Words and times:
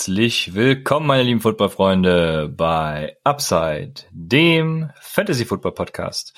Herzlich 0.00 0.54
willkommen, 0.54 1.06
meine 1.06 1.24
lieben 1.24 1.42
Footballfreunde, 1.42 2.50
bei 2.56 3.18
Upside, 3.22 4.04
dem 4.12 4.88
Fantasy 4.98 5.44
Football 5.44 5.72
Podcast. 5.72 6.32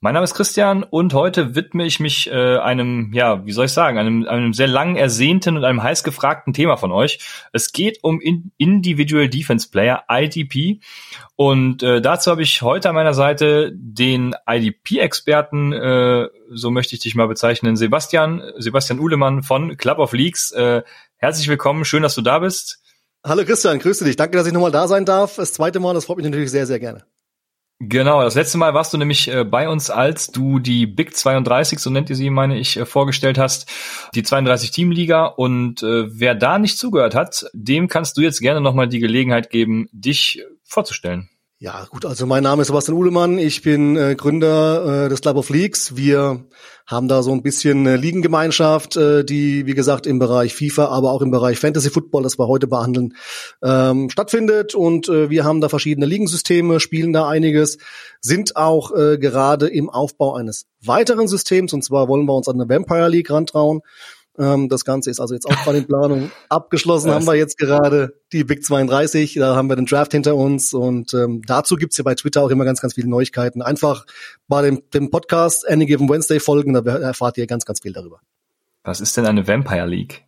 Mein 0.00 0.12
Name 0.12 0.24
ist 0.24 0.34
Christian 0.34 0.82
und 0.82 1.14
heute 1.14 1.54
widme 1.54 1.86
ich 1.86 1.98
mich 1.98 2.30
äh, 2.30 2.58
einem, 2.58 3.14
ja, 3.14 3.46
wie 3.46 3.52
soll 3.52 3.64
ich 3.64 3.72
sagen, 3.72 3.96
einem, 3.96 4.28
einem 4.28 4.52
sehr 4.52 4.66
lang 4.66 4.96
ersehnten 4.96 5.56
und 5.56 5.64
einem 5.64 5.82
heiß 5.82 6.04
gefragten 6.04 6.52
Thema 6.52 6.76
von 6.76 6.92
euch. 6.92 7.20
Es 7.54 7.72
geht 7.72 8.00
um 8.02 8.20
in 8.20 8.52
Individual 8.58 9.30
Defense 9.30 9.70
Player, 9.70 10.04
IDP. 10.10 10.80
Und 11.36 11.82
äh, 11.82 12.02
dazu 12.02 12.30
habe 12.30 12.42
ich 12.42 12.60
heute 12.60 12.90
an 12.90 12.96
meiner 12.96 13.14
Seite 13.14 13.72
den 13.74 14.34
IDP-Experten, 14.46 15.72
äh, 15.72 16.28
so 16.50 16.70
möchte 16.70 16.94
ich 16.94 17.00
dich 17.00 17.14
mal 17.14 17.28
bezeichnen, 17.28 17.76
Sebastian, 17.76 18.42
Sebastian 18.58 19.00
Uhlemann 19.00 19.42
von 19.42 19.78
Club 19.78 20.00
of 20.00 20.12
Leagues. 20.12 20.50
Äh, 20.50 20.82
Herzlich 21.18 21.48
willkommen, 21.48 21.86
schön, 21.86 22.02
dass 22.02 22.14
du 22.14 22.20
da 22.20 22.40
bist. 22.40 22.82
Hallo 23.28 23.44
Christian, 23.44 23.80
grüße 23.80 24.04
dich. 24.04 24.14
Danke, 24.14 24.38
dass 24.38 24.46
ich 24.46 24.52
nochmal 24.52 24.70
da 24.70 24.86
sein 24.86 25.04
darf. 25.04 25.34
Das 25.34 25.52
zweite 25.52 25.80
Mal, 25.80 25.94
das 25.94 26.04
freut 26.04 26.18
mich 26.18 26.26
natürlich 26.26 26.52
sehr, 26.52 26.64
sehr 26.64 26.78
gerne. 26.78 27.04
Genau, 27.80 28.22
das 28.22 28.36
letzte 28.36 28.56
Mal 28.56 28.72
warst 28.72 28.92
du 28.92 28.98
nämlich 28.98 29.26
äh, 29.26 29.42
bei 29.42 29.68
uns, 29.68 29.90
als 29.90 30.28
du 30.28 30.60
die 30.60 30.86
Big 30.86 31.16
32, 31.16 31.80
so 31.80 31.90
nennt 31.90 32.08
ihr 32.08 32.14
sie, 32.14 32.30
meine 32.30 32.56
ich, 32.56 32.76
äh, 32.76 32.86
vorgestellt 32.86 33.36
hast, 33.36 33.68
die 34.14 34.22
32 34.22 34.70
Teamliga. 34.70 35.26
Und 35.26 35.82
äh, 35.82 36.04
wer 36.08 36.36
da 36.36 36.60
nicht 36.60 36.78
zugehört 36.78 37.16
hat, 37.16 37.46
dem 37.52 37.88
kannst 37.88 38.16
du 38.16 38.20
jetzt 38.20 38.40
gerne 38.40 38.60
nochmal 38.60 38.86
die 38.86 39.00
Gelegenheit 39.00 39.50
geben, 39.50 39.88
dich 39.90 40.44
vorzustellen. 40.62 41.28
Ja, 41.58 41.86
gut, 41.88 42.04
also 42.04 42.26
mein 42.26 42.42
Name 42.42 42.60
ist 42.60 42.68
Sebastian 42.68 42.98
Uhlemann, 42.98 43.38
ich 43.38 43.62
bin 43.62 43.96
äh, 43.96 44.14
Gründer 44.14 45.06
äh, 45.06 45.08
des 45.08 45.22
Club 45.22 45.38
of 45.38 45.48
Leagues. 45.48 45.96
Wir 45.96 46.44
haben 46.86 47.08
da 47.08 47.22
so 47.22 47.32
ein 47.32 47.42
bisschen 47.42 47.78
eine 47.78 47.96
Ligengemeinschaft, 47.96 48.98
äh, 48.98 49.24
die, 49.24 49.64
wie 49.64 49.72
gesagt, 49.72 50.06
im 50.06 50.18
Bereich 50.18 50.54
FIFA, 50.54 50.88
aber 50.88 51.12
auch 51.12 51.22
im 51.22 51.30
Bereich 51.30 51.58
Fantasy 51.58 51.88
Football, 51.88 52.24
das 52.24 52.38
wir 52.38 52.46
heute 52.46 52.66
behandeln, 52.66 53.14
ähm, 53.62 54.10
stattfindet. 54.10 54.74
Und 54.74 55.08
äh, 55.08 55.30
wir 55.30 55.44
haben 55.44 55.62
da 55.62 55.70
verschiedene 55.70 56.04
Ligensysteme, 56.04 56.78
spielen 56.78 57.14
da 57.14 57.26
einiges, 57.26 57.78
sind 58.20 58.56
auch 58.56 58.94
äh, 58.94 59.16
gerade 59.16 59.66
im 59.66 59.88
Aufbau 59.88 60.34
eines 60.34 60.66
weiteren 60.84 61.26
Systems, 61.26 61.72
und 61.72 61.82
zwar 61.82 62.06
wollen 62.06 62.26
wir 62.26 62.34
uns 62.34 62.48
an 62.48 62.60
eine 62.60 62.68
Vampire 62.68 63.08
League 63.08 63.30
rantrauen. 63.30 63.80
Ähm, 64.38 64.68
das 64.68 64.84
Ganze 64.84 65.10
ist 65.10 65.20
also 65.20 65.34
jetzt 65.34 65.46
auch 65.46 65.64
bei 65.64 65.72
den 65.72 65.86
Planungen 65.86 66.30
abgeschlossen. 66.48 67.10
haben 67.10 67.26
wir 67.26 67.34
jetzt 67.34 67.58
gerade 67.58 68.14
die 68.32 68.44
Big 68.44 68.64
32, 68.64 69.34
da 69.34 69.56
haben 69.56 69.68
wir 69.68 69.76
den 69.76 69.86
Draft 69.86 70.12
hinter 70.12 70.36
uns 70.36 70.74
und 70.74 71.14
ähm, 71.14 71.42
dazu 71.46 71.76
gibt's 71.76 71.96
ja 71.96 72.04
bei 72.04 72.14
Twitter 72.14 72.42
auch 72.42 72.50
immer 72.50 72.64
ganz, 72.64 72.80
ganz 72.80 72.94
viele 72.94 73.08
Neuigkeiten. 73.08 73.62
Einfach 73.62 74.06
bei 74.48 74.62
dem, 74.62 74.82
dem 74.92 75.10
Podcast 75.10 75.68
Any 75.68 75.86
Given 75.86 76.08
Wednesday 76.08 76.40
folgen, 76.40 76.72
da 76.72 76.80
erfahrt 76.80 77.38
ihr 77.38 77.46
ganz, 77.46 77.64
ganz 77.64 77.80
viel 77.80 77.92
darüber. 77.92 78.20
Was 78.84 79.00
ist 79.00 79.16
denn 79.16 79.26
eine 79.26 79.48
Vampire 79.48 79.86
League? 79.86 80.25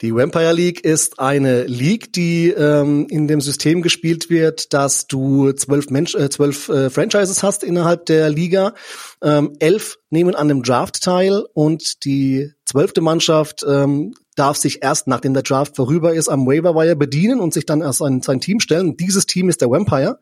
Die 0.00 0.12
Vampire 0.12 0.52
League 0.52 0.84
ist 0.84 1.20
eine 1.20 1.64
League, 1.64 2.12
die 2.12 2.50
ähm, 2.50 3.06
in 3.08 3.28
dem 3.28 3.40
System 3.40 3.80
gespielt 3.80 4.28
wird, 4.28 4.72
dass 4.72 5.06
du 5.06 5.52
zwölf, 5.52 5.88
Mensch, 5.90 6.16
äh, 6.16 6.28
zwölf 6.30 6.68
äh, 6.68 6.90
Franchises 6.90 7.44
hast 7.44 7.62
innerhalb 7.62 8.06
der 8.06 8.28
Liga. 8.28 8.74
Ähm, 9.22 9.54
elf 9.60 9.98
nehmen 10.10 10.34
an 10.34 10.48
dem 10.48 10.64
Draft 10.64 11.00
teil 11.00 11.44
und 11.54 12.04
die 12.04 12.50
zwölfte 12.64 13.02
Mannschaft 13.02 13.64
ähm, 13.68 14.14
darf 14.34 14.56
sich 14.56 14.82
erst, 14.82 15.06
nachdem 15.06 15.32
der 15.32 15.44
Draft 15.44 15.76
vorüber 15.76 16.12
ist, 16.12 16.28
am 16.28 16.44
Waiver 16.46 16.74
Wire 16.74 16.96
bedienen 16.96 17.38
und 17.38 17.54
sich 17.54 17.64
dann 17.64 17.80
erst 17.80 18.02
ein, 18.02 18.20
sein 18.20 18.40
Team 18.40 18.58
stellen. 18.58 18.96
Dieses 18.96 19.26
Team 19.26 19.48
ist 19.48 19.60
der 19.60 19.70
Vampire. 19.70 20.18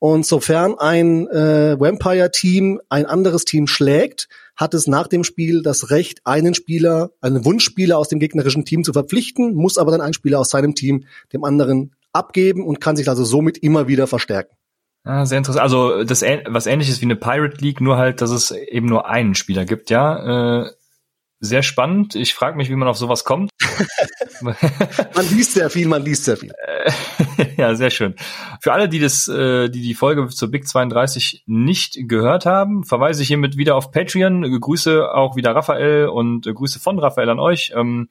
Und 0.00 0.26
sofern 0.26 0.74
ein 0.78 1.28
äh, 1.28 1.78
Vampire-Team 1.78 2.80
ein 2.88 3.06
anderes 3.06 3.44
Team 3.44 3.68
schlägt, 3.68 4.28
hat 4.56 4.74
es 4.74 4.86
nach 4.86 5.06
dem 5.06 5.24
Spiel 5.24 5.62
das 5.62 5.90
Recht, 5.90 6.20
einen 6.24 6.54
Spieler, 6.54 7.10
einen 7.20 7.44
Wunschspieler 7.44 7.98
aus 7.98 8.08
dem 8.08 8.18
gegnerischen 8.18 8.64
Team 8.64 8.84
zu 8.84 8.92
verpflichten, 8.92 9.54
muss 9.54 9.78
aber 9.78 9.90
dann 9.90 10.00
einen 10.00 10.14
Spieler 10.14 10.40
aus 10.40 10.48
seinem 10.48 10.74
Team 10.74 11.04
dem 11.32 11.44
anderen 11.44 11.94
abgeben 12.12 12.64
und 12.64 12.80
kann 12.80 12.96
sich 12.96 13.08
also 13.08 13.24
somit 13.24 13.58
immer 13.58 13.88
wieder 13.88 14.06
verstärken. 14.06 14.56
Ah, 15.04 15.24
sehr 15.24 15.38
interessant. 15.38 15.62
Also 15.62 16.02
das 16.02 16.22
was 16.22 16.66
ähnliches 16.66 17.00
wie 17.00 17.04
eine 17.04 17.16
Pirate 17.16 17.58
League, 17.58 17.80
nur 17.80 17.96
halt, 17.96 18.20
dass 18.20 18.30
es 18.30 18.50
eben 18.50 18.86
nur 18.86 19.08
einen 19.08 19.34
Spieler 19.34 19.64
gibt, 19.64 19.90
ja. 19.90 20.64
Äh, 20.64 20.70
sehr 21.38 21.62
spannend. 21.62 22.14
Ich 22.14 22.34
frage 22.34 22.56
mich, 22.56 22.70
wie 22.70 22.74
man 22.74 22.88
auf 22.88 22.96
sowas 22.96 23.24
kommt. 23.24 23.50
man 24.40 25.28
liest 25.30 25.52
sehr 25.52 25.70
viel, 25.70 25.88
man 25.88 26.02
liest 26.02 26.24
sehr 26.24 26.36
viel. 26.36 26.52
ja, 27.56 27.74
sehr 27.74 27.90
schön. 27.90 28.14
Für 28.60 28.72
alle, 28.72 28.88
die 28.88 28.98
das, 28.98 29.28
äh, 29.28 29.68
die 29.68 29.82
die 29.82 29.94
Folge 29.94 30.28
zur 30.28 30.50
Big 30.50 30.66
32 30.66 31.44
nicht 31.46 31.98
gehört 32.08 32.46
haben, 32.46 32.84
verweise 32.84 33.22
ich 33.22 33.28
hiermit 33.28 33.56
wieder 33.56 33.76
auf 33.76 33.90
Patreon. 33.90 34.60
Grüße 34.60 35.12
auch 35.12 35.36
wieder 35.36 35.54
Raphael 35.54 36.06
und 36.06 36.42
Grüße 36.42 36.80
von 36.80 36.98
Raphael 36.98 37.30
an 37.30 37.38
euch. 37.38 37.72
Ähm, 37.74 38.08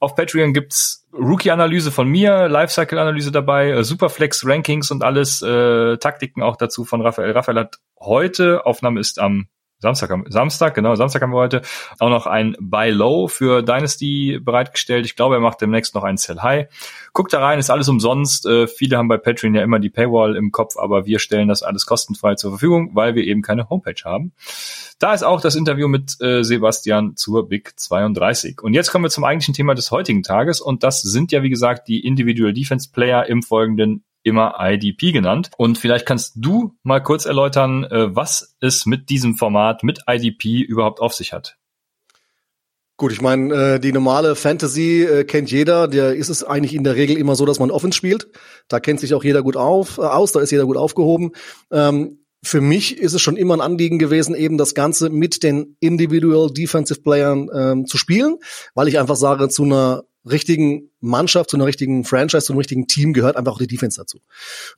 auf 0.00 0.14
Patreon 0.14 0.52
gibt's 0.52 1.06
Rookie-Analyse 1.12 1.90
von 1.90 2.08
mir, 2.08 2.48
Lifecycle-Analyse 2.48 3.32
dabei, 3.32 3.70
äh, 3.70 3.84
Superflex-Rankings 3.84 4.90
und 4.90 5.02
alles, 5.02 5.42
äh, 5.42 5.96
Taktiken 5.98 6.42
auch 6.42 6.56
dazu 6.56 6.84
von 6.84 7.00
Raphael. 7.00 7.32
Raphael 7.32 7.58
hat 7.58 7.78
heute, 7.98 8.66
Aufnahme 8.66 9.00
ist 9.00 9.18
am 9.18 9.48
Samstag, 9.80 10.10
Samstag, 10.28 10.74
genau, 10.74 10.96
Samstag 10.96 11.22
haben 11.22 11.30
wir 11.30 11.38
heute 11.38 11.62
auch 12.00 12.10
noch 12.10 12.26
ein 12.26 12.56
Buy 12.58 12.90
Low 12.90 13.28
für 13.28 13.62
Dynasty 13.62 14.40
bereitgestellt. 14.42 15.06
Ich 15.06 15.14
glaube, 15.14 15.36
er 15.36 15.40
macht 15.40 15.60
demnächst 15.60 15.94
noch 15.94 16.02
ein 16.02 16.16
Sell 16.16 16.40
High. 16.40 16.66
Guckt 17.12 17.32
da 17.32 17.38
rein, 17.38 17.60
ist 17.60 17.70
alles 17.70 17.88
umsonst. 17.88 18.44
Äh, 18.44 18.66
viele 18.66 18.96
haben 18.96 19.06
bei 19.06 19.18
Patreon 19.18 19.54
ja 19.54 19.62
immer 19.62 19.78
die 19.78 19.88
Paywall 19.88 20.34
im 20.34 20.50
Kopf, 20.50 20.76
aber 20.76 21.06
wir 21.06 21.20
stellen 21.20 21.46
das 21.46 21.62
alles 21.62 21.86
kostenfrei 21.86 22.34
zur 22.34 22.50
Verfügung, 22.50 22.90
weil 22.94 23.14
wir 23.14 23.22
eben 23.22 23.40
keine 23.40 23.70
Homepage 23.70 24.02
haben. 24.04 24.32
Da 24.98 25.14
ist 25.14 25.22
auch 25.22 25.40
das 25.40 25.54
Interview 25.54 25.86
mit 25.86 26.20
äh, 26.20 26.42
Sebastian 26.42 27.14
zur 27.14 27.48
Big 27.48 27.78
32. 27.78 28.60
Und 28.60 28.74
jetzt 28.74 28.90
kommen 28.90 29.04
wir 29.04 29.10
zum 29.10 29.22
eigentlichen 29.22 29.54
Thema 29.54 29.74
des 29.74 29.92
heutigen 29.92 30.24
Tages 30.24 30.60
und 30.60 30.82
das 30.82 31.02
sind 31.02 31.30
ja, 31.30 31.44
wie 31.44 31.50
gesagt, 31.50 31.86
die 31.86 32.04
Individual 32.04 32.52
Defense 32.52 32.90
Player 32.90 33.26
im 33.26 33.44
folgenden 33.44 34.02
immer 34.28 34.54
IDP 34.60 35.12
genannt. 35.12 35.50
Und 35.56 35.78
vielleicht 35.78 36.06
kannst 36.06 36.34
du 36.36 36.76
mal 36.82 37.02
kurz 37.02 37.26
erläutern, 37.26 37.84
äh, 37.84 38.14
was 38.14 38.56
es 38.60 38.86
mit 38.86 39.10
diesem 39.10 39.36
Format, 39.36 39.82
mit 39.82 40.00
IDP 40.06 40.60
überhaupt 40.60 41.00
auf 41.00 41.14
sich 41.14 41.32
hat. 41.32 41.58
Gut, 42.96 43.12
ich 43.12 43.20
meine, 43.20 43.54
äh, 43.54 43.78
die 43.80 43.92
normale 43.92 44.34
Fantasy 44.34 45.04
äh, 45.04 45.22
kennt 45.22 45.52
jeder. 45.52 45.86
Der 45.86 46.16
ist 46.16 46.28
es 46.28 46.42
eigentlich 46.42 46.74
in 46.74 46.82
der 46.82 46.96
Regel 46.96 47.16
immer 47.16 47.36
so, 47.36 47.46
dass 47.46 47.60
man 47.60 47.70
Offense 47.70 47.96
spielt. 47.96 48.28
Da 48.66 48.80
kennt 48.80 48.98
sich 48.98 49.14
auch 49.14 49.22
jeder 49.22 49.44
gut 49.44 49.56
auf, 49.56 49.98
äh, 49.98 50.02
aus, 50.02 50.32
da 50.32 50.40
ist 50.40 50.50
jeder 50.50 50.66
gut 50.66 50.76
aufgehoben. 50.76 51.30
Ähm, 51.70 52.24
für 52.42 52.60
mich 52.60 52.98
ist 52.98 53.14
es 53.14 53.22
schon 53.22 53.36
immer 53.36 53.54
ein 53.54 53.60
Anliegen 53.60 54.00
gewesen, 54.00 54.34
eben 54.34 54.58
das 54.58 54.74
Ganze 54.74 55.10
mit 55.10 55.44
den 55.44 55.76
Individual 55.78 56.50
Defensive 56.52 57.00
Playern 57.00 57.48
ähm, 57.54 57.86
zu 57.86 57.98
spielen, 57.98 58.38
weil 58.74 58.88
ich 58.88 58.98
einfach 58.98 59.16
sage, 59.16 59.48
zu 59.48 59.62
einer 59.62 60.02
richtigen 60.24 60.90
Mannschaft, 61.00 61.50
zu 61.50 61.56
einer 61.56 61.66
richtigen 61.66 62.04
Franchise, 62.04 62.44
zu 62.44 62.52
einem 62.52 62.58
richtigen 62.58 62.86
Team 62.86 63.12
gehört 63.12 63.36
einfach 63.36 63.52
auch 63.52 63.58
die 63.58 63.66
Defense 63.66 64.00
dazu. 64.00 64.18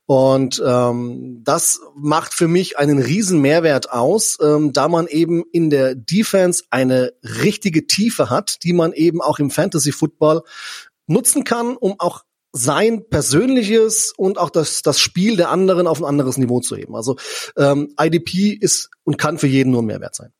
Und 0.06 0.62
ähm, 0.64 1.40
das 1.44 1.80
macht 1.96 2.34
für 2.34 2.48
mich 2.48 2.78
einen 2.78 2.98
riesen 2.98 3.40
Mehrwert 3.40 3.90
aus, 3.90 4.38
ähm, 4.42 4.72
da 4.72 4.88
man 4.88 5.06
eben 5.06 5.44
in 5.52 5.70
der 5.70 5.94
Defense 5.94 6.64
eine 6.70 7.12
richtige 7.22 7.86
Tiefe 7.86 8.30
hat, 8.30 8.62
die 8.64 8.72
man 8.72 8.92
eben 8.92 9.20
auch 9.20 9.38
im 9.38 9.50
Fantasy 9.50 9.92
Football 9.92 10.42
nutzen 11.06 11.44
kann, 11.44 11.76
um 11.76 11.96
auch 11.98 12.22
sein 12.52 13.08
persönliches 13.08 14.12
und 14.16 14.38
auch 14.38 14.50
das, 14.50 14.82
das 14.82 14.98
Spiel 14.98 15.36
der 15.36 15.50
anderen 15.50 15.86
auf 15.86 16.02
ein 16.02 16.04
anderes 16.04 16.36
Niveau 16.36 16.60
zu 16.60 16.76
heben. 16.76 16.96
Also 16.96 17.16
ähm, 17.56 17.94
IDP 17.98 18.52
ist 18.52 18.90
und 19.04 19.18
kann 19.18 19.38
für 19.38 19.46
jeden 19.46 19.70
nur 19.70 19.82
ein 19.82 19.86
Mehrwert 19.86 20.14
sein. 20.14 20.32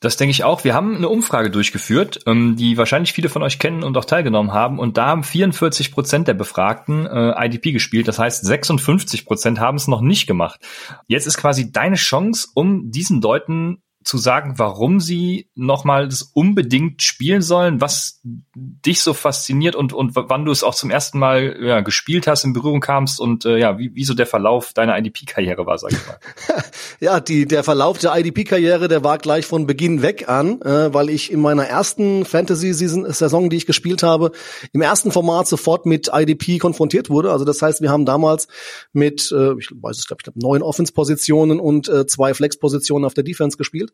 Das 0.00 0.18
denke 0.18 0.30
ich 0.30 0.44
auch. 0.44 0.62
Wir 0.62 0.74
haben 0.74 0.96
eine 0.96 1.08
Umfrage 1.08 1.50
durchgeführt, 1.50 2.20
ähm, 2.26 2.56
die 2.56 2.76
wahrscheinlich 2.76 3.14
viele 3.14 3.30
von 3.30 3.42
euch 3.42 3.58
kennen 3.58 3.82
und 3.82 3.96
auch 3.96 4.04
teilgenommen 4.04 4.52
haben. 4.52 4.78
Und 4.78 4.98
da 4.98 5.06
haben 5.06 5.24
44 5.24 5.90
Prozent 5.90 6.28
der 6.28 6.34
Befragten 6.34 7.06
äh, 7.06 7.46
IDP 7.46 7.72
gespielt. 7.72 8.06
Das 8.06 8.18
heißt, 8.18 8.44
56 8.44 9.24
Prozent 9.24 9.58
haben 9.58 9.76
es 9.76 9.88
noch 9.88 10.02
nicht 10.02 10.26
gemacht. 10.26 10.60
Jetzt 11.06 11.26
ist 11.26 11.38
quasi 11.38 11.72
deine 11.72 11.96
Chance, 11.96 12.48
um 12.54 12.90
diesen 12.90 13.22
Leuten 13.22 13.82
zu 14.06 14.18
sagen, 14.18 14.54
warum 14.56 15.00
sie 15.00 15.50
nochmal 15.56 16.06
das 16.06 16.22
unbedingt 16.22 17.02
spielen 17.02 17.42
sollen, 17.42 17.80
was 17.80 18.20
dich 18.22 19.00
so 19.00 19.14
fasziniert 19.14 19.74
und, 19.74 19.92
und 19.92 20.12
wann 20.14 20.44
du 20.44 20.52
es 20.52 20.62
auch 20.62 20.76
zum 20.76 20.90
ersten 20.90 21.18
Mal 21.18 21.56
ja, 21.60 21.80
gespielt 21.80 22.28
hast, 22.28 22.44
in 22.44 22.52
Berührung 22.52 22.80
kamst 22.80 23.18
und 23.18 23.44
äh, 23.44 23.58
ja, 23.58 23.80
wie, 23.80 23.96
wie 23.96 24.04
so 24.04 24.14
der 24.14 24.26
Verlauf 24.26 24.72
deiner 24.72 24.96
IDP-Karriere 24.96 25.66
war, 25.66 25.78
sag 25.78 25.90
ich 25.90 25.98
mal. 26.06 26.18
ja, 27.00 27.18
die, 27.18 27.46
der 27.46 27.64
Verlauf 27.64 27.98
der 27.98 28.16
IDP-Karriere, 28.16 28.86
der 28.86 29.02
war 29.02 29.18
gleich 29.18 29.44
von 29.44 29.66
Beginn 29.66 30.02
weg 30.02 30.28
an, 30.28 30.62
äh, 30.62 30.94
weil 30.94 31.10
ich 31.10 31.32
in 31.32 31.40
meiner 31.40 31.64
ersten 31.64 32.24
Fantasy-Saison, 32.24 33.50
die 33.50 33.56
ich 33.56 33.66
gespielt 33.66 34.04
habe, 34.04 34.30
im 34.72 34.82
ersten 34.82 35.10
Format 35.10 35.48
sofort 35.48 35.84
mit 35.84 36.10
IDP 36.12 36.58
konfrontiert 36.58 37.10
wurde. 37.10 37.32
Also 37.32 37.44
das 37.44 37.60
heißt, 37.60 37.82
wir 37.82 37.90
haben 37.90 38.06
damals 38.06 38.46
mit, 38.92 39.32
äh, 39.32 39.54
ich 39.58 39.68
weiß 39.72 39.98
es, 39.98 40.06
glaube 40.06 40.20
ich, 40.20 40.24
glaub, 40.24 40.36
neun 40.36 40.62
Offense-Positionen 40.62 41.58
und 41.58 41.88
äh, 41.88 42.06
zwei 42.06 42.34
Flex-Positionen 42.34 43.04
auf 43.04 43.14
der 43.14 43.24
Defense 43.24 43.56
gespielt. 43.56 43.92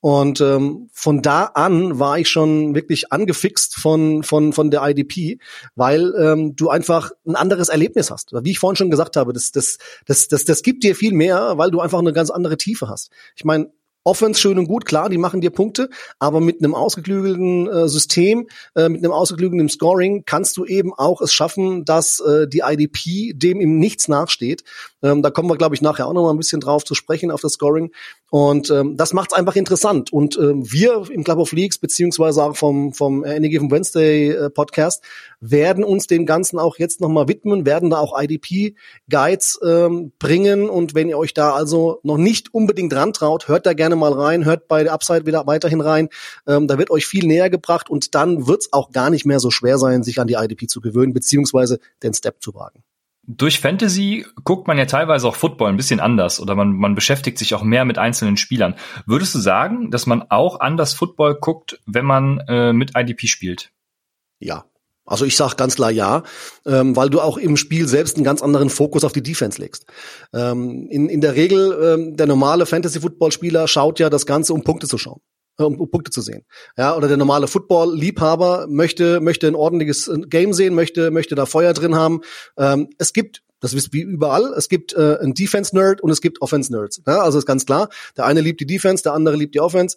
Und 0.00 0.40
ähm, 0.40 0.88
von 0.92 1.22
da 1.22 1.44
an 1.46 1.98
war 1.98 2.18
ich 2.18 2.28
schon 2.28 2.74
wirklich 2.76 3.12
angefixt 3.12 3.74
von 3.74 4.22
von 4.22 4.52
von 4.52 4.70
der 4.70 4.86
IDP, 4.88 5.40
weil 5.74 6.14
ähm, 6.16 6.54
du 6.54 6.68
einfach 6.68 7.10
ein 7.26 7.34
anderes 7.34 7.68
Erlebnis 7.68 8.10
hast. 8.10 8.32
Wie 8.32 8.52
ich 8.52 8.60
vorhin 8.60 8.76
schon 8.76 8.90
gesagt 8.90 9.16
habe, 9.16 9.32
das 9.32 9.50
das 9.50 9.78
das 10.06 10.28
das 10.28 10.44
das 10.44 10.62
gibt 10.62 10.84
dir 10.84 10.94
viel 10.94 11.12
mehr, 11.12 11.54
weil 11.56 11.72
du 11.72 11.80
einfach 11.80 11.98
eine 11.98 12.12
ganz 12.12 12.30
andere 12.30 12.56
Tiefe 12.56 12.88
hast. 12.88 13.10
Ich 13.34 13.44
meine, 13.44 13.72
Offense 14.08 14.40
schön 14.40 14.58
und 14.58 14.68
gut, 14.68 14.86
klar, 14.86 15.10
die 15.10 15.18
machen 15.18 15.42
dir 15.42 15.50
Punkte, 15.50 15.90
aber 16.18 16.40
mit 16.40 16.62
einem 16.62 16.74
ausgeklügelten 16.74 17.68
äh, 17.68 17.88
System, 17.88 18.48
äh, 18.74 18.88
mit 18.88 19.04
einem 19.04 19.12
ausgeklügelten 19.12 19.68
Scoring 19.68 20.22
kannst 20.24 20.56
du 20.56 20.64
eben 20.64 20.94
auch 20.94 21.20
es 21.20 21.34
schaffen, 21.34 21.84
dass 21.84 22.20
äh, 22.20 22.48
die 22.48 22.62
IDP 22.64 23.34
dem 23.34 23.60
im 23.60 23.78
Nichts 23.78 24.08
nachsteht. 24.08 24.64
Ähm, 25.02 25.22
da 25.22 25.30
kommen 25.30 25.48
wir, 25.48 25.56
glaube 25.56 25.74
ich, 25.74 25.82
nachher 25.82 26.06
auch 26.06 26.12
noch 26.12 26.24
mal 26.24 26.30
ein 26.30 26.36
bisschen 26.36 26.60
drauf 26.60 26.84
zu 26.84 26.94
sprechen 26.94 27.30
auf 27.30 27.40
das 27.40 27.52
Scoring. 27.52 27.92
Und 28.30 28.70
ähm, 28.70 28.96
das 28.96 29.12
macht 29.12 29.32
es 29.32 29.38
einfach 29.38 29.56
interessant. 29.56 30.12
Und 30.12 30.36
ähm, 30.38 30.70
wir 30.70 31.04
im 31.10 31.24
Club 31.24 31.38
of 31.38 31.52
Leagues, 31.52 31.78
beziehungsweise 31.78 32.42
auch 32.42 32.56
vom, 32.56 32.92
vom 32.92 33.24
Any 33.24 33.48
Given 33.48 33.70
Wednesday 33.70 34.30
äh, 34.30 34.50
Podcast, 34.50 35.02
werden 35.40 35.84
uns 35.84 36.06
dem 36.06 36.26
Ganzen 36.26 36.58
auch 36.58 36.78
jetzt 36.78 37.00
noch 37.00 37.08
mal 37.08 37.28
widmen, 37.28 37.64
werden 37.64 37.90
da 37.90 37.98
auch 37.98 38.20
IDP-Guides 38.20 39.60
ähm, 39.64 40.12
bringen. 40.18 40.68
Und 40.68 40.94
wenn 40.94 41.08
ihr 41.08 41.18
euch 41.18 41.32
da 41.32 41.52
also 41.52 42.00
noch 42.02 42.18
nicht 42.18 42.52
unbedingt 42.52 42.94
rantraut, 42.94 43.48
hört 43.48 43.66
da 43.66 43.72
gerne 43.72 43.96
mal 43.96 44.12
rein, 44.12 44.44
hört 44.44 44.68
bei 44.68 44.82
der 44.82 44.92
Upside 44.92 45.26
wieder 45.26 45.46
weiterhin 45.46 45.80
rein. 45.80 46.08
Ähm, 46.46 46.66
da 46.66 46.78
wird 46.78 46.90
euch 46.90 47.06
viel 47.06 47.26
näher 47.26 47.50
gebracht 47.50 47.88
und 47.88 48.14
dann 48.14 48.46
wird's 48.46 48.72
auch 48.72 48.90
gar 48.90 49.10
nicht 49.10 49.24
mehr 49.24 49.40
so 49.40 49.50
schwer 49.50 49.78
sein, 49.78 50.02
sich 50.02 50.20
an 50.20 50.26
die 50.26 50.34
IDP 50.34 50.66
zu 50.66 50.80
gewöhnen, 50.80 51.12
beziehungsweise 51.12 51.78
den 52.02 52.14
Step 52.14 52.42
zu 52.42 52.54
wagen 52.54 52.82
durch 53.28 53.60
Fantasy 53.60 54.24
guckt 54.42 54.66
man 54.66 54.78
ja 54.78 54.86
teilweise 54.86 55.28
auch 55.28 55.36
Football 55.36 55.68
ein 55.68 55.76
bisschen 55.76 56.00
anders 56.00 56.40
oder 56.40 56.54
man, 56.54 56.72
man 56.72 56.94
beschäftigt 56.94 57.38
sich 57.38 57.54
auch 57.54 57.62
mehr 57.62 57.84
mit 57.84 57.98
einzelnen 57.98 58.38
Spielern. 58.38 58.74
Würdest 59.06 59.34
du 59.34 59.38
sagen, 59.38 59.90
dass 59.90 60.06
man 60.06 60.22
auch 60.30 60.60
anders 60.60 60.94
Football 60.94 61.36
guckt, 61.38 61.78
wenn 61.86 62.06
man 62.06 62.38
äh, 62.48 62.72
mit 62.72 62.92
IDP 62.96 63.26
spielt? 63.26 63.70
Ja. 64.38 64.64
Also 65.04 65.24
ich 65.24 65.36
sage 65.36 65.56
ganz 65.56 65.76
klar 65.76 65.90
ja, 65.90 66.22
ähm, 66.66 66.94
weil 66.94 67.08
du 67.08 67.20
auch 67.20 67.38
im 67.38 67.56
Spiel 67.56 67.88
selbst 67.88 68.16
einen 68.16 68.24
ganz 68.24 68.42
anderen 68.42 68.68
Fokus 68.68 69.04
auf 69.04 69.12
die 69.12 69.22
Defense 69.22 69.60
legst. 69.60 69.86
Ähm, 70.34 70.86
in, 70.90 71.08
in 71.08 71.22
der 71.22 71.34
Regel, 71.34 71.78
ähm, 71.82 72.16
der 72.16 72.26
normale 72.26 72.66
Fantasy-Football-Spieler 72.66 73.68
schaut 73.68 74.00
ja 74.00 74.10
das 74.10 74.26
Ganze, 74.26 74.52
um 74.52 74.64
Punkte 74.64 74.86
zu 74.86 74.98
schauen 74.98 75.20
um, 75.58 75.80
um 75.80 75.90
Punkte 75.90 76.10
zu 76.10 76.20
sehen. 76.20 76.44
Ja, 76.76 76.96
oder 76.96 77.08
der 77.08 77.16
normale 77.16 77.48
Football-Liebhaber 77.48 78.66
möchte 78.68 79.20
möchte 79.20 79.46
ein 79.46 79.54
ordentliches 79.54 80.08
äh, 80.08 80.20
Game 80.20 80.52
sehen, 80.52 80.74
möchte 80.74 81.10
möchte 81.10 81.34
da 81.34 81.46
Feuer 81.46 81.72
drin 81.72 81.94
haben. 81.94 82.20
Ähm, 82.56 82.90
es 82.98 83.12
gibt 83.12 83.42
das 83.60 83.74
ist 83.74 83.92
wie 83.92 84.02
überall. 84.02 84.54
Es 84.56 84.68
gibt 84.68 84.92
äh, 84.92 85.16
einen 85.20 85.34
Defense-Nerd 85.34 86.00
und 86.00 86.10
es 86.10 86.20
gibt 86.20 86.40
Offense-Nerds. 86.40 87.02
Ja, 87.06 87.22
also 87.22 87.38
ist 87.38 87.46
ganz 87.46 87.66
klar. 87.66 87.88
Der 88.16 88.24
eine 88.24 88.40
liebt 88.40 88.60
die 88.60 88.66
Defense, 88.66 89.02
der 89.02 89.14
andere 89.14 89.36
liebt 89.36 89.54
die 89.54 89.60
Offense. 89.60 89.96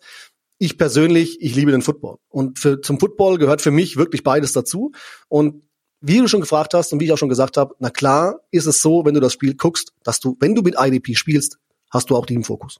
Ich 0.58 0.80
persönlich, 0.80 1.42
ich 1.42 1.56
liebe 1.56 1.72
den 1.72 1.84
Football. 1.84 2.18
Und 2.30 2.58
für, 2.58 2.82
zum 2.82 3.00
Football 3.00 3.38
gehört 3.38 3.62
für 3.62 3.70
mich 3.70 3.98
wirklich 3.98 4.24
beides 4.24 4.54
dazu. 4.54 4.92
Und 5.28 5.64
wie 6.02 6.18
du 6.18 6.28
schon 6.28 6.42
gefragt 6.42 6.74
hast 6.74 6.92
und 6.92 7.00
wie 7.00 7.06
ich 7.06 7.12
auch 7.12 7.18
schon 7.18 7.30
gesagt 7.30 7.58
habe, 7.58 7.76
na 7.78 7.92
klar 7.92 8.42
ist 8.50 8.66
es 8.66 8.82
so, 8.82 9.06
wenn 9.06 9.14
du 9.14 9.20
das 9.20 9.34
Spiel 9.34 9.56
guckst, 9.56 9.94
dass 10.04 10.20
du, 10.20 10.36
wenn 10.40 10.56
du 10.56 10.64
mit 10.64 10.76
IDP 10.78 11.16
spielst, 11.16 11.60
hast 11.92 12.10
du 12.10 12.16
auch 12.16 12.26
im 12.28 12.44
Fokus. 12.44 12.80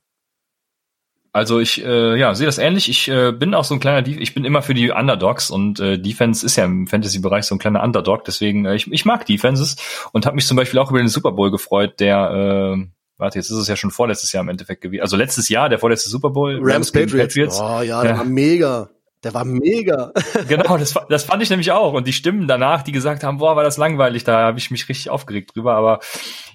Also 1.34 1.60
ich 1.60 1.84
äh, 1.84 2.18
ja, 2.18 2.36
sehe 2.36 2.46
das 2.46 2.58
ähnlich. 2.58 2.90
Ich 2.90 3.08
äh, 3.08 3.32
bin 3.32 3.54
auch 3.54 3.64
so 3.64 3.74
ein 3.74 3.80
kleiner, 3.80 4.06
ich 4.06 4.34
bin 4.34 4.44
immer 4.44 4.62
für 4.62 4.74
die 4.74 4.92
Underdogs 4.92 5.50
und 5.50 5.80
äh, 5.80 5.98
Defense 5.98 6.46
ist 6.46 6.58
ja 6.58 6.66
im 6.66 6.88
Fantasy-Bereich 6.88 7.46
so 7.46 7.56
ein 7.56 7.60
kleiner 7.60 7.84
Underdog. 7.84 8.26
Deswegen, 8.26 8.66
äh, 8.66 8.76
ich, 8.76 8.92
ich 8.92 9.06
mag 9.06 9.26
Defenses 9.26 9.78
und 10.12 10.26
habe 10.26 10.36
mich 10.36 10.46
zum 10.46 10.58
Beispiel 10.58 10.80
auch 10.80 10.90
über 10.90 11.00
den 11.00 11.08
Super 11.08 11.32
Bowl 11.32 11.50
gefreut, 11.50 12.02
der 12.02 12.76
äh, 12.78 12.86
warte, 13.18 13.40
jetzt 13.40 13.50
ist 13.50 13.58
es 13.58 13.68
ja 13.68 13.78
schon 13.78 13.92
vorletztes 13.92 14.34
Jahr 14.34 14.44
im 14.44 14.50
Endeffekt 14.50 14.82
gewesen. 14.82 15.04
Also 15.04 15.16
letztes 15.16 15.48
Jahr, 15.48 15.70
der 15.70 15.80
vorletzte 15.80 16.10
Super 16.10 16.32
Bowl. 16.32 16.56
Rams, 16.56 16.74
Rams 16.74 16.92
Patriots. 16.92 17.36
Patriots. 17.36 17.62
Oh 17.62 17.82
ja, 17.82 18.02
der 18.02 18.12
ja. 18.12 18.18
war 18.18 18.26
mega. 18.26 18.90
Der 19.24 19.36
war 19.36 19.46
mega. 19.46 20.12
genau, 20.48 20.78
das, 20.78 20.96
das 21.10 21.24
fand 21.24 21.44
ich 21.44 21.50
nämlich 21.50 21.72
auch. 21.72 21.94
Und 21.94 22.08
die 22.08 22.14
Stimmen 22.14 22.48
danach, 22.48 22.82
die 22.82 22.92
gesagt 22.92 23.24
haben, 23.24 23.38
boah, 23.38 23.56
war 23.56 23.64
das 23.64 23.78
langweilig, 23.78 24.24
da 24.24 24.40
habe 24.40 24.58
ich 24.58 24.72
mich 24.72 24.90
richtig 24.90 25.10
aufgeregt 25.12 25.56
drüber. 25.56 25.76
Aber 25.76 26.00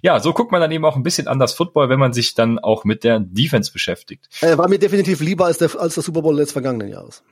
ja, 0.03 0.19
so 0.19 0.33
guckt 0.33 0.51
man 0.51 0.61
dann 0.61 0.73
eben 0.73 0.85
auch 0.85 0.97
ein 0.97 1.05
bisschen 1.05 1.29
anders 1.29 1.55
Football, 1.55 1.89
wenn 1.89 2.01
man 2.01 2.13
sich 2.13 2.35
dann 2.35 2.59
auch 2.59 2.85
mit 2.85 3.05
der 3.05 3.21
Defense 3.21 3.73
beschäftigt. 3.73 4.29
Er 4.41 4.59
war 4.59 4.69
mir 4.69 4.79
definitiv 4.79 5.21
lieber 5.21 5.47
als 5.47 5.59
der, 5.59 5.71
als 5.79 5.95
der 5.95 6.03
Super 6.03 6.23
Bowl 6.23 6.37
des 6.37 6.53
vergangenen 6.53 6.89
Jahres. 6.89 7.23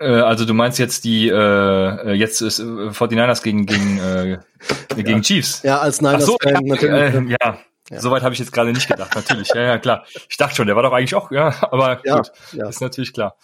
Äh, 0.00 0.06
also 0.06 0.44
du 0.44 0.54
meinst 0.54 0.78
jetzt 0.78 1.04
die 1.04 1.28
äh, 1.28 1.34
äh 1.34 2.12
jetzt 2.12 2.40
ist 2.40 2.58
äh, 2.58 2.62
49ers 2.62 3.42
gegen 3.42 3.66
gegen 3.66 3.98
äh, 3.98 4.38
gegen 4.96 5.08
ja. 5.08 5.20
Chiefs. 5.20 5.62
Ja, 5.62 5.78
als 5.78 6.00
Niners 6.00 6.26
so, 6.26 6.36
Fan 6.42 6.66
ja, 6.66 6.74
natürlich. 6.74 7.14
Äh, 7.14 7.36
ja, 7.40 7.58
ja. 7.94 8.00
Soweit 8.00 8.22
habe 8.22 8.34
ich 8.34 8.38
jetzt 8.38 8.52
gerade 8.52 8.72
nicht 8.72 8.88
gedacht, 8.88 9.14
natürlich. 9.14 9.48
Ja, 9.54 9.62
ja, 9.62 9.78
klar. 9.78 10.04
Ich 10.28 10.36
dachte 10.36 10.56
schon, 10.56 10.66
der 10.66 10.76
war 10.76 10.82
doch 10.82 10.92
eigentlich 10.92 11.14
auch, 11.14 11.30
ja, 11.30 11.54
aber 11.70 12.00
ja, 12.04 12.16
gut, 12.16 12.32
ja. 12.52 12.68
ist 12.68 12.80
natürlich 12.80 13.12
klar. 13.12 13.36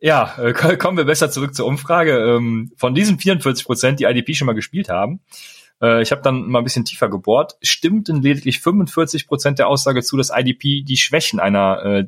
ja, 0.00 0.34
äh, 0.38 0.52
kommen 0.76 0.96
wir 0.96 1.04
besser 1.04 1.30
zurück 1.30 1.54
zur 1.54 1.66
Umfrage. 1.66 2.18
Ähm, 2.18 2.72
von 2.76 2.94
diesen 2.94 3.18
44 3.18 3.64
Prozent, 3.64 4.00
die 4.00 4.04
IDP 4.04 4.34
schon 4.34 4.46
mal 4.46 4.54
gespielt 4.54 4.88
haben, 4.88 5.20
äh, 5.80 6.02
ich 6.02 6.10
habe 6.10 6.22
dann 6.22 6.48
mal 6.48 6.58
ein 6.58 6.64
bisschen 6.64 6.84
tiefer 6.84 7.08
gebohrt, 7.08 7.56
stimmten 7.62 8.22
lediglich 8.22 8.60
45 8.60 9.26
Prozent 9.26 9.58
der 9.58 9.68
Aussage 9.68 10.02
zu, 10.02 10.16
dass 10.16 10.30
IDP 10.34 10.82
die 10.82 10.96
Schwächen 10.96 11.40
einer 11.40 11.84
äh, 11.84 12.04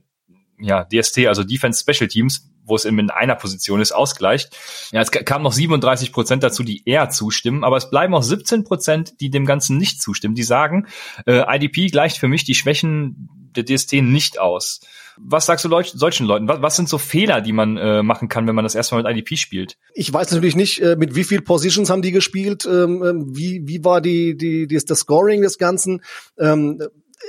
ja, 0.59 0.85
DST, 0.85 1.27
also 1.27 1.45
Defense 1.45 1.81
Special 1.81 2.09
Teams, 2.09 2.51
wo 2.71 2.77
es 2.77 2.85
in 2.87 3.11
einer 3.11 3.35
Position 3.35 3.81
ist, 3.81 3.93
ausgleicht. 3.93 4.57
Ja, 4.93 5.01
es 5.03 5.11
kamen 5.11 5.45
noch 5.45 5.53
37 5.53 6.13
Prozent 6.13 6.43
dazu, 6.43 6.63
die 6.63 6.83
eher 6.87 7.11
zustimmen, 7.11 7.65
aber 7.65 7.77
es 7.77 7.91
bleiben 7.91 8.15
auch 8.15 8.23
17 8.23 8.65
Prozent, 8.65 9.21
die 9.21 9.31
dem 9.31 9.45
Ganzen 9.45 9.77
nicht 9.77 10.01
zustimmen. 10.01 10.35
Die 10.35 10.43
sagen, 10.43 10.87
äh, 11.27 11.43
IDP 11.57 11.89
gleicht 11.89 12.19
für 12.19 12.29
mich 12.29 12.45
die 12.45 12.55
Schwächen 12.55 13.29
der 13.57 13.65
DST 13.65 13.95
nicht 13.95 14.39
aus. 14.39 14.81
Was 15.23 15.47
sagst 15.47 15.65
du 15.65 15.69
Leu 15.69 15.83
solchen 15.85 16.27
Leuten? 16.27 16.49
Was, 16.49 16.63
was, 16.63 16.77
sind 16.77 16.89
so 16.89 16.97
Fehler, 16.97 17.41
die 17.41 17.53
man 17.53 17.77
äh, 17.77 18.03
machen 18.03 18.29
kann, 18.29 18.47
wenn 18.47 18.55
man 18.55 18.65
das 18.65 18.75
erstmal 18.75 19.03
mit 19.03 19.11
IDP 19.11 19.37
spielt? 19.37 19.77
Ich 19.93 20.13
weiß 20.13 20.31
natürlich 20.31 20.57
nicht, 20.57 20.81
äh, 20.81 20.97
mit 20.97 21.15
wie 21.15 21.25
viel 21.25 21.43
Positions 21.43 21.91
haben 21.91 22.03
die 22.03 22.13
gespielt, 22.13 22.67
ähm, 22.67 23.03
ähm 23.05 23.37
wie, 23.37 23.67
wie 23.67 23.85
war 23.85 24.01
die, 24.01 24.37
die, 24.37 24.67
die, 24.67 24.79
das 24.79 25.01
Scoring 25.01 25.43
des 25.43 25.59
Ganzen. 25.59 26.03
Ähm, 26.39 26.81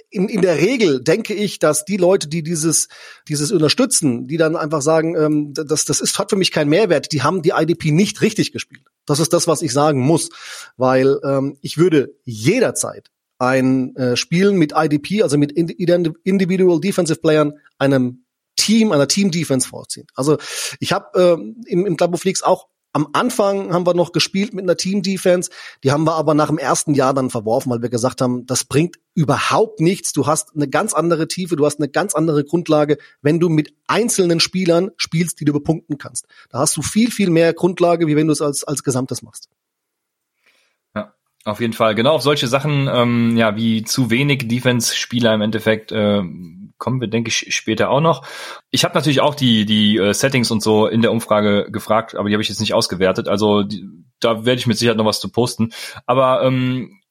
in, 0.10 0.30
in 0.30 0.42
der 0.42 0.58
Regel 0.58 1.04
denke 1.04 1.34
ich, 1.34 1.60
dass 1.60 1.86
die 1.86 1.98
Leute, 1.98 2.28
die 2.28 2.44
dieses, 2.44 2.88
dieses 3.28 3.52
unterstützen, 3.52 4.28
die 4.28 4.38
dann 4.38 4.56
einfach 4.56 4.82
sagen, 4.82 5.16
ähm, 5.16 5.54
das, 5.54 5.86
das 5.86 6.02
ist, 6.02 6.20
hat 6.20 6.30
für 6.30 6.36
mich 6.36 6.52
keinen 6.52 6.70
Mehrwert, 6.70 7.12
die 7.12 7.24
haben 7.24 7.42
die 7.42 7.52
IDP 7.56 7.92
nicht 7.92 8.22
richtig 8.22 8.52
gespielt. 8.52 8.86
Das 9.06 9.20
ist 9.20 9.34
das, 9.34 9.48
was 9.48 9.62
ich 9.62 9.74
sagen 9.74 10.00
muss. 10.00 10.30
Weil 10.78 11.20
ähm, 11.24 11.58
ich 11.62 11.78
würde 11.78 12.14
jederzeit 12.24 13.10
ein 13.38 13.96
äh, 13.96 14.16
Spielen 14.16 14.58
mit 14.58 14.74
IDP, 14.76 15.24
also 15.24 15.38
mit 15.38 15.52
Individual 15.52 16.80
Defensive 16.80 17.20
Playern, 17.20 17.54
einem 17.78 18.26
Team, 18.56 18.92
einer 18.92 19.08
Team 19.08 19.32
Defense 19.32 19.68
vorziehen. 19.68 20.06
Also 20.14 20.38
ich 20.80 20.94
habe 20.94 21.20
äh, 21.20 21.72
im, 21.72 21.86
im 21.86 21.98
Club 21.98 22.14
of 22.14 22.24
Leagues 22.24 22.44
auch 22.44 22.68
am 22.94 23.08
Anfang 23.14 23.74
haben 23.74 23.86
wir 23.86 23.94
noch 23.94 24.12
gespielt 24.12 24.54
mit 24.54 24.64
einer 24.64 24.76
Team-Defense, 24.76 25.50
die 25.84 25.92
haben 25.92 26.06
wir 26.06 26.16
aber 26.16 26.34
nach 26.34 26.48
dem 26.48 26.58
ersten 26.58 26.94
Jahr 26.94 27.14
dann 27.14 27.30
verworfen, 27.30 27.72
weil 27.72 27.82
wir 27.82 27.90
gesagt 27.90 28.22
haben, 28.22 28.46
das 28.46 28.64
bringt 28.66 28.98
überhaupt 29.14 29.80
nichts. 29.80 30.14
Du 30.14 30.28
hast 30.28 30.56
eine 30.56 30.68
ganz 30.68 30.94
andere 30.94 31.28
Tiefe, 31.28 31.56
du 31.56 31.66
hast 31.66 31.80
eine 31.80 31.90
ganz 31.90 32.16
andere 32.16 32.44
Grundlage, 32.44 32.98
wenn 33.22 33.40
du 33.40 33.50
mit 33.50 33.74
einzelnen 33.88 34.40
Spielern 34.40 34.92
spielst, 34.98 35.40
die 35.40 35.46
du 35.46 35.54
bepunkten 35.54 35.98
kannst. 35.98 36.26
Da 36.50 36.60
hast 36.60 36.76
du 36.78 36.82
viel, 36.82 37.12
viel 37.12 37.30
mehr 37.30 37.54
Grundlage, 37.54 38.08
wie 38.08 38.16
wenn 38.16 38.28
du 38.28 38.34
es 38.34 38.42
als, 38.42 38.64
als 38.64 38.84
Gesamtes 38.84 39.22
machst. 39.22 39.50
Auf 41.44 41.60
jeden 41.60 41.74
Fall. 41.74 41.96
Genau 41.96 42.14
auf 42.14 42.22
solche 42.22 42.48
Sachen, 42.48 42.88
ähm, 42.92 43.36
ja, 43.36 43.56
wie 43.56 43.84
zu 43.84 44.12
wenig 44.12 44.48
Defense-Spieler 44.48 45.34
im 45.34 45.42
Endeffekt 45.42 45.92
äh, 45.92 46.22
kommen 46.78 47.00
wir, 47.00 47.08
denke 47.08 47.30
ich, 47.30 47.56
später 47.56 47.90
auch 47.90 48.02
noch. 48.02 48.26
Ich 48.72 48.84
habe 48.84 48.96
natürlich 48.96 49.22
auch 49.22 49.36
die, 49.36 49.66
die 49.66 49.98
äh, 49.98 50.14
Settings 50.14 50.52
und 50.52 50.62
so 50.62 50.88
in 50.88 51.02
der 51.02 51.12
Umfrage 51.12 51.72
gefragt, 51.72 52.16
aber 52.16 52.28
die 52.28 52.36
habe 52.36 52.42
ich 52.42 52.50
jetzt 52.50 52.60
nicht 52.60 52.74
ausgewertet. 52.74 53.28
Also 53.28 53.64
die, 53.64 53.88
da 54.20 54.46
werde 54.46 54.60
ich 54.60 54.68
mit 54.68 54.78
Sicherheit 54.78 54.98
noch 54.98 55.06
was 55.06 55.20
zu 55.20 55.30
posten. 55.30 55.72
Aber 56.06 56.44
ähm, 56.44 57.02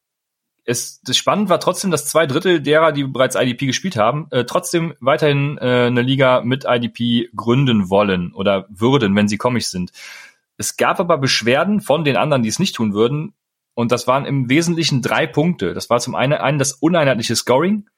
es, 0.65 1.01
das 1.03 1.17
spannend 1.17 1.49
war 1.49 1.61
trotzdem, 1.61 1.91
dass 1.91 2.07
zwei 2.07 2.27
Drittel 2.27 2.61
derer, 2.61 2.93
die 2.93 3.05
bereits 3.05 3.37
IDP 3.37 3.67
gespielt 3.67 3.97
haben, 3.97 4.27
äh, 4.31 4.45
trotzdem 4.45 4.95
weiterhin 5.01 5.59
äh, 5.59 5.87
eine 5.87 6.03
Liga 6.03 6.43
mit 6.43 6.65
IDP 6.69 7.31
gründen 7.35 7.91
wollen 7.91 8.33
oder 8.33 8.67
würden, 8.71 9.15
wenn 9.17 9.29
sie 9.29 9.39
komisch 9.39 9.67
sind. 9.67 9.93
Es 10.57 10.77
gab 10.77 11.01
aber 11.01 11.19
Beschwerden 11.19 11.81
von 11.81 12.05
den 12.05 12.17
anderen, 12.17 12.43
die 12.43 12.49
es 12.49 12.59
nicht 12.59 12.75
tun 12.75 12.93
würden. 12.93 13.35
Und 13.75 13.93
das 13.93 14.07
waren 14.07 14.27
im 14.27 14.49
Wesentlichen 14.49 15.03
drei 15.03 15.27
Punkte. 15.27 15.75
Das 15.75 15.91
war 15.91 16.01
zum 16.01 16.15
einen, 16.15 16.35
einen 16.35 16.59
das 16.59 16.73
uneinheitliche 16.73 17.37
Scoring, 17.37 17.89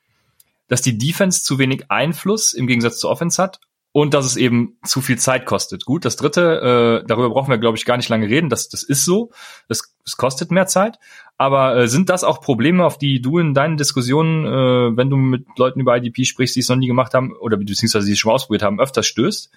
dass 0.68 0.82
die 0.82 0.98
Defense 0.98 1.42
zu 1.42 1.58
wenig 1.58 1.90
Einfluss 1.90 2.52
im 2.52 2.66
Gegensatz 2.66 2.98
zur 2.98 3.10
Offense 3.10 3.42
hat 3.42 3.60
und 3.92 4.14
dass 4.14 4.24
es 4.24 4.36
eben 4.36 4.78
zu 4.84 5.02
viel 5.02 5.18
Zeit 5.18 5.44
kostet. 5.44 5.84
Gut, 5.84 6.04
das 6.04 6.16
dritte, 6.16 7.02
äh, 7.02 7.06
darüber 7.06 7.30
brauchen 7.30 7.50
wir, 7.50 7.58
glaube 7.58 7.76
ich, 7.76 7.84
gar 7.84 7.98
nicht 7.98 8.08
lange 8.08 8.28
reden. 8.28 8.48
Das, 8.48 8.68
das 8.70 8.82
ist 8.82 9.04
so. 9.04 9.30
Das, 9.68 9.94
das 10.04 10.16
kostet 10.16 10.50
mehr 10.50 10.66
Zeit. 10.66 10.98
Aber 11.36 11.76
äh, 11.76 11.88
sind 11.88 12.08
das 12.08 12.24
auch 12.24 12.40
Probleme, 12.40 12.84
auf 12.84 12.96
die 12.96 13.20
du 13.20 13.38
in 13.38 13.52
deinen 13.52 13.76
Diskussionen, 13.76 14.46
äh, 14.46 14.96
wenn 14.96 15.10
du 15.10 15.16
mit 15.16 15.46
Leuten 15.58 15.80
über 15.80 15.96
IDP 15.96 16.24
sprichst, 16.24 16.56
die 16.56 16.60
es 16.60 16.68
noch 16.68 16.76
nie 16.76 16.86
gemacht 16.86 17.12
haben 17.12 17.32
oder 17.36 17.58
beziehungsweise 17.58 18.06
die 18.06 18.12
es 18.12 18.18
schon 18.18 18.30
mal 18.30 18.36
ausprobiert 18.36 18.62
haben, 18.62 18.80
öfters 18.80 19.06
stößt? 19.06 19.50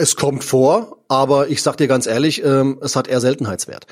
Es 0.00 0.16
kommt 0.16 0.44
vor, 0.44 1.02
aber 1.08 1.48
ich 1.48 1.62
sag 1.62 1.76
dir 1.76 1.86
ganz 1.86 2.06
ehrlich, 2.06 2.42
ähm, 2.42 2.78
es 2.80 2.96
hat 2.96 3.06
eher 3.06 3.20
Seltenheitswert. 3.20 3.86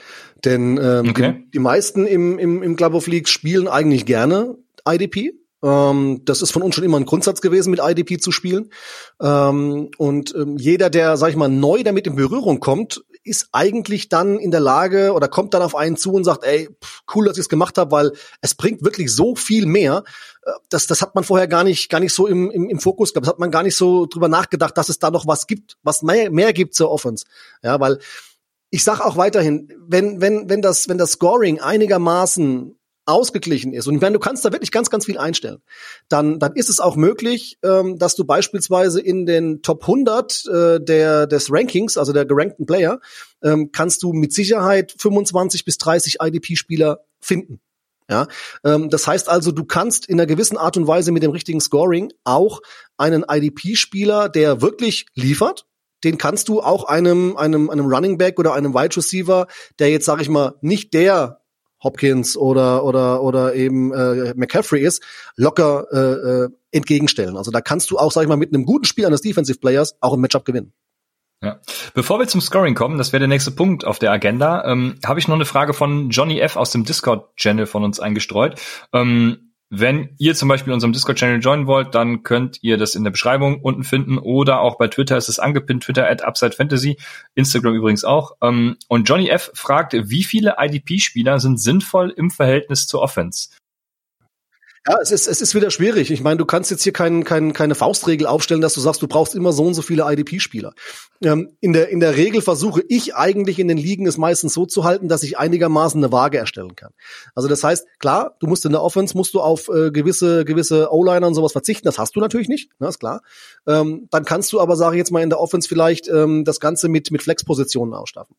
Denn 0.44 0.78
ähm, 0.78 1.10
okay. 1.10 1.34
die, 1.44 1.50
die 1.50 1.58
meisten 1.58 2.06
im, 2.06 2.38
im, 2.38 2.62
im 2.62 2.76
Club 2.76 2.94
of 2.94 3.06
Leagues 3.06 3.30
spielen 3.30 3.68
eigentlich 3.68 4.06
gerne 4.06 4.56
IDP 4.88 5.34
ähm, 5.62 6.22
das 6.24 6.42
ist 6.42 6.52
von 6.52 6.62
uns 6.62 6.74
schon 6.74 6.84
immer 6.84 6.98
ein 6.98 7.04
Grundsatz 7.04 7.40
gewesen, 7.40 7.70
mit 7.70 7.80
IDP 7.82 8.18
zu 8.18 8.30
spielen. 8.30 8.70
Ähm, 9.20 9.90
und 9.98 10.34
ähm, 10.36 10.56
jeder, 10.56 10.90
der, 10.90 11.16
sag 11.16 11.30
ich 11.30 11.36
mal, 11.36 11.48
neu 11.48 11.82
damit 11.82 12.06
in 12.06 12.16
Berührung 12.16 12.60
kommt, 12.60 13.02
ist 13.24 13.48
eigentlich 13.52 14.08
dann 14.08 14.38
in 14.38 14.50
der 14.50 14.60
Lage 14.60 15.12
oder 15.12 15.28
kommt 15.28 15.54
dann 15.54 15.62
auf 15.62 15.74
einen 15.74 15.96
zu 15.96 16.12
und 16.12 16.24
sagt, 16.24 16.44
ey, 16.44 16.68
pff, 16.82 17.02
cool, 17.14 17.26
dass 17.26 17.36
ich 17.36 17.42
es 17.42 17.48
gemacht 17.48 17.78
habe, 17.78 17.90
weil 17.90 18.12
es 18.40 18.54
bringt 18.54 18.82
wirklich 18.82 19.14
so 19.14 19.34
viel 19.34 19.66
mehr. 19.66 20.04
Äh, 20.44 20.50
das, 20.68 20.86
das 20.86 21.02
hat 21.02 21.14
man 21.14 21.24
vorher 21.24 21.48
gar 21.48 21.64
nicht, 21.64 21.88
gar 21.90 22.00
nicht 22.00 22.14
so 22.14 22.26
im, 22.26 22.50
im, 22.50 22.68
im 22.68 22.80
Fokus 22.80 23.12
gehabt. 23.12 23.26
Das 23.26 23.32
hat 23.32 23.38
man 23.38 23.50
gar 23.50 23.62
nicht 23.62 23.76
so 23.76 24.06
drüber 24.06 24.28
nachgedacht, 24.28 24.76
dass 24.76 24.88
es 24.88 24.98
da 24.98 25.10
noch 25.10 25.26
was 25.26 25.46
gibt, 25.46 25.76
was 25.82 26.02
mehr, 26.02 26.30
mehr 26.30 26.52
gibt 26.52 26.74
zur 26.74 26.90
Offense. 26.90 27.24
Ja, 27.62 27.80
weil 27.80 27.98
ich 28.70 28.84
sag 28.84 29.00
auch 29.00 29.16
weiterhin, 29.16 29.72
wenn, 29.86 30.20
wenn, 30.20 30.48
wenn 30.48 30.62
das, 30.62 30.88
wenn 30.88 30.98
das 30.98 31.12
Scoring 31.12 31.60
einigermaßen 31.60 32.77
ausgeglichen 33.08 33.72
ist, 33.72 33.86
und 33.86 34.00
wenn 34.00 34.12
du 34.12 34.18
kannst 34.18 34.44
da 34.44 34.52
wirklich 34.52 34.70
ganz, 34.70 34.90
ganz 34.90 35.06
viel 35.06 35.18
einstellen, 35.18 35.58
dann, 36.08 36.38
dann 36.38 36.54
ist 36.54 36.68
es 36.68 36.78
auch 36.78 36.96
möglich, 36.96 37.58
ähm, 37.62 37.98
dass 37.98 38.14
du 38.14 38.24
beispielsweise 38.24 39.00
in 39.00 39.26
den 39.26 39.62
Top 39.62 39.82
100 39.82 40.46
äh, 40.46 40.80
der, 40.80 41.26
des 41.26 41.50
Rankings, 41.50 41.96
also 41.96 42.12
der 42.12 42.26
gerankten 42.26 42.66
Player, 42.66 43.00
ähm, 43.42 43.70
kannst 43.72 44.02
du 44.02 44.12
mit 44.12 44.32
Sicherheit 44.32 44.94
25 44.98 45.64
bis 45.64 45.78
30 45.78 46.18
IDP-Spieler 46.20 47.00
finden. 47.20 47.60
Ja, 48.10 48.26
ähm, 48.64 48.88
das 48.88 49.06
heißt 49.06 49.28
also, 49.28 49.52
du 49.52 49.64
kannst 49.64 50.06
in 50.06 50.18
einer 50.18 50.26
gewissen 50.26 50.56
Art 50.56 50.78
und 50.78 50.86
Weise 50.86 51.12
mit 51.12 51.22
dem 51.22 51.30
richtigen 51.30 51.60
Scoring 51.60 52.10
auch 52.24 52.60
einen 52.96 53.24
IDP-Spieler, 53.28 54.30
der 54.30 54.62
wirklich 54.62 55.06
liefert, 55.14 55.66
den 56.04 56.16
kannst 56.16 56.48
du 56.48 56.60
auch 56.60 56.84
einem 56.84 57.36
einem 57.36 57.68
einem 57.68 57.86
Running 57.86 58.18
Back 58.18 58.38
oder 58.38 58.54
einem 58.54 58.72
Wide 58.74 58.96
Receiver, 58.96 59.46
der 59.78 59.90
jetzt 59.90 60.06
sage 60.06 60.22
ich 60.22 60.28
mal 60.28 60.54
nicht 60.62 60.94
der 60.94 61.40
Hopkins 61.82 62.36
oder 62.36 62.84
oder 62.84 63.22
oder 63.22 63.54
eben 63.54 63.92
äh, 63.92 64.34
McCaffrey 64.36 64.82
ist, 64.82 65.02
locker 65.36 65.86
äh, 65.92 66.44
äh, 66.44 66.48
entgegenstellen. 66.72 67.36
Also 67.36 67.50
da 67.50 67.60
kannst 67.60 67.90
du 67.90 67.98
auch, 67.98 68.12
sag 68.12 68.22
ich 68.22 68.28
mal, 68.28 68.36
mit 68.36 68.54
einem 68.54 68.64
guten 68.64 68.84
Spiel 68.84 69.06
eines 69.06 69.20
Defensive 69.20 69.58
Players 69.58 69.96
auch 70.00 70.14
ein 70.14 70.20
Matchup 70.20 70.44
gewinnen. 70.44 70.72
Ja. 71.40 71.60
Bevor 71.94 72.18
wir 72.18 72.26
zum 72.26 72.40
Scoring 72.40 72.74
kommen, 72.74 72.98
das 72.98 73.12
wäre 73.12 73.20
der 73.20 73.28
nächste 73.28 73.52
Punkt 73.52 73.84
auf 73.84 74.00
der 74.00 74.10
Agenda, 74.10 74.64
ähm, 74.64 74.98
habe 75.04 75.20
ich 75.20 75.28
noch 75.28 75.36
eine 75.36 75.44
Frage 75.44 75.72
von 75.72 76.10
Johnny 76.10 76.40
F. 76.40 76.56
aus 76.56 76.72
dem 76.72 76.84
Discord-Channel 76.84 77.66
von 77.66 77.84
uns 77.84 78.00
eingestreut. 78.00 78.60
Ähm, 78.92 79.47
wenn 79.70 80.14
ihr 80.18 80.34
zum 80.34 80.48
Beispiel 80.48 80.72
unserem 80.72 80.92
Discord-Channel 80.92 81.40
joinen 81.40 81.66
wollt, 81.66 81.94
dann 81.94 82.22
könnt 82.22 82.62
ihr 82.62 82.78
das 82.78 82.94
in 82.94 83.04
der 83.04 83.10
Beschreibung 83.10 83.60
unten 83.60 83.84
finden 83.84 84.16
oder 84.18 84.60
auch 84.60 84.78
bei 84.78 84.88
Twitter 84.88 85.16
ist 85.16 85.28
es 85.28 85.38
angepinnt, 85.38 85.82
Twitter 85.82 86.08
at 86.08 86.22
Upside 86.22 86.52
Fantasy, 86.52 86.96
Instagram 87.34 87.74
übrigens 87.74 88.04
auch. 88.04 88.32
Ähm, 88.40 88.76
und 88.88 89.08
Johnny 89.08 89.28
F. 89.28 89.50
fragt, 89.54 89.92
wie 89.92 90.24
viele 90.24 90.56
IDP-Spieler 90.58 91.38
sind 91.38 91.60
sinnvoll 91.60 92.10
im 92.10 92.30
Verhältnis 92.30 92.86
zur 92.86 93.02
Offense? 93.02 93.50
Ja, 94.88 94.96
es 95.02 95.10
ist, 95.10 95.26
es 95.26 95.42
ist 95.42 95.54
wieder 95.54 95.70
schwierig. 95.70 96.10
Ich 96.10 96.22
meine, 96.22 96.38
du 96.38 96.46
kannst 96.46 96.70
jetzt 96.70 96.82
hier 96.82 96.94
kein, 96.94 97.22
kein, 97.22 97.52
keine 97.52 97.74
Faustregel 97.74 98.26
aufstellen, 98.26 98.62
dass 98.62 98.72
du 98.72 98.80
sagst, 98.80 99.02
du 99.02 99.06
brauchst 99.06 99.34
immer 99.34 99.52
so 99.52 99.66
und 99.66 99.74
so 99.74 99.82
viele 99.82 100.10
IDP-Spieler. 100.10 100.72
Ähm, 101.22 101.50
in, 101.60 101.74
der, 101.74 101.90
in 101.90 102.00
der 102.00 102.16
Regel 102.16 102.40
versuche 102.40 102.82
ich 102.88 103.14
eigentlich 103.14 103.58
in 103.58 103.68
den 103.68 103.76
Ligen 103.76 104.06
es 104.06 104.16
meistens 104.16 104.54
so 104.54 104.64
zu 104.64 104.84
halten, 104.84 105.08
dass 105.08 105.22
ich 105.24 105.36
einigermaßen 105.36 106.02
eine 106.02 106.10
Waage 106.10 106.38
erstellen 106.38 106.74
kann. 106.74 106.92
Also 107.34 107.50
das 107.50 107.62
heißt, 107.62 107.86
klar, 107.98 108.36
du 108.40 108.46
musst 108.46 108.64
in 108.64 108.72
der 108.72 108.82
Offense, 108.82 109.14
musst 109.14 109.34
du 109.34 109.40
auf 109.40 109.68
äh, 109.68 109.90
gewisse, 109.90 110.46
gewisse 110.46 110.90
O-Liner 110.90 111.26
und 111.26 111.34
sowas 111.34 111.52
verzichten. 111.52 111.84
Das 111.84 111.98
hast 111.98 112.16
du 112.16 112.20
natürlich 112.20 112.48
nicht, 112.48 112.70
ne, 112.80 112.88
ist 112.88 112.98
klar. 112.98 113.20
Ähm, 113.66 114.08
dann 114.10 114.24
kannst 114.24 114.52
du 114.54 114.60
aber, 114.60 114.74
sage 114.76 114.96
ich 114.96 115.00
jetzt 115.00 115.10
mal, 115.10 115.22
in 115.22 115.28
der 115.28 115.40
Offense 115.40 115.68
vielleicht 115.68 116.08
ähm, 116.08 116.44
das 116.46 116.60
Ganze 116.60 116.88
mit, 116.88 117.10
mit 117.10 117.22
Flex-Positionen 117.22 117.92
ausstatten. 117.92 118.36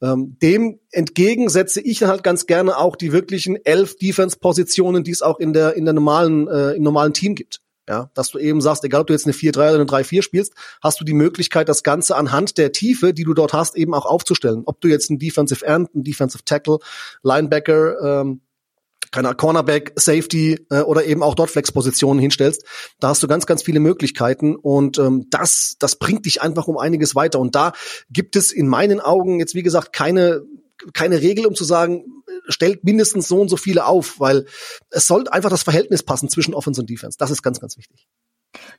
Ähm, 0.00 0.36
dem 0.40 0.78
entgegen 0.92 1.48
setze 1.48 1.80
ich 1.80 2.02
halt 2.04 2.22
ganz 2.22 2.46
gerne 2.46 2.76
auch 2.78 2.96
die 2.96 3.12
wirklichen 3.12 3.56
elf 3.64 3.96
Defense-Positionen, 3.96 5.02
die 5.04 5.10
es 5.10 5.22
auch 5.22 5.40
in 5.40 5.52
der, 5.52 5.74
in 5.74 5.84
der 5.84 5.94
normalen, 5.94 6.48
äh, 6.48 6.72
im 6.72 6.82
normalen 6.82 7.14
Team 7.14 7.34
gibt. 7.34 7.60
Ja, 7.88 8.10
dass 8.12 8.30
du 8.30 8.38
eben 8.38 8.60
sagst, 8.60 8.84
egal 8.84 9.00
ob 9.00 9.06
du 9.06 9.14
jetzt 9.14 9.24
eine 9.24 9.32
4-3 9.32 9.50
oder 9.50 9.74
eine 9.76 9.84
3-4 9.84 10.20
spielst, 10.20 10.52
hast 10.82 11.00
du 11.00 11.06
die 11.06 11.14
Möglichkeit, 11.14 11.70
das 11.70 11.82
Ganze 11.82 12.16
anhand 12.16 12.58
der 12.58 12.70
Tiefe, 12.70 13.14
die 13.14 13.24
du 13.24 13.32
dort 13.32 13.54
hast, 13.54 13.76
eben 13.76 13.94
auch 13.94 14.04
aufzustellen. 14.04 14.62
Ob 14.66 14.82
du 14.82 14.88
jetzt 14.88 15.08
einen 15.08 15.18
Defensive 15.18 15.64
End, 15.64 15.88
einen 15.94 16.04
Defensive 16.04 16.44
Tackle, 16.44 16.80
Linebacker, 17.22 18.20
ähm, 18.20 18.42
keine 19.10 19.34
Cornerback, 19.34 19.92
Safety 19.96 20.66
äh, 20.70 20.80
oder 20.80 21.04
eben 21.04 21.22
auch 21.22 21.34
dort 21.34 21.50
Flex-Positionen 21.50 22.20
hinstellst, 22.20 22.64
da 23.00 23.08
hast 23.08 23.22
du 23.22 23.28
ganz, 23.28 23.46
ganz 23.46 23.62
viele 23.62 23.80
Möglichkeiten 23.80 24.56
und 24.56 24.98
ähm, 24.98 25.26
das, 25.30 25.76
das 25.78 25.96
bringt 25.96 26.26
dich 26.26 26.42
einfach 26.42 26.68
um 26.68 26.78
einiges 26.78 27.14
weiter. 27.14 27.38
Und 27.38 27.54
da 27.54 27.72
gibt 28.10 28.36
es 28.36 28.52
in 28.52 28.68
meinen 28.68 29.00
Augen 29.00 29.40
jetzt, 29.40 29.54
wie 29.54 29.62
gesagt, 29.62 29.92
keine 29.92 30.42
keine 30.92 31.20
Regel, 31.20 31.46
um 31.46 31.54
zu 31.54 31.64
sagen, 31.64 32.04
stellt 32.48 32.84
mindestens 32.84 33.28
so 33.28 33.40
und 33.40 33.48
so 33.48 33.56
viele 33.56 33.86
auf, 33.86 34.20
weil 34.20 34.46
es 34.90 35.06
sollte 35.06 35.32
einfach 35.32 35.50
das 35.50 35.62
Verhältnis 35.62 36.02
passen 36.02 36.28
zwischen 36.28 36.54
Offense 36.54 36.80
und 36.80 36.88
Defense. 36.88 37.18
Das 37.18 37.30
ist 37.30 37.42
ganz, 37.42 37.60
ganz 37.60 37.76
wichtig. 37.76 38.06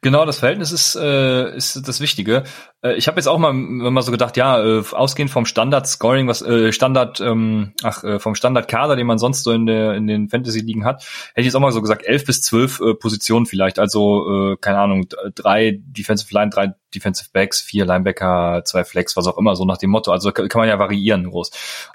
Genau, 0.01 0.25
das 0.25 0.39
Verhältnis 0.39 0.71
ist, 0.71 0.95
äh, 0.95 1.55
ist 1.55 1.87
das 1.87 2.01
Wichtige. 2.01 2.43
Äh, 2.81 2.95
ich 2.95 3.07
habe 3.07 3.17
jetzt 3.17 3.27
auch 3.27 3.37
mal, 3.37 3.53
man 3.53 4.01
so 4.01 4.11
gedacht, 4.11 4.35
ja, 4.37 4.61
äh, 4.61 4.83
ausgehend 4.91 5.29
vom 5.29 5.45
Standard-Scoring, 5.45 6.27
was 6.27 6.41
äh, 6.41 6.71
Standard, 6.71 7.19
ähm, 7.19 7.73
ach, 7.83 8.03
äh, 8.03 8.19
vom 8.19 8.33
Standard-Kader, 8.33 8.95
den 8.95 9.05
man 9.07 9.19
sonst 9.19 9.43
so 9.43 9.51
in, 9.51 9.65
der, 9.65 9.93
in 9.93 10.07
den 10.07 10.29
Fantasy-Ligen 10.29 10.85
hat, 10.85 11.03
hätte 11.03 11.41
ich 11.41 11.45
jetzt 11.45 11.55
auch 11.55 11.59
mal 11.59 11.71
so 11.71 11.81
gesagt, 11.81 12.03
elf 12.05 12.25
bis 12.25 12.41
zwölf 12.41 12.79
äh, 12.79 12.93
Positionen 12.95 13.45
vielleicht. 13.45 13.77
Also, 13.77 14.53
äh, 14.53 14.57
keine 14.57 14.79
Ahnung, 14.79 15.07
drei 15.35 15.79
Defensive 15.81 16.33
Line, 16.33 16.49
drei 16.49 16.73
Defensive 16.93 17.29
Backs, 17.31 17.61
vier 17.61 17.85
Linebacker, 17.85 18.63
zwei 18.65 18.83
Flex, 18.83 19.15
was 19.15 19.27
auch 19.27 19.37
immer, 19.37 19.55
so 19.55 19.65
nach 19.65 19.77
dem 19.77 19.89
Motto. 19.89 20.11
Also 20.11 20.31
kann 20.31 20.49
man 20.53 20.67
ja 20.67 20.79
variieren 20.79 21.25
groß. 21.25 21.51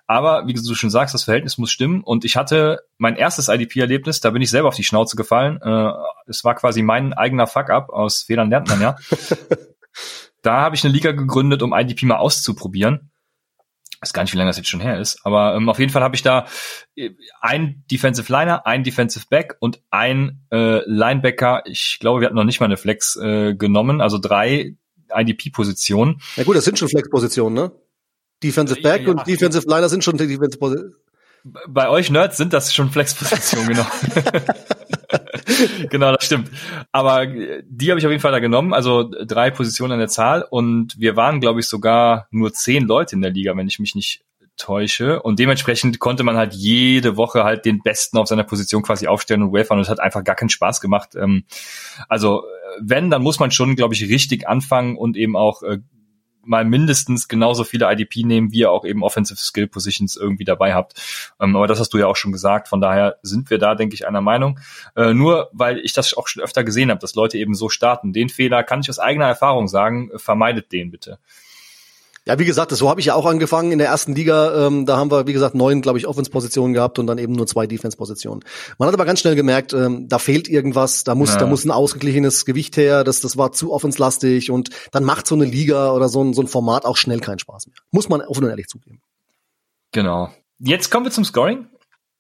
Aber 0.07 0.47
wie 0.47 0.55
du 0.55 0.75
schon 0.75 0.91
sagst, 0.91 1.15
das 1.15 1.25
Verhältnis 1.25 1.59
muss 1.59 1.71
stimmen. 1.71 2.03
Und 2.03 2.25
ich 2.25 2.37
hatte 2.37 2.81
mein 2.99 3.17
erstes 3.17 3.49
IDP-Erlebnis, 3.49 4.21
da 4.21 4.31
bin 4.31 4.43
ich 4.43 4.51
selber 4.51 4.69
auf 4.69 4.77
die 4.77 4.85
Schnauze 4.85 5.17
gefallen. 5.17 5.61
Äh, 5.63 5.93
es 6.27 6.45
war 6.45 6.55
quasi 6.55 6.83
mein 6.83 7.13
eigener 7.13 7.47
Fuck-up. 7.47 7.91
Aus 7.91 8.23
Fehlern 8.23 8.51
lernt 8.51 8.69
man 8.69 8.81
ja. 8.81 8.97
da 10.43 10.61
habe 10.61 10.77
ich 10.77 10.85
eine 10.85 10.93
Liga 10.93 11.13
gegründet, 11.13 11.63
um 11.63 11.73
IDP 11.73 12.07
mal 12.07 12.17
auszuprobieren. 12.17 13.11
Ich 13.95 14.09
weiß 14.09 14.13
gar 14.13 14.23
nicht, 14.23 14.35
wie 14.35 14.39
lange 14.39 14.51
das 14.51 14.59
jetzt 14.59 14.69
schon 14.69 14.81
her 14.81 15.01
ist, 15.01 15.25
aber 15.25 15.55
ähm, 15.55 15.71
auf 15.71 15.79
jeden 15.79 15.91
Fall 15.91 16.03
habe 16.03 16.15
ich 16.15 16.23
da 16.23 16.47
äh, 16.95 17.11
ein 17.41 17.85
Defensive 17.91 18.31
Liner, 18.31 18.67
ein 18.67 18.85
Defensive 18.85 19.27
Back 19.31 19.57
und 19.61 19.81
ein 19.91 20.45
äh, 20.53 20.81
Linebacker. 20.85 21.63
Ich 21.65 21.99
glaube, 22.01 22.21
wir 22.21 22.27
hatten 22.27 22.37
noch 22.37 22.45
nicht 22.45 22.61
mal 22.61 22.67
eine 22.67 22.77
Flex 22.77 23.17
äh, 23.17 23.55
genommen, 23.55 24.03
also 24.03 24.19
drei 24.19 24.77
IDP-Positionen. 25.15 26.21
Ja 26.37 26.45
gut, 26.45 26.57
das 26.57 26.65
sind 26.65 26.79
schon 26.79 26.89
Flex-Positionen, 26.89 27.55
ne? 27.55 27.73
Defensive 28.43 28.81
Back 28.81 29.03
ja, 29.03 29.11
und 29.11 29.27
Defensive 29.27 29.67
Liner 29.67 29.89
sind 29.89 30.05
schon 30.05 30.17
Defensive 30.17 30.59
Positionen. 30.59 30.95
Bei 31.69 31.91
euch 31.91 32.11
Nerds 32.11 32.39
sind 32.39 32.55
das 32.55 32.75
schon 32.75 32.91
Flex-Positionen, 32.91 33.69
genau. 33.69 33.85
genau, 35.91 36.13
das 36.13 36.25
stimmt. 36.25 36.51
Aber 36.91 37.27
die 37.27 37.91
habe 37.91 38.01
ich 38.01 38.07
auf 38.07 38.11
jeden 38.11 38.23
Fall 38.23 38.33
da 38.33 38.39
genommen, 38.39 38.73
also 38.73 39.11
drei 39.27 39.51
Positionen 39.51 39.93
an 39.93 39.99
der 39.99 40.09
Zahl 40.09 40.47
und 40.49 40.99
wir 40.99 41.17
waren, 41.17 41.41
glaube 41.41 41.61
ich, 41.61 41.67
sogar 41.67 42.29
nur 42.31 42.55
zehn 42.55 42.87
Leute 42.87 43.15
in 43.15 43.21
der 43.21 43.31
Liga, 43.31 43.55
wenn 43.57 43.69
ich 43.69 43.79
mich 43.79 43.95
nicht 43.95 44.25
täusche. 44.57 45.21
Und 45.23 45.39
dementsprechend 45.39 45.99
konnte 45.99 46.23
man 46.23 46.37
halt 46.37 46.55
jede 46.55 47.17
Woche 47.17 47.45
halt 47.45 47.65
den 47.65 47.83
Besten 47.83 48.19
auf 48.19 48.29
seiner 48.29 48.45
Position 48.45 48.83
quasi 48.83 49.07
aufstellen 49.07 49.43
und 49.43 49.53
wafern 49.53 49.79
und 49.79 49.83
es 49.83 49.89
hat 49.89 50.01
einfach 50.01 50.25
gar 50.25 50.37
keinen 50.37 50.49
Spaß 50.49 50.81
gemacht. 50.81 51.15
Ähm, 51.17 51.45
also 52.09 52.45
wenn, 52.81 53.11
dann 53.11 53.23
muss 53.23 53.39
man 53.39 53.51
schon, 53.51 53.77
glaube 53.77 53.95
ich, 53.95 54.03
richtig 54.09 54.49
anfangen 54.49 54.97
und 54.97 55.17
eben 55.17 55.37
auch 55.37 55.63
äh, 55.63 55.79
mal 56.47 56.65
mindestens 56.65 57.29
genauso 57.29 57.65
viele 57.65 57.91
IDP 57.91 58.23
nehmen, 58.25 58.53
wie 58.53 58.61
ihr 58.61 58.71
auch 58.71 58.85
eben 58.85 59.03
Offensive 59.03 59.41
Skill 59.41 59.67
Positions 59.67 60.17
irgendwie 60.17 60.45
dabei 60.45 60.75
habt. 60.75 61.01
Ähm, 61.41 61.57
aber 61.57 61.67
das 61.67 61.81
hast 61.81 61.95
du 61.95 61.99
ja 61.99 62.07
auch 62.07 62.17
schon 62.17 62.33
gesagt. 62.33 62.69
Von 62.69 62.81
daher 62.81 63.17
sind 63.23 63.51
wir 63.51 63.59
da, 63.59 63.75
denke 63.75 63.95
ich, 63.95 64.07
einer 64.07 64.21
Meinung. 64.21 64.61
Äh, 64.97 65.15
nur 65.15 65.51
weil 65.53 65.79
ich 65.79 65.93
das 65.93 66.15
auch 66.15 66.29
schon 66.29 66.43
öfter 66.43 66.65
gesehen 66.65 66.91
habe, 66.91 67.01
dass 67.01 67.15
Leute 67.15 67.39
eben 67.39 67.55
so 67.55 67.69
starten. 67.69 68.13
Den 68.13 68.29
Fehler 68.29 68.63
kann 68.63 68.81
ich 68.81 68.91
aus 68.91 68.99
eigener 68.99 69.27
Erfahrung 69.27 69.69
sagen, 69.69 70.11
vermeidet 70.17 70.73
den 70.73 70.91
bitte. 70.91 71.19
Ja, 72.27 72.39
wie 72.39 72.47
gesagt, 72.47 72.71
so 72.71 72.89
habe 72.89 73.01
ich 73.01 73.07
ja 73.07 73.15
auch 73.15 73.27
angefangen 73.27 73.71
in 73.71 73.79
der 73.79 73.89
ersten 73.89 74.15
Liga. 74.15 74.67
Ähm, 74.67 74.87
da 74.87 74.97
haben 74.97 75.11
wir, 75.11 75.27
wie 75.27 75.35
gesagt, 75.35 75.55
neun, 75.55 75.83
glaube 75.83 75.99
ich, 75.99 76.07
Offense-Positionen 76.07 76.73
gehabt 76.73 76.99
und 76.99 77.07
dann 77.07 77.19
eben 77.19 77.35
nur 77.35 77.47
zwei 77.47 77.67
Defense-Positionen. 77.67 78.43
Man 78.79 78.87
hat 78.87 78.95
aber 78.95 79.05
ganz 79.05 79.21
schnell 79.21 79.35
gemerkt, 79.35 79.75
ähm, 79.75 80.09
da 80.09 80.19
fehlt 80.19 80.49
irgendwas, 80.49 81.05
da 81.05 81.15
muss, 81.15 81.35
ja. 81.35 81.39
da 81.39 81.47
muss 81.47 81.67
ein 81.67 81.71
ausgeglichenes 81.71 82.47
Gewicht 82.47 82.79
her, 82.79 83.05
das, 83.05 83.21
das 83.21 83.37
war 83.37 83.53
zu 83.53 83.73
offenslastig 83.75 84.51
und 84.51 84.71
dann 84.91 85.05
macht 85.05 85.27
so 85.27 85.35
eine 85.35 85.45
Liga 85.45 85.93
oder 85.93 86.09
so 86.09 86.25
ein, 86.25 86.33
so 86.33 86.41
ein 86.41 86.49
Format 86.49 86.87
auch 86.87 86.97
schnell 86.97 87.21
keinen 87.21 87.39
Spaß 87.39 87.67
mehr. 87.67 87.77
Muss 87.91 88.09
man 88.09 88.23
offen 88.23 88.45
und 88.45 88.51
ehrlich 88.51 88.69
zugeben. 88.69 89.03
Genau. 89.93 90.31
Jetzt 90.59 90.91
kommen 90.91 91.05
wir 91.05 91.13
zum 91.13 91.27
Scoring. 91.27 91.67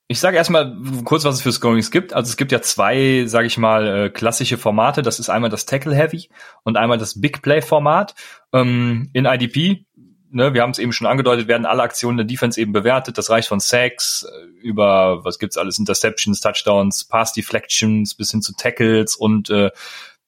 Ich 0.06 0.20
sage 0.20 0.36
erstmal 0.36 0.76
kurz, 1.04 1.24
was 1.24 1.36
es 1.36 1.40
für 1.40 1.50
Scorings 1.50 1.90
gibt. 1.90 2.12
Also 2.12 2.28
es 2.28 2.36
gibt 2.36 2.52
ja 2.52 2.60
zwei, 2.60 3.24
sage 3.26 3.46
ich 3.46 3.56
mal, 3.56 3.86
äh, 3.86 4.10
klassische 4.10 4.58
Formate. 4.58 5.00
Das 5.00 5.18
ist 5.18 5.30
einmal 5.30 5.48
das 5.48 5.64
Tackle 5.64 5.94
Heavy 5.94 6.28
und 6.62 6.76
einmal 6.76 6.98
das 6.98 7.22
Big 7.22 7.40
Play 7.40 7.62
Format. 7.62 8.14
Ähm, 8.52 9.08
in 9.14 9.24
IDP 9.24 9.86
ne, 10.34 10.52
wir 10.52 10.62
haben 10.62 10.70
es 10.70 10.78
eben 10.78 10.92
schon 10.92 11.06
angedeutet, 11.06 11.48
werden 11.48 11.66
alle 11.66 11.82
Aktionen 11.82 12.16
der 12.16 12.26
Defense 12.26 12.60
eben 12.60 12.72
bewertet. 12.72 13.16
Das 13.16 13.30
reicht 13.30 13.48
von 13.48 13.60
Sacks 13.60 14.26
äh, 14.28 14.46
über, 14.60 15.24
was 15.24 15.38
gibt's 15.38 15.56
alles, 15.56 15.78
Interceptions, 15.78 16.40
Touchdowns, 16.40 17.04
Pass 17.04 17.32
Deflections 17.32 18.14
bis 18.14 18.30
hin 18.30 18.42
zu 18.42 18.54
Tackles 18.54 19.16
und 19.16 19.50
äh, 19.50 19.70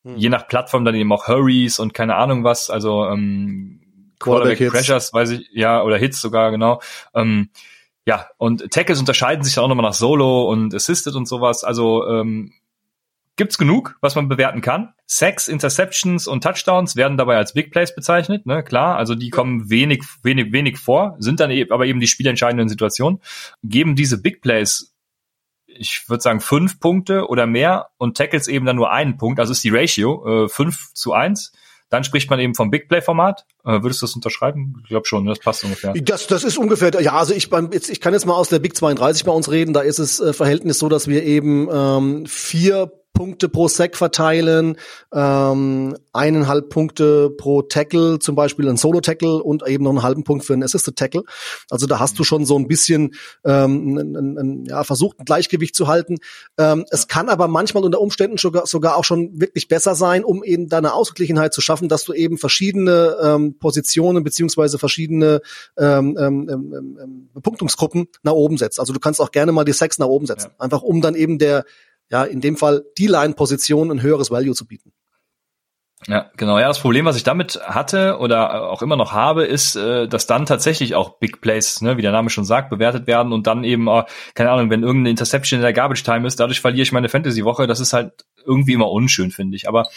hm. 0.05 0.17
je 0.17 0.29
nach 0.29 0.47
Plattform 0.47 0.85
dann 0.85 0.95
eben 0.95 1.13
auch 1.13 1.29
Hurries 1.29 1.79
und 1.79 1.93
keine 1.93 2.15
Ahnung 2.15 2.45
was, 2.45 2.71
also 2.71 3.07
ähm, 3.07 3.81
Quarterback 4.19 4.71
Pressures, 4.71 5.13
weiß 5.13 5.31
ich, 5.31 5.51
ja, 5.53 5.83
oder 5.83 5.99
Hits 5.99 6.21
sogar, 6.21 6.51
genau. 6.51 6.81
Ähm, 7.15 7.51
ja, 8.07 8.29
und 8.39 8.71
Tackles 8.71 9.01
unterscheiden 9.01 9.43
sich 9.43 9.55
dann 9.55 9.65
auch 9.65 9.69
nochmal 9.69 9.87
nach 9.87 9.95
Solo 9.95 10.45
und 10.49 10.73
Assisted 10.75 11.17
und 11.17 11.27
sowas. 11.27 11.65
Also 11.65 12.07
ähm, 12.09 12.53
gibt's 13.37 13.59
genug, 13.59 13.97
was 14.01 14.15
man 14.15 14.29
bewerten 14.29 14.61
kann. 14.61 14.95
Sacks, 15.07 15.49
Interceptions 15.49 16.27
und 16.27 16.43
Touchdowns 16.43 16.97
werden 16.97 17.17
dabei 17.17 17.37
als 17.37 17.53
Big 17.53 17.71
Plays 17.71 17.95
bezeichnet, 17.95 18.47
ne, 18.47 18.63
klar. 18.63 18.97
Also 18.97 19.15
die 19.15 19.31
kommen 19.31 19.71
wenig, 19.71 20.03
wenig, 20.23 20.53
wenig 20.53 20.79
vor, 20.79 21.17
sind 21.19 21.41
dann 21.41 21.51
eben, 21.51 21.71
aber 21.71 21.87
eben 21.87 22.01
die 22.01 22.07
spielentscheidenden 22.07 22.69
Situationen. 22.69 23.21
Geben 23.63 23.95
diese 23.95 24.21
Big 24.21 24.41
Plays 24.41 24.93
ich 25.79 26.09
würde 26.09 26.23
sagen, 26.23 26.41
fünf 26.41 26.81
Punkte 26.81 27.29
oder 27.29 27.47
mehr 27.47 27.89
und 27.99 28.17
Tackles 28.17 28.49
eben 28.49 28.65
dann 28.65 28.77
nur 28.77 28.91
einen 28.91 29.19
Punkt, 29.19 29.39
also 29.41 29.53
ist 29.53 29.63
die 29.63 29.71
Ratio 29.71 30.45
äh, 30.45 30.49
fünf 30.49 30.93
zu 30.95 31.13
eins. 31.13 31.53
Dann 31.89 32.03
spricht 32.03 32.29
man 32.31 32.41
eben 32.41 32.55
vom 32.57 32.71
Big 32.71 32.89
Play 32.89 33.01
Format. 33.01 33.45
Äh, 33.65 33.83
würdest 33.83 34.03
du 34.03 34.07
das 34.07 34.17
unterschreiben? 34.17 34.75
Ich 34.83 34.89
glaube 34.89 35.07
schon, 35.07 35.25
das 35.25 35.39
passt 35.39 35.63
ungefähr. 35.63 35.93
Das, 35.95 36.27
das 36.27 36.43
ist 36.43 36.59
ungefähr, 36.59 36.91
ja, 37.01 37.13
also 37.13 37.33
ich 37.33 37.49
beim, 37.49 37.71
jetzt, 37.73 37.89
ich 37.89 38.01
kann 38.01 38.13
jetzt 38.13 38.27
mal 38.27 38.35
aus 38.35 38.49
der 38.49 38.59
Big 38.59 38.77
32 38.77 39.25
bei 39.25 39.31
uns 39.31 39.51
reden. 39.51 39.73
Da 39.73 39.83
ist 39.83 40.01
es 40.01 40.19
äh, 40.19 40.33
Verhältnis 40.33 40.81
so, 40.81 40.89
dass 40.89 41.07
wir 41.07 41.23
eben 41.23 41.69
ähm, 41.71 42.27
vier 42.27 42.91
Punkte 43.17 43.49
pro 43.49 43.67
Sack 43.67 43.97
verteilen, 43.97 44.77
ähm, 45.13 45.97
eineinhalb 46.13 46.69
Punkte 46.69 47.31
pro 47.31 47.63
Tackle, 47.63 48.19
zum 48.19 48.37
Beispiel 48.37 48.69
ein 48.69 48.77
Solo-Tackle 48.77 49.43
und 49.43 49.67
eben 49.67 49.85
noch 49.85 49.91
einen 49.91 50.03
halben 50.03 50.23
Punkt 50.23 50.45
für 50.45 50.53
einen 50.53 50.63
Assisted-Tackle. 50.63 51.25
Also 51.71 51.87
da 51.87 51.99
hast 51.99 52.19
du 52.19 52.25
schon 52.25 52.45
so 52.45 52.59
ein 52.59 52.69
bisschen 52.69 53.15
ähm, 53.45 53.97
ein, 53.97 54.37
ein, 54.37 54.65
ja, 54.67 54.85
versucht, 54.85 55.19
ein 55.19 55.25
Gleichgewicht 55.25 55.75
zu 55.75 55.89
halten. 55.89 56.19
Ähm, 56.59 56.85
es 56.91 57.09
kann 57.09 57.31
aber 57.31 57.49
manchmal 57.49 57.85
unter 57.85 58.03
Umständen 58.03 58.37
sogar, 58.37 58.67
sogar 58.67 58.97
auch 58.97 59.05
schon 59.05 59.41
wirklich 59.41 59.67
besser 59.67 59.95
sein, 59.95 60.23
um 60.23 60.45
eben 60.45 60.69
deine 60.69 60.93
Ausgeglichenheit 60.93 61.55
zu 61.55 61.63
schaffen, 61.63 61.89
dass 61.89 62.05
du 62.05 62.13
eben 62.13 62.37
verschiedene 62.37 63.17
ähm, 63.23 63.59
Positionen 63.59 64.25
beziehungsweise 64.25 64.79
verschiedene 64.79 65.41
ähm, 65.79 66.19
ähm, 66.21 66.49
ähm, 66.51 66.99
ähm 67.03 67.29
Bepunktungsgruppen 67.33 68.09
nach 68.23 68.33
oben 68.33 68.59
setzt. 68.59 68.79
Also 68.79 68.93
du 68.93 69.01
kannst 69.01 69.23
auch 69.23 69.31
gerne 69.31 69.53
mal 69.53 69.65
die 69.65 69.73
Sex 69.73 69.99
nach 69.99 70.07
oben 70.07 70.27
setzen, 70.27 70.51
ja. 70.51 70.65
einfach 70.65 70.83
um 70.83 71.01
dann 71.01 71.15
eben 71.15 71.39
der 71.39 71.65
ja, 72.11 72.25
in 72.25 72.41
dem 72.41 72.57
Fall 72.57 72.85
die 72.99 73.07
Line-Position 73.07 73.91
ein 73.91 74.03
höheres 74.03 74.31
Value 74.31 74.55
zu 74.55 74.67
bieten. 74.67 74.93
Ja, 76.07 76.31
genau. 76.37 76.59
Ja, 76.59 76.69
das 76.69 76.79
Problem, 76.79 77.07
was 77.07 77.17
ich 77.17 77.25
damit 77.25 77.59
hatte 77.65 78.19
oder 78.19 78.71
auch 78.71 78.83
immer 78.83 78.97
noch 78.97 79.13
habe, 79.13 79.45
ist, 79.45 79.77
äh, 79.77 80.07
dass 80.07 80.27
dann 80.27 80.47
tatsächlich 80.47 80.95
auch 80.95 81.19
Big 81.19 81.41
Plays, 81.41 81.81
ne, 81.81 81.97
wie 81.97 82.03
der 82.03 82.13
Name 82.13 82.31
schon 82.31 82.45
sagt, 82.45 82.71
bewertet 82.71 83.07
werden 83.07 83.33
und 83.33 83.47
dann 83.47 83.65
eben, 83.65 83.89
äh, 83.89 84.05
keine 84.35 84.51
Ahnung, 84.51 84.71
wenn 84.71 84.83
irgendeine 84.83 85.11
Interception 85.11 85.59
in 85.59 85.63
der 85.63 85.73
Garbage 85.73 86.05
Time 86.05 86.27
ist, 86.27 86.39
dadurch 86.39 86.61
verliere 86.61 86.83
ich 86.83 86.93
meine 86.93 87.09
Fantasy-Woche. 87.09 87.67
Das 87.67 87.81
ist 87.81 87.93
halt 87.93 88.25
irgendwie 88.47 88.73
immer 88.73 88.91
unschön, 88.91 89.31
finde 89.31 89.57
ich. 89.57 89.69
Aber 89.69 89.89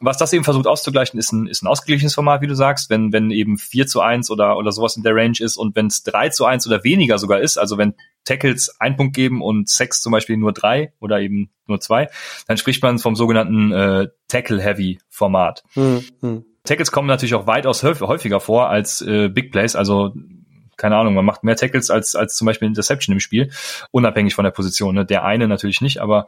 was 0.00 0.18
das 0.18 0.32
eben 0.32 0.44
versucht 0.44 0.66
auszugleichen, 0.66 1.18
ist 1.18 1.32
ein, 1.32 1.46
ist 1.46 1.62
ein 1.62 1.66
ausgeglichenes 1.66 2.14
Format, 2.14 2.42
wie 2.42 2.46
du 2.46 2.54
sagst, 2.54 2.90
wenn, 2.90 3.12
wenn 3.12 3.30
eben 3.30 3.56
4 3.56 3.86
zu 3.86 4.00
1 4.00 4.30
oder, 4.30 4.56
oder 4.56 4.72
sowas 4.72 4.96
in 4.96 5.02
der 5.02 5.14
Range 5.14 5.38
ist 5.38 5.56
und 5.56 5.74
wenn 5.76 5.86
es 5.86 6.02
3 6.02 6.28
zu 6.30 6.44
1 6.44 6.66
oder 6.66 6.84
weniger 6.84 7.18
sogar 7.18 7.40
ist, 7.40 7.58
also 7.58 7.78
wenn 7.78 7.94
Tackles 8.24 8.76
ein 8.80 8.96
Punkt 8.96 9.14
geben 9.14 9.42
und 9.42 9.68
Sex 9.68 10.00
zum 10.00 10.12
Beispiel 10.12 10.36
nur 10.36 10.52
drei 10.52 10.92
oder 10.98 11.20
eben 11.20 11.50
nur 11.66 11.80
zwei, 11.80 12.08
dann 12.46 12.56
spricht 12.56 12.82
man 12.82 12.98
vom 12.98 13.16
sogenannten 13.16 13.72
äh, 13.72 14.08
Tackle-Heavy-Format. 14.28 15.62
Hm, 15.74 16.04
hm. 16.20 16.44
Tackles 16.64 16.90
kommen 16.90 17.08
natürlich 17.08 17.34
auch 17.34 17.46
weitaus 17.46 17.82
häufiger 17.82 18.40
vor 18.40 18.70
als 18.70 19.02
äh, 19.02 19.28
Big 19.28 19.52
Plays, 19.52 19.76
also 19.76 20.14
keine 20.76 20.96
Ahnung, 20.96 21.14
man 21.14 21.24
macht 21.24 21.44
mehr 21.44 21.56
Tackles 21.56 21.90
als, 21.90 22.14
als 22.14 22.36
zum 22.36 22.46
Beispiel 22.46 22.68
Interception 22.68 23.12
im 23.12 23.20
Spiel, 23.20 23.50
unabhängig 23.90 24.34
von 24.34 24.44
der 24.44 24.50
Position. 24.50 24.94
Ne? 24.94 25.04
Der 25.04 25.24
eine 25.24 25.48
natürlich 25.48 25.80
nicht, 25.80 26.00
aber 26.00 26.26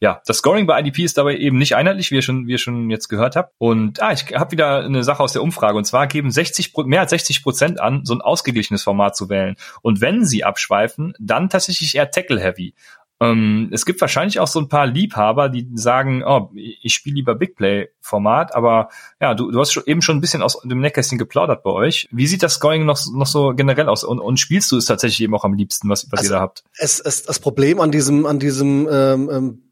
ja, 0.00 0.20
das 0.26 0.38
Scoring 0.38 0.66
bei 0.66 0.80
IDP 0.80 1.04
ist 1.04 1.18
dabei 1.18 1.36
eben 1.36 1.58
nicht 1.58 1.76
einheitlich, 1.76 2.10
wie 2.10 2.16
ihr 2.16 2.22
schon, 2.22 2.46
wie 2.46 2.52
ihr 2.52 2.58
schon 2.58 2.90
jetzt 2.90 3.08
gehört 3.08 3.36
habt. 3.36 3.54
Und 3.58 4.02
ah, 4.02 4.12
ich 4.12 4.34
habe 4.34 4.52
wieder 4.52 4.84
eine 4.84 5.04
Sache 5.04 5.22
aus 5.22 5.32
der 5.32 5.42
Umfrage 5.42 5.76
und 5.76 5.84
zwar 5.84 6.06
geben 6.06 6.30
60 6.30 6.72
mehr 6.86 7.00
als 7.00 7.10
60 7.10 7.42
Prozent 7.42 7.80
an, 7.80 8.04
so 8.04 8.14
ein 8.14 8.20
ausgeglichenes 8.20 8.82
Format 8.82 9.16
zu 9.16 9.28
wählen. 9.28 9.56
Und 9.82 10.00
wenn 10.00 10.24
sie 10.24 10.44
abschweifen, 10.44 11.14
dann 11.18 11.48
tatsächlich 11.48 11.94
eher 11.94 12.10
Tackle-Heavy. 12.10 12.74
Ähm, 13.22 13.68
es 13.70 13.86
gibt 13.86 14.00
wahrscheinlich 14.00 14.40
auch 14.40 14.48
so 14.48 14.58
ein 14.58 14.68
paar 14.68 14.86
Liebhaber, 14.86 15.48
die 15.48 15.68
sagen, 15.74 16.24
oh, 16.26 16.50
ich 16.54 16.92
spiele 16.92 17.16
lieber 17.16 17.36
Big 17.36 17.54
Play 17.54 17.88
Format, 18.00 18.54
aber 18.54 18.88
ja, 19.20 19.34
du, 19.34 19.52
du 19.52 19.60
hast 19.60 19.72
schon, 19.72 19.84
eben 19.86 20.02
schon 20.02 20.16
ein 20.16 20.20
bisschen 20.20 20.42
aus 20.42 20.58
dem 20.64 20.80
Nähkästchen 20.80 21.18
geplaudert 21.18 21.62
bei 21.62 21.70
euch. 21.70 22.08
Wie 22.10 22.26
sieht 22.26 22.42
das 22.42 22.54
Scoring 22.54 22.84
noch, 22.84 22.98
noch 23.12 23.26
so 23.28 23.54
generell 23.54 23.88
aus? 23.88 24.02
Und, 24.02 24.18
und 24.18 24.40
spielst 24.40 24.72
du 24.72 24.76
es 24.76 24.86
tatsächlich 24.86 25.20
eben 25.20 25.34
auch 25.36 25.44
am 25.44 25.54
liebsten, 25.54 25.88
was, 25.88 26.10
was 26.10 26.20
also, 26.20 26.32
ihr 26.32 26.36
da 26.36 26.40
habt? 26.40 26.64
Es, 26.78 26.98
es, 26.98 27.22
das 27.22 27.38
Problem 27.38 27.80
an 27.80 27.92
diesem, 27.92 28.26
an 28.26 28.40
diesem 28.40 28.88
ähm, 28.90 29.30
ähm 29.30 29.62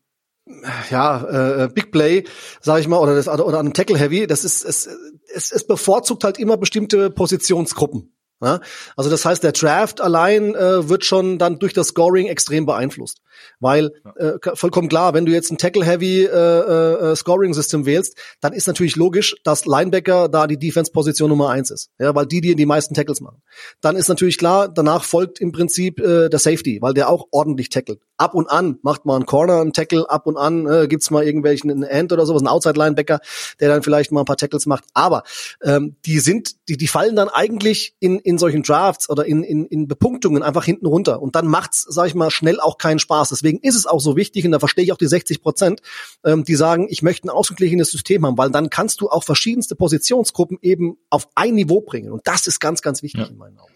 ja, 0.91 1.65
äh, 1.65 1.69
Big 1.69 1.93
Play, 1.93 2.25
sage 2.61 2.81
ich 2.81 2.89
mal, 2.89 2.99
oder 2.99 3.15
das 3.15 3.29
oder 3.29 3.59
an 3.59 3.73
Tackle 3.73 3.99
Heavy, 3.99 4.27
das 4.27 4.45
ist 4.45 4.65
es, 4.65 4.89
es, 5.33 5.53
es 5.53 5.67
bevorzugt 5.67 6.25
halt 6.25 6.39
immer 6.39 6.57
bestimmte 6.57 7.11
Positionsgruppen. 7.11 8.13
Ja? 8.41 8.61
Also 8.97 9.11
das 9.11 9.25
heißt, 9.25 9.43
der 9.43 9.53
Draft 9.53 10.01
allein 10.01 10.55
äh, 10.55 10.89
wird 10.89 11.05
schon 11.05 11.39
dann 11.39 11.59
durch 11.59 11.73
das 11.73 11.89
Scoring 11.89 12.27
extrem 12.27 12.67
beeinflusst. 12.67 13.19
Weil 13.59 13.93
äh, 14.17 14.33
vollkommen 14.55 14.89
klar, 14.89 15.15
wenn 15.15 15.27
du 15.27 15.33
jetzt 15.33 15.51
ein 15.51 15.59
Tackle-Heavy 15.59 16.25
äh, 16.25 16.29
äh, 16.29 17.17
Scoring-System 17.17 17.87
wählst, 17.87 18.17
dann 18.41 18.53
ist 18.53 18.67
natürlich 18.67 18.97
logisch, 18.97 19.37
dass 19.45 19.67
Linebacker 19.67 20.29
da 20.29 20.47
die 20.47 20.59
Defense-Position 20.59 21.29
Nummer 21.29 21.51
eins 21.51 21.71
ist. 21.71 21.91
Ja, 21.99 22.15
weil 22.15 22.27
die, 22.27 22.41
die 22.41 22.55
die 22.55 22.67
meisten 22.67 22.95
Tackles 22.95 23.21
machen. 23.21 23.43
Dann 23.81 23.97
ist 23.97 24.09
natürlich 24.09 24.39
klar, 24.39 24.69
danach 24.69 25.05
folgt 25.05 25.41
im 25.41 25.53
Prinzip 25.53 26.01
äh, 26.01 26.29
der 26.29 26.39
Safety, 26.39 26.79
weil 26.81 26.95
der 26.95 27.09
auch 27.09 27.27
ordentlich 27.31 27.69
tackelt. 27.71 28.01
Ab 28.21 28.35
und 28.35 28.51
an 28.51 28.79
macht 28.83 29.07
man 29.07 29.17
einen 29.17 29.25
Corner, 29.25 29.63
einen 29.63 29.73
Tackle, 29.73 30.11
ab 30.11 30.27
und 30.27 30.37
an 30.37 30.67
äh, 30.67 30.89
gibt's 30.89 31.11
mal 31.11 31.25
irgendwelchen 31.25 31.71
einen 31.71 31.85
End 31.85 32.13
oder 32.13 32.27
sowas, 32.27 32.43
einen 32.43 32.49
Outside-Linebacker, 32.49 33.21
der 33.61 33.69
dann 33.71 33.83
vielleicht 33.83 34.13
mal 34.13 34.21
ein 34.21 34.27
paar 34.27 34.37
Tackles 34.37 34.67
macht. 34.67 34.85
Aber 34.93 35.23
ähm, 35.63 35.97
die 36.05 36.19
sind, 36.19 36.69
die, 36.69 36.77
die 36.77 36.87
fallen 36.87 37.17
dann 37.17 37.31
eigentlich 37.31 37.95
in, 37.99 38.19
in 38.19 38.37
solchen 38.37 38.63
Drafts 38.63 39.09
oder 39.09 39.25
in, 39.25 39.43
in, 39.43 39.65
in 39.65 39.89
Bepunktungen 39.89 40.43
einfach 40.43 40.67
hinten 40.67 40.85
runter. 40.85 41.23
Und 41.23 41.35
dann 41.35 41.47
macht's, 41.47 41.87
sag 41.89 42.09
ich 42.09 42.15
mal, 42.15 42.31
schnell 42.31 42.61
auch 42.61 42.77
keinen 42.77 42.99
Spaß. 42.99 43.31
Deswegen 43.31 43.59
ist 43.61 43.75
es 43.75 43.87
auch 43.87 44.01
so 44.01 44.17
wichtig, 44.17 44.45
und 44.45 44.53
da 44.53 44.59
verstehe 44.59 44.85
ich 44.85 44.93
auch 44.93 44.99
die 44.99 45.07
60 45.07 45.41
Prozent, 45.41 45.81
ähm, 46.23 46.45
die 46.45 46.57
sagen, 46.57 46.89
ich 46.91 47.01
möchte 47.01 47.27
ein 47.27 47.31
ausgeglichenes 47.31 47.91
System 47.91 48.27
haben, 48.27 48.37
weil 48.37 48.51
dann 48.51 48.69
kannst 48.69 49.01
du 49.01 49.09
auch 49.09 49.25
verschiedenste 49.25 49.77
Positionsgruppen 49.77 50.59
eben 50.61 50.99
auf 51.09 51.27
ein 51.37 51.55
Niveau 51.55 51.81
bringen. 51.81 52.13
Und 52.13 52.21
das 52.27 52.47
ist 52.47 52.61
ganz, 52.61 52.83
ganz 52.83 53.03
wichtig 53.03 53.23
ja. 53.23 53.29
in 53.29 53.39
meinen 53.39 53.59
Augen. 53.59 53.73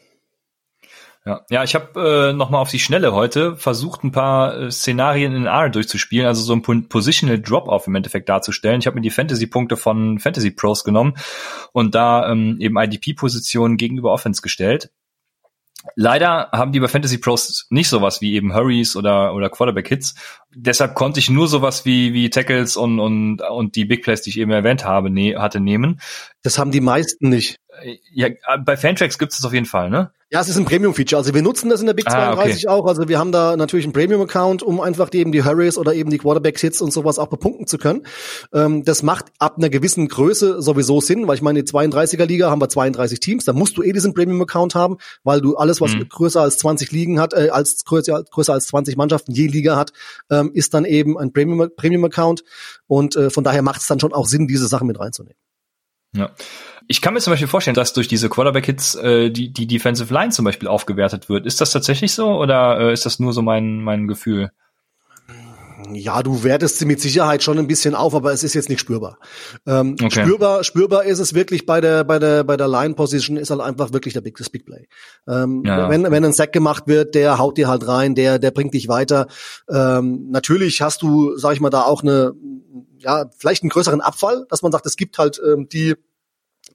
Ja, 1.26 1.40
ja 1.50 1.64
ich 1.64 1.74
habe 1.74 2.30
äh, 2.30 2.32
nochmal 2.32 2.60
auf 2.60 2.70
die 2.70 2.78
Schnelle 2.78 3.14
heute 3.14 3.56
versucht, 3.56 4.04
ein 4.04 4.12
paar 4.12 4.56
äh, 4.56 4.70
Szenarien 4.70 5.34
in 5.34 5.46
R 5.46 5.70
durchzuspielen, 5.70 6.26
also 6.26 6.42
so 6.42 6.54
ein 6.54 6.88
Positional 6.88 7.40
Drop-Off 7.40 7.86
im 7.86 7.94
Endeffekt 7.94 8.28
darzustellen. 8.28 8.80
Ich 8.80 8.86
habe 8.86 8.96
mir 8.96 9.02
die 9.02 9.10
Fantasy-Punkte 9.10 9.76
von 9.76 10.18
Fantasy 10.18 10.50
Pros 10.50 10.84
genommen 10.84 11.14
und 11.72 11.94
da 11.94 12.30
ähm, 12.30 12.56
eben 12.60 12.76
IDP-Positionen 12.76 13.76
gegenüber 13.76 14.12
Offense 14.12 14.42
gestellt. 14.42 14.90
Leider 15.96 16.48
haben 16.52 16.72
die 16.72 16.80
bei 16.80 16.88
Fantasy 16.88 17.18
Pros 17.18 17.66
nicht 17.68 17.88
sowas 17.88 18.20
wie 18.20 18.34
eben 18.34 18.54
Hurries 18.54 18.96
oder, 18.96 19.34
oder 19.34 19.50
Quarterback 19.50 19.88
Hits. 19.88 20.14
Deshalb 20.54 20.94
konnte 20.94 21.20
ich 21.20 21.28
nur 21.28 21.46
sowas 21.46 21.84
wie, 21.84 22.14
wie 22.14 22.30
Tackles 22.30 22.76
und, 22.76 23.00
und, 23.00 23.42
und 23.42 23.76
die 23.76 23.84
Big 23.84 24.02
Plays, 24.02 24.22
die 24.22 24.30
ich 24.30 24.38
eben 24.38 24.50
erwähnt 24.50 24.84
habe, 24.84 25.10
ne, 25.10 25.36
hatte 25.36 25.60
nehmen. 25.60 26.00
Das 26.42 26.58
haben 26.58 26.70
die 26.70 26.80
meisten 26.80 27.28
nicht. 27.28 27.58
Ja, 28.12 28.28
bei 28.64 28.76
Fantrax 28.76 29.18
gibt 29.18 29.32
es 29.32 29.38
das 29.38 29.46
auf 29.46 29.52
jeden 29.52 29.66
Fall, 29.66 29.90
ne? 29.90 30.10
Ja, 30.30 30.40
es 30.40 30.48
ist 30.48 30.56
ein 30.56 30.64
Premium-Feature. 30.64 31.18
Also 31.18 31.32
wir 31.32 31.42
nutzen 31.42 31.70
das 31.70 31.80
in 31.80 31.86
der 31.86 31.94
Big 31.94 32.10
32 32.10 32.68
ah, 32.68 32.72
okay. 32.72 32.80
auch. 32.80 32.86
Also 32.88 33.08
wir 33.08 33.20
haben 33.20 33.30
da 33.30 33.56
natürlich 33.56 33.84
einen 33.84 33.92
Premium-Account, 33.92 34.64
um 34.64 34.80
einfach 34.80 35.08
die, 35.08 35.18
eben 35.18 35.30
die 35.30 35.44
Hurries 35.44 35.78
oder 35.78 35.94
eben 35.94 36.10
die 36.10 36.18
Quarterback-Hits 36.18 36.80
und 36.80 36.92
sowas 36.92 37.20
auch 37.20 37.28
bepunkten 37.28 37.68
zu 37.68 37.78
können. 37.78 38.02
Ähm, 38.52 38.84
das 38.84 39.04
macht 39.04 39.26
ab 39.38 39.58
einer 39.58 39.68
gewissen 39.68 40.08
Größe 40.08 40.60
sowieso 40.60 41.00
Sinn, 41.00 41.28
weil 41.28 41.36
ich 41.36 41.42
meine, 41.42 41.62
die 41.62 41.70
32er-Liga 41.70 42.50
haben 42.50 42.60
wir 42.60 42.68
32 42.68 43.20
Teams. 43.20 43.44
Da 43.44 43.52
musst 43.52 43.76
du 43.76 43.82
eh 43.84 43.92
diesen 43.92 44.12
Premium-Account 44.12 44.74
haben, 44.74 44.96
weil 45.22 45.40
du 45.40 45.56
alles, 45.56 45.80
was 45.80 45.94
mhm. 45.94 46.08
größer 46.08 46.40
als 46.40 46.58
20 46.58 46.90
Ligen 46.90 47.20
hat, 47.20 47.32
äh, 47.32 47.50
als 47.50 47.84
größer, 47.84 48.24
größer 48.24 48.54
als 48.54 48.66
20 48.66 48.96
Mannschaften 48.96 49.30
je 49.30 49.46
Liga 49.46 49.76
hat, 49.76 49.92
ähm, 50.30 50.50
ist 50.52 50.74
dann 50.74 50.84
eben 50.84 51.16
ein 51.16 51.32
Premium-Account. 51.32 51.76
Premium 51.76 52.10
und 52.86 53.16
äh, 53.16 53.30
von 53.30 53.44
daher 53.44 53.62
macht 53.62 53.82
es 53.82 53.86
dann 53.86 54.00
schon 54.00 54.12
auch 54.12 54.26
Sinn, 54.26 54.48
diese 54.48 54.66
Sachen 54.66 54.86
mit 54.86 54.98
reinzunehmen. 54.98 55.38
Ja. 56.16 56.30
Ich 56.88 57.00
kann 57.00 57.14
mir 57.14 57.20
zum 57.20 57.32
Beispiel 57.32 57.48
vorstellen, 57.48 57.74
dass 57.74 57.92
durch 57.92 58.08
diese 58.08 58.28
Quarterback-Hits 58.28 58.94
äh, 58.96 59.30
die, 59.30 59.52
die 59.52 59.66
Defensive 59.66 60.12
Line 60.12 60.30
zum 60.30 60.44
Beispiel 60.44 60.68
aufgewertet 60.68 61.28
wird. 61.28 61.46
Ist 61.46 61.60
das 61.60 61.70
tatsächlich 61.70 62.12
so 62.12 62.38
oder 62.38 62.78
äh, 62.78 62.92
ist 62.92 63.06
das 63.06 63.18
nur 63.18 63.32
so 63.32 63.42
mein, 63.42 63.82
mein 63.82 64.06
Gefühl? 64.06 64.50
Ja, 65.92 66.22
du 66.22 66.42
wertest 66.44 66.78
sie 66.78 66.86
mit 66.86 67.00
Sicherheit 67.00 67.42
schon 67.42 67.58
ein 67.58 67.66
bisschen 67.66 67.94
auf, 67.94 68.14
aber 68.14 68.32
es 68.32 68.42
ist 68.42 68.54
jetzt 68.54 68.68
nicht 68.68 68.80
spürbar. 68.80 69.18
Ähm, 69.66 69.96
okay. 70.02 70.22
Spürbar, 70.22 70.64
spürbar 70.64 71.04
ist 71.04 71.18
es 71.18 71.34
wirklich 71.34 71.66
bei 71.66 71.80
der 71.80 72.04
bei 72.04 72.18
der 72.18 72.44
bei 72.44 72.56
der 72.56 72.68
Line 72.68 72.94
Position 72.94 73.36
ist 73.36 73.50
halt 73.50 73.60
einfach 73.60 73.92
wirklich 73.92 74.14
der 74.14 74.20
Big 74.20 74.36
das 74.36 74.50
Big 74.50 74.64
Play. 74.64 74.86
Ähm, 75.28 75.62
ja, 75.64 75.88
wenn 75.90 76.10
wenn 76.10 76.24
ein 76.24 76.32
Sack 76.32 76.52
gemacht 76.52 76.84
wird, 76.86 77.14
der 77.14 77.38
haut 77.38 77.58
dir 77.58 77.68
halt 77.68 77.86
rein, 77.86 78.14
der 78.14 78.38
der 78.38 78.50
bringt 78.50 78.74
dich 78.74 78.88
weiter. 78.88 79.26
Ähm, 79.68 80.30
natürlich 80.30 80.80
hast 80.80 81.02
du, 81.02 81.36
sag 81.36 81.52
ich 81.52 81.60
mal, 81.60 81.70
da 81.70 81.82
auch 81.82 82.02
eine 82.02 82.32
ja 82.98 83.26
vielleicht 83.36 83.62
einen 83.62 83.70
größeren 83.70 84.00
Abfall, 84.00 84.46
dass 84.48 84.62
man 84.62 84.72
sagt, 84.72 84.86
es 84.86 84.96
gibt 84.96 85.18
halt 85.18 85.40
ähm, 85.44 85.68
die 85.70 85.94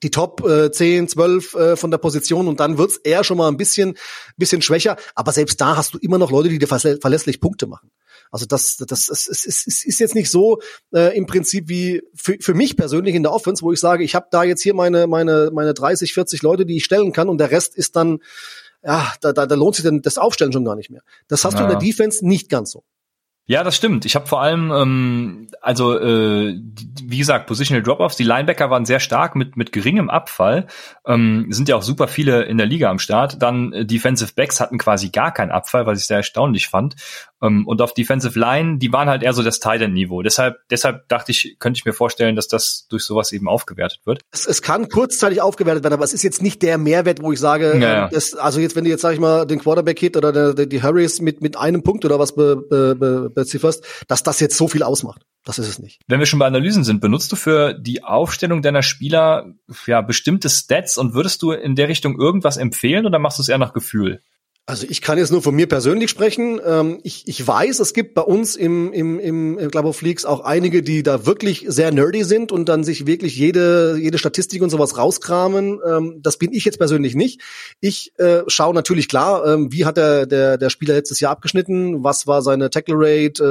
die 0.02 0.10
Top 0.10 0.46
äh, 0.46 0.70
10, 0.70 1.08
12 1.08 1.54
äh, 1.54 1.76
von 1.76 1.90
der 1.90 1.98
Position 1.98 2.48
und 2.48 2.60
dann 2.60 2.78
wird's 2.78 2.96
eher 2.96 3.24
schon 3.24 3.38
mal 3.38 3.48
ein 3.48 3.56
bisschen 3.56 3.96
bisschen 4.36 4.62
schwächer, 4.62 4.96
aber 5.14 5.32
selbst 5.32 5.60
da 5.60 5.76
hast 5.76 5.94
du 5.94 5.98
immer 5.98 6.18
noch 6.18 6.30
Leute, 6.30 6.48
die 6.48 6.58
dir 6.58 6.66
verlässlich 6.66 7.40
Punkte 7.40 7.66
machen. 7.66 7.90
Also 8.30 8.46
das, 8.46 8.76
das, 8.76 9.06
das 9.06 9.08
ist, 9.08 9.66
ist, 9.66 9.84
ist 9.84 9.98
jetzt 9.98 10.14
nicht 10.14 10.30
so 10.30 10.60
äh, 10.94 11.16
im 11.16 11.26
Prinzip 11.26 11.68
wie 11.68 12.02
für, 12.14 12.36
für 12.40 12.54
mich 12.54 12.76
persönlich 12.76 13.14
in 13.14 13.24
der 13.24 13.32
Offense, 13.32 13.62
wo 13.62 13.72
ich 13.72 13.80
sage, 13.80 14.04
ich 14.04 14.14
habe 14.14 14.28
da 14.30 14.44
jetzt 14.44 14.62
hier 14.62 14.74
meine, 14.74 15.06
meine, 15.06 15.50
meine 15.52 15.74
30, 15.74 16.14
40 16.14 16.42
Leute, 16.42 16.64
die 16.64 16.76
ich 16.76 16.84
stellen 16.84 17.12
kann 17.12 17.28
und 17.28 17.38
der 17.38 17.50
Rest 17.50 17.74
ist 17.74 17.96
dann, 17.96 18.20
ja, 18.84 19.12
da, 19.20 19.32
da, 19.32 19.46
da 19.46 19.54
lohnt 19.56 19.74
sich 19.74 19.84
dann 19.84 20.00
das 20.00 20.16
Aufstellen 20.16 20.52
schon 20.52 20.64
gar 20.64 20.76
nicht 20.76 20.90
mehr. 20.90 21.02
Das 21.26 21.44
hast 21.44 21.54
ja. 21.54 21.60
du 21.60 21.64
in 21.64 21.70
der 21.70 21.78
Defense 21.78 22.26
nicht 22.26 22.48
ganz 22.48 22.70
so. 22.70 22.84
Ja, 23.50 23.64
das 23.64 23.74
stimmt. 23.74 24.04
Ich 24.04 24.14
habe 24.14 24.28
vor 24.28 24.42
allem, 24.42 24.70
ähm, 24.70 25.48
also 25.60 25.98
äh, 25.98 26.56
wie 27.02 27.18
gesagt, 27.18 27.48
Positional 27.48 27.82
Drop-offs. 27.82 28.14
Die 28.14 28.22
Linebacker 28.22 28.70
waren 28.70 28.84
sehr 28.84 29.00
stark 29.00 29.34
mit 29.34 29.56
mit 29.56 29.72
geringem 29.72 30.08
Abfall. 30.08 30.68
Ähm, 31.04 31.46
sind 31.50 31.68
ja 31.68 31.74
auch 31.74 31.82
super 31.82 32.06
viele 32.06 32.44
in 32.44 32.58
der 32.58 32.68
Liga 32.68 32.88
am 32.88 33.00
Start. 33.00 33.42
Dann 33.42 33.72
äh, 33.72 33.84
Defensive 33.84 34.34
Backs 34.36 34.60
hatten 34.60 34.78
quasi 34.78 35.08
gar 35.08 35.34
keinen 35.34 35.50
Abfall, 35.50 35.84
was 35.84 35.98
ich 35.98 36.06
sehr 36.06 36.18
erstaunlich 36.18 36.68
fand. 36.68 36.94
Ähm, 37.42 37.66
und 37.66 37.80
auf 37.80 37.94
Defensive 37.94 38.38
Line, 38.38 38.78
die 38.78 38.92
waren 38.92 39.08
halt 39.08 39.22
eher 39.22 39.32
so 39.32 39.42
das 39.42 39.60
Titan-Niveau. 39.60 40.22
Deshalb, 40.22 40.58
deshalb 40.70 41.08
dachte 41.08 41.32
ich, 41.32 41.56
könnte 41.58 41.78
ich 41.78 41.84
mir 41.84 41.92
vorstellen, 41.92 42.36
dass 42.36 42.48
das 42.48 42.86
durch 42.88 43.04
sowas 43.04 43.32
eben 43.32 43.48
aufgewertet 43.48 44.00
wird. 44.04 44.22
Es, 44.30 44.46
es 44.46 44.62
kann 44.62 44.88
kurzzeitig 44.88 45.40
aufgewertet 45.40 45.84
werden, 45.84 45.94
aber 45.94 46.04
es 46.04 46.12
ist 46.12 46.22
jetzt 46.22 46.42
nicht 46.42 46.62
der 46.62 46.78
Mehrwert, 46.78 47.22
wo 47.22 47.32
ich 47.32 47.40
sage, 47.40 47.78
ja, 47.78 47.92
ja. 47.92 48.08
Das, 48.08 48.34
also 48.34 48.60
jetzt, 48.60 48.76
wenn 48.76 48.84
du 48.84 48.90
jetzt 48.90 49.02
sag 49.02 49.14
ich 49.14 49.20
mal 49.20 49.46
den 49.46 49.58
Quarterback-Hit 49.58 50.16
oder 50.16 50.32
der, 50.32 50.54
der, 50.54 50.66
die 50.66 50.82
Hurries 50.82 51.20
mit 51.20 51.40
mit 51.40 51.56
einem 51.56 51.82
Punkt 51.82 52.04
oder 52.04 52.18
was 52.18 52.34
be, 52.34 52.56
be, 52.56 52.94
be, 52.94 53.30
bezifferst, 53.30 53.84
dass 54.08 54.22
das 54.22 54.40
jetzt 54.40 54.56
so 54.56 54.68
viel 54.68 54.82
ausmacht. 54.82 55.22
Das 55.44 55.58
ist 55.58 55.68
es 55.68 55.78
nicht. 55.78 56.02
Wenn 56.06 56.18
wir 56.18 56.26
schon 56.26 56.38
bei 56.38 56.46
Analysen 56.46 56.84
sind, 56.84 57.00
benutzt 57.00 57.32
du 57.32 57.36
für 57.36 57.72
die 57.72 58.04
Aufstellung 58.04 58.60
deiner 58.60 58.82
Spieler 58.82 59.54
ja 59.86 60.02
bestimmte 60.02 60.50
Stats 60.50 60.98
und 60.98 61.14
würdest 61.14 61.40
du 61.42 61.52
in 61.52 61.74
der 61.74 61.88
Richtung 61.88 62.20
irgendwas 62.20 62.58
empfehlen 62.58 63.06
oder 63.06 63.18
machst 63.18 63.38
du 63.38 63.42
es 63.42 63.48
eher 63.48 63.58
nach 63.58 63.72
Gefühl? 63.72 64.20
Also 64.70 64.86
ich 64.88 65.00
kann 65.00 65.18
jetzt 65.18 65.32
nur 65.32 65.42
von 65.42 65.56
mir 65.56 65.66
persönlich 65.66 66.10
sprechen. 66.10 66.60
Ähm, 66.64 67.00
ich, 67.02 67.26
ich 67.26 67.44
weiß, 67.44 67.80
es 67.80 67.92
gibt 67.92 68.14
bei 68.14 68.22
uns 68.22 68.54
im, 68.54 68.92
im, 68.92 69.18
im 69.18 69.68
Club 69.68 69.84
of 69.84 70.00
Leagues 70.00 70.24
auch 70.24 70.42
einige, 70.42 70.84
die 70.84 71.02
da 71.02 71.26
wirklich 71.26 71.64
sehr 71.66 71.90
nerdy 71.90 72.22
sind 72.22 72.52
und 72.52 72.68
dann 72.68 72.84
sich 72.84 73.04
wirklich 73.04 73.36
jede, 73.36 73.96
jede 74.00 74.16
Statistik 74.16 74.62
und 74.62 74.70
sowas 74.70 74.96
rauskramen. 74.96 75.80
Ähm, 75.84 76.20
das 76.22 76.36
bin 76.36 76.52
ich 76.52 76.64
jetzt 76.64 76.78
persönlich 76.78 77.16
nicht. 77.16 77.40
Ich 77.80 78.12
äh, 78.18 78.42
schaue 78.46 78.72
natürlich 78.72 79.08
klar, 79.08 79.44
ähm, 79.44 79.72
wie 79.72 79.86
hat 79.86 79.96
der, 79.96 80.26
der, 80.26 80.56
der 80.56 80.70
Spieler 80.70 80.94
letztes 80.94 81.18
Jahr 81.18 81.32
abgeschnitten, 81.32 82.04
was 82.04 82.28
war 82.28 82.40
seine 82.40 82.70
Tackle 82.70 82.94
Rate, 82.96 83.42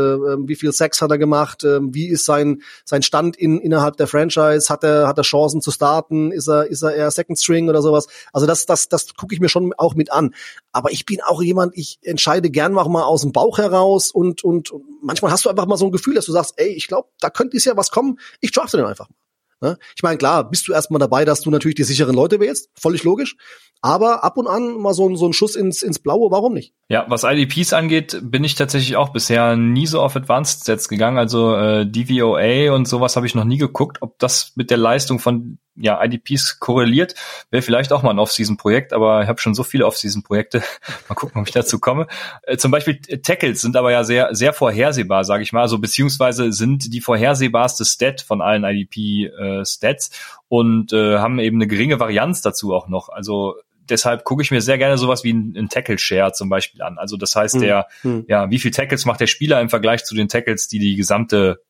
wie 0.46 0.56
viel 0.56 0.72
Sex 0.72 1.02
hat 1.02 1.12
er 1.12 1.18
gemacht, 1.18 1.64
wie 1.64 2.08
ist 2.08 2.24
sein, 2.24 2.62
sein 2.86 3.02
Stand 3.02 3.36
in, 3.36 3.60
innerhalb 3.60 3.98
der 3.98 4.08
Franchise, 4.08 4.70
hat 4.70 4.86
er, 4.86 5.06
hat 5.10 5.18
er 5.18 5.24
Chancen 5.24 5.60
zu 5.60 5.72
starten, 5.72 6.32
ist 6.32 6.48
er, 6.48 6.68
ist 6.68 6.82
er 6.82 6.96
eher 6.96 7.12
Second 7.12 7.38
String 7.38 7.68
oder 7.68 7.82
sowas. 7.82 8.08
Also 8.32 8.48
das, 8.48 8.66
das, 8.66 8.88
das 8.88 9.14
gucke 9.16 9.34
ich 9.36 9.42
mir 9.42 9.50
schon 9.50 9.74
auch 9.78 9.96
mit 9.96 10.14
an. 10.14 10.34
Aber 10.72 10.92
ich 10.92 11.09
bin 11.10 11.22
auch 11.24 11.42
jemand, 11.42 11.76
ich 11.76 11.98
entscheide 12.04 12.52
gern 12.52 12.78
auch 12.78 12.88
mal 12.88 13.04
aus 13.04 13.24
dem 13.24 13.32
Bauch 13.32 13.58
heraus 13.58 14.12
und, 14.12 14.44
und, 14.44 14.70
und 14.70 14.86
manchmal 15.02 15.32
hast 15.32 15.44
du 15.44 15.50
einfach 15.50 15.66
mal 15.66 15.76
so 15.76 15.88
ein 15.88 15.92
Gefühl, 15.92 16.14
dass 16.14 16.26
du 16.26 16.32
sagst, 16.32 16.54
ey, 16.58 16.70
ich 16.70 16.88
glaube, 16.88 17.10
da 17.20 17.32
könnte 17.32 17.58
dies 17.58 17.66
ja 17.66 17.76
was 17.76 17.90
kommen, 17.90 18.20
ich 18.42 18.52
drafte 18.52 18.78
den 18.78 18.86
einfach 18.86 19.10
mal. 19.10 19.16
Ne? 19.62 19.78
Ich 19.96 20.04
meine, 20.04 20.18
klar, 20.18 20.48
bist 20.50 20.68
du 20.68 20.72
erstmal 20.72 21.00
dabei, 21.00 21.26
dass 21.26 21.42
du 21.42 21.50
natürlich 21.50 21.76
die 21.76 21.84
sicheren 21.84 22.16
Leute 22.16 22.40
wählst, 22.40 22.70
völlig 22.80 23.04
logisch. 23.04 23.36
Aber 23.82 24.24
ab 24.24 24.38
und 24.38 24.48
an 24.48 24.78
mal 24.78 24.94
so, 24.94 25.14
so 25.16 25.26
ein 25.26 25.34
Schuss 25.34 25.56
ins, 25.56 25.82
ins 25.82 26.00
Blaue, 26.00 26.32
warum 26.32 26.54
nicht? 26.54 26.74
Ja, 26.90 27.06
was 27.10 27.24
IDPs 27.24 27.74
angeht, 27.74 28.20
bin 28.22 28.44
ich 28.44 28.56
tatsächlich 28.56 28.98
auch 28.98 29.10
bisher 29.10 29.56
nie 29.56 29.88
so 29.88 30.02
auf 30.02 30.16
Advanced 30.16 30.66
Sets 30.66 30.90
gegangen. 30.90 31.18
Also 31.18 31.56
äh, 31.56 31.86
DVOA 31.86 32.74
und 32.74 32.88
sowas 32.88 33.16
habe 33.16 33.26
ich 33.26 33.36
noch 33.36 33.46
nie 33.46 33.58
geguckt, 33.58 33.98
ob 34.02 34.20
das 34.20 34.52
mit 34.56 34.70
der 34.70 34.78
Leistung 34.78 35.20
von 35.20 35.58
ja, 35.76 36.04
IDPs 36.04 36.60
korreliert. 36.60 37.16
Wäre 37.52 37.62
vielleicht 37.62 37.94
auch 37.94 38.04
mal 38.04 38.12
ein 38.12 38.20
Off-Season-Projekt, 38.20 38.94
aber 38.94 39.24
ich 39.24 39.28
habe 39.28 39.40
schon 39.40 39.54
so 39.54 39.64
viele 39.64 39.86
Off-Season-Projekte. 39.86 40.62
mal 41.10 41.16
gucken, 41.16 41.42
ob 41.42 41.48
ich 41.48 41.54
dazu 41.54 41.80
komme. 41.80 42.08
Äh, 42.44 42.58
zum 42.58 42.72
Beispiel 42.72 43.00
Tackles 43.00 43.62
sind 43.62 43.76
aber 43.76 43.92
ja 43.92 44.04
sehr, 44.04 44.36
sehr 44.36 44.54
vorhersehbar, 44.54 45.24
sage 45.24 45.44
ich 45.44 45.54
mal. 45.54 45.62
Also 45.62 45.80
beziehungsweise 45.80 46.52
sind 46.52 46.94
die 46.94 47.02
vorhersehbarste 47.02 47.86
Stat 47.86 48.22
von 48.22 48.42
allen 48.42 48.64
IDP-Stats 48.64 50.10
äh, 50.10 50.14
und 50.48 50.94
äh, 50.94 51.18
haben 51.20 51.40
eben 51.40 51.58
eine 51.58 51.68
geringe 51.68 52.00
Varianz 52.00 52.42
dazu 52.42 52.74
auch 52.74 52.88
noch. 52.88 53.10
Also 53.10 53.56
deshalb 53.90 54.24
gucke 54.24 54.42
ich 54.42 54.52
mir 54.52 54.62
sehr 54.62 54.78
gerne 54.78 54.98
sowas 54.98 55.24
wie 55.24 55.34
ein, 55.34 55.56
ein 55.58 55.70
Tackle-Share 55.70 56.34
zum 56.34 56.50
Beispiel 56.50 56.82
an. 56.82 56.98
Also 56.98 57.18
das 57.18 57.36
heißt, 57.36 57.56
hm, 57.56 57.62
der, 57.62 57.88
hm. 58.02 58.26
ja, 58.28 58.50
wie 58.50 58.60
viel 58.60 58.72
Tackles 58.72 59.06
macht 59.06 59.22
der 59.22 59.28
Spieler 59.28 59.62
im 59.62 59.70
Vergleich 59.70 60.04
zu 60.04 60.16
den 60.16 60.28
Tackles, 60.28 60.68
die 60.68 60.80
die 60.80 60.96
gesamte 60.96 61.62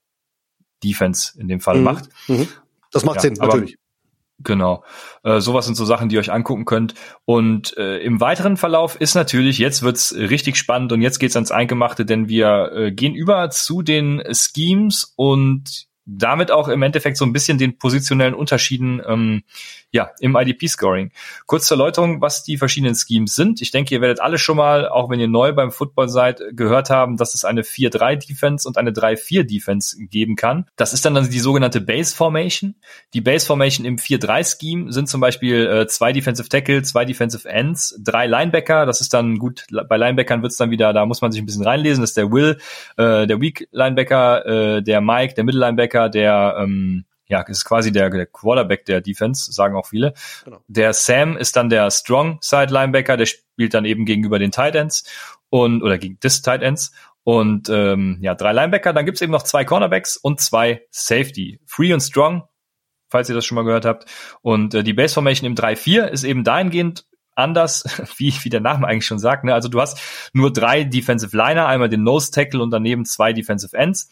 Defense 0.83 1.39
in 1.39 1.47
dem 1.47 1.59
Fall 1.59 1.75
hm. 1.75 1.83
macht. 1.83 2.09
Mhm. 2.27 2.47
Das 2.91 3.05
macht 3.05 3.17
ja, 3.17 3.21
Sinn, 3.21 3.33
natürlich. 3.33 3.77
Genau. 4.41 4.84
Äh, 5.23 5.41
sowas 5.41 5.65
sind 5.65 5.75
so 5.75 5.84
Sachen, 5.84 6.08
die 6.08 6.15
ihr 6.15 6.21
euch 6.21 6.32
angucken 6.32 6.65
könnt. 6.65 6.93
Und 7.25 7.75
äh, 7.78 7.97
im 7.97 8.21
weiteren 8.21 8.56
Verlauf 8.56 8.95
ist 8.95 9.15
natürlich, 9.15 9.58
jetzt 9.58 9.84
wird's 9.84 10.15
richtig 10.15 10.56
spannend 10.56 10.93
und 10.93 11.02
jetzt 11.02 11.19
geht's 11.19 11.36
ans 11.36 11.52
Eingemachte, 11.52 12.06
denn 12.06 12.30
wir 12.30 12.71
äh, 12.73 12.91
gehen 12.91 13.15
über 13.15 13.49
zu 13.49 13.82
den 13.82 14.23
Schemes 14.32 15.13
und 15.17 15.88
damit 16.17 16.52
auch 16.52 16.67
im 16.67 16.82
Endeffekt 16.82 17.17
so 17.17 17.26
ein 17.26 17.34
bisschen 17.34 17.58
den 17.58 17.78
positionellen 17.78 18.34
Unterschieden 18.34 19.02
ähm, 19.06 19.43
ja, 19.91 20.12
im 20.19 20.36
IDP-Scoring. 20.36 21.12
Kurz 21.48 21.65
zur 21.67 21.78
Erläuterung, 21.78 22.22
was 22.22 22.43
die 22.43 22.58
verschiedenen 22.58 22.95
Schemes 22.95 23.36
sind. 23.36 23.62
Ich 23.62 23.72
denke, 23.72 23.95
ihr 23.95 24.02
werdet 24.02 24.19
alle 24.19 24.38
schon 24.38 24.58
mal, 24.58 24.88
auch 24.88 25.10
wenn 25.10 25.19
ihr 25.19 25.28
neu 25.28 25.52
beim 25.54 25.72
Football 25.72 26.10
seid, 26.10 26.41
gehört 26.52 26.91
haben, 26.91 27.17
dass 27.17 27.34
es 27.34 27.43
eine 27.43 27.63
4-3-Defense 27.63 28.67
und 28.67 28.78
eine 28.78 28.91
3-4-Defense 28.91 29.98
geben 30.06 30.36
kann. 30.36 30.67
Das 30.76 30.93
ist 30.93 31.06
dann, 31.06 31.15
dann 31.15 31.30
die 31.30 31.39
sogenannte 31.39 31.82
Base 31.82 32.15
Formation. 32.15 32.76
Die 33.15 33.22
Base 33.22 33.48
Formation 33.48 33.86
im 33.86 33.98
4-3-Scheme 33.98 34.91
sind 34.93 35.10
zum 35.10 35.22
Beispiel 35.22 35.65
äh, 35.65 35.88
zwei 35.88 36.13
Defensive 36.13 36.50
Tackle, 36.50 36.84
zwei 36.84 37.06
Defensive 37.06 37.50
Ends, 37.50 38.00
drei 38.04 38.28
Linebacker. 38.28 38.86
Das 38.86 39.02
ist 39.02 39.13
dann 39.13 39.39
gut, 39.39 39.65
bei 39.88 39.98
Linebackern 39.98 40.43
wird's 40.43 40.58
dann 40.58 40.69
wieder, 40.69 40.93
da 40.93 41.06
muss 41.08 41.22
man 41.22 41.32
sich 41.32 41.41
ein 41.41 41.48
bisschen 41.48 41.63
reinlesen. 41.63 42.02
Das 42.02 42.12
ist 42.12 42.17
der 42.17 42.32
Will, 42.32 42.60
äh, 42.98 43.26
der 43.26 43.41
Weak 43.41 43.67
Linebacker, 43.72 44.45
äh, 44.45 44.84
der 44.84 45.02
Mike, 45.02 45.34
der 45.34 45.43
Middle 45.43 45.60
Linebacker, 45.60 45.98
der 46.07 46.55
ähm, 46.59 47.05
ja, 47.27 47.41
ist 47.41 47.65
quasi 47.65 47.91
der, 47.91 48.09
der 48.09 48.25
Quarterback 48.25 48.85
der 48.85 49.01
Defense, 49.01 49.51
sagen 49.51 49.75
auch 49.75 49.88
viele. 49.88 50.13
Genau. 50.45 50.62
Der 50.67 50.93
Sam 50.93 51.38
ist 51.38 51.55
dann 51.55 51.69
der 51.69 51.91
Strong 51.91 52.39
Side 52.41 52.73
Linebacker, 52.73 53.17
der 53.17 53.25
spielt 53.25 53.73
dann 53.73 53.85
eben 53.85 54.05
gegenüber 54.05 54.39
den 54.39 54.51
Tight 54.51 54.75
Ends 54.75 55.03
und 55.49 55.83
oder 55.83 55.97
gegen 55.97 56.19
des 56.19 56.41
Tight 56.41 56.63
Ends 56.63 56.91
und 57.23 57.69
ähm, 57.69 58.17
ja, 58.21 58.33
drei 58.33 58.53
Linebacker, 58.53 58.91
dann 58.93 59.05
gibt's 59.05 59.21
eben 59.21 59.31
noch 59.31 59.43
zwei 59.43 59.63
Cornerbacks 59.63 60.17
und 60.17 60.41
zwei 60.41 60.81
Safety. 60.89 61.59
Free 61.65 61.93
und 61.93 62.01
Strong, 62.01 62.47
falls 63.07 63.29
ihr 63.29 63.35
das 63.35 63.45
schon 63.45 63.55
mal 63.55 63.65
gehört 63.65 63.85
habt. 63.85 64.05
Und 64.41 64.73
äh, 64.73 64.83
die 64.83 64.93
Base 64.93 65.13
Formation 65.13 65.45
im 65.45 65.55
3-4 65.55 66.05
ist 66.05 66.23
eben 66.23 66.43
dahingehend 66.43 67.05
anders, 67.35 67.83
wie, 68.17 68.33
wie 68.41 68.49
der 68.49 68.62
Name 68.62 68.88
eigentlich 68.88 69.05
schon 69.05 69.19
sagt. 69.19 69.43
Ne? 69.43 69.53
Also 69.53 69.69
du 69.69 69.79
hast 69.79 69.99
nur 70.33 70.51
drei 70.51 70.83
Defensive 70.83 71.38
Liner, 71.38 71.67
einmal 71.67 71.89
den 71.89 72.03
Nose 72.03 72.31
Tackle 72.31 72.63
und 72.63 72.71
daneben 72.71 73.05
zwei 73.05 73.33
Defensive 73.33 73.77
Ends. 73.77 74.09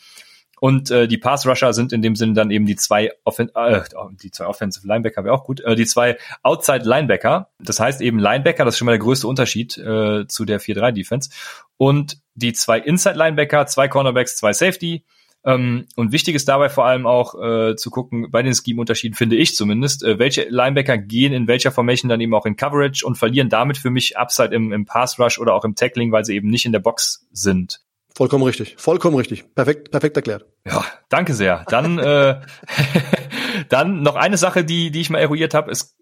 Und 0.59 0.89
äh, 0.89 1.07
die 1.07 1.17
Pass 1.17 1.45
Rusher 1.45 1.73
sind 1.73 1.93
in 1.93 2.01
dem 2.01 2.15
Sinne 2.15 2.33
dann 2.33 2.49
eben 2.49 2.65
die 2.65 2.75
zwei, 2.75 3.11
Offen 3.23 3.49
äh, 3.53 3.81
die 4.21 4.31
zwei 4.31 4.47
Offensive 4.47 4.87
Linebacker 4.87 5.23
wäre 5.23 5.33
auch 5.33 5.43
gut, 5.43 5.61
äh, 5.61 5.75
die 5.75 5.85
zwei 5.85 6.17
Outside 6.41 6.83
Linebacker. 6.83 7.49
Das 7.59 7.79
heißt 7.79 8.01
eben 8.01 8.17
Linebacker, 8.17 8.65
das 8.65 8.75
ist 8.75 8.79
schon 8.79 8.87
mal 8.87 8.93
der 8.93 8.99
größte 8.99 9.27
Unterschied 9.27 9.77
äh, 9.77 10.27
zu 10.27 10.45
der 10.45 10.59
4-3 10.59 10.91
Defense. 10.91 11.29
Und 11.77 12.17
die 12.33 12.53
zwei 12.53 12.79
Inside 12.79 13.17
Linebacker, 13.17 13.67
zwei 13.67 13.87
Cornerbacks, 13.87 14.35
zwei 14.35 14.53
Safety. 14.53 15.03
Ähm, 15.45 15.85
und 15.95 16.11
wichtig 16.11 16.35
ist 16.35 16.47
dabei 16.47 16.69
vor 16.69 16.85
allem 16.85 17.05
auch 17.05 17.35
äh, 17.41 17.75
zu 17.75 17.91
gucken, 17.91 18.31
bei 18.31 18.41
den 18.41 18.53
Scheme-Unterschieden 18.53 19.15
finde 19.15 19.35
ich 19.35 19.55
zumindest, 19.55 20.03
äh, 20.03 20.17
welche 20.17 20.47
Linebacker 20.49 20.97
gehen 20.97 21.33
in 21.33 21.47
welcher 21.47 21.71
Formation 21.71 22.09
dann 22.09 22.19
eben 22.19 22.33
auch 22.33 22.45
in 22.47 22.55
Coverage 22.55 23.05
und 23.05 23.17
verlieren 23.17 23.49
damit 23.49 23.77
für 23.77 23.91
mich 23.91 24.17
Upside 24.17 24.53
im, 24.53 24.73
im 24.73 24.85
Pass 24.85 25.19
Rush 25.19 25.39
oder 25.39 25.53
auch 25.53 25.63
im 25.63 25.75
Tackling, 25.75 26.11
weil 26.11 26.25
sie 26.25 26.35
eben 26.35 26.49
nicht 26.49 26.65
in 26.65 26.71
der 26.71 26.79
Box 26.79 27.27
sind. 27.31 27.81
Vollkommen 28.17 28.45
richtig, 28.45 28.73
vollkommen 28.79 29.15
richtig. 29.15 29.53
Perfekt, 29.53 29.91
perfekt 29.91 30.15
erklärt. 30.17 30.47
Ja, 30.65 30.83
danke 31.07 31.35
sehr. 31.35 31.63
Dann, 31.67 31.99
äh, 31.99 32.41
dann 33.69 34.01
noch 34.01 34.15
eine 34.15 34.37
Sache, 34.37 34.65
die, 34.65 34.89
die 34.89 35.01
ich 35.01 35.11
mal 35.11 35.19
eruiert 35.19 35.53
habe, 35.53 35.69
ist, 35.69 35.95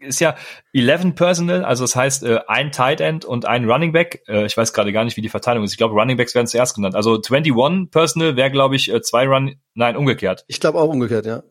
ist 0.00 0.18
ja 0.18 0.34
11 0.74 1.14
Personal, 1.14 1.64
also 1.64 1.84
das 1.84 1.94
heißt 1.94 2.24
äh, 2.24 2.40
ein 2.48 2.72
Tight 2.72 3.00
End 3.00 3.24
und 3.24 3.46
ein 3.46 3.70
Running 3.70 3.92
Back. 3.92 4.24
Äh, 4.26 4.46
ich 4.46 4.56
weiß 4.56 4.72
gerade 4.72 4.92
gar 4.92 5.04
nicht, 5.04 5.16
wie 5.16 5.20
die 5.20 5.28
Verteilung 5.28 5.62
ist. 5.62 5.70
Ich 5.70 5.78
glaube, 5.78 5.94
Running 5.94 6.16
Backs 6.16 6.34
werden 6.34 6.48
zuerst 6.48 6.74
genannt. 6.74 6.96
Also 6.96 7.20
21 7.22 7.88
Personal 7.92 8.34
wäre, 8.34 8.50
glaube 8.50 8.74
ich, 8.74 8.92
äh, 8.92 9.00
zwei 9.00 9.28
Run, 9.28 9.54
nein, 9.74 9.94
umgekehrt. 9.94 10.44
Ich 10.48 10.58
glaube 10.58 10.80
auch 10.80 10.88
umgekehrt, 10.88 11.24
ja. 11.24 11.44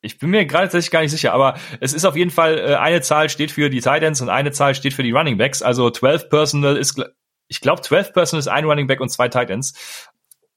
Ich 0.00 0.18
bin 0.18 0.30
mir 0.30 0.46
gerade 0.46 0.64
tatsächlich 0.64 0.90
gar 0.90 1.02
nicht 1.02 1.12
sicher, 1.12 1.32
aber 1.32 1.54
es 1.78 1.94
ist 1.94 2.04
auf 2.04 2.16
jeden 2.16 2.32
Fall, 2.32 2.58
äh, 2.58 2.74
eine 2.74 3.02
Zahl 3.02 3.28
steht 3.28 3.52
für 3.52 3.70
die 3.70 3.80
Tight 3.80 4.02
Ends 4.02 4.20
und 4.20 4.30
eine 4.30 4.50
Zahl 4.50 4.74
steht 4.74 4.94
für 4.94 5.04
die 5.04 5.12
Running 5.12 5.38
Backs. 5.38 5.62
Also 5.62 5.90
12 5.90 6.28
Personal 6.28 6.76
ist, 6.76 7.00
ich 7.48 7.60
glaube, 7.60 7.82
12 7.82 8.12
Personal 8.12 8.40
ist 8.40 8.48
ein 8.48 8.64
Running 8.64 8.86
Back 8.86 9.00
und 9.00 9.08
zwei 9.08 9.28
Tight 9.28 9.50
Ends. 9.50 9.74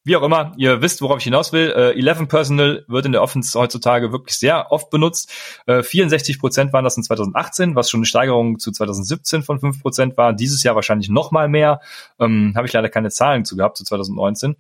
Wie 0.04 0.16
auch 0.16 0.24
immer, 0.24 0.54
ihr 0.58 0.82
wisst, 0.82 1.02
worauf 1.02 1.20
ich 1.20 1.26
hinaus 1.26 1.54
will. 1.54 1.72
Äh, 1.76 2.00
11 2.00 2.28
Personal 2.28 2.86
wird 2.88 3.06
in 3.06 3.12
der 3.12 3.22
Offense 3.22 3.58
heutzutage 3.60 4.12
wirklich 4.12 4.36
sehr 4.36 4.72
oft 4.72 4.90
benutzt. 4.90 5.32
Äh, 5.68 5.84
64 5.84 6.40
Prozent 6.40 6.74
waren 6.74 6.84
das 6.84 6.98
in 6.98 7.04
2018, 7.04 7.76
was 7.76 7.92
schon 7.92 8.00
eine 8.00 8.06
Steigerung 8.06 8.58
zu 8.58 8.72
2017 8.72 9.44
von 9.44 9.60
5 9.60 9.80
Prozent 9.82 10.18
war. 10.18 10.34
Dieses 10.34 10.64
Jahr 10.64 10.74
wahrscheinlich 10.74 11.10
noch 11.10 11.30
mal 11.30 11.48
mehr. 11.48 11.82
Ähm, 12.20 12.54
Habe 12.56 12.66
ich 12.66 12.74
leider 12.74 12.90
keine 12.90 13.12
Zahlen 13.12 13.46
zu 13.46 13.56
gehabt 13.56 13.78
zu 13.78 13.84
2019. 13.84 14.56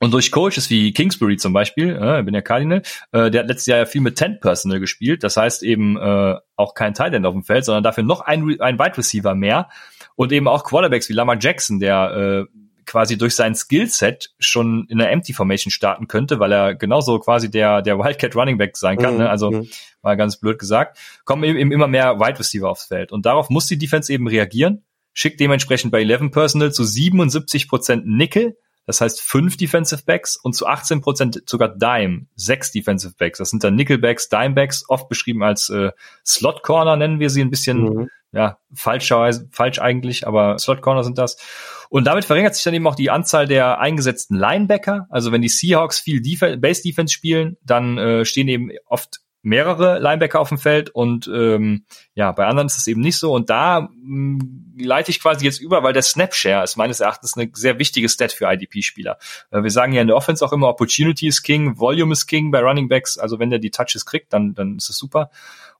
Und 0.00 0.12
durch 0.12 0.32
Coaches 0.32 0.68
wie 0.68 0.92
Kingsbury 0.92 1.36
zum 1.36 1.52
Beispiel, 1.52 1.96
äh, 1.96 2.22
bin 2.24 2.34
ja 2.34 2.42
Cardinal, 2.42 2.82
äh, 3.12 3.30
der 3.30 3.42
hat 3.42 3.48
letztes 3.48 3.66
Jahr 3.66 3.78
ja 3.78 3.86
viel 3.86 4.00
mit 4.00 4.18
10 4.18 4.40
Personal 4.40 4.80
gespielt. 4.80 5.22
Das 5.22 5.36
heißt 5.36 5.62
eben 5.62 5.96
äh, 5.96 6.36
auch 6.56 6.74
kein 6.74 6.92
Tight 6.92 7.14
auf 7.24 7.32
dem 7.32 7.44
Feld, 7.44 7.64
sondern 7.64 7.84
dafür 7.84 8.02
noch 8.02 8.20
ein, 8.20 8.60
ein 8.60 8.78
Wide 8.78 8.98
Receiver 8.98 9.34
mehr. 9.34 9.70
Und 10.14 10.32
eben 10.32 10.48
auch 10.48 10.64
Quarterbacks 10.64 11.08
wie 11.08 11.14
Lamar 11.14 11.36
Jackson, 11.40 11.80
der 11.80 12.46
äh, 12.50 12.58
quasi 12.84 13.16
durch 13.16 13.34
sein 13.34 13.54
Skillset 13.54 14.34
schon 14.38 14.86
in 14.88 15.00
einer 15.00 15.10
Empty 15.10 15.32
Formation 15.32 15.70
starten 15.70 16.08
könnte, 16.08 16.38
weil 16.38 16.52
er 16.52 16.74
genauso 16.74 17.18
quasi 17.18 17.50
der 17.50 17.82
der 17.82 17.98
Wildcat 17.98 18.34
Running 18.36 18.58
Back 18.58 18.76
sein 18.76 18.98
kann. 18.98 19.16
Ne? 19.16 19.24
Mhm. 19.24 19.30
Also 19.30 19.50
mhm. 19.50 19.68
mal 20.02 20.16
ganz 20.16 20.38
blöd 20.38 20.58
gesagt, 20.58 20.98
kommen 21.24 21.44
eben 21.44 21.72
immer 21.72 21.88
mehr 21.88 22.18
Wide 22.18 22.38
Receiver 22.38 22.68
aufs 22.68 22.86
Feld 22.86 23.12
und 23.12 23.24
darauf 23.24 23.50
muss 23.50 23.66
die 23.66 23.78
Defense 23.78 24.12
eben 24.12 24.26
reagieren. 24.26 24.84
Schickt 25.14 25.40
dementsprechend 25.40 25.92
bei 25.92 26.02
11 26.02 26.30
Personal 26.30 26.72
zu 26.72 26.82
77% 26.82 28.02
Nickel 28.04 28.56
das 28.84 29.00
heißt 29.00 29.20
fünf 29.20 29.56
Defensive 29.56 30.02
Backs 30.04 30.36
und 30.36 30.54
zu 30.54 30.66
18 30.66 31.02
Prozent 31.02 31.42
sogar 31.46 31.68
Dime, 31.68 32.26
sechs 32.34 32.72
Defensive 32.72 33.14
Backs. 33.16 33.38
Das 33.38 33.50
sind 33.50 33.62
dann 33.62 33.76
Nickelbacks, 33.76 34.28
Dimebacks, 34.28 34.84
oft 34.88 35.08
beschrieben 35.08 35.42
als 35.42 35.70
äh, 35.70 35.92
Slot 36.26 36.62
Corner 36.62 36.96
nennen 36.96 37.20
wir 37.20 37.30
sie 37.30 37.42
ein 37.42 37.50
bisschen, 37.50 37.82
mhm. 37.82 38.10
Ja, 38.32 38.58
falsch, 38.74 39.12
falsch 39.50 39.78
eigentlich, 39.78 40.26
aber 40.26 40.58
Slot 40.58 40.82
Corner 40.82 41.04
sind 41.04 41.18
das. 41.18 41.36
Und 41.90 42.06
damit 42.06 42.24
verringert 42.24 42.54
sich 42.54 42.64
dann 42.64 42.72
eben 42.72 42.86
auch 42.86 42.94
die 42.94 43.10
Anzahl 43.10 43.46
der 43.46 43.78
eingesetzten 43.78 44.36
Linebacker. 44.36 45.06
Also 45.10 45.30
wenn 45.30 45.42
die 45.42 45.50
Seahawks 45.50 46.00
viel 46.00 46.22
Def 46.22 46.40
Base 46.58 46.82
Defense 46.82 47.12
spielen, 47.12 47.58
dann 47.62 47.98
äh, 47.98 48.24
stehen 48.24 48.48
eben 48.48 48.70
oft 48.86 49.20
mehrere 49.42 49.98
Linebacker 49.98 50.40
auf 50.40 50.48
dem 50.48 50.58
Feld 50.58 50.90
und 50.90 51.26
ähm, 51.26 51.84
ja, 52.14 52.30
bei 52.30 52.46
anderen 52.46 52.68
ist 52.68 52.78
es 52.78 52.86
eben 52.86 53.00
nicht 53.00 53.18
so. 53.18 53.32
Und 53.34 53.50
da 53.50 53.80
mh, 53.80 53.88
mm, 53.90 54.78
leite 54.78 55.10
ich 55.10 55.20
quasi 55.20 55.44
jetzt 55.44 55.60
über, 55.60 55.82
weil 55.82 55.92
der 55.92 56.02
Snapshare 56.02 56.62
ist 56.62 56.76
meines 56.76 57.00
Erachtens 57.00 57.36
eine 57.36 57.50
sehr 57.52 57.78
wichtige 57.78 58.08
Stat 58.08 58.32
für 58.32 58.50
IDP-Spieler. 58.50 59.18
Äh, 59.50 59.62
wir 59.64 59.70
sagen 59.70 59.92
ja 59.92 60.00
in 60.00 60.06
der 60.06 60.16
Offense 60.16 60.44
auch 60.44 60.52
immer, 60.52 60.68
Opportunity 60.68 61.26
ist 61.26 61.42
King, 61.42 61.78
Volume 61.78 62.12
ist 62.12 62.26
King 62.26 62.52
bei 62.52 62.60
Running 62.60 62.88
Backs. 62.88 63.18
Also 63.18 63.40
wenn 63.40 63.50
der 63.50 63.58
die 63.58 63.70
Touches 63.70 64.06
kriegt, 64.06 64.32
dann, 64.32 64.54
dann 64.54 64.76
ist 64.76 64.88
es 64.88 64.96
super. 64.96 65.30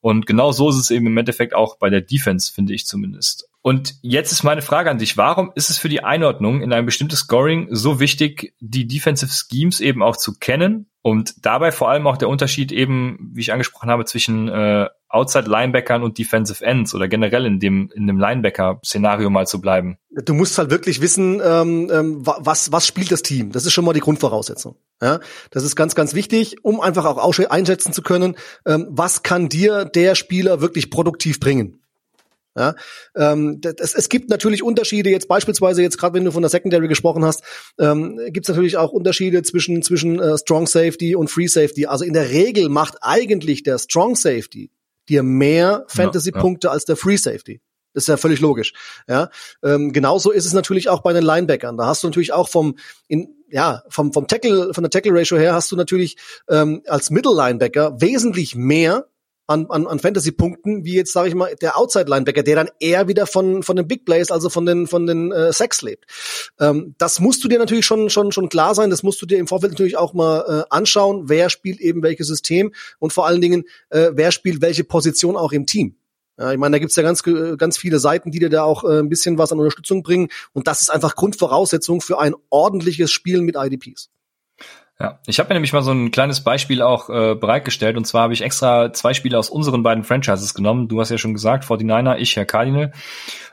Und 0.02 0.26
genau 0.26 0.50
so 0.50 0.68
ist 0.68 0.76
es 0.76 0.90
eben 0.90 1.06
im 1.06 1.16
Endeffekt 1.16 1.54
auch 1.54 1.78
bei 1.78 1.88
der 1.88 2.00
Defense, 2.00 2.52
finde 2.52 2.74
ich 2.74 2.86
zumindest. 2.86 3.48
Und 3.62 3.94
jetzt 4.02 4.32
ist 4.32 4.42
meine 4.42 4.60
Frage 4.60 4.90
an 4.90 4.98
dich. 4.98 5.16
Warum 5.16 5.52
ist 5.54 5.70
es 5.70 5.78
für 5.78 5.88
die 5.88 6.02
Einordnung 6.02 6.60
in 6.60 6.72
ein 6.72 6.84
bestimmtes 6.84 7.20
Scoring 7.20 7.68
so 7.70 8.00
wichtig, 8.00 8.52
die 8.58 8.88
Defensive 8.88 9.30
Schemes 9.32 9.80
eben 9.80 10.02
auch 10.02 10.16
zu 10.16 10.36
kennen 10.40 10.90
und 11.02 11.46
dabei 11.46 11.70
vor 11.70 11.88
allem 11.88 12.08
auch 12.08 12.16
der 12.16 12.28
Unterschied 12.28 12.72
eben, 12.72 13.30
wie 13.32 13.42
ich 13.42 13.52
angesprochen 13.52 13.90
habe, 13.90 14.04
zwischen 14.04 14.48
äh, 14.48 14.88
Outside 15.12 15.48
Linebackern 15.48 16.03
und 16.03 16.18
Defensive 16.18 16.64
Ends 16.64 16.94
oder 16.94 17.07
generell 17.07 17.44
in 17.44 17.61
dem 17.61 17.90
in 17.94 18.07
dem 18.07 18.18
Linebacker-Szenario 18.18 19.29
mal 19.29 19.46
zu 19.46 19.61
bleiben. 19.61 19.98
Du 20.11 20.33
musst 20.33 20.57
halt 20.57 20.70
wirklich 20.70 21.01
wissen, 21.01 21.40
ähm, 21.44 21.90
ähm, 21.92 22.18
was 22.22 22.72
was 22.72 22.87
spielt 22.87 23.12
das 23.12 23.22
Team. 23.22 23.53
Das 23.53 23.66
ist 23.66 23.72
schon 23.72 23.85
mal 23.85 23.92
die 23.92 24.01
Grundvoraussetzung. 24.01 24.77
Ja, 25.03 25.20
das 25.51 25.64
ist 25.64 25.77
ganz 25.77 25.94
ganz 25.94 26.14
wichtig, 26.14 26.57
um 26.62 26.81
einfach 26.81 27.05
auch 27.05 27.38
einschätzen 27.51 27.92
zu 27.92 28.03
können, 28.03 28.37
ähm, 28.66 28.87
was 28.90 29.22
kann 29.22 29.48
dir 29.48 29.85
der 29.85 30.14
Spieler 30.14 30.61
wirklich 30.61 30.90
produktiv 30.90 31.40
bringen. 31.40 31.79
Ja, 32.55 32.75
ähm, 33.16 33.61
das, 33.62 33.94
es 33.94 34.11
gibt 34.11 34.29
natürlich 34.29 34.62
Unterschiede, 34.62 35.09
jetzt 35.09 35.27
beispielsweise, 35.27 35.81
jetzt 35.81 35.96
gerade 35.96 36.14
wenn 36.14 36.25
du 36.25 36.33
von 36.33 36.42
der 36.42 36.51
Secondary 36.51 36.87
gesprochen 36.87 37.25
hast, 37.25 37.42
ähm, 37.79 38.20
gibt 38.29 38.46
es 38.46 38.51
natürlich 38.51 38.77
auch 38.77 38.92
Unterschiede 38.92 39.42
zwischen, 39.42 39.83
zwischen 39.83 40.20
äh, 40.20 40.37
Strong 40.37 40.66
Safety 40.66 41.16
und 41.16 41.31
Free 41.31 41.46
Safety. 41.46 41.87
Also 41.87 42.05
in 42.05 42.12
der 42.12 42.31
Regel 42.31 42.68
macht 42.68 42.96
eigentlich 43.01 43.62
der 43.62 43.79
Strong 43.79 44.16
Safety 44.16 44.70
dir 45.08 45.22
mehr 45.22 45.84
Fantasy-Punkte 45.88 46.66
ja, 46.66 46.70
ja. 46.70 46.74
als 46.74 46.84
der 46.84 46.96
Free 46.96 47.16
Safety. 47.16 47.60
Das 47.94 48.04
ist 48.04 48.08
ja 48.08 48.16
völlig 48.16 48.40
logisch. 48.40 48.72
Ja, 49.06 49.28
ähm, 49.62 49.92
genauso 49.92 50.30
ist 50.30 50.46
es 50.46 50.52
natürlich 50.54 50.88
auch 50.88 51.02
bei 51.02 51.12
den 51.12 51.24
Linebackern. 51.24 51.76
Da 51.76 51.86
hast 51.86 52.02
du 52.02 52.08
natürlich 52.08 52.32
auch 52.32 52.48
vom 52.48 52.76
in, 53.06 53.36
ja 53.48 53.82
vom 53.88 54.12
vom 54.12 54.26
Tackle 54.26 54.72
von 54.72 54.82
der 54.82 54.90
Tackle 54.90 55.12
Ratio 55.12 55.36
her 55.36 55.54
hast 55.54 55.70
du 55.70 55.76
natürlich 55.76 56.16
ähm, 56.48 56.82
als 56.86 57.10
Middle 57.10 57.34
Linebacker 57.34 58.00
wesentlich 58.00 58.54
mehr 58.54 59.08
an, 59.46 59.66
an, 59.68 59.87
an 59.87 59.98
Fantasy-Punkten, 59.98 60.85
wie 60.85 60.94
jetzt, 60.94 61.12
sage 61.12 61.28
ich 61.28 61.35
mal, 61.35 61.55
der 61.61 61.76
Outside-Linebacker, 61.76 62.42
der 62.42 62.57
dann 62.57 62.70
eher 62.81 63.09
wieder 63.09 63.26
von, 63.26 63.62
von 63.62 63.76
den 63.76 63.88
Big 63.88 64.05
Plays, 64.05 64.31
also 64.31 64.48
von 64.48 64.66
den, 64.66 64.87
von 64.87 65.07
den 65.07 65.33
äh, 65.33 65.52
Sacks 65.52 65.83
lebt. 65.83 66.07
Ähm, 66.61 66.94
das 66.98 67.20
musst 67.20 67.42
du 67.44 67.48
dir 67.48 67.59
natürlich 67.59 67.87
schon, 67.87 68.11
schon, 68.11 68.33
schon 68.33 68.48
klar 68.48 68.74
sein, 68.74 68.90
das 68.90 69.02
musst 69.02 69.20
du 69.20 69.26
dir 69.26 69.38
im 69.38 69.46
Vorfeld 69.46 69.72
natürlich 69.72 69.96
auch 69.96 70.14
mal 70.14 70.62
äh, 70.62 70.64
anschauen, 70.70 71.28
wer 71.28 71.50
spielt 71.50 71.81
eben 71.81 72.02
welches 72.02 72.28
System 72.28 72.72
und 72.98 73.12
vor 73.12 73.26
allen 73.26 73.40
Dingen, 73.40 73.64
äh, 73.90 74.11
wer 74.12 74.33
spielt 74.33 74.62
welche 74.62 74.85
Position 74.85 75.37
auch 75.37 75.52
im 75.52 75.66
Team. 75.66 75.96
Ja, 76.38 76.50
ich 76.50 76.59
meine, 76.59 76.74
da 76.74 76.78
gibt's 76.78 76.96
ja 76.96 77.02
ganz, 77.02 77.22
ganz 77.22 77.76
viele 77.76 77.98
Seiten, 77.98 78.31
die 78.31 78.38
dir 78.38 78.48
da 78.48 78.62
auch 78.62 78.85
äh, 78.85 79.00
ein 79.00 79.09
bisschen 79.09 79.37
was 79.37 79.52
an 79.52 79.59
Unterstützung 79.59 80.02
bringen. 80.02 80.28
Und 80.52 80.66
das 80.66 80.81
ist 80.81 80.90
einfach 80.90 81.14
Grundvoraussetzung 81.14 82.00
für 82.00 82.18
ein 82.18 82.35
ordentliches 82.48 83.11
Spielen 83.11 83.44
mit 83.44 83.57
IDPs. 83.57 84.09
Ja, 85.00 85.18
ich 85.26 85.38
habe 85.38 85.48
mir 85.48 85.55
nämlich 85.55 85.72
mal 85.72 85.83
so 85.83 85.90
ein 85.90 86.11
kleines 86.11 86.44
Beispiel 86.44 86.83
auch 86.83 87.09
äh, 87.09 87.35
bereitgestellt 87.35 87.96
und 87.96 88.07
zwar 88.07 88.22
habe 88.22 88.35
ich 88.35 88.42
extra 88.42 88.92
zwei 88.92 89.14
Spiele 89.14 89.38
aus 89.38 89.50
unseren 89.50 89.83
beiden 89.83 90.05
Franchises 90.05 90.55
genommen. 90.55 90.88
Du 90.88 91.00
hast 91.00 91.11
ja 91.11 91.18
schon 91.18 91.35
gesagt, 91.35 91.64
49er, 91.64 92.16
ich 92.16 92.37
Herr 92.37 92.44
Cardinal. 92.44 92.92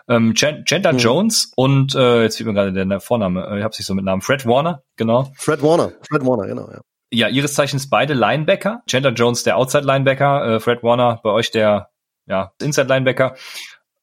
Ähm, 0.07 0.33
Chandler 0.33 0.93
mhm. 0.93 0.99
Jones 0.99 1.51
und 1.55 1.95
äh, 1.95 2.23
jetzt 2.23 2.37
fehlt 2.37 2.47
mir 2.47 2.53
gerade 2.53 2.73
der, 2.73 2.99
Vorname, 2.99 3.47
äh, 3.47 3.57
ich 3.59 3.63
habe 3.63 3.75
sich 3.75 3.85
so 3.85 3.93
mit 3.93 4.05
Namen, 4.05 4.21
Fred 4.21 4.45
Warner, 4.45 4.83
genau. 4.95 5.31
Fred 5.37 5.61
Warner, 5.61 5.93
Fred 6.07 6.25
Warner, 6.25 6.47
genau, 6.47 6.69
ja. 6.71 6.81
Ja, 7.11 7.27
ihres 7.27 7.55
Zeichens 7.55 7.89
beide 7.89 8.13
Linebacker. 8.13 8.83
Chandler 8.87 9.13
Jones 9.13 9.43
der 9.43 9.57
Outside 9.57 9.83
Linebacker, 9.83 10.55
äh, 10.55 10.59
Fred 10.59 10.83
Warner 10.83 11.19
bei 11.23 11.31
euch 11.31 11.49
der 11.49 11.89
ja, 12.27 12.53
Inside 12.61 12.87
Linebacker. 12.87 13.35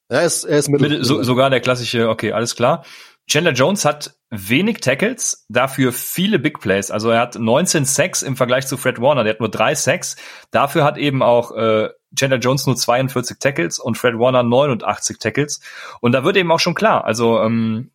Er 0.09 0.23
ist, 0.23 0.45
er 0.45 0.59
ist 0.59 0.69
mit, 0.69 1.05
so, 1.05 1.23
sogar 1.23 1.51
der 1.51 1.61
klassische, 1.61 2.09
okay, 2.09 2.33
alles 2.33 2.55
klar. 2.57 2.85
Chandler 3.29 3.53
Jones 3.53 3.85
hat 3.85 4.15
wenig 4.31 4.81
Tackles, 4.81 5.47
dafür 5.49 5.93
viele 5.93 6.39
Big 6.39 6.61
Plays. 6.61 6.91
Also 6.91 7.11
er 7.11 7.21
hat 7.21 7.37
19 7.37 7.85
Sacks 7.85 8.23
im 8.23 8.37
Vergleich 8.37 8.67
zu 8.67 8.77
Fred 8.77 9.01
Warner, 9.01 9.25
der 9.25 9.35
hat 9.35 9.41
nur 9.41 9.51
drei 9.51 9.75
Sacks. 9.75 10.17
Dafür 10.51 10.85
hat 10.85 10.97
eben 10.97 11.23
auch 11.23 11.53
äh, 11.53 11.91
Chandler 12.15 12.39
Jones 12.39 12.67
nur 12.67 12.77
42 12.77 13.39
Tackles 13.39 13.79
und 13.79 13.99
Fred 13.99 14.19
Warner 14.19 14.43
89 14.43 15.19
Tackles. 15.19 15.61
Und 16.01 16.13
da 16.13 16.25
wird 16.25 16.37
eben 16.37 16.53
auch 16.53 16.61
schon 16.61 16.75
klar, 16.75 17.05
also 17.05 17.41
ähm, 17.41 17.91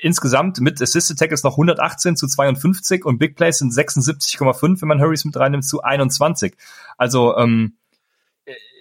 insgesamt 0.00 0.60
mit 0.60 0.80
Assisted 0.80 1.18
Tackles 1.18 1.42
noch 1.42 1.52
118 1.52 2.16
zu 2.16 2.26
52 2.26 3.04
und 3.04 3.18
Big 3.18 3.36
Plays 3.36 3.58
sind 3.58 3.72
76,5, 3.72 4.80
wenn 4.80 4.88
man 4.88 5.00
Hurries 5.00 5.24
mit 5.24 5.36
reinnimmt, 5.36 5.64
zu 5.64 5.82
21. 5.82 6.56
Also 6.96 7.36
ähm, 7.36 7.76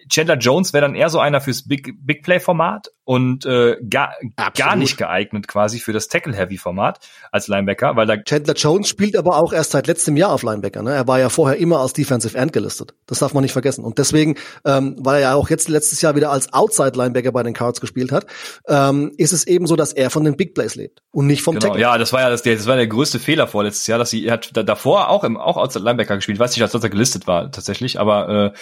Chandler 0.10 0.38
Jones 0.38 0.74
wäre 0.74 0.82
dann 0.82 0.96
eher 0.96 1.10
so 1.10 1.20
einer 1.20 1.42
fürs 1.42 1.68
Big, 1.68 1.94
Big 2.02 2.24
Play-Format 2.24 2.92
und 3.10 3.46
äh, 3.46 3.78
gar, 3.90 4.14
gar 4.56 4.76
nicht 4.76 4.98
geeignet 4.98 5.48
quasi 5.48 5.80
für 5.80 5.94
das 5.94 6.10
Tackle-Heavy-Format 6.10 7.00
als 7.32 7.48
Linebacker, 7.48 7.96
weil 7.96 8.06
da 8.06 8.18
Chandler 8.18 8.54
Jones 8.54 8.88
spielt 8.88 9.16
aber 9.16 9.38
auch 9.38 9.52
erst 9.52 9.72
seit 9.72 9.88
letztem 9.88 10.16
Jahr 10.16 10.32
auf 10.32 10.44
Linebacker. 10.44 10.84
Ne? 10.84 10.94
Er 10.94 11.08
war 11.08 11.20
ja 11.20 11.30
vorher 11.30 11.58
immer 11.58 11.80
als 11.80 11.94
Defensive 11.94 12.38
End 12.38 12.54
gelistet. 12.54 12.94
Das 13.08 13.20
darf 13.20 13.34
man 13.34 13.42
nicht 13.42 13.54
vergessen. 13.54 13.84
Und 13.84 13.98
deswegen, 13.98 14.36
ähm, 14.64 14.96
weil 15.00 15.16
er 15.16 15.22
ja 15.22 15.34
auch 15.34 15.50
jetzt 15.50 15.70
letztes 15.70 16.02
Jahr 16.02 16.16
wieder 16.16 16.32
als 16.32 16.54
Outside-Linebacker 16.54 17.32
bei 17.32 17.42
den 17.42 17.54
Cards 17.54 17.82
gespielt 17.82 18.12
hat, 18.12 18.28
ähm, 18.68 19.12
ist 19.18 19.34
es 19.34 19.48
eben 19.48 19.66
so, 19.66 19.76
dass 19.76 19.92
er 19.94 20.12
von 20.12 20.24
den 20.24 20.38
Big 20.38 20.54
Plays 20.54 20.76
lebt 20.76 21.02
und 21.12 21.26
nicht 21.26 21.42
vom 21.42 21.56
genau. 21.56 21.68
Tackle. 21.68 21.82
Ja, 21.82 21.98
das 21.98 22.14
war 22.14 22.22
ja 22.22 22.30
das, 22.30 22.44
das 22.44 22.68
war 22.68 22.76
der 22.76 22.88
größte 22.88 23.18
Fehler 23.18 23.48
vorletztes 23.48 23.88
Jahr, 23.88 23.98
dass 23.98 24.12
sie 24.12 24.26
er 24.26 24.34
hat 24.34 24.52
davor 24.54 25.10
auch 25.10 25.24
im 25.24 25.38
auch 25.38 25.58
Outside-Linebacker 25.58 26.16
gespielt. 26.16 26.36
Ich 26.36 26.40
weiß 26.40 26.56
nicht, 26.56 26.62
als 26.62 26.74
er 26.76 26.90
gelistet 26.90 27.26
war 27.26 27.52
tatsächlich, 27.52 28.00
aber 28.00 28.54
äh, 28.54 28.58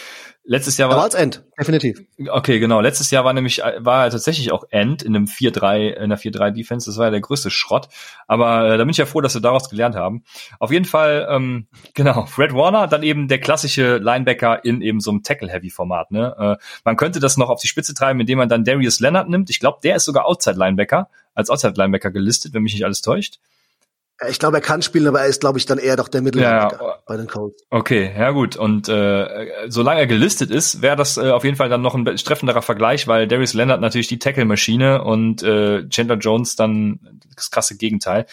Letztes 0.49 0.77
Jahr 0.77 0.87
war. 0.87 0.95
Aber 0.95 1.03
als 1.03 1.13
End, 1.13 1.43
definitiv. 1.59 2.01
Okay, 2.29 2.59
genau. 2.59 2.79
Letztes 2.79 3.11
Jahr 3.11 3.25
war 3.25 3.33
nämlich, 3.33 3.57
war 3.79 4.05
er 4.05 4.11
tatsächlich 4.11 4.53
auch 4.53 4.63
End 4.69 5.03
in 5.03 5.13
einem 5.13 5.25
4-3, 5.25 5.89
in 5.89 6.03
einer 6.03 6.17
4-3 6.17 6.51
Defense. 6.51 6.89
Das 6.89 6.97
war 6.97 7.07
ja 7.07 7.11
der 7.11 7.19
größte 7.19 7.49
Schrott. 7.49 7.89
Aber 8.27 8.65
äh, 8.65 8.77
da 8.77 8.83
bin 8.85 8.89
ich 8.89 8.95
ja 8.97 9.05
froh, 9.05 9.19
dass 9.19 9.33
wir 9.33 9.41
daraus 9.41 9.69
gelernt 9.69 9.95
haben. 9.95 10.23
Auf 10.57 10.71
jeden 10.71 10.85
Fall, 10.85 11.27
ähm, 11.29 11.67
genau, 11.93 12.27
Fred 12.27 12.53
Warner, 12.53 12.87
dann 12.87 13.03
eben 13.03 13.27
der 13.27 13.41
klassische 13.41 13.97
Linebacker 13.97 14.63
in 14.63 14.79
eben 14.79 15.01
so 15.01 15.11
einem 15.11 15.21
Tackle-Heavy-Format. 15.21 16.11
Ne? 16.11 16.33
Äh, 16.39 16.63
man 16.85 16.95
könnte 16.95 17.19
das 17.19 17.35
noch 17.35 17.49
auf 17.49 17.59
die 17.59 17.67
Spitze 17.67 17.93
treiben, 17.93 18.21
indem 18.21 18.37
man 18.37 18.47
dann 18.47 18.63
Darius 18.63 19.01
Leonard 19.01 19.27
nimmt. 19.27 19.49
Ich 19.49 19.59
glaube, 19.59 19.79
der 19.83 19.97
ist 19.97 20.05
sogar 20.05 20.27
Outside-Linebacker, 20.27 21.09
als 21.35 21.49
Outside-Linebacker 21.49 22.11
gelistet, 22.11 22.53
wenn 22.53 22.63
mich 22.63 22.73
nicht 22.73 22.85
alles 22.85 23.01
täuscht. 23.01 23.39
Ich 24.27 24.39
glaube, 24.39 24.57
er 24.57 24.61
kann 24.61 24.81
spielen, 24.81 25.07
aber 25.07 25.21
er 25.21 25.27
ist, 25.27 25.41
glaube 25.41 25.59
ich, 25.59 25.67
dann 25.67 25.77
eher 25.77 25.95
doch 25.95 26.07
der 26.07 26.21
Mittellinebacker 26.23 26.83
ja, 26.83 26.95
bei 27.05 27.17
den 27.17 27.27
Colts. 27.27 27.63
Okay, 27.69 28.11
ja 28.17 28.31
gut. 28.31 28.55
Und 28.55 28.89
äh, 28.89 29.67
solange 29.67 29.99
er 29.99 30.07
gelistet 30.07 30.49
ist, 30.49 30.81
wäre 30.81 30.95
das 30.95 31.17
äh, 31.17 31.29
auf 31.29 31.43
jeden 31.43 31.55
Fall 31.55 31.69
dann 31.69 31.83
noch 31.83 31.93
ein 31.93 32.03
treffenderer 32.03 32.63
Vergleich, 32.63 33.07
weil 33.07 33.27
Darius 33.27 33.53
Leonard 33.53 33.79
natürlich 33.79 34.07
die 34.07 34.17
Tackle-Maschine 34.17 35.03
und 35.03 35.43
äh, 35.43 35.87
Chandler 35.89 36.17
Jones 36.17 36.55
dann 36.55 36.99
das 37.35 37.51
krasse 37.51 37.77
Gegenteil. 37.77 38.25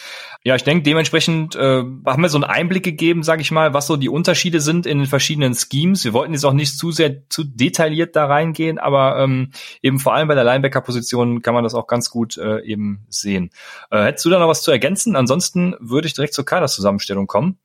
Ja, 0.43 0.57
ich 0.57 0.65
denke, 0.65 0.83
dementsprechend 0.85 1.55
äh, 1.55 1.83
haben 2.07 2.23
wir 2.23 2.31
so 2.31 2.39
einen 2.39 2.45
Einblick 2.45 2.83
gegeben, 2.83 3.23
sage 3.23 3.43
ich 3.43 3.51
mal, 3.51 3.75
was 3.75 3.87
so 3.87 3.97
die 3.97 4.09
Unterschiede 4.09 4.61
sind 4.61 4.87
in 4.87 4.99
den 4.99 5.07
verschiedenen 5.07 5.55
Schemes. 5.55 6.05
Wir 6.05 6.15
wollten 6.15 6.33
jetzt 6.33 6.45
auch 6.45 6.55
nicht 6.55 6.79
zu 6.79 6.91
sehr 6.93 7.29
zu 7.29 7.45
detailliert 7.45 8.17
da 8.17 8.25
reingehen, 8.25 8.79
aber 8.79 9.19
ähm, 9.19 9.51
eben 9.83 9.99
vor 9.99 10.15
allem 10.15 10.29
bei 10.29 10.35
der 10.35 10.45
Linebacker-Position 10.45 11.43
kann 11.43 11.53
man 11.53 11.63
das 11.63 11.75
auch 11.75 11.87
ganz 11.87 12.09
gut 12.09 12.39
äh, 12.39 12.61
eben 12.63 13.05
sehen. 13.11 13.51
Äh, 13.91 14.05
hättest 14.05 14.25
du 14.25 14.31
da 14.31 14.39
noch 14.39 14.49
was 14.49 14.63
zu 14.63 14.71
ergänzen? 14.71 15.17
Ansonsten 15.17 15.74
würde 15.81 16.07
ich 16.07 16.15
direkt 16.15 16.35
zur 16.35 16.45
Kaderzusammenstellung 16.45 17.27
kommen. 17.27 17.59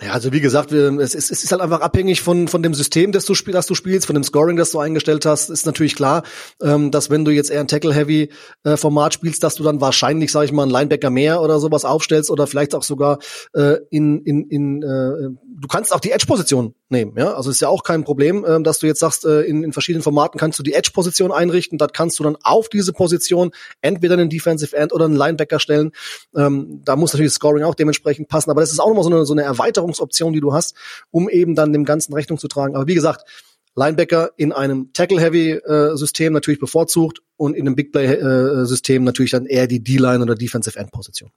Ja, 0.00 0.12
also 0.12 0.32
wie 0.32 0.40
gesagt, 0.40 0.70
es 0.72 1.14
ist, 1.14 1.30
es 1.30 1.42
ist 1.42 1.50
halt 1.50 1.60
einfach 1.60 1.80
abhängig 1.80 2.22
von, 2.22 2.46
von 2.46 2.62
dem 2.62 2.72
System, 2.72 3.10
das 3.10 3.24
du, 3.24 3.34
spiel, 3.34 3.52
das 3.52 3.66
du 3.66 3.74
spielst, 3.74 4.06
von 4.06 4.14
dem 4.14 4.22
Scoring, 4.22 4.56
das 4.56 4.70
du 4.70 4.78
eingestellt 4.78 5.26
hast. 5.26 5.50
Ist 5.50 5.66
natürlich 5.66 5.96
klar, 5.96 6.22
ähm, 6.62 6.90
dass 6.90 7.10
wenn 7.10 7.24
du 7.24 7.32
jetzt 7.32 7.50
eher 7.50 7.60
ein 7.60 7.68
Tackle-Heavy-Format 7.68 9.12
äh, 9.12 9.14
spielst, 9.14 9.42
dass 9.42 9.56
du 9.56 9.64
dann 9.64 9.80
wahrscheinlich, 9.80 10.30
sage 10.30 10.46
ich 10.46 10.52
mal, 10.52 10.62
einen 10.62 10.70
Linebacker 10.70 11.10
mehr 11.10 11.42
oder 11.42 11.58
sowas 11.58 11.84
aufstellst 11.84 12.30
oder 12.30 12.46
vielleicht 12.46 12.74
auch 12.74 12.84
sogar 12.84 13.18
äh, 13.54 13.78
in, 13.90 14.20
in, 14.22 14.44
in 14.48 14.82
äh, 14.82 15.30
du 15.60 15.66
kannst 15.68 15.92
auch 15.92 16.00
die 16.00 16.12
Edge-Position 16.12 16.74
nehmen, 16.88 17.14
ja. 17.16 17.34
Also 17.34 17.50
ist 17.50 17.60
ja 17.60 17.68
auch 17.68 17.82
kein 17.82 18.04
Problem, 18.04 18.44
äh, 18.44 18.62
dass 18.62 18.78
du 18.78 18.86
jetzt 18.86 19.00
sagst, 19.00 19.24
äh, 19.24 19.40
in, 19.40 19.64
in 19.64 19.72
verschiedenen 19.72 20.02
Formaten 20.02 20.38
kannst 20.38 20.58
du 20.58 20.62
die 20.62 20.74
Edge-Position 20.74 21.32
einrichten, 21.32 21.76
da 21.76 21.88
kannst 21.88 22.18
du 22.18 22.22
dann 22.22 22.36
auf 22.42 22.68
diese 22.68 22.92
Position 22.92 23.50
entweder 23.80 24.14
einen 24.14 24.30
Defensive 24.30 24.76
End 24.76 24.92
oder 24.92 25.06
einen 25.06 25.16
Linebacker 25.16 25.58
stellen. 25.58 25.90
Ähm, 26.36 26.82
da 26.84 26.94
muss 26.94 27.12
natürlich 27.12 27.32
das 27.32 27.36
Scoring 27.36 27.64
auch 27.64 27.74
dementsprechend 27.74 28.28
passen, 28.28 28.50
aber 28.50 28.60
das 28.60 28.70
ist 28.70 28.78
auch 28.78 28.88
nochmal 28.88 29.04
so 29.04 29.10
eine, 29.10 29.26
so 29.26 29.32
eine 29.32 29.42
Erweiterung 29.42 29.88
Steuerungsoption, 29.88 30.32
die 30.32 30.40
du 30.40 30.52
hast, 30.52 30.76
um 31.10 31.28
eben 31.28 31.54
dann 31.54 31.72
dem 31.72 31.84
Ganzen 31.84 32.14
Rechnung 32.14 32.38
zu 32.38 32.48
tragen. 32.48 32.76
Aber 32.76 32.86
wie 32.86 32.94
gesagt, 32.94 33.28
Linebacker 33.74 34.32
in 34.36 34.52
einem 34.52 34.92
Tackle-Heavy-System 34.92 36.32
natürlich 36.32 36.58
bevorzugt 36.60 37.20
und 37.36 37.54
in 37.54 37.66
einem 37.66 37.76
Big 37.76 37.92
Play-System 37.92 39.04
natürlich 39.04 39.30
dann 39.30 39.46
eher 39.46 39.66
die 39.66 39.82
D-Line 39.82 40.22
oder 40.22 40.34
Defensive 40.34 40.78
End-Position. 40.78 41.30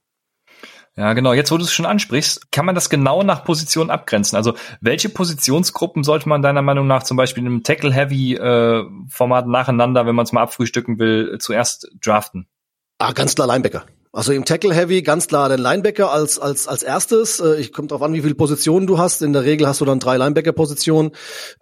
Ja, 0.96 1.14
genau. 1.14 1.32
Jetzt, 1.32 1.50
wo 1.50 1.56
du 1.56 1.64
es 1.64 1.72
schon 1.72 1.86
ansprichst, 1.86 2.52
kann 2.52 2.66
man 2.66 2.74
das 2.74 2.90
genau 2.90 3.22
nach 3.22 3.44
Position 3.44 3.90
abgrenzen. 3.90 4.36
Also 4.36 4.54
welche 4.80 5.08
Positionsgruppen 5.08 6.04
sollte 6.04 6.28
man 6.28 6.42
deiner 6.42 6.60
Meinung 6.60 6.86
nach 6.86 7.02
zum 7.02 7.16
Beispiel 7.16 7.46
im 7.46 7.62
Tackle-Heavy-Format 7.62 9.46
äh, 9.46 9.48
nacheinander, 9.48 10.04
wenn 10.06 10.14
man 10.14 10.24
es 10.24 10.32
mal 10.32 10.42
abfrühstücken 10.42 10.98
will, 10.98 11.38
zuerst 11.38 11.90
draften? 12.02 12.46
Ah, 12.98 13.12
ganz 13.12 13.34
klar 13.34 13.46
Linebacker. 13.46 13.86
Also 14.14 14.32
im 14.32 14.44
Tackle 14.44 14.74
Heavy 14.74 15.00
ganz 15.00 15.26
klar 15.26 15.48
den 15.48 15.58
Linebacker 15.58 16.12
als 16.12 16.38
als 16.38 16.68
als 16.68 16.82
erstes. 16.82 17.40
Äh, 17.40 17.58
ich 17.58 17.72
kommt 17.72 17.92
darauf 17.92 18.02
an, 18.02 18.12
wie 18.12 18.20
viele 18.20 18.34
Positionen 18.34 18.86
du 18.86 18.98
hast. 18.98 19.22
In 19.22 19.32
der 19.32 19.44
Regel 19.44 19.66
hast 19.66 19.80
du 19.80 19.86
dann 19.86 20.00
drei 20.00 20.18
Linebacker 20.18 20.52
Positionen. 20.52 21.12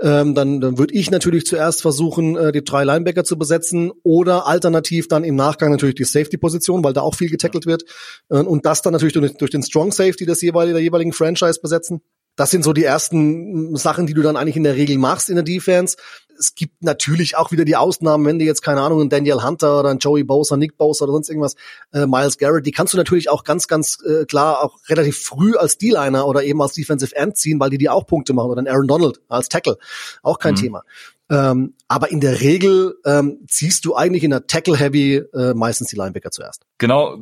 Ähm, 0.01 0.35
dann 0.35 0.61
dann 0.61 0.77
würde 0.77 0.93
ich 0.93 1.13
natürlich 1.13 1.47
zuerst 1.47 1.81
versuchen, 1.81 2.37
äh, 2.37 2.51
die 2.51 2.65
drei 2.65 2.83
Linebacker 2.83 3.23
zu 3.23 3.39
besetzen 3.39 3.93
oder 4.03 4.49
alternativ 4.49 5.07
dann 5.07 5.23
im 5.23 5.37
Nachgang 5.37 5.71
natürlich 5.71 5.95
die 5.95 6.05
Safety 6.05 6.39
Position, 6.39 6.83
weil 6.83 6.93
da 6.93 7.03
auch 7.03 7.15
viel 7.15 7.31
getackelt 7.31 7.67
wird 7.67 7.85
äh, 8.31 8.39
und 8.39 8.67
das 8.67 8.83
dann 8.83 8.95
natürlich 8.95 9.15
durch, 9.15 9.37
durch 9.37 9.53
den 9.53 9.63
Strong 9.63 9.93
Safety 9.93 10.27
des 10.27 10.43
jeweiligen 10.43 10.75
der 10.75 10.83
jeweiligen 10.83 11.13
Franchise 11.13 11.61
besetzen. 11.63 12.03
Das 12.37 12.51
sind 12.51 12.64
so 12.64 12.73
die 12.73 12.85
ersten 12.85 13.77
Sachen, 13.77 14.07
die 14.07 14.14
du 14.14 14.23
dann 14.23 14.37
eigentlich 14.37 14.57
in 14.57 14.64
der 14.64 14.77
Regel 14.77 14.99
machst 14.99 15.29
in 15.29 15.37
der 15.37 15.45
Defense 15.45 15.97
es 16.40 16.55
gibt 16.55 16.83
natürlich 16.83 17.37
auch 17.37 17.53
wieder 17.53 17.66
die 17.66 17.77
Ausnahmen, 17.77 18.25
wenn 18.25 18.38
du 18.38 18.47
jetzt, 18.47 18.62
keine 18.62 18.81
Ahnung, 18.81 19.03
ein 19.03 19.11
Daniel 19.11 19.43
Hunter 19.43 19.81
oder 19.81 19.90
ein 19.90 19.99
Joey 19.99 20.25
Bosa, 20.25 20.57
Nick 20.57 20.79
Bosa 20.79 21.05
oder 21.05 21.12
sonst 21.12 21.29
irgendwas, 21.29 21.55
äh, 21.93 22.07
Miles 22.07 22.38
Garrett, 22.38 22.64
die 22.64 22.73
kannst 22.73 22.95
du 22.95 22.97
natürlich 22.97 23.29
auch 23.29 23.45
ganz, 23.45 23.69
ganz 23.69 23.99
äh, 24.03 24.25
klar 24.25 24.64
auch 24.64 24.79
relativ 24.88 25.19
früh 25.19 25.55
als 25.55 25.77
D-Liner 25.77 26.27
oder 26.27 26.43
eben 26.43 26.61
als 26.62 26.73
Defensive 26.73 27.14
End 27.14 27.37
ziehen, 27.37 27.61
weil 27.61 27.69
die 27.69 27.79
die 27.79 27.90
auch 27.90 28.07
Punkte 28.07 28.33
machen 28.33 28.51
oder 28.51 28.62
ein 28.62 28.69
Aaron 28.69 28.88
Donald 28.88 29.21
als 29.29 29.51
Tackle. 29.51 29.77
Auch 30.23 30.38
kein 30.38 30.55
mhm. 30.55 30.59
Thema. 30.59 30.83
Ähm, 31.31 31.75
aber 31.87 32.11
in 32.11 32.21
der 32.21 32.40
Regel 32.40 32.97
ähm, 33.07 33.38
ziehst 33.47 33.85
du 33.85 33.95
eigentlich 33.95 34.25
in 34.25 34.31
der 34.31 34.47
Tackle-Heavy 34.47 35.23
äh, 35.33 35.55
meistens 35.55 35.88
die 35.88 35.97
Linebacker 35.97 36.31
zuerst. 36.31 36.66
Genau, 36.79 37.19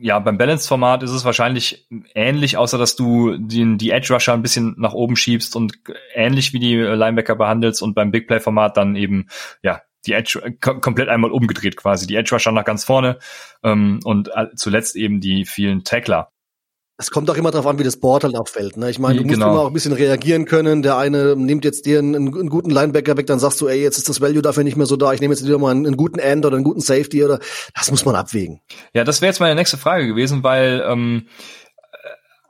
ja, 0.00 0.18
beim 0.20 0.38
Balance-Format 0.38 1.02
ist 1.02 1.10
es 1.10 1.24
wahrscheinlich 1.24 1.88
ähnlich, 2.14 2.56
außer 2.56 2.78
dass 2.78 2.94
du 2.94 3.36
den, 3.36 3.76
die 3.76 3.90
Edge-Rusher 3.90 4.32
ein 4.32 4.42
bisschen 4.42 4.76
nach 4.78 4.94
oben 4.94 5.16
schiebst 5.16 5.56
und 5.56 5.72
ähnlich 6.14 6.52
wie 6.52 6.60
die 6.60 6.76
Linebacker 6.76 7.34
behandelst 7.34 7.82
und 7.82 7.94
beim 7.94 8.12
Big-Play-Format 8.12 8.76
dann 8.76 8.94
eben, 8.94 9.26
ja, 9.62 9.82
die 10.06 10.12
Edge 10.12 10.40
komplett 10.60 11.08
einmal 11.08 11.32
umgedreht 11.32 11.76
quasi. 11.76 12.06
Die 12.06 12.14
Edge 12.14 12.30
Rusher 12.32 12.52
nach 12.52 12.64
ganz 12.64 12.84
vorne 12.84 13.18
ähm, 13.64 14.00
und 14.04 14.28
äh, 14.34 14.46
zuletzt 14.54 14.96
eben 14.96 15.20
die 15.20 15.44
vielen 15.44 15.84
Tackler. 15.84 16.30
Es 17.00 17.12
kommt 17.12 17.30
auch 17.30 17.36
immer 17.36 17.52
darauf 17.52 17.66
an, 17.68 17.78
wie 17.78 17.84
das 17.84 17.96
Board 17.96 18.24
halt 18.24 18.34
auch 18.34 18.48
fällt. 18.48 18.76
Ne? 18.76 18.90
Ich 18.90 18.98
meine, 18.98 19.18
du 19.18 19.22
musst 19.22 19.34
genau. 19.34 19.52
immer 19.52 19.60
auch 19.60 19.66
ein 19.68 19.72
bisschen 19.72 19.92
reagieren 19.92 20.46
können. 20.46 20.82
Der 20.82 20.98
eine 20.98 21.36
nimmt 21.36 21.64
jetzt 21.64 21.86
dir 21.86 22.00
einen, 22.00 22.16
einen, 22.16 22.48
guten 22.48 22.70
Linebacker 22.70 23.16
weg, 23.16 23.26
dann 23.28 23.38
sagst 23.38 23.60
du, 23.60 23.68
ey, 23.68 23.80
jetzt 23.80 23.98
ist 23.98 24.08
das 24.08 24.20
Value 24.20 24.42
dafür 24.42 24.64
nicht 24.64 24.76
mehr 24.76 24.86
so 24.86 24.96
da. 24.96 25.12
Ich 25.12 25.20
nehme 25.20 25.32
jetzt 25.32 25.46
wieder 25.46 25.58
mal 25.58 25.70
einen, 25.70 25.86
einen, 25.86 25.96
guten 25.96 26.18
End 26.18 26.44
oder 26.44 26.56
einen 26.56 26.64
guten 26.64 26.80
Safety 26.80 27.24
oder 27.24 27.38
das 27.72 27.92
muss 27.92 28.04
man 28.04 28.16
abwägen. 28.16 28.60
Ja, 28.94 29.04
das 29.04 29.20
wäre 29.20 29.30
jetzt 29.30 29.38
meine 29.38 29.54
nächste 29.54 29.76
Frage 29.76 30.08
gewesen, 30.08 30.42
weil 30.42 30.82
ähm, 30.84 31.28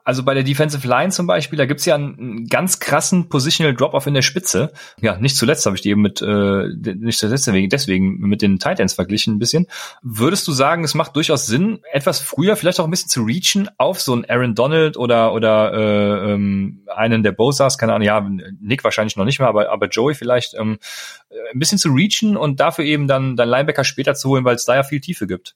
also 0.09 0.23
bei 0.23 0.33
der 0.33 0.43
Defensive 0.43 0.89
Line 0.89 1.11
zum 1.11 1.27
Beispiel, 1.27 1.59
da 1.59 1.67
gibt's 1.67 1.85
ja 1.85 1.95
einen 1.95 2.47
ganz 2.47 2.81
krassen 2.81 3.29
Positional 3.29 3.75
Drop-off 3.75 4.07
in 4.07 4.15
der 4.15 4.23
Spitze. 4.23 4.73
Ja, 5.03 5.19
nicht 5.19 5.37
zuletzt 5.37 5.67
habe 5.67 5.77
ich 5.77 5.83
die 5.83 5.91
eben 5.91 6.01
mit, 6.01 6.23
äh, 6.23 6.69
nicht 6.95 7.19
zuletzt 7.19 7.47
deswegen, 7.47 7.69
deswegen 7.69 8.17
mit 8.21 8.41
den 8.41 8.59
Titans 8.59 8.95
verglichen 8.95 9.35
ein 9.35 9.39
bisschen. 9.39 9.67
Würdest 10.01 10.49
du 10.49 10.53
sagen, 10.53 10.83
es 10.83 10.95
macht 10.95 11.15
durchaus 11.15 11.45
Sinn, 11.45 11.81
etwas 11.93 12.21
früher 12.21 12.57
vielleicht 12.57 12.81
auch 12.81 12.87
ein 12.87 12.91
bisschen 12.91 13.11
zu 13.11 13.23
reachen 13.23 13.69
auf 13.77 14.01
so 14.01 14.15
einen 14.15 14.25
Aaron 14.25 14.55
Donald 14.55 14.97
oder 14.97 15.35
oder 15.35 15.75
äh, 15.75 16.33
ähm, 16.33 16.87
einen 16.87 17.23
der 17.23 17.33
Bosas, 17.33 17.77
keine 17.77 17.93
Ahnung, 17.93 18.07
ja, 18.07 18.27
Nick 18.63 18.85
wahrscheinlich 18.85 19.17
noch 19.17 19.27
nicht 19.27 19.41
mehr, 19.41 19.49
aber, 19.49 19.71
aber 19.71 19.89
Joey 19.89 20.15
vielleicht, 20.15 20.55
ähm, 20.55 20.79
ein 21.53 21.59
bisschen 21.59 21.77
zu 21.77 21.91
reachen 21.91 22.39
und 22.39 22.61
dafür 22.61 22.87
eben 22.87 23.09
dann 23.09 23.37
dein 23.37 23.51
Linebacker 23.51 23.85
später 23.85 24.15
zu 24.15 24.31
holen, 24.31 24.47
weil 24.47 24.55
es 24.55 24.65
da 24.65 24.75
ja 24.75 24.85
viel 24.85 25.01
Tiefe 25.01 25.27
gibt. 25.27 25.55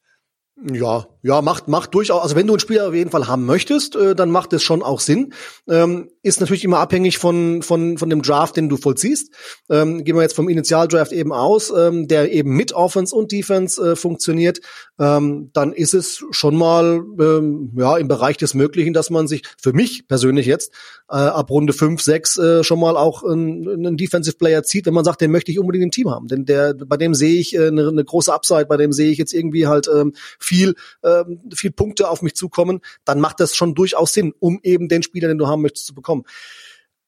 Ja, 0.57 1.07
ja, 1.23 1.43
macht, 1.43 1.67
macht 1.67 1.95
durchaus, 1.95 2.23
also 2.23 2.37
wenn 2.37 2.47
du 2.47 2.53
einen 2.53 2.61
Spieler 2.61 2.89
auf 2.89 2.95
jeden 2.95 3.11
Fall 3.11 3.27
haben 3.27 3.47
möchtest, 3.47 3.97
äh, 3.97 4.15
dann 4.15 4.31
macht 4.31 4.53
es 4.53 4.63
schon 4.63 4.83
auch 4.83 5.01
Sinn. 5.01 5.33
Ähm, 5.69 6.12
ist 6.23 6.41
natürlich 6.41 6.65
immer 6.65 6.79
abhängig 6.79 7.19
von, 7.19 7.63
von, 7.63 7.99
von 7.99 8.09
dem 8.09 8.23
Draft, 8.23 8.57
den 8.57 8.69
du 8.69 8.77
vollziehst. 8.77 9.33
Ähm, 9.69 10.05
gehen 10.05 10.15
wir 10.15 10.23
jetzt 10.23 10.37
vom 10.37 10.49
Initialdraft 10.49 11.13
eben 11.13 11.33
aus, 11.33 11.73
ähm, 11.77 12.07
der 12.07 12.33
eben 12.33 12.57
mit 12.57 12.73
Offense 12.73 13.15
und 13.15 13.33
Defense 13.33 13.83
äh, 13.83 13.97
funktioniert, 13.97 14.61
ähm, 14.99 15.51
dann 15.53 15.73
ist 15.73 15.95
es 15.95 16.25
schon 16.31 16.57
mal 16.57 17.03
ähm, 17.19 17.73
ja 17.77 17.97
im 17.97 18.07
Bereich 18.07 18.37
des 18.37 18.55
Möglichen, 18.55 18.93
dass 18.93 19.11
man 19.11 19.27
sich, 19.27 19.43
für 19.61 19.73
mich 19.73 20.07
persönlich 20.07 20.47
jetzt, 20.47 20.73
äh, 21.09 21.17
ab 21.17 21.51
Runde 21.51 21.73
5, 21.73 22.01
6 22.01 22.39
äh, 22.39 22.65
schon 22.65 22.79
mal 22.79 22.97
auch 22.97 23.25
einen, 23.25 23.69
einen 23.69 23.97
Defensive 23.97 24.37
Player 24.37 24.63
zieht, 24.63 24.87
wenn 24.87 24.95
man 24.95 25.05
sagt, 25.05 25.21
den 25.21 25.33
möchte 25.33 25.51
ich 25.51 25.59
unbedingt 25.59 25.85
im 25.85 25.91
Team 25.91 26.11
haben. 26.11 26.29
Denn 26.29 26.45
der, 26.45 26.75
bei 26.75 26.97
dem 26.97 27.15
sehe 27.15 27.39
ich 27.41 27.55
äh, 27.55 27.67
eine, 27.67 27.89
eine 27.89 28.05
große 28.05 28.33
Upside, 28.33 28.67
bei 28.67 28.77
dem 28.77 28.93
sehe 28.93 29.11
ich 29.11 29.19
jetzt 29.19 29.33
irgendwie 29.33 29.67
halt 29.67 29.89
ähm, 29.93 30.13
viel, 30.39 30.75
ähm, 31.03 31.41
viel 31.53 31.73
Punkte 31.73 32.09
auf 32.09 32.23
mich 32.23 32.35
zukommen, 32.35 32.81
dann 33.05 33.21
macht 33.21 33.41
das 33.41 33.57
schon 33.57 33.75
durchaus 33.75 34.13
Sinn, 34.13 34.33
um 34.39 34.61
eben 34.63 34.89
den 34.89 35.03
Spieler, 35.03 35.29
den 35.29 35.39
du 35.39 35.49
haben 35.49 35.63
möchtest, 35.63 35.87
zu 35.87 35.95
bekommen. 35.95 36.12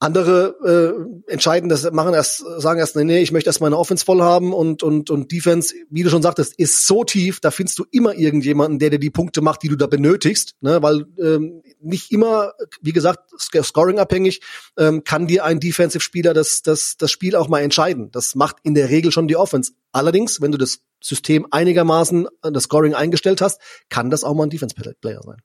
Andere 0.05 1.07
äh, 1.29 1.33
entscheiden 1.33 1.71
das, 1.71 1.91
machen 1.91 2.13
erst, 2.13 2.45
sagen 2.59 2.79
erst, 2.79 2.95
nee, 2.95 3.05
nee, 3.05 3.23
ich 3.23 3.33
möchte 3.33 3.49
erst 3.49 3.63
meine 3.63 3.79
Offense 3.79 4.05
voll 4.05 4.21
haben 4.21 4.53
und, 4.53 4.83
und, 4.83 5.09
und 5.09 5.33
Defense, 5.33 5.75
wie 5.89 6.03
du 6.03 6.11
schon 6.11 6.21
sagtest, 6.21 6.59
ist 6.59 6.87
so 6.87 7.05
tief, 7.05 7.41
da 7.41 7.51
findest 7.51 7.79
du 7.79 7.87
immer 7.91 8.15
irgendjemanden, 8.15 8.79
der 8.79 8.91
dir 8.91 8.99
die 8.99 9.11
Punkte 9.11 9.41
macht, 9.41 9.63
die 9.63 9.69
du 9.69 9.77
da 9.77 9.87
benötigst, 9.87 10.57
ne? 10.61 10.83
weil 10.83 11.07
ähm, 11.19 11.63
nicht 11.81 12.13
immer, 12.13 12.53
wie 12.83 12.93
gesagt, 12.93 13.31
scoring 13.41 13.99
abhängig, 13.99 14.43
ähm, 14.77 15.05
kann 15.05 15.27
dir 15.27 15.45
ein 15.45 15.59
Defensive-Spieler 15.59 16.35
das, 16.35 16.61
das, 16.61 16.97
das 16.99 17.11
Spiel 17.11 17.35
auch 17.35 17.49
mal 17.49 17.63
entscheiden. 17.63 18.11
Das 18.11 18.35
macht 18.35 18.57
in 18.63 18.75
der 18.75 18.91
Regel 18.91 19.11
schon 19.11 19.27
die 19.27 19.37
Offense. 19.37 19.73
Allerdings, 19.93 20.43
wenn 20.43 20.53
du 20.53 20.59
das 20.59 20.81
System 21.03 21.47
einigermaßen 21.51 22.29
das 22.43 22.65
Scoring 22.65 22.95
eingestellt 22.95 23.41
hast, 23.41 23.59
kann 23.89 24.11
das 24.11 24.23
auch 24.23 24.35
mal 24.35 24.43
ein 24.43 24.51
Defense-Player 24.51 25.23
sein. 25.23 25.39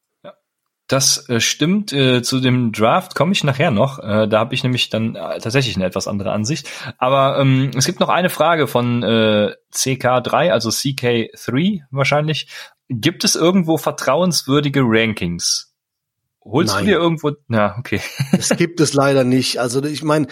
Das 0.90 1.30
äh, 1.30 1.40
stimmt. 1.40 1.94
Äh, 1.94 2.24
zu 2.24 2.40
dem 2.40 2.72
Draft 2.72 3.14
komme 3.14 3.32
ich 3.32 3.44
nachher 3.44 3.70
noch. 3.70 4.00
Äh, 4.00 4.28
da 4.28 4.40
habe 4.40 4.56
ich 4.56 4.64
nämlich 4.64 4.90
dann 4.90 5.16
äh, 5.16 5.40
tatsächlich 5.40 5.76
eine 5.76 5.86
etwas 5.86 6.08
andere 6.08 6.32
Ansicht. 6.32 6.68
Aber 6.98 7.40
ähm, 7.40 7.70
es 7.78 7.86
gibt 7.86 8.00
noch 8.00 8.10
eine 8.10 8.30
Frage 8.30 8.66
von 8.66 9.04
äh, 9.04 9.54
CK3, 9.72 10.50
also 10.50 10.70
CK3 10.70 11.82
wahrscheinlich. 11.92 12.48
Gibt 12.90 13.24
es 13.24 13.36
irgendwo 13.36 13.78
vertrauenswürdige 13.78 14.82
Rankings? 14.84 15.76
Holst 16.44 16.74
Nein. 16.74 16.86
du 16.86 16.92
dir 16.92 16.98
irgendwo? 16.98 17.34
Ja, 17.50 17.76
okay. 17.78 18.02
Das 18.32 18.50
gibt 18.58 18.80
es 18.80 18.94
leider 18.94 19.24
nicht. 19.24 19.60
Also 19.60 19.84
ich 19.84 20.02
meine, 20.02 20.26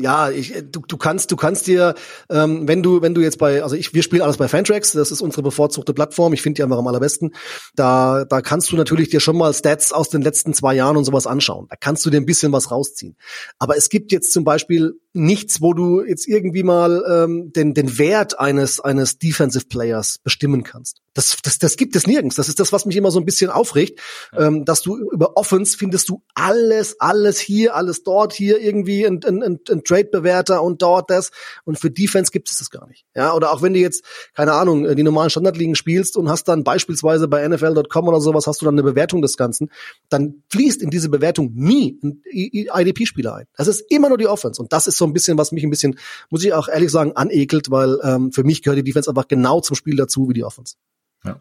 ja, 0.00 0.30
ich, 0.30 0.54
du, 0.70 0.80
du 0.86 0.96
kannst, 0.96 1.30
du 1.30 1.36
kannst 1.36 1.66
dir, 1.66 1.94
ähm, 2.30 2.66
wenn 2.66 2.82
du, 2.82 3.02
wenn 3.02 3.14
du 3.14 3.20
jetzt 3.20 3.38
bei, 3.38 3.62
also 3.62 3.76
ich, 3.76 3.94
wir 3.94 4.02
spielen 4.02 4.22
alles 4.22 4.36
bei 4.36 4.48
Fantrax, 4.48 4.92
das 4.92 5.10
ist 5.10 5.20
unsere 5.20 5.42
bevorzugte 5.42 5.92
Plattform. 5.92 6.32
Ich 6.32 6.42
finde 6.42 6.56
die 6.56 6.62
einfach 6.62 6.78
am 6.78 6.86
allerbesten. 6.86 7.34
Da, 7.74 8.24
da 8.24 8.40
kannst 8.40 8.72
du 8.72 8.76
natürlich 8.76 9.10
dir 9.10 9.20
schon 9.20 9.36
mal 9.36 9.52
Stats 9.52 9.92
aus 9.92 10.08
den 10.08 10.22
letzten 10.22 10.54
zwei 10.54 10.74
Jahren 10.74 10.96
und 10.96 11.04
sowas 11.04 11.26
anschauen. 11.26 11.66
Da 11.68 11.76
kannst 11.76 12.04
du 12.06 12.10
dir 12.10 12.18
ein 12.18 12.26
bisschen 12.26 12.52
was 12.52 12.70
rausziehen. 12.70 13.16
Aber 13.58 13.76
es 13.76 13.88
gibt 13.88 14.12
jetzt 14.12 14.32
zum 14.32 14.44
Beispiel 14.44 14.98
nichts, 15.14 15.62
wo 15.62 15.72
du 15.72 16.02
jetzt 16.02 16.26
irgendwie 16.26 16.64
mal 16.64 17.04
ähm, 17.08 17.52
den, 17.52 17.72
den 17.72 17.98
Wert 17.98 18.40
eines, 18.40 18.80
eines 18.80 19.18
Defensive 19.18 19.66
Players 19.66 20.18
bestimmen 20.18 20.64
kannst. 20.64 21.00
Das, 21.14 21.36
das, 21.40 21.60
das 21.60 21.76
gibt 21.76 21.94
es 21.94 22.08
nirgends. 22.08 22.34
Das 22.34 22.48
ist 22.48 22.58
das, 22.58 22.72
was 22.72 22.84
mich 22.84 22.96
immer 22.96 23.12
so 23.12 23.20
ein 23.20 23.24
bisschen 23.24 23.48
aufregt, 23.48 24.00
ja. 24.32 24.48
ähm, 24.48 24.64
dass 24.64 24.82
du 24.82 24.96
über 24.96 25.36
Offense 25.36 25.78
findest 25.78 26.08
du 26.08 26.24
alles, 26.34 27.00
alles 27.00 27.38
hier, 27.38 27.76
alles 27.76 28.02
dort, 28.02 28.32
hier 28.32 28.60
irgendwie 28.60 29.06
ein, 29.06 29.20
ein, 29.24 29.42
ein, 29.42 29.60
ein 29.70 29.84
Trade-Bewerter 29.84 30.60
und 30.60 30.82
dort 30.82 31.10
das. 31.10 31.30
Und 31.64 31.78
für 31.78 31.92
Defense 31.92 32.32
gibt 32.32 32.50
es 32.50 32.58
das 32.58 32.70
gar 32.70 32.88
nicht. 32.88 33.06
Ja, 33.14 33.34
oder 33.34 33.52
auch 33.52 33.62
wenn 33.62 33.74
du 33.74 33.78
jetzt, 33.78 34.02
keine 34.34 34.54
Ahnung, 34.54 34.96
die 34.96 35.02
normalen 35.04 35.30
Standardligen 35.30 35.76
spielst 35.76 36.16
und 36.16 36.28
hast 36.28 36.48
dann 36.48 36.64
beispielsweise 36.64 37.28
bei 37.28 37.46
NFL.com 37.46 38.08
oder 38.08 38.20
sowas, 38.20 38.48
hast 38.48 38.60
du 38.60 38.64
dann 38.64 38.74
eine 38.74 38.82
Bewertung 38.82 39.22
des 39.22 39.36
Ganzen, 39.36 39.70
dann 40.08 40.42
fließt 40.50 40.82
in 40.82 40.90
diese 40.90 41.08
Bewertung 41.08 41.52
nie 41.54 42.00
ein 42.02 42.22
IDP-Spieler 42.24 43.36
ein. 43.36 43.46
Das 43.56 43.68
ist 43.68 43.84
immer 43.88 44.08
nur 44.08 44.18
die 44.18 44.26
Offense. 44.26 44.60
Und 44.60 44.72
das 44.72 44.88
ist 44.88 44.98
so 44.98 45.03
ein 45.06 45.12
bisschen, 45.12 45.38
was 45.38 45.52
mich 45.52 45.64
ein 45.64 45.70
bisschen, 45.70 45.98
muss 46.30 46.44
ich 46.44 46.52
auch 46.52 46.68
ehrlich 46.68 46.90
sagen, 46.90 47.12
anekelt, 47.16 47.70
weil 47.70 47.98
ähm, 48.02 48.32
für 48.32 48.44
mich 48.44 48.62
gehört 48.62 48.78
die 48.78 48.84
Defense 48.84 49.08
einfach 49.08 49.28
genau 49.28 49.60
zum 49.60 49.76
Spiel 49.76 49.96
dazu 49.96 50.28
wie 50.28 50.34
die 50.34 50.44
Offense. 50.44 50.76
Ja. 51.24 51.40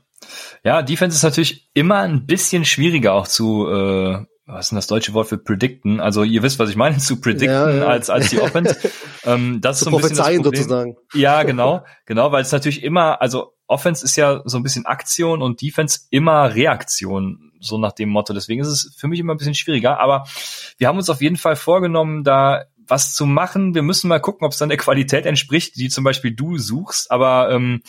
Ja, 0.63 0.81
Defense 0.81 1.17
ist 1.17 1.23
natürlich 1.23 1.69
immer 1.73 1.99
ein 1.99 2.25
bisschen 2.25 2.65
schwieriger 2.65 3.13
auch 3.13 3.27
zu, 3.27 3.67
äh, 3.67 4.25
was 4.45 4.65
ist 4.65 4.71
denn 4.71 4.77
das 4.77 4.87
deutsche 4.87 5.13
Wort 5.13 5.27
für 5.27 5.37
predicten? 5.37 5.99
Also 5.99 6.23
ihr 6.23 6.43
wisst, 6.43 6.59
was 6.59 6.69
ich 6.69 6.75
meine, 6.75 6.97
zu 6.97 7.19
predicten 7.19 7.49
ja, 7.49 7.69
ja. 7.69 7.85
als 7.87 8.09
als 8.09 8.29
die 8.29 8.39
Offense. 8.39 8.75
ähm, 9.25 9.61
das 9.61 9.79
zu 9.79 9.85
ist 9.85 9.91
so 9.91 9.97
ein 9.97 10.01
bisschen 10.01 10.17
das 10.17 10.27
Problem. 10.27 10.43
sozusagen. 10.43 10.97
Ja, 11.13 11.43
genau, 11.43 11.83
genau, 12.05 12.31
weil 12.31 12.41
es 12.41 12.51
natürlich 12.51 12.83
immer, 12.83 13.21
also 13.21 13.53
Offense 13.67 14.03
ist 14.03 14.15
ja 14.17 14.41
so 14.45 14.57
ein 14.57 14.63
bisschen 14.63 14.85
Aktion 14.85 15.41
und 15.41 15.61
Defense 15.61 16.01
immer 16.09 16.53
Reaktion, 16.53 17.51
so 17.59 17.77
nach 17.77 17.93
dem 17.93 18.09
Motto. 18.09 18.33
Deswegen 18.33 18.61
ist 18.61 18.67
es 18.67 18.93
für 18.97 19.07
mich 19.07 19.19
immer 19.19 19.33
ein 19.33 19.37
bisschen 19.37 19.55
schwieriger. 19.55 19.99
Aber 19.99 20.25
wir 20.77 20.87
haben 20.87 20.97
uns 20.97 21.09
auf 21.09 21.21
jeden 21.21 21.37
Fall 21.37 21.55
vorgenommen, 21.55 22.23
da 22.23 22.65
was 22.87 23.13
zu 23.13 23.25
machen. 23.25 23.75
Wir 23.75 23.81
müssen 23.81 24.07
mal 24.07 24.19
gucken, 24.19 24.45
ob 24.45 24.53
es 24.53 24.57
dann 24.57 24.69
der 24.69 24.77
Qualität 24.77 25.25
entspricht, 25.25 25.75
die 25.75 25.89
zum 25.89 26.03
Beispiel 26.03 26.31
du 26.31 26.57
suchst. 26.57 27.11
Aber 27.11 27.49
ähm, 27.51 27.81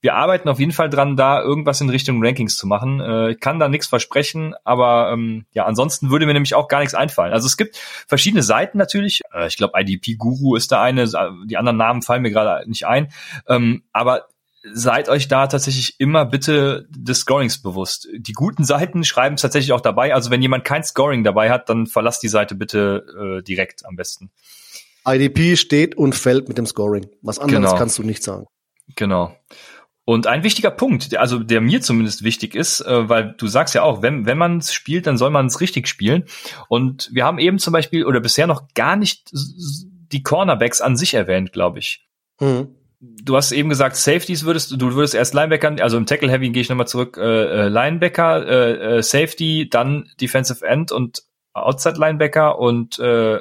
wir 0.00 0.14
arbeiten 0.14 0.48
auf 0.48 0.60
jeden 0.60 0.72
Fall 0.72 0.88
dran, 0.88 1.16
da 1.16 1.42
irgendwas 1.42 1.80
in 1.80 1.90
Richtung 1.90 2.24
Rankings 2.24 2.56
zu 2.56 2.66
machen. 2.66 3.00
Äh, 3.00 3.30
ich 3.32 3.40
kann 3.40 3.58
da 3.58 3.68
nichts 3.68 3.86
versprechen, 3.86 4.54
aber 4.64 5.10
ähm, 5.12 5.46
ja, 5.52 5.64
ansonsten 5.64 6.10
würde 6.10 6.26
mir 6.26 6.34
nämlich 6.34 6.54
auch 6.54 6.68
gar 6.68 6.80
nichts 6.80 6.94
einfallen. 6.94 7.32
Also 7.32 7.46
es 7.46 7.56
gibt 7.56 7.76
verschiedene 8.06 8.42
Seiten 8.42 8.78
natürlich. 8.78 9.22
Äh, 9.34 9.48
ich 9.48 9.56
glaube, 9.56 9.80
IDP 9.80 10.16
Guru 10.16 10.54
ist 10.54 10.70
da 10.70 10.82
eine, 10.82 11.08
die 11.46 11.56
anderen 11.56 11.76
Namen 11.76 12.02
fallen 12.02 12.22
mir 12.22 12.30
gerade 12.30 12.68
nicht 12.68 12.86
ein. 12.86 13.08
Ähm, 13.48 13.82
aber 13.92 14.26
seid 14.72 15.08
euch 15.08 15.28
da 15.28 15.46
tatsächlich 15.46 16.00
immer 16.00 16.24
bitte 16.24 16.86
des 16.90 17.20
Scorings 17.20 17.62
bewusst. 17.62 18.08
Die 18.16 18.32
guten 18.32 18.64
Seiten 18.64 19.04
schreiben 19.04 19.36
es 19.36 19.42
tatsächlich 19.42 19.72
auch 19.72 19.80
dabei. 19.80 20.14
Also 20.14 20.30
wenn 20.30 20.42
jemand 20.42 20.64
kein 20.64 20.82
Scoring 20.82 21.24
dabei 21.24 21.50
hat, 21.50 21.68
dann 21.68 21.86
verlasst 21.86 22.22
die 22.22 22.28
Seite 22.28 22.54
bitte 22.54 23.38
äh, 23.38 23.42
direkt 23.42 23.86
am 23.86 23.96
besten. 23.96 24.30
IDP 25.06 25.56
steht 25.56 25.94
und 25.94 26.14
fällt 26.14 26.48
mit 26.48 26.58
dem 26.58 26.66
Scoring. 26.66 27.06
Was 27.22 27.38
anderes 27.38 27.70
genau. 27.70 27.78
kannst 27.78 27.98
du 27.98 28.02
nicht 28.02 28.22
sagen. 28.22 28.46
Genau. 28.96 29.36
Und 30.04 30.28
ein 30.28 30.44
wichtiger 30.44 30.70
Punkt, 30.70 31.16
also 31.16 31.40
der 31.40 31.60
mir 31.60 31.80
zumindest 31.80 32.22
wichtig 32.22 32.54
ist, 32.54 32.80
äh, 32.80 33.08
weil 33.08 33.34
du 33.38 33.48
sagst 33.48 33.74
ja 33.74 33.82
auch, 33.82 34.02
wenn, 34.02 34.24
wenn 34.24 34.38
man 34.38 34.58
es 34.58 34.72
spielt, 34.72 35.06
dann 35.06 35.18
soll 35.18 35.30
man 35.30 35.46
es 35.46 35.60
richtig 35.60 35.88
spielen. 35.88 36.24
Und 36.68 37.10
wir 37.12 37.24
haben 37.24 37.38
eben 37.38 37.58
zum 37.58 37.72
Beispiel 37.72 38.04
oder 38.04 38.20
bisher 38.20 38.46
noch 38.46 38.68
gar 38.74 38.94
nicht 38.94 39.30
die 39.32 40.22
Cornerbacks 40.22 40.80
an 40.80 40.96
sich 40.96 41.14
erwähnt, 41.14 41.52
glaube 41.52 41.80
ich. 41.80 42.06
Mhm. 42.40 42.68
Du 43.00 43.36
hast 43.36 43.52
eben 43.52 43.68
gesagt, 43.68 43.96
Safeties 43.96 44.44
würdest 44.44 44.72
du 44.72 44.94
würdest 44.94 45.14
erst 45.14 45.34
Linebacker, 45.34 45.76
also 45.82 45.98
im 45.98 46.06
Tackle 46.06 46.30
Heavy 46.30 46.48
gehe 46.50 46.62
ich 46.62 46.70
nochmal 46.70 46.86
zurück, 46.86 47.18
äh, 47.18 47.66
äh, 47.66 47.68
Linebacker, 47.68 48.46
äh, 48.46 48.98
äh, 48.98 49.02
Safety, 49.02 49.68
dann 49.68 50.10
Defensive 50.20 50.64
End 50.66 50.92
und 50.92 51.24
Outside 51.52 51.98
Linebacker 51.98 52.58
und 52.58 52.98
äh, 52.98 53.40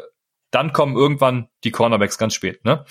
dann 0.51 0.73
kommen 0.73 0.95
irgendwann 0.95 1.47
die 1.63 1.71
Cornerbacks 1.71 2.17
ganz 2.17 2.33
spät, 2.33 2.63
ne? 2.65 2.85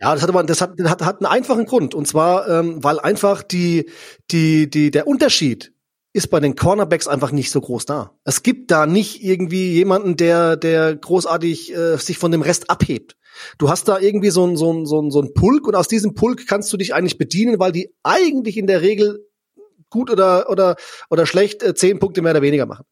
Ja, 0.00 0.12
das 0.14 0.22
hat 0.22 0.28
aber 0.28 0.42
das 0.42 0.60
hat, 0.60 0.72
hat, 0.84 1.02
hat 1.02 1.20
einen 1.20 1.32
einfachen 1.32 1.66
Grund 1.66 1.94
und 1.94 2.06
zwar 2.06 2.48
ähm, 2.48 2.82
weil 2.82 2.98
einfach 2.98 3.42
die 3.42 3.90
die 4.30 4.68
die 4.68 4.90
der 4.90 5.06
Unterschied 5.06 5.72
ist 6.12 6.28
bei 6.28 6.40
den 6.40 6.56
Cornerbacks 6.56 7.08
einfach 7.08 7.32
nicht 7.32 7.50
so 7.50 7.60
groß 7.60 7.86
da. 7.86 8.12
Es 8.24 8.42
gibt 8.42 8.70
da 8.70 8.86
nicht 8.86 9.22
irgendwie 9.22 9.72
jemanden, 9.72 10.16
der 10.16 10.56
der 10.56 10.96
großartig 10.96 11.74
äh, 11.74 11.96
sich 11.96 12.18
von 12.18 12.32
dem 12.32 12.42
Rest 12.42 12.70
abhebt. 12.70 13.16
Du 13.58 13.68
hast 13.68 13.88
da 13.88 13.98
irgendwie 13.98 14.30
so 14.30 14.46
ein 14.46 14.56
so 14.56 14.72
ein 14.72 14.86
so 14.86 15.00
ein 15.00 15.10
so 15.10 15.20
ein 15.20 15.34
Pulk 15.34 15.66
und 15.66 15.74
aus 15.74 15.88
diesem 15.88 16.14
Pulk 16.14 16.46
kannst 16.46 16.72
du 16.72 16.76
dich 16.76 16.94
eigentlich 16.94 17.18
bedienen, 17.18 17.58
weil 17.58 17.72
die 17.72 17.94
eigentlich 18.02 18.56
in 18.56 18.66
der 18.66 18.82
Regel 18.82 19.26
gut 19.90 20.10
oder 20.10 20.50
oder 20.50 20.76
oder 21.10 21.26
schlecht 21.26 21.62
äh, 21.62 21.74
zehn 21.74 21.98
Punkte 21.98 22.22
mehr 22.22 22.32
oder 22.32 22.42
weniger 22.42 22.66
machen. 22.66 22.84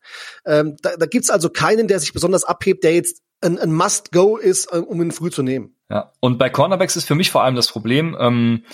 Ähm, 0.47 0.77
da 0.83 0.97
da 0.97 1.07
gibt's 1.07 1.31
also 1.31 1.51
keinen, 1.51 1.89
der 1.89 2.01
sich 2.01 2.13
besonders 2.13 2.45
abhebt, 2.45 2.85
der 2.85 2.95
jetzt 2.95 3.23
ein, 3.41 3.59
ein 3.59 3.73
Must-Go 3.73 4.37
ist, 4.37 4.73
äh, 4.73 4.79
um 4.79 5.03
ihn 5.03 5.11
früh 5.11 5.31
zu 5.31 5.43
nehmen. 5.43 5.77
Ja, 5.91 6.13
und 6.21 6.39
bei 6.39 6.49
Cornerbacks 6.49 6.97
ist 6.97 7.05
für 7.05 7.15
mich 7.15 7.31
vor 7.31 7.43
allem 7.43 7.55
das 7.55 7.69
Problem, 7.69 8.17
ähm, 8.19 8.65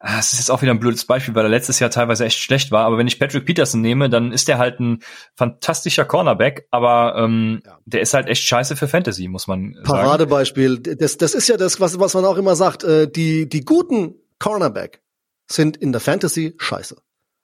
es 0.00 0.32
ist 0.32 0.38
jetzt 0.38 0.50
auch 0.50 0.62
wieder 0.62 0.72
ein 0.72 0.78
blödes 0.78 1.04
Beispiel, 1.04 1.34
weil 1.34 1.44
er 1.44 1.48
letztes 1.48 1.80
Jahr 1.80 1.90
teilweise 1.90 2.24
echt 2.24 2.38
schlecht 2.38 2.70
war, 2.70 2.84
aber 2.84 2.98
wenn 2.98 3.08
ich 3.08 3.18
Patrick 3.18 3.44
Peterson 3.44 3.80
nehme, 3.80 4.08
dann 4.08 4.32
ist 4.32 4.46
der 4.46 4.58
halt 4.58 4.78
ein 4.78 5.02
fantastischer 5.34 6.04
Cornerback, 6.04 6.68
aber 6.70 7.16
ähm, 7.16 7.62
ja. 7.64 7.78
der 7.84 8.00
ist 8.00 8.14
halt 8.14 8.28
echt 8.28 8.44
scheiße 8.44 8.76
für 8.76 8.86
Fantasy, 8.86 9.26
muss 9.26 9.48
man 9.48 9.74
sagen. 9.74 9.84
Paradebeispiel. 9.84 10.78
Das, 10.78 11.16
das 11.16 11.34
ist 11.34 11.48
ja 11.48 11.56
das, 11.56 11.80
was, 11.80 11.98
was 11.98 12.14
man 12.14 12.24
auch 12.24 12.36
immer 12.36 12.54
sagt. 12.54 12.84
Äh, 12.84 13.10
die, 13.10 13.48
die 13.48 13.64
guten 13.64 14.14
Cornerback 14.38 15.02
sind 15.50 15.76
in 15.76 15.90
der 15.90 16.00
Fantasy 16.00 16.54
scheiße. 16.58 16.96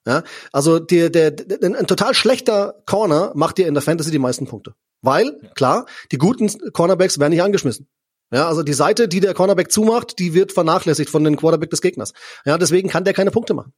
Ja, 0.07 0.23
also 0.53 0.79
der, 0.79 1.09
der, 1.09 1.31
der, 1.31 1.59
ein 1.63 1.87
total 1.87 2.15
schlechter 2.15 2.75
Corner 2.85 3.33
macht 3.35 3.57
dir 3.57 3.67
in 3.67 3.75
der 3.75 3.83
Fantasy 3.83 4.11
die 4.11 4.19
meisten 4.19 4.47
Punkte. 4.47 4.75
Weil, 5.01 5.39
ja. 5.43 5.49
klar, 5.55 5.87
die 6.13 6.19
guten 6.19 6.51
Cornerbacks 6.73 7.19
werden 7.19 7.33
nicht 7.33 7.43
angeschmissen. 7.43 7.89
Ja, 8.35 8.49
also 8.49 8.64
die 8.64 8.72
Seite, 8.72 9.07
die 9.07 9.20
der 9.20 9.32
Cornerback 9.32 9.70
zumacht, 9.70 10.18
die 10.18 10.35
wird 10.35 10.51
vernachlässigt 10.51 11.09
von 11.09 11.22
den 11.22 11.37
Quarterback 11.37 11.70
des 11.70 11.80
Gegners. 11.80 12.12
Ja, 12.45 12.59
deswegen 12.59 12.89
kann 12.89 13.05
der 13.05 13.14
keine 13.14 13.30
Punkte 13.30 13.55
machen. 13.55 13.72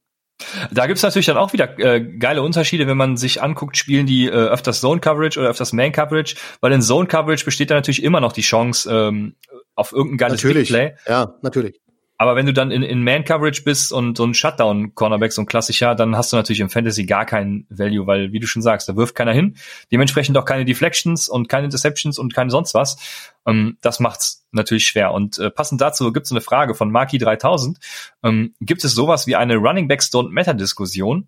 Da 0.71 0.87
gibt's 0.87 1.03
natürlich 1.03 1.27
dann 1.27 1.37
auch 1.37 1.53
wieder 1.53 1.77
äh, 1.77 2.01
geile 2.01 2.41
Unterschiede, 2.41 2.87
wenn 2.87 2.97
man 2.97 3.17
sich 3.17 3.43
anguckt, 3.43 3.77
spielen 3.77 4.07
die 4.07 4.25
äh, 4.25 4.31
öfters 4.31 4.81
Zone 4.81 4.99
Coverage 4.99 5.39
oder 5.39 5.49
öfters 5.49 5.73
Man 5.73 5.91
Coverage, 5.91 6.37
weil 6.59 6.71
in 6.71 6.81
Zone 6.81 7.07
Coverage 7.07 7.45
besteht 7.45 7.69
da 7.69 7.75
natürlich 7.75 8.01
immer 8.01 8.19
noch 8.19 8.33
die 8.33 8.41
Chance 8.41 8.89
ähm, 8.91 9.35
auf 9.75 9.91
irgendein 9.91 10.17
geiles 10.17 10.43
natürlich. 10.43 10.69
Play. 10.69 10.95
Ja, 11.07 11.35
natürlich. 11.43 11.79
Aber 12.19 12.35
wenn 12.35 12.47
du 12.47 12.53
dann 12.53 12.71
in, 12.71 12.81
in 12.81 13.03
Man-Coverage 13.03 13.63
bist 13.63 13.93
und 13.93 14.17
so 14.17 14.25
ein 14.25 14.33
Shutdown-Cornerback, 14.33 15.31
so 15.31 15.43
ein 15.43 15.45
klassischer, 15.45 15.93
dann 15.93 16.15
hast 16.15 16.33
du 16.33 16.35
natürlich 16.35 16.61
im 16.61 16.69
Fantasy 16.69 17.05
gar 17.05 17.25
keinen 17.25 17.67
Value, 17.69 18.07
weil, 18.07 18.31
wie 18.31 18.39
du 18.39 18.47
schon 18.47 18.63
sagst, 18.63 18.89
da 18.89 18.95
wirft 18.95 19.13
keiner 19.13 19.33
hin. 19.33 19.55
Dementsprechend 19.91 20.35
auch 20.37 20.45
keine 20.45 20.65
Deflections 20.65 21.29
und 21.29 21.47
keine 21.47 21.65
Interceptions 21.65 22.17
und 22.17 22.33
keine 22.33 22.49
sonst 22.49 22.73
was. 22.73 22.97
Ähm, 23.45 23.77
das 23.81 23.99
macht's 23.99 24.47
natürlich 24.51 24.87
schwer. 24.87 25.11
Und 25.11 25.37
äh, 25.37 25.51
passend 25.51 25.79
dazu 25.79 26.11
gibt's 26.11 26.31
eine 26.31 26.41
Frage 26.41 26.73
von 26.73 26.91
Marky 26.91 27.19
3000. 27.19 27.77
Ähm, 28.23 28.55
gibt 28.61 28.83
es 28.83 28.93
sowas 28.93 29.27
wie 29.27 29.35
eine 29.35 29.57
Running 29.57 29.87
Backs 29.87 30.11
Don't 30.11 30.29
Matter-Diskussion? 30.29 31.27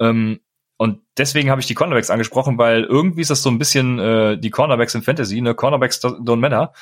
Ähm, 0.00 0.40
und 0.78 1.00
deswegen 1.18 1.50
habe 1.50 1.60
ich 1.60 1.66
die 1.66 1.74
Cornerbacks 1.74 2.08
angesprochen, 2.08 2.56
weil 2.56 2.84
irgendwie 2.84 3.20
ist 3.20 3.30
das 3.30 3.42
so 3.42 3.50
ein 3.50 3.58
bisschen 3.58 3.98
äh, 3.98 4.38
die 4.38 4.48
Cornerbacks 4.48 4.94
in 4.94 5.02
Fantasy, 5.02 5.42
ne? 5.42 5.54
Cornerbacks 5.54 6.02
don't 6.02 6.36
matter, 6.36 6.72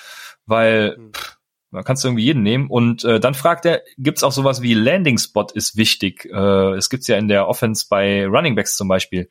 weil 0.46 0.94
hm. 0.94 1.12
pff, 1.12 1.38
man 1.71 1.85
kannst 1.85 2.03
du 2.03 2.09
irgendwie 2.09 2.25
jeden 2.25 2.43
nehmen. 2.43 2.69
Und 2.69 3.05
äh, 3.05 3.21
dann 3.21 3.35
fragt 3.35 3.66
er, 3.66 3.83
gibt's 3.99 4.23
auch 4.23 4.33
sowas 4.33 4.62
wie 4.62 4.75
Landing 4.75 5.19
Spot 5.19 5.47
ist 5.53 5.77
wichtig? 5.77 6.25
Äh, 6.27 6.75
es 6.75 6.91
gibt's 6.91 7.07
ja 7.07 7.16
in 7.16 7.29
der 7.29 7.49
Offense 7.49 7.87
bei 7.89 8.27
Running 8.27 8.55
Backs 8.55 8.77
zum 8.77 8.89
Beispiel. 8.89 9.29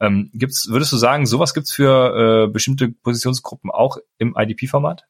Ähm, 0.00 0.30
gibt's, 0.34 0.68
würdest 0.68 0.92
du 0.92 0.96
sagen, 0.96 1.26
sowas 1.26 1.54
gibt's 1.54 1.72
für 1.72 2.46
äh, 2.46 2.52
bestimmte 2.52 2.88
Positionsgruppen 2.88 3.70
auch 3.70 3.98
im 4.18 4.34
IDP-Format? 4.36 5.04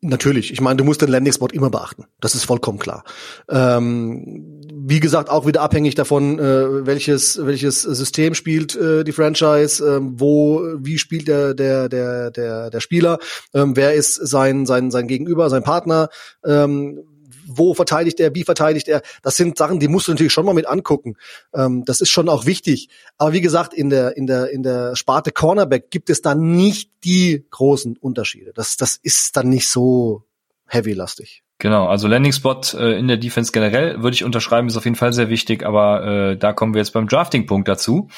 Natürlich. 0.00 0.52
Ich 0.52 0.60
meine, 0.60 0.76
du 0.76 0.84
musst 0.84 1.02
den 1.02 1.08
Landing-Spot 1.08 1.48
immer 1.48 1.70
beachten. 1.70 2.04
Das 2.20 2.36
ist 2.36 2.44
vollkommen 2.44 2.78
klar. 2.78 3.02
Ähm, 3.48 4.60
wie 4.72 5.00
gesagt, 5.00 5.28
auch 5.28 5.44
wieder 5.44 5.60
abhängig 5.60 5.96
davon, 5.96 6.38
äh, 6.38 6.86
welches 6.86 7.44
welches 7.44 7.82
System 7.82 8.34
spielt 8.34 8.76
äh, 8.76 9.02
die 9.02 9.12
Franchise, 9.12 9.84
äh, 9.84 9.98
wo 10.00 10.62
wie 10.76 10.98
spielt 10.98 11.26
der 11.26 11.52
der 11.54 11.88
der 11.88 12.30
der 12.30 12.70
der 12.70 12.80
Spieler, 12.80 13.18
ähm, 13.54 13.74
wer 13.74 13.94
ist 13.94 14.14
sein 14.14 14.66
sein 14.66 14.92
sein 14.92 15.08
Gegenüber, 15.08 15.50
sein 15.50 15.64
Partner. 15.64 16.10
Ähm, 16.44 17.02
wo 17.48 17.74
verteidigt 17.74 18.20
er, 18.20 18.34
wie 18.34 18.44
verteidigt 18.44 18.88
er. 18.88 19.02
Das 19.22 19.36
sind 19.36 19.58
Sachen, 19.58 19.80
die 19.80 19.88
musst 19.88 20.08
du 20.08 20.12
natürlich 20.12 20.32
schon 20.32 20.46
mal 20.46 20.54
mit 20.54 20.66
angucken. 20.66 21.16
Ähm, 21.54 21.84
das 21.84 22.00
ist 22.00 22.10
schon 22.10 22.28
auch 22.28 22.46
wichtig. 22.46 22.88
Aber 23.16 23.32
wie 23.32 23.40
gesagt, 23.40 23.74
in 23.74 23.90
der, 23.90 24.16
in 24.16 24.26
der, 24.26 24.50
in 24.50 24.62
der 24.62 24.94
Sparte 24.96 25.32
Cornerback 25.32 25.90
gibt 25.90 26.10
es 26.10 26.22
da 26.22 26.34
nicht 26.34 26.90
die 27.04 27.46
großen 27.50 27.96
Unterschiede. 27.96 28.52
Das, 28.54 28.76
das 28.76 28.96
ist 29.02 29.36
dann 29.36 29.48
nicht 29.48 29.68
so 29.68 30.24
heavy-lastig. 30.66 31.42
Genau, 31.60 31.88
also 31.88 32.06
Landing 32.06 32.32
Spot 32.32 32.60
äh, 32.74 32.96
in 32.96 33.08
der 33.08 33.16
Defense 33.16 33.50
generell 33.50 34.00
würde 34.00 34.14
ich 34.14 34.22
unterschreiben, 34.22 34.68
ist 34.68 34.76
auf 34.76 34.84
jeden 34.84 34.94
Fall 34.94 35.12
sehr 35.12 35.28
wichtig, 35.28 35.66
aber 35.66 36.04
äh, 36.04 36.36
da 36.36 36.52
kommen 36.52 36.72
wir 36.72 36.78
jetzt 36.78 36.92
beim 36.92 37.08
Drafting-Punkt 37.08 37.66
dazu. 37.66 38.10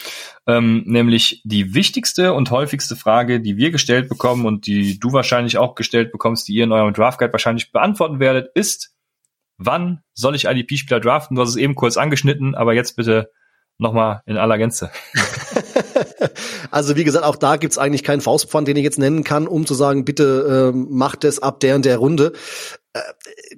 Ähm, 0.46 0.82
nämlich 0.84 1.40
die 1.44 1.72
wichtigste 1.72 2.34
und 2.34 2.50
häufigste 2.50 2.96
Frage, 2.96 3.40
die 3.40 3.56
wir 3.56 3.70
gestellt 3.70 4.10
bekommen 4.10 4.44
und 4.44 4.66
die 4.66 5.00
du 5.00 5.12
wahrscheinlich 5.12 5.56
auch 5.56 5.74
gestellt 5.74 6.12
bekommst, 6.12 6.48
die 6.48 6.54
ihr 6.54 6.64
in 6.64 6.72
eurem 6.72 6.92
Draft 6.92 7.18
Guide 7.18 7.32
wahrscheinlich 7.32 7.72
beantworten 7.72 8.20
werdet, 8.20 8.50
ist, 8.54 8.92
wann 9.60 10.02
soll 10.14 10.34
ich 10.34 10.46
IDP-Spieler 10.46 11.00
draften? 11.00 11.36
Du 11.36 11.42
hast 11.42 11.50
es 11.50 11.56
eben 11.56 11.74
kurz 11.74 11.96
angeschnitten, 11.96 12.54
aber 12.54 12.72
jetzt 12.72 12.96
bitte 12.96 13.30
nochmal 13.78 14.22
in 14.26 14.36
aller 14.36 14.58
Gänze. 14.58 14.90
also 16.70 16.96
wie 16.96 17.04
gesagt, 17.04 17.24
auch 17.24 17.36
da 17.36 17.56
gibt's 17.56 17.78
eigentlich 17.78 18.02
keinen 18.02 18.20
Faustpfand, 18.20 18.68
den 18.68 18.76
ich 18.76 18.84
jetzt 18.84 18.98
nennen 18.98 19.24
kann, 19.24 19.46
um 19.46 19.66
zu 19.66 19.74
sagen, 19.74 20.04
bitte 20.04 20.72
äh, 20.72 20.76
macht 20.76 21.24
es 21.24 21.40
ab 21.40 21.60
der 21.60 21.76
und 21.76 21.84
der 21.84 21.98
Runde. 21.98 22.32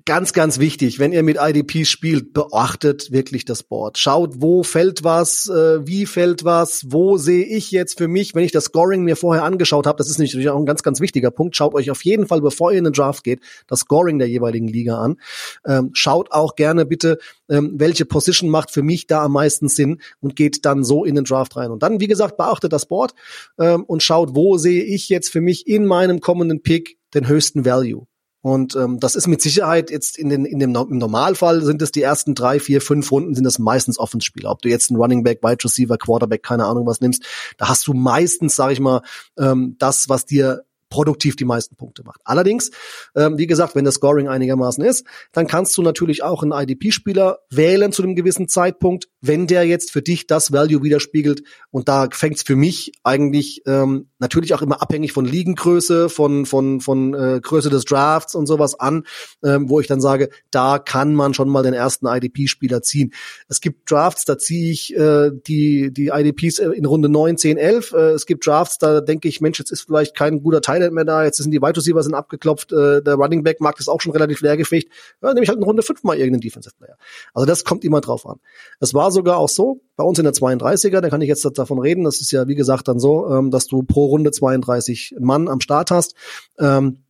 Ganz, 0.04 0.34
ganz 0.34 0.58
wichtig, 0.58 0.98
wenn 0.98 1.12
ihr 1.12 1.22
mit 1.22 1.38
IDPs 1.40 1.88
spielt, 1.88 2.34
beachtet 2.34 3.12
wirklich 3.12 3.46
das 3.46 3.62
Board. 3.62 3.96
Schaut, 3.96 4.42
wo 4.42 4.62
fällt 4.62 5.04
was, 5.04 5.48
äh, 5.48 5.86
wie 5.86 6.04
fällt 6.04 6.44
was, 6.44 6.84
wo 6.88 7.16
sehe 7.16 7.46
ich 7.46 7.70
jetzt 7.70 7.96
für 7.96 8.08
mich, 8.08 8.34
wenn 8.34 8.44
ich 8.44 8.52
das 8.52 8.64
Scoring 8.64 9.04
mir 9.04 9.16
vorher 9.16 9.44
angeschaut 9.44 9.86
habe, 9.86 9.96
das 9.96 10.10
ist 10.10 10.18
natürlich 10.18 10.50
auch 10.50 10.58
ein 10.58 10.66
ganz, 10.66 10.82
ganz 10.82 11.00
wichtiger 11.00 11.30
Punkt. 11.30 11.56
Schaut 11.56 11.72
euch 11.72 11.90
auf 11.90 12.04
jeden 12.04 12.26
Fall, 12.26 12.42
bevor 12.42 12.72
ihr 12.72 12.78
in 12.78 12.84
den 12.84 12.92
Draft 12.92 13.24
geht, 13.24 13.40
das 13.68 13.80
Scoring 13.80 14.18
der 14.18 14.28
jeweiligen 14.28 14.68
Liga 14.68 14.98
an. 14.98 15.18
Ähm, 15.66 15.92
schaut 15.94 16.30
auch 16.30 16.54
gerne 16.54 16.84
bitte, 16.84 17.16
ähm, 17.48 17.72
welche 17.76 18.04
Position 18.04 18.50
macht 18.50 18.70
für 18.70 18.82
mich 18.82 19.06
da 19.06 19.24
am 19.24 19.32
meisten 19.32 19.68
Sinn 19.68 20.02
und 20.20 20.36
geht 20.36 20.66
dann 20.66 20.84
so 20.84 21.06
in 21.06 21.14
den 21.14 21.24
Draft 21.24 21.56
rein. 21.56 21.70
Und 21.70 21.82
dann, 21.82 22.00
wie 22.00 22.08
gesagt, 22.08 22.36
beachtet 22.36 22.74
das 22.74 22.84
Board 22.84 23.14
ähm, 23.58 23.84
und 23.84 24.02
schaut, 24.02 24.34
wo 24.34 24.58
sehe 24.58 24.82
ich 24.82 25.08
jetzt 25.08 25.30
für 25.30 25.40
mich 25.40 25.66
in 25.66 25.86
meinem 25.86 26.20
kommenden 26.20 26.62
Pick 26.62 26.98
den 27.14 27.28
höchsten 27.28 27.64
Value. 27.64 28.06
Und 28.42 28.74
ähm, 28.74 28.98
das 28.98 29.14
ist 29.14 29.28
mit 29.28 29.40
Sicherheit 29.40 29.90
jetzt 29.90 30.18
in 30.18 30.28
den 30.28 30.44
in 30.44 30.58
dem 30.58 30.74
im 30.74 30.98
Normalfall 30.98 31.62
sind 31.62 31.80
es 31.80 31.92
die 31.92 32.02
ersten 32.02 32.34
drei, 32.34 32.58
vier, 32.58 32.80
fünf 32.80 33.10
Runden 33.12 33.36
sind 33.36 33.44
das 33.44 33.60
meistens 33.60 33.98
Offenspieler. 33.98 34.50
Ob 34.50 34.62
du 34.62 34.68
jetzt 34.68 34.90
einen 34.90 35.00
Running 35.00 35.22
Back, 35.22 35.44
Wide 35.44 35.62
Receiver, 35.62 35.96
Quarterback, 35.96 36.42
keine 36.42 36.66
Ahnung 36.66 36.84
was 36.86 37.00
nimmst, 37.00 37.24
da 37.56 37.68
hast 37.68 37.86
du 37.86 37.94
meistens, 37.94 38.56
sage 38.56 38.72
ich 38.72 38.80
mal, 38.80 39.02
ähm, 39.38 39.76
das, 39.78 40.08
was 40.08 40.26
dir 40.26 40.64
produktiv 40.92 41.36
die 41.36 41.46
meisten 41.46 41.74
Punkte 41.74 42.04
macht. 42.04 42.20
Allerdings, 42.24 42.70
ähm, 43.16 43.38
wie 43.38 43.46
gesagt, 43.46 43.74
wenn 43.74 43.86
das 43.86 43.94
Scoring 43.94 44.28
einigermaßen 44.28 44.84
ist, 44.84 45.06
dann 45.32 45.46
kannst 45.46 45.74
du 45.78 45.82
natürlich 45.82 46.22
auch 46.22 46.42
einen 46.42 46.52
IDP-Spieler 46.52 47.38
wählen 47.48 47.92
zu 47.92 48.02
einem 48.02 48.14
gewissen 48.14 48.46
Zeitpunkt, 48.46 49.08
wenn 49.22 49.46
der 49.46 49.64
jetzt 49.64 49.90
für 49.90 50.02
dich 50.02 50.26
das 50.26 50.52
Value 50.52 50.82
widerspiegelt. 50.82 51.44
Und 51.70 51.88
da 51.88 52.08
fängt 52.12 52.36
es 52.36 52.42
für 52.42 52.56
mich 52.56 52.92
eigentlich 53.04 53.62
ähm, 53.66 54.10
natürlich 54.18 54.52
auch 54.52 54.60
immer 54.60 54.82
abhängig 54.82 55.12
von 55.12 55.24
Ligengröße, 55.24 56.10
von 56.10 56.44
von 56.44 56.82
von 56.82 57.14
äh, 57.14 57.40
Größe 57.42 57.70
des 57.70 57.86
Drafts 57.86 58.34
und 58.34 58.46
sowas 58.46 58.78
an, 58.78 59.04
ähm, 59.42 59.70
wo 59.70 59.80
ich 59.80 59.86
dann 59.86 60.02
sage, 60.02 60.28
da 60.50 60.78
kann 60.78 61.14
man 61.14 61.32
schon 61.32 61.48
mal 61.48 61.62
den 61.62 61.72
ersten 61.72 62.06
IDP-Spieler 62.06 62.82
ziehen. 62.82 63.14
Es 63.48 63.62
gibt 63.62 63.90
Drafts, 63.90 64.26
da 64.26 64.36
ziehe 64.36 64.70
ich 64.70 64.94
äh, 64.94 65.30
die 65.46 65.90
die 65.90 66.08
IDPs 66.08 66.58
in 66.58 66.84
Runde 66.84 67.08
9, 67.08 67.38
10, 67.38 67.56
11. 67.56 67.92
Äh, 67.92 67.96
es 68.10 68.26
gibt 68.26 68.46
Drafts, 68.46 68.76
da 68.76 69.00
denke 69.00 69.26
ich, 69.28 69.40
Mensch, 69.40 69.58
jetzt 69.58 69.70
ist 69.70 69.82
vielleicht 69.86 70.14
kein 70.14 70.42
guter 70.42 70.60
Teil 70.60 70.81
Tight 70.82 70.92
mehr 70.92 71.04
da, 71.04 71.24
jetzt 71.24 71.38
sind 71.38 71.50
die 71.50 71.60
Wide 71.60 71.76
Receiver 71.76 72.02
sind 72.02 72.14
abgeklopft, 72.14 72.72
äh, 72.72 73.02
der 73.02 73.14
Running 73.14 73.42
Back 73.42 73.60
Markt 73.60 73.80
ist 73.80 73.88
auch 73.88 74.00
schon 74.00 74.12
relativ 74.12 74.40
leergefegt. 74.40 74.92
Ja, 75.22 75.32
nehme 75.32 75.44
ich 75.44 75.48
halt 75.48 75.58
in 75.58 75.64
Runde 75.64 75.82
fünfmal 75.82 76.16
irgendeinen 76.16 76.40
Defensive 76.40 76.74
Player. 76.76 76.96
Also 77.34 77.46
das 77.46 77.64
kommt 77.64 77.84
immer 77.84 78.00
drauf 78.00 78.26
an. 78.26 78.38
Es 78.80 78.94
war 78.94 79.10
sogar 79.10 79.38
auch 79.38 79.48
so, 79.48 79.80
bei 79.96 80.04
uns 80.04 80.18
in 80.18 80.24
der 80.24 80.34
32er, 80.34 81.00
da 81.00 81.08
kann 81.08 81.20
ich 81.20 81.28
jetzt 81.28 81.46
davon 81.56 81.78
reden, 81.78 82.04
das 82.04 82.20
ist 82.20 82.32
ja 82.32 82.48
wie 82.48 82.54
gesagt 82.54 82.88
dann 82.88 82.98
so, 82.98 83.28
ähm, 83.30 83.50
dass 83.50 83.66
du 83.66 83.82
pro 83.82 84.06
Runde 84.06 84.30
32 84.30 85.16
Mann 85.20 85.48
am 85.48 85.60
Start 85.60 85.90
hast. 85.90 86.14
Ähm, 86.58 87.04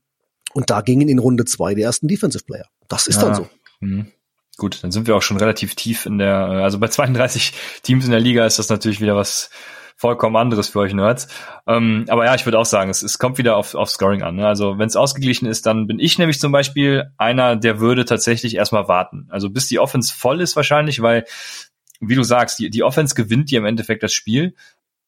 und 0.54 0.70
da 0.70 0.82
gingen 0.82 1.08
in 1.08 1.18
Runde 1.18 1.44
zwei 1.44 1.74
die 1.74 1.82
ersten 1.82 2.08
Defensive 2.08 2.44
Player. 2.44 2.66
Das 2.88 3.06
ist 3.06 3.16
ja. 3.16 3.22
dann 3.22 3.34
so. 3.34 3.48
Mhm. 3.80 4.06
Gut, 4.58 4.84
dann 4.84 4.92
sind 4.92 5.06
wir 5.06 5.16
auch 5.16 5.22
schon 5.22 5.38
relativ 5.38 5.74
tief 5.74 6.04
in 6.04 6.18
der, 6.18 6.34
äh, 6.34 6.62
also 6.62 6.78
bei 6.78 6.88
32 6.88 7.54
Teams 7.82 8.04
in 8.04 8.10
der 8.10 8.20
Liga 8.20 8.44
ist 8.44 8.58
das 8.58 8.68
natürlich 8.68 9.00
wieder 9.00 9.16
was 9.16 9.50
vollkommen 9.96 10.36
anderes 10.36 10.68
für 10.68 10.80
euch 10.80 10.94
Nerds. 10.94 11.28
Ähm, 11.66 12.04
aber 12.08 12.24
ja, 12.24 12.34
ich 12.34 12.44
würde 12.44 12.58
auch 12.58 12.66
sagen, 12.66 12.90
es, 12.90 13.02
es 13.02 13.18
kommt 13.18 13.38
wieder 13.38 13.56
auf, 13.56 13.74
auf 13.74 13.90
Scoring 13.90 14.22
an. 14.22 14.36
Ne? 14.36 14.46
Also 14.46 14.78
wenn 14.78 14.88
es 14.88 14.96
ausgeglichen 14.96 15.46
ist, 15.46 15.66
dann 15.66 15.86
bin 15.86 15.98
ich 15.98 16.18
nämlich 16.18 16.40
zum 16.40 16.52
Beispiel 16.52 17.12
einer, 17.18 17.56
der 17.56 17.80
würde 17.80 18.04
tatsächlich 18.04 18.56
erstmal 18.56 18.88
warten. 18.88 19.26
Also 19.30 19.50
bis 19.50 19.68
die 19.68 19.78
Offense 19.78 20.12
voll 20.12 20.40
ist 20.40 20.56
wahrscheinlich, 20.56 21.02
weil, 21.02 21.24
wie 22.00 22.14
du 22.14 22.22
sagst, 22.22 22.58
die, 22.58 22.70
die 22.70 22.82
Offense 22.82 23.14
gewinnt 23.14 23.50
dir 23.50 23.58
im 23.58 23.66
Endeffekt 23.66 24.02
das 24.02 24.12
Spiel. 24.12 24.54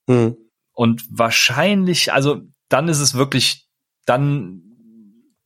Mhm. 0.07 0.37
Und 0.73 1.05
wahrscheinlich, 1.11 2.13
also 2.13 2.41
dann 2.69 2.89
ist 2.89 3.01
es 3.01 3.15
wirklich, 3.15 3.69
dann 4.07 4.64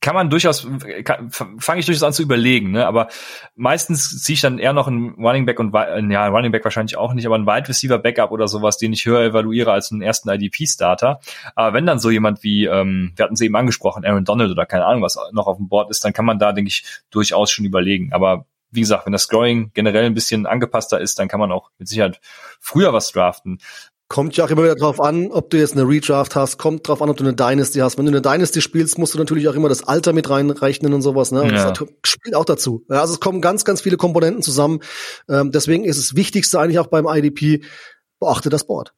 kann 0.01 0.15
man 0.15 0.29
durchaus, 0.29 0.61
fange 0.61 1.79
ich 1.79 1.85
durchaus 1.85 2.03
an 2.03 2.13
zu 2.13 2.21
überlegen, 2.21 2.71
ne? 2.71 2.87
aber 2.87 3.09
meistens 3.55 4.23
ziehe 4.23 4.35
ich 4.35 4.41
dann 4.41 4.57
eher 4.57 4.71
noch 4.71 4.87
einen 4.87 5.15
Running 5.15 5.45
Back 5.45 5.59
und, 5.59 5.73
ja, 6.09 6.27
Running 6.27 6.51
Back 6.51 6.63
wahrscheinlich 6.63 6.95
auch 6.95 7.13
nicht, 7.13 7.25
aber 7.25 7.35
einen 7.35 7.45
Wide 7.45 7.67
Receiver 7.67 7.97
Backup 7.97 8.31
oder 8.31 8.47
sowas, 8.47 8.77
den 8.77 8.93
ich 8.93 9.05
höher 9.05 9.21
evaluiere 9.21 9.71
als 9.71 9.91
einen 9.91 10.01
ersten 10.01 10.29
IDP-Starter. 10.29 11.19
Aber 11.55 11.73
wenn 11.73 11.85
dann 11.85 11.99
so 11.99 12.09
jemand 12.09 12.43
wie, 12.43 12.65
ähm, 12.65 13.11
wir 13.15 13.25
hatten 13.25 13.35
sie 13.35 13.45
eben 13.45 13.55
angesprochen, 13.55 14.05
Aaron 14.05 14.23
Donald 14.23 14.51
oder 14.51 14.65
keine 14.65 14.85
Ahnung, 14.85 15.01
was 15.01 15.19
noch 15.33 15.47
auf 15.47 15.57
dem 15.57 15.67
Board 15.67 15.89
ist, 15.89 16.05
dann 16.05 16.13
kann 16.13 16.25
man 16.25 16.39
da, 16.39 16.53
denke 16.53 16.69
ich, 16.69 16.85
durchaus 17.09 17.51
schon 17.51 17.65
überlegen. 17.65 18.13
Aber 18.13 18.45
wie 18.71 18.81
gesagt, 18.81 19.05
wenn 19.05 19.13
das 19.13 19.23
Scoring 19.23 19.71
generell 19.73 20.05
ein 20.05 20.13
bisschen 20.13 20.45
angepasster 20.45 20.99
ist, 20.99 21.19
dann 21.19 21.27
kann 21.27 21.39
man 21.39 21.51
auch 21.51 21.71
mit 21.77 21.87
Sicherheit 21.87 22.21
früher 22.59 22.93
was 22.93 23.11
draften. 23.11 23.59
Kommt 24.09 24.35
ja 24.35 24.45
auch 24.45 24.49
immer 24.49 24.63
wieder 24.63 24.75
drauf 24.75 24.99
an, 24.99 25.31
ob 25.31 25.51
du 25.51 25.57
jetzt 25.57 25.73
eine 25.73 25.87
Redraft 25.87 26.35
hast, 26.35 26.57
kommt 26.57 26.87
drauf 26.87 26.99
an, 27.03 27.11
ob 27.11 27.17
du 27.17 27.23
eine 27.23 27.35
Dynasty 27.35 27.77
hast. 27.77 27.99
Wenn 27.99 28.05
du 28.05 28.11
eine 28.11 28.23
Dynasty 28.23 28.59
spielst, 28.59 28.97
musst 28.97 29.13
du 29.13 29.19
natürlich 29.19 29.47
auch 29.47 29.53
immer 29.53 29.69
das 29.69 29.87
Alter 29.87 30.13
mit 30.13 30.27
reinrechnen 30.31 30.95
und 30.95 31.03
sowas. 31.03 31.31
Ne? 31.31 31.45
Ja. 31.53 31.71
Das 31.71 31.87
spielt 32.03 32.33
auch 32.35 32.45
dazu. 32.45 32.83
Ja, 32.89 33.01
also 33.01 33.13
es 33.13 33.19
kommen 33.19 33.39
ganz, 33.39 33.65
ganz 33.65 33.81
viele 33.81 33.97
Komponenten 33.97 34.41
zusammen. 34.41 34.79
Ähm, 35.29 35.51
deswegen 35.51 35.85
ist 35.85 35.97
es 35.97 36.15
Wichtigste 36.15 36.59
eigentlich 36.59 36.79
auch 36.79 36.87
beim 36.87 37.05
IDP, 37.07 37.63
beachte 38.19 38.49
das 38.49 38.65
Board. 38.65 38.93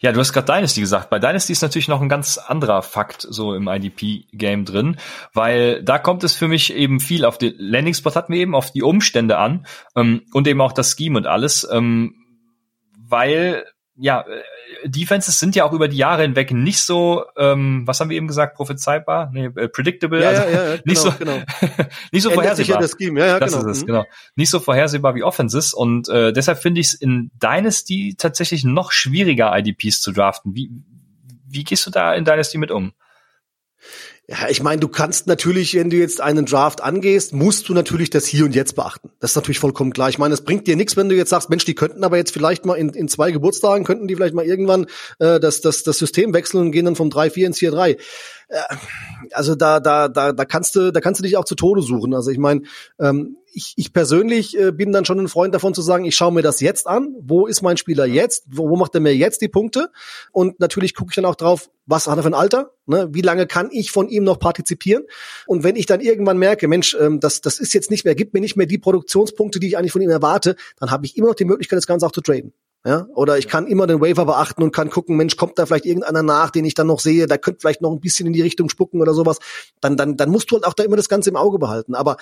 Ja, 0.00 0.10
du 0.10 0.18
hast 0.18 0.32
gerade 0.32 0.52
Dynasty 0.52 0.80
gesagt. 0.80 1.10
Bei 1.10 1.20
Dynasty 1.20 1.52
ist 1.52 1.62
natürlich 1.62 1.86
noch 1.86 2.00
ein 2.00 2.08
ganz 2.08 2.38
anderer 2.38 2.82
Fakt 2.82 3.24
so 3.28 3.54
im 3.54 3.68
IDP-Game 3.68 4.64
drin, 4.64 4.96
weil 5.32 5.84
da 5.84 6.00
kommt 6.00 6.24
es 6.24 6.34
für 6.34 6.48
mich 6.48 6.74
eben 6.74 6.98
viel 6.98 7.24
auf 7.24 7.38
den 7.38 7.54
Landing-Spot 7.56 8.14
hatten 8.16 8.32
wir 8.32 8.40
eben, 8.40 8.56
auf 8.56 8.72
die 8.72 8.82
Umstände 8.82 9.38
an 9.38 9.64
ähm, 9.94 10.22
und 10.32 10.48
eben 10.48 10.60
auch 10.60 10.72
das 10.72 10.96
Scheme 10.96 11.18
und 11.18 11.26
alles, 11.26 11.68
ähm, 11.70 12.14
weil 12.98 13.64
ja, 14.00 14.20
äh, 14.20 14.88
Defenses 14.88 15.38
sind 15.38 15.56
ja 15.56 15.64
auch 15.64 15.72
über 15.72 15.88
die 15.88 15.96
Jahre 15.96 16.22
hinweg 16.22 16.52
nicht 16.52 16.80
so, 16.80 17.24
ähm, 17.36 17.82
was 17.84 17.98
haben 17.98 18.10
wir 18.10 18.16
eben 18.16 18.28
gesagt, 18.28 18.54
prophezeibar, 18.54 19.30
nee, 19.32 19.46
äh, 19.46 19.68
predictable, 19.68 20.22
ja, 20.22 20.28
also 20.28 20.42
ja, 20.42 20.50
ja, 20.50 20.76
genau, 20.76 20.82
nicht 20.84 20.98
so, 20.98 21.12
genau. 21.18 21.38
nicht 22.12 22.22
so 22.22 22.30
vorhersehbar. 22.30 22.80
Das, 22.80 22.96
Scheme. 22.96 23.20
Ja, 23.20 23.26
ja, 23.26 23.40
das 23.40 23.52
genau. 23.52 23.68
ist 23.68 23.76
es, 23.76 23.82
mhm. 23.82 23.86
genau. 23.86 24.04
Nicht 24.36 24.50
so 24.50 24.60
vorhersehbar 24.60 25.14
wie 25.14 25.24
Offenses 25.24 25.74
und 25.74 26.08
äh, 26.08 26.32
deshalb 26.32 26.58
finde 26.58 26.80
ich 26.80 26.88
es 26.88 26.94
in 26.94 27.30
Dynasty 27.42 28.14
tatsächlich 28.16 28.64
noch 28.64 28.92
schwieriger, 28.92 29.56
IDPs 29.56 30.00
zu 30.00 30.12
draften. 30.12 30.54
Wie, 30.54 30.70
wie 31.46 31.64
gehst 31.64 31.86
du 31.86 31.90
da 31.90 32.14
in 32.14 32.24
Dynasty 32.24 32.58
mit 32.58 32.70
um? 32.70 32.92
Ja, 34.30 34.50
ich 34.50 34.62
meine, 34.62 34.78
du 34.78 34.88
kannst 34.88 35.26
natürlich, 35.26 35.74
wenn 35.74 35.88
du 35.88 35.96
jetzt 35.96 36.20
einen 36.20 36.44
Draft 36.44 36.82
angehst, 36.82 37.32
musst 37.32 37.66
du 37.70 37.72
natürlich 37.72 38.10
das 38.10 38.26
Hier 38.26 38.44
und 38.44 38.54
Jetzt 38.54 38.76
beachten. 38.76 39.08
Das 39.20 39.30
ist 39.30 39.36
natürlich 39.36 39.58
vollkommen 39.58 39.90
klar. 39.90 40.10
Ich 40.10 40.18
meine, 40.18 40.34
es 40.34 40.42
bringt 40.42 40.66
dir 40.66 40.76
nichts, 40.76 40.98
wenn 40.98 41.08
du 41.08 41.16
jetzt 41.16 41.30
sagst, 41.30 41.48
Mensch, 41.48 41.64
die 41.64 41.74
könnten 41.74 42.04
aber 42.04 42.18
jetzt 42.18 42.32
vielleicht 42.32 42.66
mal 42.66 42.74
in, 42.74 42.90
in 42.90 43.08
zwei 43.08 43.32
Geburtstagen, 43.32 43.86
könnten 43.86 44.06
die 44.06 44.16
vielleicht 44.16 44.34
mal 44.34 44.44
irgendwann 44.44 44.84
äh, 45.18 45.40
das, 45.40 45.62
das, 45.62 45.82
das 45.82 45.96
System 45.96 46.34
wechseln 46.34 46.60
und 46.60 46.72
gehen 46.72 46.84
dann 46.84 46.94
vom 46.94 47.08
3-4 47.08 47.46
ins 47.46 47.58
4-3. 47.58 47.96
Äh, 48.48 48.58
also 49.32 49.54
da, 49.54 49.80
da, 49.80 50.08
da, 50.08 50.32
da 50.32 50.44
kannst 50.44 50.76
du, 50.76 50.92
da 50.92 51.00
kannst 51.00 51.20
du 51.20 51.22
dich 51.22 51.38
auch 51.38 51.46
zu 51.46 51.54
Tode 51.54 51.80
suchen. 51.80 52.12
Also 52.12 52.30
ich 52.30 52.38
meine, 52.38 52.64
ähm, 53.00 53.38
ich, 53.58 53.72
ich 53.74 53.92
persönlich 53.92 54.56
äh, 54.56 54.70
bin 54.70 54.92
dann 54.92 55.04
schon 55.04 55.18
ein 55.18 55.26
Freund 55.26 55.52
davon 55.52 55.74
zu 55.74 55.82
sagen, 55.82 56.04
ich 56.04 56.14
schaue 56.14 56.32
mir 56.32 56.42
das 56.42 56.60
jetzt 56.60 56.86
an. 56.86 57.16
Wo 57.20 57.48
ist 57.48 57.60
mein 57.60 57.76
Spieler 57.76 58.06
jetzt? 58.06 58.44
Wo, 58.46 58.70
wo 58.70 58.76
macht 58.76 58.94
er 58.94 59.00
mir 59.00 59.14
jetzt 59.14 59.42
die 59.42 59.48
Punkte? 59.48 59.90
Und 60.30 60.60
natürlich 60.60 60.94
gucke 60.94 61.10
ich 61.10 61.16
dann 61.16 61.24
auch 61.24 61.34
drauf, 61.34 61.68
was 61.84 62.06
hat 62.06 62.16
er 62.16 62.22
für 62.22 62.28
ein 62.28 62.34
Alter? 62.34 62.70
Ne? 62.86 63.08
Wie 63.10 63.20
lange 63.20 63.48
kann 63.48 63.68
ich 63.72 63.90
von 63.90 64.08
ihm 64.08 64.22
noch 64.22 64.38
partizipieren? 64.38 65.02
Und 65.46 65.64
wenn 65.64 65.74
ich 65.74 65.86
dann 65.86 66.00
irgendwann 66.00 66.38
merke, 66.38 66.68
Mensch, 66.68 66.96
ähm, 67.00 67.18
das, 67.18 67.40
das 67.40 67.58
ist 67.58 67.74
jetzt 67.74 67.90
nicht 67.90 68.04
mehr, 68.04 68.14
gibt 68.14 68.32
mir 68.32 68.40
nicht 68.40 68.56
mehr 68.56 68.66
die 68.66 68.78
Produktionspunkte, 68.78 69.58
die 69.58 69.66
ich 69.66 69.76
eigentlich 69.76 69.92
von 69.92 70.02
ihm 70.02 70.10
erwarte, 70.10 70.54
dann 70.78 70.92
habe 70.92 71.04
ich 71.04 71.16
immer 71.16 71.26
noch 71.26 71.34
die 71.34 71.44
Möglichkeit, 71.44 71.78
das 71.78 71.88
Ganze 71.88 72.06
auch 72.06 72.12
zu 72.12 72.20
traden. 72.20 72.52
Ja, 72.86 73.08
oder 73.16 73.38
ich 73.38 73.48
kann 73.48 73.66
immer 73.66 73.88
den 73.88 74.00
Waiver 74.00 74.24
beachten 74.24 74.62
und 74.62 74.70
kann 74.72 74.88
gucken, 74.88 75.16
Mensch, 75.16 75.36
kommt 75.36 75.58
da 75.58 75.66
vielleicht 75.66 75.84
irgendeiner 75.84 76.22
nach, 76.22 76.50
den 76.50 76.64
ich 76.64 76.74
dann 76.74 76.86
noch 76.86 77.00
sehe, 77.00 77.26
da 77.26 77.36
könnte 77.36 77.58
vielleicht 77.60 77.82
noch 77.82 77.90
ein 77.90 77.98
bisschen 77.98 78.28
in 78.28 78.32
die 78.32 78.40
Richtung 78.40 78.68
spucken 78.68 79.00
oder 79.00 79.14
sowas. 79.14 79.38
Dann, 79.80 79.96
dann, 79.96 80.16
dann 80.16 80.30
musst 80.30 80.50
du 80.50 80.54
halt 80.54 80.64
auch 80.64 80.74
da 80.74 80.84
immer 80.84 80.96
das 80.96 81.08
Ganze 81.08 81.28
im 81.28 81.36
Auge 81.36 81.58
behalten. 81.58 81.96
Aber 81.96 82.18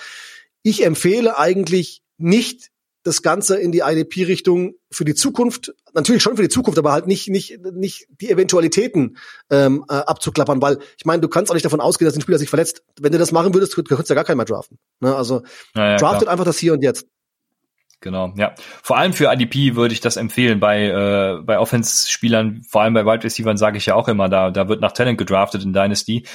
ich 0.67 0.85
empfehle 0.85 1.39
eigentlich 1.39 2.03
nicht 2.19 2.71
das 3.05 3.23
Ganze 3.23 3.57
in 3.57 3.71
die 3.71 3.83
IDP-Richtung 3.87 4.75
für 4.91 5.05
die 5.05 5.14
Zukunft, 5.14 5.73
natürlich 5.95 6.25
schon 6.25 6.35
für 6.35 6.43
die 6.43 6.49
Zukunft, 6.49 6.77
aber 6.77 6.91
halt 6.91 7.07
nicht 7.07 7.29
nicht 7.29 7.61
nicht 7.73 8.09
die 8.21 8.31
Eventualitäten 8.31 9.17
ähm, 9.49 9.85
äh, 9.89 9.95
abzuklappern, 9.95 10.61
weil 10.61 10.79
ich 10.99 11.05
meine, 11.05 11.21
du 11.21 11.29
kannst 11.29 11.53
auch 11.53 11.55
nicht 11.55 11.64
davon 11.64 11.81
ausgehen, 11.81 12.07
dass 12.09 12.17
ein 12.17 12.21
Spieler 12.21 12.39
sich 12.39 12.51
verletzt. 12.51 12.83
Wenn 13.01 13.12
du 13.12 13.19
das 13.19 13.31
machen 13.31 13.55
würdest, 13.55 13.77
könntest 13.77 14.11
du 14.11 14.12
ja 14.12 14.17
gar 14.17 14.25
keinen 14.25 14.39
mehr 14.39 14.47
draften. 14.47 14.81
Ne? 14.99 15.14
Also 15.14 15.43
ja, 15.77 15.91
ja, 15.91 15.97
draftet 15.99 16.23
klar. 16.23 16.33
einfach 16.33 16.45
das 16.45 16.59
hier 16.59 16.73
und 16.73 16.83
jetzt. 16.83 17.07
Genau, 18.01 18.35
ja. 18.37 18.55
Vor 18.83 18.99
allem 18.99 19.12
für 19.12 19.33
IDP 19.33 19.77
würde 19.77 19.95
ich 19.95 20.01
das 20.01 20.17
empfehlen. 20.17 20.59
Bei, 20.59 20.87
äh, 20.87 21.43
bei 21.43 21.59
Offense-Spielern, 21.59 22.62
vor 22.69 22.83
allem 22.83 22.93
bei 22.93 23.07
Wide 23.07 23.25
Receivers 23.25 23.59
sage 23.59 23.79
ich 23.79 23.87
ja 23.87 23.95
auch 23.95 24.09
immer, 24.09 24.29
da, 24.29 24.51
da 24.51 24.69
wird 24.69 24.81
nach 24.81 24.93
Talent 24.93 25.17
gedraftet 25.17 25.62
in 25.62 25.73
Dynasty. 25.73 26.27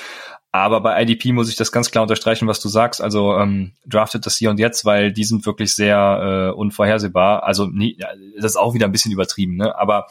Aber 0.53 0.81
bei 0.81 1.01
IDP 1.01 1.31
muss 1.31 1.49
ich 1.49 1.55
das 1.55 1.71
ganz 1.71 1.91
klar 1.91 2.01
unterstreichen, 2.01 2.47
was 2.47 2.59
du 2.59 2.67
sagst. 2.67 3.01
Also 3.01 3.37
ähm, 3.37 3.71
draftet 3.85 4.25
das 4.25 4.35
hier 4.35 4.49
und 4.49 4.59
jetzt, 4.59 4.83
weil 4.83 5.13
die 5.13 5.23
sind 5.23 5.45
wirklich 5.45 5.73
sehr 5.73 6.51
äh, 6.51 6.57
unvorhersehbar. 6.57 7.43
Also 7.43 7.67
nie, 7.67 7.97
das 8.35 8.51
ist 8.51 8.57
auch 8.57 8.73
wieder 8.73 8.85
ein 8.85 8.91
bisschen 8.91 9.13
übertrieben, 9.13 9.55
ne? 9.55 9.77
Aber 9.77 10.07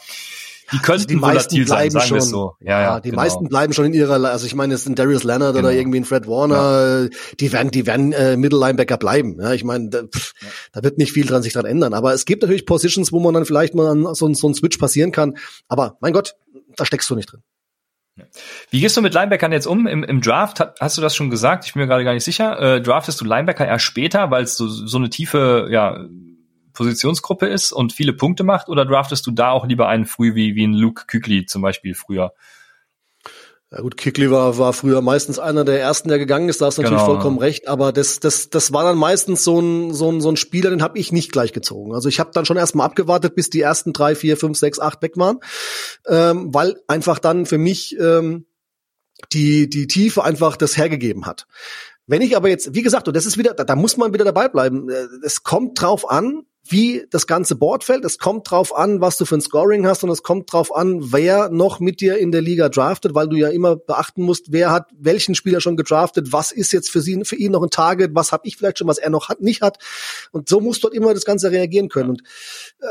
die 0.71 0.77
könnten 0.77 1.01
also 1.01 1.07
die 1.07 1.21
volatil 1.21 1.67
sein, 1.67 1.91
sagen 1.91 2.11
wir 2.11 2.21
so. 2.21 2.55
Ja, 2.59 2.71
ja, 2.71 2.81
ja 2.81 2.99
die 2.99 3.09
genau. 3.09 3.21
meisten 3.21 3.49
bleiben 3.49 3.73
schon 3.73 3.85
in 3.85 3.93
ihrer, 3.93 4.23
also 4.23 4.45
ich 4.45 4.55
meine, 4.55 4.75
es 4.75 4.83
sind 4.83 4.97
Darius 4.97 5.23
Leonard 5.23 5.53
genau. 5.53 5.67
oder 5.67 5.77
irgendwie 5.77 5.99
ein 5.99 6.05
Fred 6.05 6.27
Warner, 6.27 7.03
ja. 7.03 7.09
die 7.39 7.51
werden, 7.51 7.71
die 7.71 7.85
werden 7.85 8.13
äh, 8.13 8.37
Middle 8.37 8.59
Linebacker 8.59 8.97
bleiben. 8.97 9.37
Ja, 9.39 9.53
ich 9.53 9.63
meine, 9.63 9.89
da, 9.89 10.03
pff, 10.03 10.33
ja. 10.41 10.47
da 10.73 10.83
wird 10.83 10.97
nicht 10.97 11.11
viel 11.11 11.25
dran 11.25 11.43
sich 11.43 11.53
dran 11.53 11.65
ändern. 11.65 11.93
Aber 11.93 12.13
es 12.13 12.25
gibt 12.25 12.41
natürlich 12.41 12.65
Positions, 12.65 13.11
wo 13.11 13.19
man 13.19 13.33
dann 13.33 13.45
vielleicht 13.45 13.75
mal 13.75 13.87
an 13.87 14.15
so, 14.15 14.33
so 14.33 14.47
ein 14.47 14.55
Switch 14.55 14.77
passieren 14.77 15.11
kann. 15.11 15.37
Aber 15.67 15.97
mein 15.99 16.13
Gott, 16.13 16.35
da 16.77 16.85
steckst 16.85 17.09
du 17.09 17.15
nicht 17.15 17.31
drin. 17.31 17.41
Wie 18.69 18.79
gehst 18.79 18.97
du 18.97 19.01
mit 19.01 19.13
Linebackern 19.13 19.51
jetzt 19.51 19.67
um? 19.67 19.87
Im, 19.87 20.03
im 20.03 20.21
Draft 20.21 20.59
hast, 20.59 20.79
hast 20.79 20.97
du 20.97 21.01
das 21.01 21.15
schon 21.15 21.29
gesagt? 21.29 21.65
Ich 21.65 21.73
bin 21.73 21.81
mir 21.81 21.87
gerade 21.87 22.03
gar 22.03 22.13
nicht 22.13 22.23
sicher. 22.23 22.59
Äh, 22.59 22.81
draftest 22.81 23.21
du 23.21 23.25
Linebacker 23.25 23.67
erst 23.67 23.85
später, 23.85 24.31
weil 24.31 24.43
es 24.43 24.55
so, 24.55 24.67
so 24.67 24.97
eine 24.97 25.09
tiefe 25.09 25.67
ja, 25.71 26.05
Positionsgruppe 26.73 27.47
ist 27.47 27.71
und 27.71 27.93
viele 27.93 28.13
Punkte 28.13 28.43
macht? 28.43 28.69
Oder 28.69 28.85
draftest 28.85 29.25
du 29.27 29.31
da 29.31 29.51
auch 29.51 29.65
lieber 29.65 29.87
einen 29.87 30.05
früh 30.05 30.35
wie, 30.35 30.55
wie 30.55 30.65
ein 30.65 30.73
Luke 30.73 31.05
Kükli 31.07 31.45
zum 31.45 31.61
Beispiel 31.61 31.93
früher? 31.93 32.33
Ja 33.73 33.79
gut, 33.79 33.95
Kikli 33.95 34.29
war, 34.29 34.57
war 34.57 34.73
früher 34.73 35.01
meistens 35.01 35.39
einer 35.39 35.63
der 35.63 35.79
ersten, 35.79 36.09
der 36.09 36.19
gegangen 36.19 36.49
ist, 36.49 36.59
da 36.59 36.65
hast 36.65 36.77
du 36.77 36.81
natürlich 36.81 37.03
genau. 37.03 37.13
vollkommen 37.13 37.37
recht, 37.39 37.69
aber 37.69 37.93
das, 37.93 38.19
das, 38.19 38.49
das 38.49 38.73
war 38.73 38.83
dann 38.83 38.97
meistens 38.97 39.45
so 39.45 39.61
ein, 39.61 39.93
so 39.93 40.11
ein, 40.11 40.19
so 40.19 40.29
ein 40.29 40.35
Spieler, 40.35 40.71
den 40.71 40.81
habe 40.81 40.99
ich 40.99 41.13
nicht 41.13 41.31
gleich 41.31 41.53
gezogen. 41.53 41.93
Also 41.93 42.09
ich 42.09 42.19
habe 42.19 42.31
dann 42.33 42.43
schon 42.43 42.57
erstmal 42.57 42.85
abgewartet, 42.85 43.33
bis 43.33 43.49
die 43.49 43.61
ersten 43.61 43.93
drei, 43.93 44.13
vier, 44.13 44.35
fünf, 44.35 44.57
sechs, 44.57 44.77
acht 44.77 45.01
weg 45.01 45.15
waren, 45.15 45.39
ähm, 46.05 46.53
weil 46.53 46.81
einfach 46.87 47.17
dann 47.17 47.45
für 47.45 47.57
mich 47.57 47.97
ähm, 47.97 48.45
die, 49.31 49.69
die 49.69 49.87
Tiefe 49.87 50.25
einfach 50.25 50.57
das 50.57 50.75
hergegeben 50.75 51.25
hat. 51.25 51.47
Wenn 52.07 52.21
ich 52.21 52.35
aber 52.35 52.49
jetzt, 52.49 52.75
wie 52.75 52.81
gesagt, 52.81 53.07
und 53.07 53.15
das 53.15 53.25
ist 53.25 53.37
wieder, 53.37 53.53
da, 53.53 53.63
da 53.63 53.77
muss 53.77 53.95
man 53.95 54.13
wieder 54.13 54.25
dabei 54.25 54.49
bleiben. 54.49 54.89
Äh, 54.89 55.07
es 55.23 55.43
kommt 55.43 55.81
drauf 55.81 56.11
an, 56.11 56.43
wie 56.71 57.05
das 57.09 57.27
ganze 57.27 57.55
Board 57.55 57.83
fällt. 57.83 58.05
Es 58.05 58.17
kommt 58.17 58.49
drauf 58.49 58.75
an, 58.75 59.01
was 59.01 59.17
du 59.17 59.25
für 59.25 59.35
ein 59.35 59.41
Scoring 59.41 59.85
hast 59.85 60.03
und 60.03 60.09
es 60.09 60.23
kommt 60.23 60.51
drauf 60.51 60.75
an, 60.75 61.11
wer 61.11 61.49
noch 61.49 61.79
mit 61.79 62.01
dir 62.01 62.17
in 62.17 62.31
der 62.31 62.41
Liga 62.41 62.69
draftet, 62.69 63.13
weil 63.13 63.27
du 63.27 63.35
ja 63.35 63.49
immer 63.49 63.75
beachten 63.75 64.23
musst, 64.23 64.51
wer 64.51 64.71
hat 64.71 64.89
welchen 64.97 65.35
Spieler 65.35 65.61
schon 65.61 65.77
gedraftet, 65.77 66.31
was 66.31 66.51
ist 66.51 66.71
jetzt 66.71 66.89
für, 66.89 67.01
sie, 67.01 67.23
für 67.23 67.35
ihn 67.35 67.51
noch 67.51 67.63
ein 67.63 67.69
Target, 67.69 68.11
was 68.15 68.31
habe 68.31 68.47
ich 68.47 68.57
vielleicht 68.57 68.79
schon, 68.79 68.87
was 68.87 68.97
er 68.97 69.09
noch 69.09 69.29
hat, 69.29 69.41
nicht 69.41 69.61
hat. 69.61 69.77
Und 70.31 70.49
so 70.49 70.59
musst 70.59 70.83
du 70.83 70.87
halt 70.87 70.95
immer 70.95 71.13
das 71.13 71.25
Ganze 71.25 71.51
reagieren 71.51 71.89
können. 71.89 72.09
Und 72.09 72.21
äh, 72.79 72.87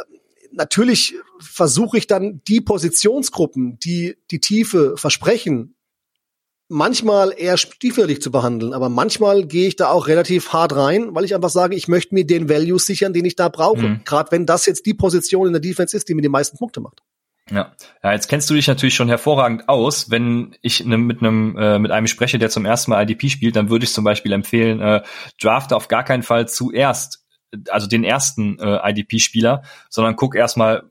natürlich 0.53 1.14
versuche 1.41 1.99
ich 1.99 2.07
dann 2.07 2.43
die 2.47 2.61
Positionsgruppen, 2.61 3.78
die 3.78 4.16
die 4.31 4.41
Tiefe 4.41 4.97
versprechen, 4.97 5.74
manchmal 6.70 7.34
eher 7.36 7.56
stiefelig 7.56 8.22
zu 8.22 8.30
behandeln, 8.30 8.72
aber 8.72 8.88
manchmal 8.88 9.44
gehe 9.44 9.68
ich 9.68 9.76
da 9.76 9.88
auch 9.88 10.06
relativ 10.06 10.52
hart 10.52 10.74
rein, 10.74 11.14
weil 11.14 11.24
ich 11.24 11.34
einfach 11.34 11.50
sage, 11.50 11.74
ich 11.74 11.88
möchte 11.88 12.14
mir 12.14 12.24
den 12.24 12.48
Value 12.48 12.78
sichern, 12.78 13.12
den 13.12 13.24
ich 13.24 13.36
da 13.36 13.48
brauche. 13.48 13.82
Mhm. 13.82 14.00
Gerade 14.04 14.30
wenn 14.30 14.46
das 14.46 14.66
jetzt 14.66 14.86
die 14.86 14.94
Position 14.94 15.48
in 15.48 15.52
der 15.52 15.60
Defense 15.60 15.96
ist, 15.96 16.08
die 16.08 16.14
mir 16.14 16.22
die 16.22 16.28
meisten 16.28 16.56
Punkte 16.56 16.80
macht. 16.80 17.02
Ja. 17.50 17.72
ja, 18.04 18.12
jetzt 18.12 18.28
kennst 18.28 18.48
du 18.48 18.54
dich 18.54 18.68
natürlich 18.68 18.94
schon 18.94 19.08
hervorragend 19.08 19.68
aus. 19.68 20.10
Wenn 20.10 20.54
ich 20.62 20.84
ne, 20.84 20.96
mit 20.96 21.20
einem 21.20 21.56
äh, 21.58 21.80
mit 21.80 21.90
einem 21.90 22.06
spreche, 22.06 22.38
der 22.38 22.48
zum 22.48 22.64
ersten 22.64 22.92
Mal 22.92 23.02
IDP 23.02 23.28
spielt, 23.28 23.56
dann 23.56 23.70
würde 23.70 23.84
ich 23.84 23.92
zum 23.92 24.04
Beispiel 24.04 24.30
empfehlen, 24.32 24.80
äh, 24.80 25.02
drafte 25.40 25.74
auf 25.74 25.88
gar 25.88 26.04
keinen 26.04 26.22
Fall 26.22 26.46
zuerst, 26.46 27.26
also 27.68 27.88
den 27.88 28.04
ersten 28.04 28.60
äh, 28.60 28.78
IDP-Spieler, 28.90 29.62
sondern 29.88 30.14
guck 30.14 30.36
erstmal, 30.36 30.84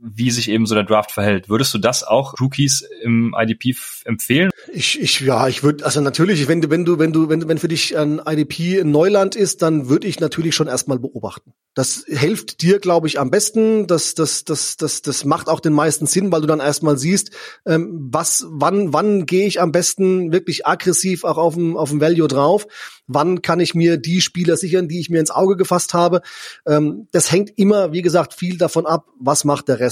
wie 0.00 0.30
sich 0.30 0.50
eben 0.50 0.66
so 0.66 0.74
der 0.74 0.84
Draft 0.84 1.10
verhält. 1.10 1.48
Würdest 1.48 1.72
du 1.74 1.78
das 1.78 2.04
auch 2.04 2.34
Rookies 2.40 2.86
im 3.02 3.34
IDP 3.36 3.74
empfehlen? 4.04 4.50
Ich, 4.72 5.00
ich, 5.00 5.20
ja, 5.20 5.48
ich 5.48 5.62
würde, 5.62 5.84
also 5.84 6.00
natürlich, 6.00 6.48
wenn 6.48 6.60
du, 6.60 6.70
wenn 6.70 6.84
du, 6.84 6.98
wenn 6.98 7.12
du, 7.12 7.28
wenn, 7.28 7.48
wenn 7.48 7.58
für 7.58 7.68
dich 7.68 7.96
ein 7.96 8.20
IDP 8.24 8.80
ein 8.80 8.90
Neuland 8.90 9.36
ist, 9.36 9.62
dann 9.62 9.88
würde 9.88 10.06
ich 10.06 10.20
natürlich 10.20 10.54
schon 10.54 10.66
erstmal 10.66 10.98
beobachten. 10.98 11.52
Das 11.74 12.04
hilft 12.06 12.62
dir, 12.62 12.78
glaube 12.78 13.06
ich, 13.06 13.18
am 13.18 13.30
besten. 13.30 13.86
Das, 13.86 14.14
das, 14.14 14.44
das, 14.44 14.76
das, 14.76 15.02
das 15.02 15.24
macht 15.24 15.48
auch 15.48 15.60
den 15.60 15.72
meisten 15.72 16.06
Sinn, 16.06 16.32
weil 16.32 16.40
du 16.40 16.46
dann 16.46 16.60
erstmal 16.60 16.98
siehst, 16.98 17.30
ähm, 17.66 18.08
was, 18.10 18.46
wann, 18.48 18.92
wann 18.92 19.26
gehe 19.26 19.46
ich 19.46 19.60
am 19.60 19.72
besten 19.72 20.32
wirklich 20.32 20.66
aggressiv 20.66 21.24
auch 21.24 21.38
auf 21.38 21.54
dem, 21.54 21.76
auf 21.76 21.90
dem 21.90 22.00
Value 22.00 22.28
drauf 22.28 22.66
wann 23.06 23.42
kann 23.42 23.60
ich 23.60 23.74
mir 23.74 23.96
die 23.96 24.20
Spieler 24.20 24.56
sichern, 24.56 24.88
die 24.88 25.00
ich 25.00 25.10
mir 25.10 25.20
ins 25.20 25.30
Auge 25.30 25.56
gefasst 25.56 25.94
habe. 25.94 26.22
Ähm, 26.66 27.08
das 27.12 27.30
hängt 27.30 27.56
immer, 27.58 27.92
wie 27.92 28.02
gesagt, 28.02 28.34
viel 28.34 28.58
davon 28.58 28.86
ab, 28.86 29.06
was 29.20 29.44
macht 29.44 29.68
der 29.68 29.80
Rest. 29.80 29.85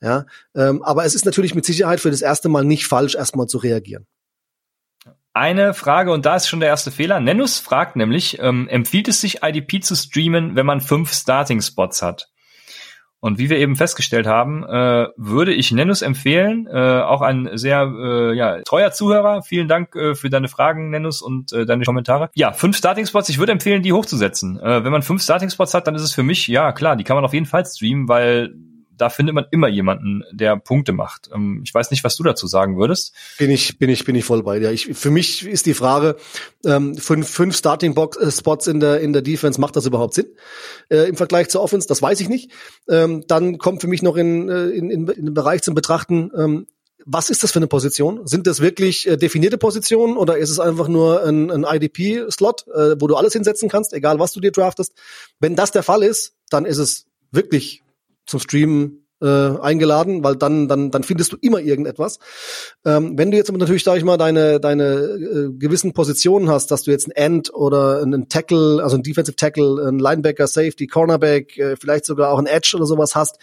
Ja, 0.00 0.26
ähm, 0.54 0.82
aber 0.82 1.04
es 1.04 1.14
ist 1.14 1.24
natürlich 1.24 1.54
mit 1.54 1.64
Sicherheit 1.64 2.00
für 2.00 2.10
das 2.10 2.22
erste 2.22 2.48
Mal 2.48 2.64
nicht 2.64 2.86
falsch, 2.86 3.14
erstmal 3.14 3.46
zu 3.46 3.58
reagieren. 3.58 4.06
Eine 5.34 5.72
Frage, 5.72 6.10
und 6.10 6.26
da 6.26 6.36
ist 6.36 6.48
schon 6.48 6.60
der 6.60 6.68
erste 6.68 6.90
Fehler. 6.90 7.20
Nenus 7.20 7.60
fragt 7.60 7.94
nämlich, 7.96 8.38
ähm, 8.40 8.68
empfiehlt 8.68 9.08
es 9.08 9.20
sich, 9.20 9.42
IDP 9.42 9.80
zu 9.80 9.94
streamen, 9.94 10.56
wenn 10.56 10.66
man 10.66 10.80
fünf 10.80 11.12
Starting-Spots 11.12 12.02
hat? 12.02 12.28
Und 13.20 13.38
wie 13.38 13.50
wir 13.50 13.58
eben 13.58 13.74
festgestellt 13.74 14.26
haben, 14.26 14.64
äh, 14.64 15.06
würde 15.16 15.52
ich 15.52 15.72
Nenus 15.72 16.02
empfehlen, 16.02 16.68
äh, 16.68 17.00
auch 17.02 17.20
ein 17.20 17.50
sehr 17.54 17.82
äh, 17.82 18.36
ja, 18.36 18.62
treuer 18.62 18.92
Zuhörer. 18.92 19.42
Vielen 19.42 19.66
Dank 19.66 19.94
äh, 19.96 20.14
für 20.14 20.30
deine 20.30 20.48
Fragen, 20.48 20.90
Nenus, 20.90 21.20
und 21.20 21.52
äh, 21.52 21.66
deine 21.66 21.84
Kommentare. 21.84 22.30
Ja, 22.34 22.52
fünf 22.52 22.76
Starting-Spots. 22.76 23.28
Ich 23.28 23.38
würde 23.38 23.52
empfehlen, 23.52 23.82
die 23.82 23.92
hochzusetzen. 23.92 24.60
Äh, 24.60 24.84
wenn 24.84 24.92
man 24.92 25.02
fünf 25.02 25.22
Starting-Spots 25.22 25.74
hat, 25.74 25.88
dann 25.88 25.96
ist 25.96 26.02
es 26.02 26.14
für 26.14 26.22
mich, 26.22 26.46
ja 26.46 26.72
klar, 26.72 26.94
die 26.94 27.04
kann 27.04 27.16
man 27.16 27.24
auf 27.24 27.34
jeden 27.34 27.46
Fall 27.46 27.64
streamen, 27.66 28.08
weil 28.08 28.54
da 28.98 29.08
findet 29.10 29.34
man 29.34 29.46
immer 29.50 29.68
jemanden, 29.68 30.22
der 30.32 30.56
Punkte 30.56 30.92
macht. 30.92 31.30
Ähm, 31.34 31.62
ich 31.64 31.72
weiß 31.72 31.90
nicht, 31.90 32.04
was 32.04 32.16
du 32.16 32.22
dazu 32.22 32.46
sagen 32.46 32.78
würdest. 32.78 33.14
Bin 33.38 33.50
ich, 33.50 33.78
bin 33.78 33.88
ich, 33.90 34.04
bin 34.04 34.14
ich 34.14 34.24
voll 34.24 34.42
bei 34.42 34.58
dir. 34.58 34.70
Ich, 34.70 34.86
für 34.86 35.10
mich 35.10 35.46
ist 35.46 35.66
die 35.66 35.74
Frage, 35.74 36.16
ähm, 36.64 36.96
fünf, 36.96 37.28
fünf 37.28 37.56
Starting 37.56 37.94
Box 37.94 38.16
äh, 38.16 38.30
Spots 38.30 38.66
in 38.66 38.80
der 38.80 39.00
in 39.00 39.12
der 39.12 39.22
Defense 39.22 39.60
macht 39.60 39.76
das 39.76 39.86
überhaupt 39.86 40.14
Sinn 40.14 40.26
äh, 40.90 41.08
im 41.08 41.16
Vergleich 41.16 41.48
zur 41.48 41.62
Offense? 41.62 41.88
Das 41.88 42.02
weiß 42.02 42.20
ich 42.20 42.28
nicht. 42.28 42.50
Ähm, 42.88 43.24
dann 43.26 43.58
kommt 43.58 43.80
für 43.80 43.88
mich 43.88 44.02
noch 44.02 44.16
in, 44.16 44.48
äh, 44.48 44.66
in, 44.66 44.90
in, 44.90 45.08
in 45.08 45.26
den 45.26 45.34
Bereich 45.34 45.62
zum 45.62 45.74
Betrachten. 45.74 46.30
Ähm, 46.36 46.66
was 47.10 47.30
ist 47.30 47.42
das 47.42 47.52
für 47.52 47.58
eine 47.58 47.68
Position? 47.68 48.26
Sind 48.26 48.46
das 48.46 48.60
wirklich 48.60 49.08
äh, 49.08 49.16
definierte 49.16 49.56
Positionen 49.56 50.16
oder 50.16 50.36
ist 50.36 50.50
es 50.50 50.60
einfach 50.60 50.88
nur 50.88 51.24
ein, 51.24 51.50
ein 51.50 51.64
IDP-Slot, 51.64 52.66
äh, 52.68 52.96
wo 53.00 53.06
du 53.06 53.16
alles 53.16 53.32
hinsetzen 53.32 53.68
kannst, 53.68 53.94
egal 53.94 54.18
was 54.18 54.32
du 54.32 54.40
dir 54.40 54.52
draftest? 54.52 54.92
Wenn 55.40 55.56
das 55.56 55.70
der 55.70 55.82
Fall 55.82 56.02
ist, 56.02 56.34
dann 56.50 56.66
ist 56.66 56.76
es 56.76 57.06
wirklich 57.30 57.82
zum 58.28 58.40
Streamen 58.40 59.04
äh, 59.20 59.26
eingeladen, 59.26 60.22
weil 60.22 60.36
dann 60.36 60.68
dann 60.68 60.90
dann 60.90 61.02
findest 61.02 61.32
du 61.32 61.36
immer 61.40 61.60
irgendetwas. 61.60 62.18
Ähm, 62.84 63.18
wenn 63.18 63.30
du 63.30 63.36
jetzt 63.36 63.50
natürlich 63.50 63.82
sag 63.82 63.96
ich 63.96 64.04
mal 64.04 64.16
deine 64.16 64.60
deine 64.60 64.84
äh, 64.84 65.52
gewissen 65.52 65.92
Positionen 65.92 66.48
hast, 66.48 66.70
dass 66.70 66.84
du 66.84 66.92
jetzt 66.92 67.08
ein 67.08 67.12
End 67.12 67.52
oder 67.52 68.00
einen 68.00 68.28
Tackle, 68.28 68.82
also 68.82 68.96
ein 68.96 69.02
Defensive 69.02 69.36
Tackle, 69.36 69.88
ein 69.88 69.98
Linebacker, 69.98 70.46
Safety, 70.46 70.86
Cornerback, 70.86 71.58
äh, 71.58 71.76
vielleicht 71.76 72.04
sogar 72.04 72.30
auch 72.30 72.38
ein 72.38 72.46
Edge 72.46 72.74
oder 72.76 72.86
sowas 72.86 73.16
hast, 73.16 73.38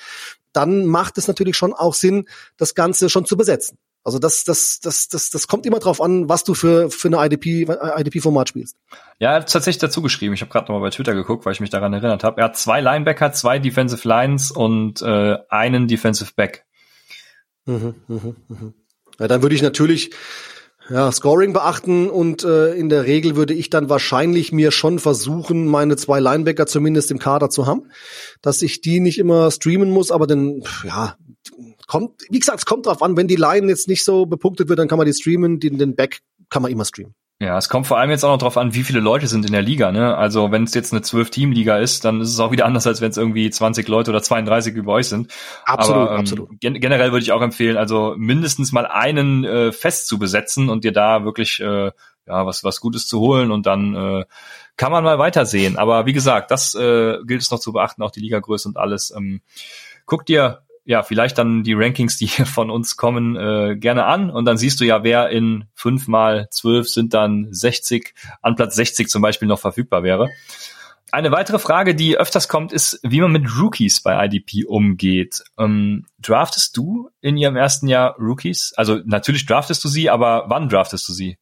dann 0.53 0.85
macht 0.85 1.17
es 1.17 1.27
natürlich 1.27 1.57
schon 1.57 1.73
auch 1.73 1.93
Sinn, 1.93 2.25
das 2.57 2.75
Ganze 2.75 3.09
schon 3.09 3.25
zu 3.25 3.35
besetzen. 3.35 3.77
Also 4.05 4.19
das, 4.19 4.43
das, 4.43 4.79
das, 4.81 5.09
das, 5.09 5.31
das 5.31 5.47
kommt 5.47 5.65
immer 5.65 5.79
drauf 5.79 5.99
an, 5.99 6.29
was 6.29 6.43
du 6.43 6.53
für, 6.53 6.91
für 6.91 7.07
eine 7.07 7.25
IDP, 7.25 7.63
IDP-Format 7.63 8.47
spielst. 8.47 8.77
Ja, 9.17 9.31
er 9.31 9.37
hat 9.37 9.51
tatsächlich 9.51 9.79
dazu 9.79 10.03
geschrieben. 10.03 10.35
Ich 10.35 10.41
habe 10.41 10.51
gerade 10.51 10.71
nochmal 10.71 10.89
bei 10.89 10.95
Twitter 10.95 11.15
geguckt, 11.15 11.43
weil 11.43 11.53
ich 11.53 11.59
mich 11.59 11.71
daran 11.71 11.91
erinnert 11.91 12.23
habe. 12.23 12.39
Er 12.39 12.45
hat 12.45 12.55
zwei 12.55 12.81
Linebacker, 12.81 13.33
zwei 13.33 13.57
Defensive 13.57 14.07
Lines 14.07 14.51
und 14.51 15.01
äh, 15.01 15.37
einen 15.49 15.87
Defensive 15.87 16.33
Back. 16.35 16.65
Mhm, 17.65 17.95
mhm, 18.07 18.35
mhm. 18.47 18.73
Ja, 19.19 19.27
dann 19.27 19.41
würde 19.41 19.55
ich 19.55 19.63
natürlich 19.63 20.11
ja, 20.87 21.11
Scoring 21.11 21.53
beachten 21.53 22.07
und 22.07 22.43
äh, 22.43 22.73
in 22.73 22.89
der 22.89 23.05
Regel 23.05 23.35
würde 23.35 23.55
ich 23.55 23.71
dann 23.71 23.89
wahrscheinlich 23.89 24.51
mir 24.51 24.69
schon 24.69 24.99
versuchen, 24.99 25.65
meine 25.65 25.95
zwei 25.95 26.19
Linebacker 26.19 26.67
zumindest 26.67 27.09
im 27.09 27.17
Kader 27.17 27.49
zu 27.49 27.65
haben, 27.65 27.89
dass 28.43 28.61
ich 28.61 28.81
die 28.81 28.99
nicht 28.99 29.17
immer 29.17 29.49
streamen 29.49 29.89
muss, 29.89 30.11
aber 30.11 30.27
dann, 30.27 30.61
ja, 30.83 31.15
kommt, 31.87 32.21
wie 32.29 32.39
gesagt, 32.39 32.59
es 32.59 32.65
kommt 32.65 32.85
drauf 32.85 33.01
an, 33.01 33.17
wenn 33.17 33.27
die 33.27 33.35
Line 33.35 33.67
jetzt 33.67 33.87
nicht 33.87 34.03
so 34.03 34.25
bepunktet 34.25 34.69
wird, 34.69 34.79
dann 34.79 34.87
kann 34.87 34.97
man 34.97 35.07
die 35.07 35.13
streamen, 35.13 35.59
den, 35.59 35.77
den 35.77 35.95
Back 35.95 36.19
kann 36.49 36.61
man 36.61 36.71
immer 36.71 36.85
streamen. 36.85 37.13
Ja, 37.41 37.57
es 37.57 37.67
kommt 37.67 37.85
vor 37.85 37.97
allem 37.97 38.11
jetzt 38.11 38.23
auch 38.23 38.31
noch 38.31 38.37
drauf 38.37 38.55
an, 38.55 38.75
wie 38.75 38.83
viele 38.83 39.01
Leute 39.01 39.27
sind 39.27 39.45
in 39.45 39.51
der 39.51 39.61
Liga. 39.61 39.91
Ne? 39.91 40.15
Also 40.15 40.51
wenn 40.51 40.63
es 40.63 40.73
jetzt 40.73 40.93
eine 40.93 41.01
12-Team-Liga 41.01 41.79
ist, 41.79 42.05
dann 42.05 42.21
ist 42.21 42.29
es 42.29 42.39
auch 42.39 42.51
wieder 42.51 42.65
anders, 42.65 42.87
als 42.87 43.01
wenn 43.01 43.11
es 43.11 43.17
irgendwie 43.17 43.49
20 43.49 43.85
Leute 43.89 44.11
oder 44.11 44.23
32 44.23 44.73
über 44.73 44.93
euch 44.93 45.09
sind. 45.09 45.33
Absolut, 45.65 46.01
Aber, 46.03 46.11
ähm, 46.13 46.19
absolut. 46.21 46.49
Gen 46.61 46.79
generell 46.79 47.11
würde 47.11 47.23
ich 47.23 47.33
auch 47.33 47.41
empfehlen, 47.41 47.75
also 47.75 48.15
mindestens 48.17 48.71
mal 48.71 48.85
einen 48.85 49.43
äh, 49.43 49.73
fest 49.73 50.07
zu 50.07 50.17
besetzen 50.17 50.69
und 50.69 50.85
dir 50.85 50.93
da 50.93 51.25
wirklich 51.25 51.59
äh, 51.59 51.91
ja 52.25 52.45
was 52.45 52.63
was 52.63 52.79
Gutes 52.79 53.05
zu 53.05 53.19
holen 53.19 53.51
und 53.51 53.65
dann 53.65 53.95
äh, 53.95 54.25
kann 54.77 54.93
man 54.93 55.03
mal 55.03 55.19
weitersehen. 55.19 55.77
Aber 55.77 56.05
wie 56.05 56.13
gesagt, 56.13 56.51
das 56.51 56.73
äh, 56.73 57.17
gilt 57.25 57.41
es 57.41 57.51
noch 57.51 57.59
zu 57.59 57.73
beachten, 57.73 58.01
auch 58.01 58.11
die 58.11 58.21
Ligagröße 58.21 58.69
und 58.69 58.77
alles. 58.77 59.13
Ähm, 59.15 59.41
guck 60.05 60.25
dir 60.25 60.61
ja, 60.85 61.01
vielleicht 61.01 61.37
dann 61.39 61.63
die 61.63 61.73
Rankings, 61.73 62.17
die 62.17 62.27
von 62.45 62.69
uns 62.69 62.95
kommen, 62.95 63.35
äh, 63.35 63.75
gerne 63.75 64.05
an. 64.05 64.29
Und 64.29 64.45
dann 64.45 64.57
siehst 64.57 64.79
du 64.79 64.85
ja, 64.85 65.03
wer 65.03 65.29
in 65.29 65.65
fünf 65.73 66.07
mal 66.07 66.47
zwölf 66.51 66.87
sind 66.87 67.13
dann 67.13 67.47
60, 67.51 68.13
an 68.41 68.55
Platz 68.55 68.75
60 68.75 69.09
zum 69.09 69.21
Beispiel 69.21 69.47
noch 69.47 69.59
verfügbar 69.59 70.03
wäre. 70.03 70.29
Eine 71.11 71.31
weitere 71.31 71.59
Frage, 71.59 71.95
die 71.95 72.17
öfters 72.17 72.47
kommt, 72.47 72.73
ist, 72.73 72.99
wie 73.03 73.21
man 73.21 73.31
mit 73.31 73.57
Rookies 73.57 74.01
bei 74.01 74.25
IDP 74.25 74.65
umgeht. 74.65 75.43
Ähm, 75.57 76.05
draftest 76.19 76.75
du 76.77 77.09
in 77.21 77.37
ihrem 77.37 77.55
ersten 77.55 77.87
Jahr 77.87 78.15
Rookies? 78.19 78.73
Also 78.75 78.99
natürlich 79.05 79.45
draftest 79.45 79.83
du 79.83 79.87
sie, 79.87 80.09
aber 80.09 80.45
wann 80.47 80.69
draftest 80.69 81.07
du 81.07 81.13
sie? 81.13 81.37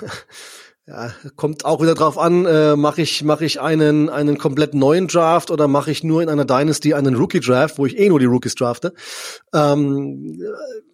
Ja, 0.86 1.14
kommt 1.36 1.64
auch 1.64 1.80
wieder 1.80 1.94
drauf 1.94 2.18
an, 2.18 2.44
äh, 2.44 2.76
mache 2.76 3.00
ich 3.00 3.24
mache 3.24 3.46
ich 3.46 3.58
einen 3.58 4.10
einen 4.10 4.36
komplett 4.36 4.74
neuen 4.74 5.08
Draft 5.08 5.50
oder 5.50 5.66
mache 5.66 5.90
ich 5.90 6.04
nur 6.04 6.22
in 6.22 6.28
einer 6.28 6.44
Dynasty 6.44 6.92
einen 6.92 7.14
Rookie 7.14 7.40
Draft, 7.40 7.78
wo 7.78 7.86
ich 7.86 7.98
eh 7.98 8.10
nur 8.10 8.18
die 8.18 8.26
Rookies 8.26 8.54
drafte. 8.54 8.92
Ähm, 9.54 10.38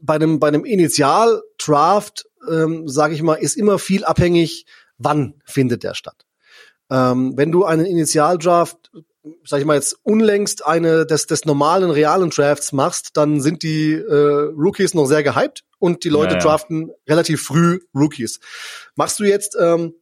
bei 0.01 0.15
einem 0.15 0.39
bei 0.39 0.47
einem 0.47 0.65
Initial 0.65 1.43
Draft, 1.59 2.27
ähm, 2.49 2.87
sage 2.87 3.15
ich 3.15 3.23
mal, 3.23 3.35
ist 3.35 3.57
immer 3.57 3.81
viel 3.81 4.05
abhängig, 4.05 4.65
wann 4.97 5.35
findet 5.45 5.83
der 5.83 5.95
statt. 5.95 6.25
Ähm, 6.89 7.33
wenn 7.37 7.51
du 7.51 7.65
einen 7.65 7.85
Initial 7.85 8.39
Draft 8.39 8.93
sag 9.45 9.61
ich 9.61 9.67
mal 9.67 9.75
jetzt 9.75 9.97
unlängst 10.03 10.65
eine 10.65 11.07
des, 11.07 11.27
des 11.27 11.45
normalen 11.45 11.91
realen 11.91 12.31
Drafts 12.31 12.73
machst, 12.73 13.11
dann 13.17 13.41
sind 13.41 13.63
die 13.63 13.93
äh, 13.93 14.53
Rookies 14.57 14.95
noch 14.95 15.07
sehr 15.07 15.23
gehypt 15.23 15.65
und 15.79 16.05
die 16.05 16.09
Leute 16.09 16.35
ja, 16.35 16.39
ja. 16.39 16.45
draften 16.45 16.91
relativ 17.09 17.43
früh 17.43 17.81
Rookies. 17.95 18.41
Machst 18.95 19.21
du 19.21 19.25
jetzt 19.25 19.57
ähm, 19.61 19.95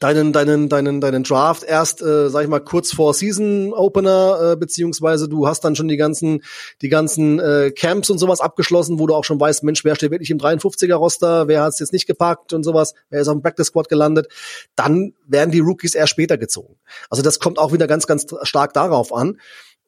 deinen 0.00 0.32
deinen 0.32 0.68
deinen 0.68 1.00
deinen 1.00 1.22
Draft 1.22 1.64
erst 1.64 2.02
äh, 2.02 2.30
sag 2.30 2.42
ich 2.42 2.48
mal 2.48 2.60
kurz 2.60 2.92
vor 2.92 3.12
Season 3.14 3.72
Opener 3.74 4.52
äh, 4.52 4.56
beziehungsweise 4.56 5.28
du 5.28 5.46
hast 5.46 5.64
dann 5.64 5.76
schon 5.76 5.88
die 5.88 5.96
ganzen 5.96 6.42
die 6.80 6.88
ganzen 6.88 7.38
äh, 7.38 7.70
Camps 7.70 8.08
und 8.10 8.18
sowas 8.18 8.40
abgeschlossen, 8.40 8.98
wo 8.98 9.06
du 9.06 9.14
auch 9.14 9.24
schon 9.24 9.38
weißt, 9.38 9.64
Mensch, 9.64 9.84
wer 9.84 9.94
steht 9.94 10.10
wirklich 10.10 10.30
im 10.30 10.38
53er 10.38 10.94
Roster, 10.94 11.48
wer 11.48 11.62
hat 11.62 11.74
es 11.74 11.78
jetzt 11.78 11.92
nicht 11.92 12.06
gepackt 12.06 12.52
und 12.52 12.64
sowas, 12.64 12.94
wer 13.10 13.20
ist 13.20 13.28
auf 13.28 13.34
dem 13.34 13.42
Practice 13.42 13.66
Squad 13.66 13.88
gelandet, 13.88 14.28
dann 14.76 15.14
werden 15.26 15.50
die 15.50 15.60
Rookies 15.60 15.94
erst 15.94 16.10
später 16.10 16.38
gezogen. 16.38 16.76
Also 17.10 17.22
das 17.22 17.38
kommt 17.38 17.58
auch 17.58 17.72
wieder 17.72 17.86
ganz 17.86 18.06
ganz 18.06 18.26
stark 18.42 18.72
darauf 18.72 19.12
an. 19.12 19.38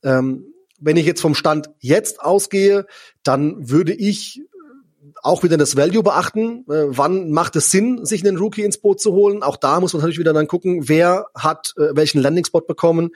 Ähm, 0.03 0.53
wenn 0.81 0.97
ich 0.97 1.07
jetzt 1.07 1.23
vom 1.23 1.35
Stand 1.35 1.71
jetzt 1.79 2.21
ausgehe, 2.21 2.87
dann 3.23 3.71
würde 3.71 3.95
ich 3.95 4.43
auch 5.25 5.43
wieder 5.43 5.57
das 5.57 5.75
Value 5.75 6.03
beachten. 6.03 6.65
Äh, 6.69 6.85
wann 6.89 7.31
macht 7.31 7.57
es 7.57 7.71
Sinn, 7.71 8.05
sich 8.05 8.25
einen 8.25 8.37
Rookie 8.37 8.63
ins 8.63 8.79
Boot 8.79 9.01
zu 9.01 9.13
holen? 9.13 9.43
Auch 9.43 9.57
da 9.57 9.81
muss 9.81 9.95
man 9.95 10.01
natürlich 10.01 10.19
wieder 10.19 10.35
dann 10.35 10.47
gucken, 10.47 10.89
wer 10.89 11.27
hat 11.35 11.73
äh, 11.79 11.97
welchen 11.97 12.21
Landing-Spot 12.21 12.61
bekommen. 12.61 13.11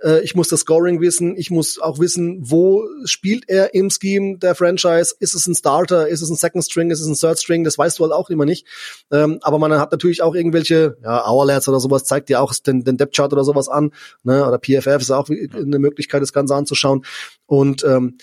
Äh, 0.00 0.20
ich 0.20 0.36
muss 0.36 0.46
das 0.46 0.60
Scoring 0.60 1.00
wissen. 1.00 1.36
Ich 1.36 1.50
muss 1.50 1.80
auch 1.80 1.98
wissen, 1.98 2.38
wo 2.40 2.86
spielt 3.04 3.48
er 3.48 3.74
im 3.74 3.90
Scheme 3.90 4.38
der 4.38 4.54
Franchise? 4.54 5.16
Ist 5.18 5.34
es 5.34 5.48
ein 5.48 5.54
Starter? 5.56 6.06
Ist 6.06 6.22
es 6.22 6.30
ein 6.30 6.36
Second 6.36 6.64
String? 6.64 6.90
Ist 6.92 7.00
es 7.00 7.08
ein 7.08 7.14
Third 7.14 7.40
String? 7.40 7.64
Das 7.64 7.76
weißt 7.76 7.98
du 7.98 8.04
halt 8.04 8.12
auch 8.12 8.30
immer 8.30 8.44
nicht. 8.44 8.64
Ähm, 9.10 9.38
aber 9.42 9.58
man 9.58 9.72
hat 9.72 9.90
natürlich 9.90 10.22
auch 10.22 10.36
irgendwelche, 10.36 10.96
ja, 11.02 11.26
Hourlets 11.26 11.68
oder 11.68 11.80
sowas 11.80 12.04
zeigt 12.04 12.28
dir 12.28 12.40
auch 12.40 12.54
den, 12.54 12.84
den 12.84 12.96
Depth 12.96 13.16
Chart 13.16 13.32
oder 13.32 13.42
sowas 13.42 13.68
an. 13.68 13.92
Ne? 14.22 14.46
Oder 14.46 14.58
PFF 14.58 15.00
ist 15.00 15.10
auch 15.10 15.28
eine 15.28 15.78
Möglichkeit, 15.80 16.22
das 16.22 16.32
Ganze 16.32 16.54
anzuschauen. 16.54 17.04
Und 17.46 17.82
ähm, 17.82 18.18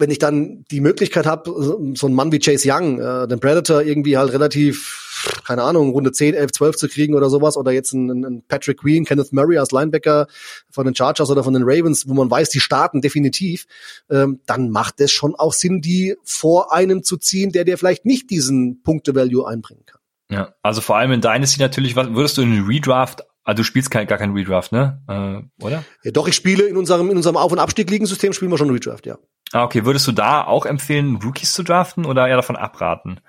wenn 0.00 0.10
ich 0.10 0.18
dann 0.18 0.64
die 0.70 0.80
Möglichkeit 0.80 1.26
habe, 1.26 1.50
so 1.94 2.06
einen 2.06 2.16
Mann 2.16 2.32
wie 2.32 2.38
Chase 2.38 2.68
Young, 2.70 2.98
äh, 2.98 3.28
den 3.28 3.38
Predator 3.38 3.82
irgendwie 3.82 4.16
halt 4.16 4.32
relativ, 4.32 5.42
keine 5.44 5.62
Ahnung, 5.62 5.90
Runde 5.90 6.10
10, 6.10 6.34
11, 6.34 6.52
12 6.52 6.76
zu 6.76 6.88
kriegen 6.88 7.14
oder 7.14 7.28
sowas, 7.28 7.56
oder 7.56 7.70
jetzt 7.70 7.92
einen, 7.92 8.24
einen 8.24 8.42
Patrick 8.46 8.78
Queen, 8.78 9.04
Kenneth 9.04 9.32
Murray 9.32 9.58
als 9.58 9.70
Linebacker 9.72 10.26
von 10.70 10.86
den 10.86 10.96
Chargers 10.96 11.30
oder 11.30 11.44
von 11.44 11.52
den 11.52 11.62
Ravens, 11.64 12.08
wo 12.08 12.14
man 12.14 12.30
weiß, 12.30 12.48
die 12.48 12.60
starten 12.60 13.02
definitiv, 13.02 13.66
ähm, 14.10 14.40
dann 14.46 14.70
macht 14.70 15.00
es 15.00 15.12
schon 15.12 15.34
auch 15.34 15.52
Sinn, 15.52 15.82
die 15.82 16.16
vor 16.24 16.72
einem 16.72 17.02
zu 17.02 17.18
ziehen, 17.18 17.52
der 17.52 17.64
dir 17.64 17.76
vielleicht 17.76 18.06
nicht 18.06 18.30
diesen 18.30 18.82
Punkte-Value 18.82 19.46
einbringen 19.46 19.84
kann. 19.86 20.00
Ja, 20.30 20.54
also 20.62 20.80
vor 20.80 20.96
allem 20.96 21.12
in 21.12 21.20
Dynasty 21.20 21.60
natürlich, 21.60 21.94
was 21.94 22.08
würdest 22.14 22.38
du 22.38 22.42
in 22.42 22.52
den 22.52 22.64
Redraft 22.64 23.24
Ah, 23.42 23.54
du 23.54 23.64
spielst 23.64 23.90
kein, 23.90 24.06
gar 24.06 24.18
keinen 24.18 24.34
Redraft, 24.34 24.70
ne? 24.70 25.02
Äh, 25.08 25.64
oder? 25.64 25.82
Ja, 26.04 26.10
doch, 26.10 26.28
ich 26.28 26.36
spiele 26.36 26.64
in 26.64 26.76
unserem, 26.76 27.10
in 27.10 27.16
unserem 27.16 27.36
Auf- 27.36 27.52
und 27.52 27.58
Abstieg-Ligensystem 27.58 28.32
spielen 28.32 28.50
wir 28.50 28.58
schon 28.58 28.70
Redraft, 28.70 29.06
ja. 29.06 29.18
Ah, 29.52 29.64
okay. 29.64 29.84
Würdest 29.84 30.06
du 30.06 30.12
da 30.12 30.44
auch 30.44 30.66
empfehlen, 30.66 31.16
Rookies 31.16 31.52
zu 31.52 31.62
draften 31.62 32.06
oder 32.06 32.28
eher 32.28 32.36
davon 32.36 32.56
abraten? 32.56 33.20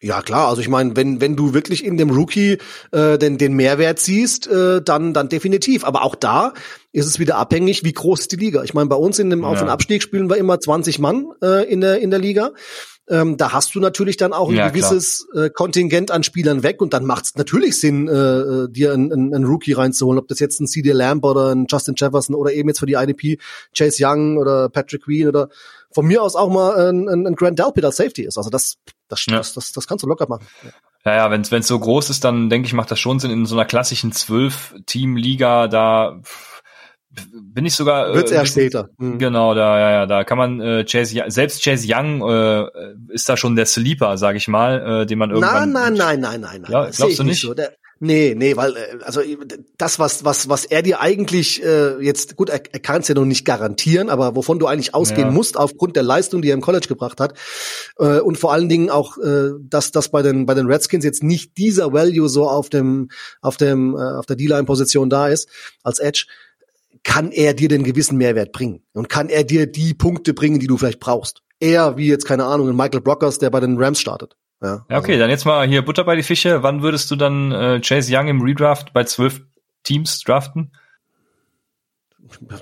Ja 0.00 0.22
klar, 0.22 0.48
also 0.48 0.60
ich 0.60 0.68
meine, 0.68 0.94
wenn 0.94 1.20
wenn 1.20 1.34
du 1.34 1.54
wirklich 1.54 1.84
in 1.84 1.96
dem 1.96 2.10
Rookie 2.10 2.58
äh, 2.92 3.18
den 3.18 3.36
den 3.36 3.54
Mehrwert 3.54 3.98
siehst, 3.98 4.46
äh, 4.46 4.80
dann 4.80 5.12
dann 5.12 5.28
definitiv. 5.28 5.84
Aber 5.84 6.02
auch 6.02 6.14
da 6.14 6.52
ist 6.92 7.06
es 7.06 7.18
wieder 7.18 7.36
abhängig, 7.36 7.82
wie 7.82 7.92
groß 7.92 8.20
ist 8.20 8.32
die 8.32 8.36
Liga. 8.36 8.62
Ich 8.62 8.74
meine, 8.74 8.88
bei 8.88 8.96
uns 8.96 9.18
in 9.18 9.28
dem 9.28 9.44
Auf- 9.44 9.60
und 9.60 9.68
Abstieg 9.68 10.04
spielen 10.04 10.30
wir 10.30 10.36
immer 10.36 10.60
20 10.60 11.00
Mann 11.00 11.26
äh, 11.42 11.68
in 11.68 11.80
der 11.80 11.98
in 11.98 12.10
der 12.10 12.20
Liga 12.20 12.52
ähm, 13.10 13.36
da 13.36 13.52
hast 13.52 13.74
du 13.74 13.80
natürlich 13.80 14.16
dann 14.16 14.32
auch 14.32 14.48
ein 14.48 14.56
ja, 14.56 14.68
gewisses 14.68 15.26
äh, 15.34 15.50
Kontingent 15.50 16.10
an 16.10 16.22
Spielern 16.22 16.62
weg 16.62 16.80
und 16.80 16.92
dann 16.92 17.04
macht 17.04 17.24
es 17.24 17.34
natürlich 17.36 17.80
Sinn, 17.80 18.08
äh, 18.08 18.12
äh 18.12 18.68
dir 18.68 18.92
einen, 18.92 19.12
einen, 19.12 19.34
einen 19.34 19.44
Rookie 19.44 19.72
reinzuholen, 19.72 20.18
ob 20.18 20.28
das 20.28 20.40
jetzt 20.40 20.60
ein 20.60 20.66
CD 20.66 20.92
Lamb 20.92 21.24
oder 21.24 21.54
ein 21.54 21.66
Justin 21.68 21.94
Jefferson 21.96 22.34
oder 22.34 22.52
eben 22.52 22.68
jetzt 22.68 22.80
für 22.80 22.86
die 22.86 22.94
IDP 22.94 23.38
Chase 23.76 24.04
Young 24.04 24.36
oder 24.36 24.68
Patrick 24.68 25.04
Queen 25.04 25.28
oder 25.28 25.48
von 25.90 26.06
mir 26.06 26.22
aus 26.22 26.36
auch 26.36 26.50
mal 26.50 26.88
ein, 26.88 27.08
ein, 27.08 27.26
ein 27.26 27.34
Grant 27.34 27.58
Delpit 27.58 27.84
als 27.84 27.96
Safety 27.96 28.22
ist. 28.22 28.36
Also 28.36 28.50
das, 28.50 28.76
das, 29.08 29.24
ja. 29.26 29.38
das, 29.38 29.54
das, 29.54 29.72
das 29.72 29.86
kannst 29.86 30.04
du 30.04 30.08
locker 30.08 30.28
machen. 30.28 30.46
Ja. 30.62 30.70
Ja, 31.04 31.14
ja, 31.14 31.30
wenn 31.30 31.40
es 31.42 31.66
so 31.66 31.78
groß 31.78 32.10
ist, 32.10 32.24
dann 32.24 32.50
denke 32.50 32.66
ich, 32.66 32.74
macht 32.74 32.90
das 32.90 32.98
schon 32.98 33.18
Sinn 33.18 33.30
in 33.30 33.46
so 33.46 33.54
einer 33.54 33.64
klassischen 33.64 34.12
zwölf-Team-Liga 34.12 35.68
da 35.68 36.20
bin 37.32 37.66
ich 37.66 37.74
sogar. 37.74 38.10
Äh, 38.10 38.14
Wird's 38.14 38.30
erst 38.30 38.52
später. 38.52 38.90
Mhm. 38.98 39.18
Genau, 39.18 39.54
da, 39.54 39.78
ja, 39.78 39.90
ja, 39.90 40.06
da 40.06 40.24
kann 40.24 40.38
man 40.38 40.60
äh, 40.60 40.84
Chase, 40.84 41.22
selbst 41.28 41.62
Chase 41.62 41.86
Young 41.88 42.22
äh, 42.28 42.66
ist 43.08 43.28
da 43.28 43.36
schon 43.36 43.56
der 43.56 43.66
Sleeper, 43.66 44.16
sag 44.16 44.36
ich 44.36 44.48
mal, 44.48 45.02
äh, 45.02 45.06
den 45.06 45.18
man 45.18 45.30
irgendwann. 45.30 45.72
Nein, 45.72 45.94
nein, 45.94 46.20
nein, 46.20 46.20
nein, 46.20 46.40
nein, 46.40 46.60
nein. 46.62 46.72
Ja, 46.72 46.90
glaubst 46.90 47.18
du 47.18 47.24
nicht? 47.24 47.40
So. 47.40 47.54
Der, 47.54 47.72
nee, 48.00 48.34
nee, 48.36 48.56
weil 48.56 48.76
äh, 48.76 48.98
also 49.02 49.20
das, 49.76 49.98
was 49.98 50.24
was 50.24 50.48
was 50.48 50.64
er 50.64 50.82
dir 50.82 51.00
eigentlich 51.00 51.62
äh, 51.62 52.02
jetzt 52.02 52.36
gut, 52.36 52.48
er, 52.48 52.60
er 52.72 52.80
kann 52.80 53.00
es 53.00 53.08
ja 53.08 53.14
noch 53.14 53.24
nicht 53.24 53.44
garantieren, 53.44 54.08
aber 54.08 54.36
wovon 54.36 54.58
du 54.58 54.66
eigentlich 54.66 54.94
ausgehen 54.94 55.28
ja. 55.28 55.30
musst 55.32 55.56
aufgrund 55.56 55.96
der 55.96 56.02
Leistung, 56.02 56.42
die 56.42 56.50
er 56.50 56.54
im 56.54 56.60
College 56.60 56.86
gebracht 56.88 57.20
hat 57.20 57.34
äh, 57.98 58.20
und 58.20 58.38
vor 58.38 58.52
allen 58.52 58.68
Dingen 58.68 58.90
auch, 58.90 59.18
äh, 59.18 59.50
dass 59.60 59.90
das 59.90 60.10
bei 60.10 60.22
den 60.22 60.46
bei 60.46 60.54
den 60.54 60.66
Redskins 60.66 61.04
jetzt 61.04 61.22
nicht 61.22 61.56
dieser 61.58 61.92
Value 61.92 62.28
so 62.28 62.48
auf 62.48 62.68
dem 62.68 63.08
auf 63.40 63.56
dem 63.56 63.96
äh, 63.96 64.00
auf 64.00 64.26
der 64.26 64.36
D-Line-Position 64.36 65.10
da 65.10 65.28
ist 65.28 65.48
als 65.82 65.98
Edge 65.98 66.26
kann 67.08 67.32
er 67.32 67.54
dir 67.54 67.70
den 67.70 67.84
gewissen 67.84 68.18
Mehrwert 68.18 68.52
bringen 68.52 68.82
und 68.92 69.08
kann 69.08 69.30
er 69.30 69.42
dir 69.42 69.66
die 69.66 69.94
Punkte 69.94 70.34
bringen, 70.34 70.60
die 70.60 70.66
du 70.66 70.76
vielleicht 70.76 71.00
brauchst. 71.00 71.40
Eher 71.58 71.96
wie 71.96 72.06
jetzt, 72.06 72.26
keine 72.26 72.44
Ahnung, 72.44 72.68
ein 72.68 72.76
Michael 72.76 73.00
Brockers, 73.00 73.38
der 73.38 73.48
bei 73.48 73.60
den 73.60 73.78
Rams 73.78 73.98
startet. 73.98 74.36
Ja, 74.62 74.84
ja 74.90 74.98
okay, 74.98 75.12
also. 75.12 75.20
dann 75.20 75.30
jetzt 75.30 75.46
mal 75.46 75.66
hier 75.66 75.80
Butter 75.80 76.04
bei 76.04 76.16
die 76.16 76.22
Fische. 76.22 76.62
Wann 76.62 76.82
würdest 76.82 77.10
du 77.10 77.16
dann 77.16 77.50
äh, 77.50 77.80
Chase 77.80 78.14
Young 78.14 78.28
im 78.28 78.42
Redraft 78.42 78.92
bei 78.92 79.04
zwölf 79.04 79.40
Teams 79.84 80.20
draften? 80.20 80.72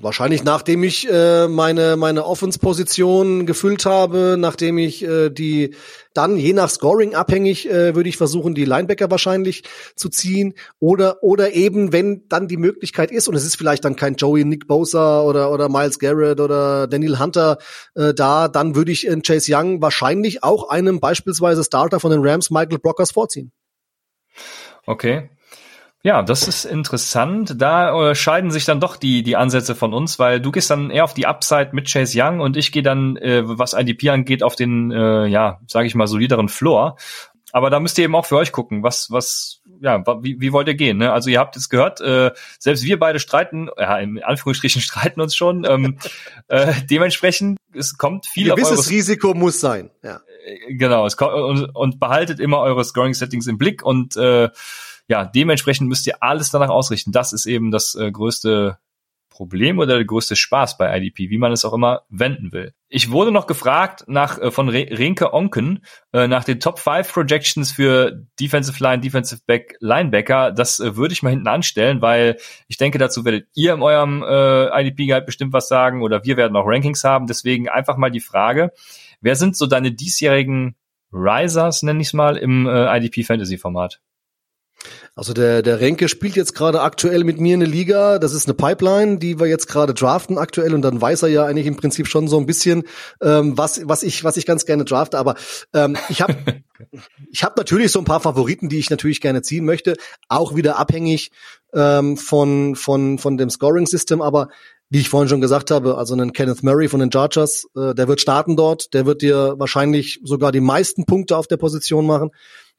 Wahrscheinlich 0.01 0.45
nachdem 0.45 0.85
ich 0.85 1.09
äh, 1.11 1.49
meine 1.49 1.97
meine 1.97 2.25
Offense-Position 2.25 3.47
gefüllt 3.47 3.85
habe, 3.85 4.37
nachdem 4.39 4.79
ich 4.79 5.05
äh, 5.05 5.31
die 5.31 5.75
dann 6.15 6.37
je 6.37 6.53
nach 6.53 6.71
Scoring 6.71 7.15
abhängig 7.15 7.69
äh, 7.69 7.95
würde 7.95 8.09
ich 8.09 8.17
versuchen, 8.17 8.55
die 8.55 8.65
Linebacker 8.65 9.11
wahrscheinlich 9.11 9.65
zu 9.97 10.09
ziehen 10.09 10.55
oder 10.79 11.23
oder 11.23 11.53
eben 11.53 11.93
wenn 11.93 12.29
dann 12.29 12.49
die 12.49 12.57
Möglichkeit 12.57 13.11
ist 13.11 13.29
und 13.29 13.35
es 13.35 13.45
ist 13.45 13.57
vielleicht 13.57 13.85
dann 13.85 13.97
kein 13.97 14.15
Joey 14.15 14.45
Nick 14.45 14.67
Bosa 14.67 15.23
oder 15.23 15.51
oder 15.51 15.69
Miles 15.69 15.99
Garrett 15.99 16.41
oder 16.41 16.87
Daniel 16.87 17.19
Hunter 17.19 17.59
äh, 17.95 18.15
da, 18.15 18.49
dann 18.49 18.77
würde 18.77 18.93
ich 18.93 19.07
in 19.07 19.23
Chase 19.23 19.53
Young 19.55 19.83
wahrscheinlich 19.83 20.43
auch 20.43 20.69
einem 20.69 21.01
beispielsweise 21.01 21.65
Starter 21.65 22.01
von 22.01 22.11
den 22.11 22.21
Rams 22.27 22.51
Michael 22.51 22.79
Brockers 22.79 23.11
vorziehen. 23.11 23.53
Okay. 24.87 25.29
Ja, 26.07 26.23
das 26.23 26.47
ist 26.47 26.65
interessant. 26.65 27.61
Da 27.61 28.11
äh, 28.11 28.15
scheiden 28.15 28.53
sich 28.53 28.65
dann 28.65 28.79
doch 28.79 28.95
die, 28.95 29.25
die 29.25 29.35
Ansätze 29.35 29.75
von 29.75 29.93
uns, 29.93 30.21
weil 30.21 30.41
du 30.41 30.53
gehst 30.53 30.71
dann 30.71 30.91
eher 30.91 31.03
auf 31.03 31.15
die 31.15 31.27
Upside 31.27 31.71
mit 31.73 31.91
Chase 31.91 32.17
Young 32.23 32.39
und 32.39 32.57
ich 32.57 32.71
gehe 32.71 32.85
dann, 32.85 33.17
äh, 33.17 33.43
was 33.45 33.73
IDP 33.73 34.11
angeht, 34.11 34.45
auf 34.45 34.55
den, 34.55 34.93
äh, 34.93 35.27
ja, 35.27 35.59
sage 35.67 35.89
ich 35.89 35.97
mal, 35.97 36.07
solideren 36.07 36.49
Floor. 36.49 36.97
Aber 37.51 37.71
da 37.71 37.81
müsst 37.81 37.99
ihr 37.99 38.05
eben 38.05 38.15
auch 38.15 38.25
für 38.25 38.37
euch 38.37 38.53
gucken, 38.53 38.85
was, 38.85 39.11
was, 39.11 39.63
ja, 39.81 40.01
wie, 40.23 40.41
wie 40.41 40.53
wollt 40.53 40.69
ihr 40.69 40.77
gehen? 40.77 40.99
Ne? 40.99 41.13
Also 41.13 41.29
ihr 41.29 41.41
habt 41.41 41.57
jetzt 41.57 41.71
gehört, 41.71 42.01
äh, 42.01 42.31
selbst 42.61 42.85
wir 42.85 43.01
beide 43.01 43.19
streiten, 43.19 43.69
ja, 43.77 43.99
in 43.99 44.23
Anführungsstrichen 44.23 44.81
streiten 44.83 45.21
uns 45.21 45.35
schon. 45.35 45.67
Ähm, 45.69 45.99
äh, 46.47 46.73
dementsprechend, 46.89 47.59
es 47.75 47.99
kommt 47.99 48.27
viel 48.27 48.53
Ein 48.53 48.55
gewisses 48.55 48.91
Risiko 48.91 49.35
muss 49.35 49.59
sein, 49.59 49.91
ja. 50.05 50.21
Äh, 50.45 50.75
genau, 50.75 51.05
es 51.05 51.17
kommt, 51.17 51.35
und, 51.35 51.65
und 51.75 51.99
behaltet 51.99 52.39
immer 52.39 52.61
eure 52.61 52.85
Scoring-Settings 52.85 53.49
im 53.49 53.59
Blick 53.59 53.83
und 53.83 54.17
äh, 54.17 54.51
ja, 55.09 55.25
dementsprechend 55.25 55.89
müsst 55.89 56.07
ihr 56.07 56.23
alles 56.23 56.51
danach 56.51 56.71
ausrichten. 56.71 57.13
Das 57.13 57.33
ist 57.33 57.47
eben 57.47 57.71
das 57.71 57.95
äh, 57.95 58.11
größte 58.11 58.79
Problem 59.37 59.79
oder 59.79 59.97
der 59.97 60.05
größte 60.07 60.35
Spaß 60.35 60.79
bei 60.79 60.97
IDP, 60.97 61.29
wie 61.29 61.37
man 61.37 61.53
es 61.53 61.67
auch 61.67 61.75
immer 61.75 62.03
wenden 62.09 62.53
will. 62.53 62.73
Ich 62.89 63.11
wurde 63.11 63.31
noch 63.31 63.47
gefragt 63.47 64.05
nach 64.07 64.39
äh, 64.39 64.51
von 64.51 64.71
Re 64.71 64.87
Renke 64.91 65.35
Onken 65.35 65.85
äh, 66.15 66.27
nach 66.27 66.43
den 66.43 66.59
Top 66.59 66.79
5 66.79 67.13
Projections 67.13 67.71
für 67.71 68.27
Defensive 68.41 68.83
Line, 68.83 69.01
Defensive 69.01 69.43
Back, 69.47 69.77
Linebacker. 69.81 70.53
Das 70.53 70.81
äh, 70.81 70.97
würde 70.97 71.13
ich 71.13 71.23
mal 71.23 71.31
hinten 71.31 71.49
anstellen, 71.49 72.01
weil 72.01 72.39
ich 72.67 72.79
denke, 72.79 72.97
dazu 72.97 73.27
werdet 73.27 73.47
ihr 73.55 73.75
in 73.75 73.83
eurem 73.83 74.23
äh, 74.23 74.81
IDP 74.81 75.07
Guide 75.07 75.27
bestimmt 75.27 75.53
was 75.53 75.69
sagen 75.69 76.03
oder 76.03 76.25
wir 76.25 76.39
werden 76.39 76.57
auch 76.57 76.67
Rankings 76.67 77.05
haben. 77.05 77.27
Deswegen 77.27 77.69
einfach 77.69 77.99
mal 77.99 78.11
die 78.11 78.21
Frage, 78.21 78.73
wer 79.21 79.37
sind 79.37 79.55
so 79.55 79.67
deine 79.67 79.93
diesjährigen 79.93 80.77
Risers, 81.13 81.83
nenne 81.83 82.01
ich 82.01 82.09
es 82.09 82.15
mal, 82.15 82.39
im 82.39 82.67
äh, 82.67 82.97
IDP 82.97 83.23
Fantasy 83.23 83.59
Format? 83.59 84.01
Also 85.15 85.33
der, 85.33 85.63
der 85.63 85.81
Renke 85.81 86.09
spielt 86.09 86.37
jetzt 86.37 86.55
gerade 86.55 86.83
aktuell 86.83 87.25
mit 87.25 87.41
mir 87.41 87.55
eine 87.55 87.65
Liga. 87.65 88.19
Das 88.19 88.35
ist 88.35 88.47
eine 88.47 88.55
Pipeline, 88.55 89.19
die 89.19 89.41
wir 89.41 89.47
jetzt 89.47 89.67
gerade 89.67 89.95
draften 89.95 90.37
aktuell. 90.37 90.75
Und 90.75 90.83
dann 90.83 91.01
weiß 91.01 91.23
er 91.23 91.29
ja 91.29 91.45
eigentlich 91.47 91.67
im 91.67 91.77
Prinzip 91.77 92.07
schon 92.07 92.29
so 92.29 92.39
ein 92.39 92.47
bisschen, 92.47 92.85
ähm, 93.23 93.57
was, 93.57 93.81
was, 93.89 94.03
ich, 94.03 94.25
was 94.25 94.37
ich 94.37 94.45
ganz 94.45 94.67
gerne 94.67 94.85
drafte. 94.85 95.19
Aber 95.19 95.37
ähm, 95.73 95.97
ich 96.11 96.21
habe 96.21 96.37
ich 97.31 97.43
hab 97.43 97.57
natürlich 97.57 97.93
so 97.93 97.99
ein 97.99 98.05
paar 98.05 98.21
Favoriten, 98.21 98.69
die 98.69 98.79
ich 98.79 98.91
natürlich 98.91 99.21
gerne 99.21 99.43
ziehen 99.43 99.65
möchte. 99.65 99.97
Auch 100.29 100.55
wieder 100.55 100.79
abhängig 100.79 101.31
ähm, 101.73 102.17
von, 102.17 102.77
von, 102.77 103.19
von 103.19 103.37
dem 103.39 103.49
Scoring-System. 103.49 104.21
Aber 104.21 104.49
wie 104.89 105.01
ich 105.01 105.09
vorhin 105.09 105.29
schon 105.29 105.41
gesagt 105.41 105.71
habe, 105.71 105.99
also 105.99 106.15
einen 106.15 106.33
Kenneth 106.33 106.63
Murray 106.63 106.89
von 106.89 107.01
den 107.01 107.11
Chargers, 107.11 107.67
äh, 107.77 107.95
der 107.95 108.07
wird 108.07 108.21
starten 108.21 108.57
dort. 108.57 108.95
Der 108.95 109.07
wird 109.07 109.23
dir 109.23 109.55
wahrscheinlich 109.59 110.21
sogar 110.23 110.53
die 110.53 110.61
meisten 110.61 111.07
Punkte 111.07 111.37
auf 111.37 111.47
der 111.47 111.57
Position 111.57 112.07
machen. 112.07 112.31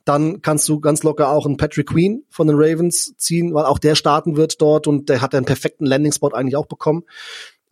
Dann 0.08 0.42
kannst 0.42 0.70
du 0.70 0.80
ganz 0.80 1.04
locker 1.04 1.30
auch 1.30 1.46
einen 1.46 1.58
Patrick 1.58 1.90
Queen 1.90 2.24
von 2.30 2.48
den 2.48 2.56
Ravens 2.58 3.16
ziehen, 3.18 3.54
weil 3.54 3.66
auch 3.66 3.78
der 3.78 3.96
starten 3.96 4.38
wird 4.38 4.62
dort 4.62 4.88
und 4.88 5.10
der 5.10 5.22
hat 5.22 5.36
einen 5.36 5.46
perfekten 5.46 5.86
Landing-Spot 5.86 6.30
eigentlich 6.30 6.56
auch 6.56 6.66
bekommen. 6.66 7.04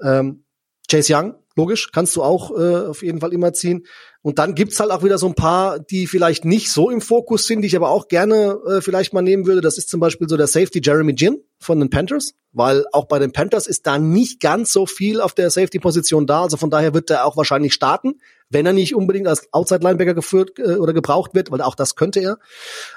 Ähm, 0.02 0.44
Chase 0.90 1.16
Young, 1.16 1.36
logisch, 1.56 1.92
kannst 1.92 2.16
du 2.16 2.24
auch 2.24 2.52
äh, 2.52 2.88
auf 2.88 3.04
jeden 3.04 3.20
Fall 3.20 3.34
immer 3.34 3.54
ziehen. 3.54 3.86
Und 4.22 4.40
dann 4.40 4.56
gibt's 4.56 4.80
halt 4.80 4.92
auch 4.92 5.04
wieder 5.04 5.18
so 5.18 5.28
ein 5.28 5.36
paar, 5.36 5.80
die 5.80 6.08
vielleicht 6.08 6.46
nicht 6.46 6.72
so 6.72 6.90
im 6.90 7.02
Fokus 7.02 7.46
sind, 7.46 7.62
die 7.62 7.68
ich 7.68 7.76
aber 7.76 7.90
auch 7.90 8.08
gerne 8.08 8.58
äh, 8.68 8.82
vielleicht 8.82 9.14
mal 9.14 9.22
nehmen 9.22 9.46
würde. 9.46 9.62
Das 9.62 9.78
ist 9.78 9.90
zum 9.90 10.00
Beispiel 10.00 10.28
so 10.28 10.36
der 10.36 10.48
Safety 10.48 10.82
Jeremy 10.84 11.14
Ginn 11.14 11.42
von 11.60 11.80
den 11.80 11.90
Panthers, 11.90 12.34
weil 12.52 12.86
auch 12.92 13.06
bei 13.06 13.20
den 13.20 13.32
Panthers 13.32 13.68
ist 13.68 13.86
da 13.86 14.00
nicht 14.00 14.40
ganz 14.40 14.74
so 14.74 14.86
viel 14.86 15.22
auf 15.22 15.34
der 15.34 15.50
Safety-Position 15.50 16.26
da. 16.26 16.42
Also 16.42 16.58
von 16.58 16.70
daher 16.70 16.94
wird 16.94 17.10
er 17.10 17.26
auch 17.26 17.38
wahrscheinlich 17.38 17.74
starten 17.74 18.16
wenn 18.50 18.66
er 18.66 18.74
nicht 18.74 18.96
unbedingt 18.96 19.28
als 19.28 19.52
Outside-Linebacker 19.54 20.14
geführt 20.14 20.60
äh, 20.60 20.76
oder 20.76 20.94
gebraucht 20.94 21.34
wird, 21.34 21.52
weil 21.52 21.62
auch 21.62 21.76
das 21.76 21.96
könnte 21.96 22.20
er. 22.20 22.38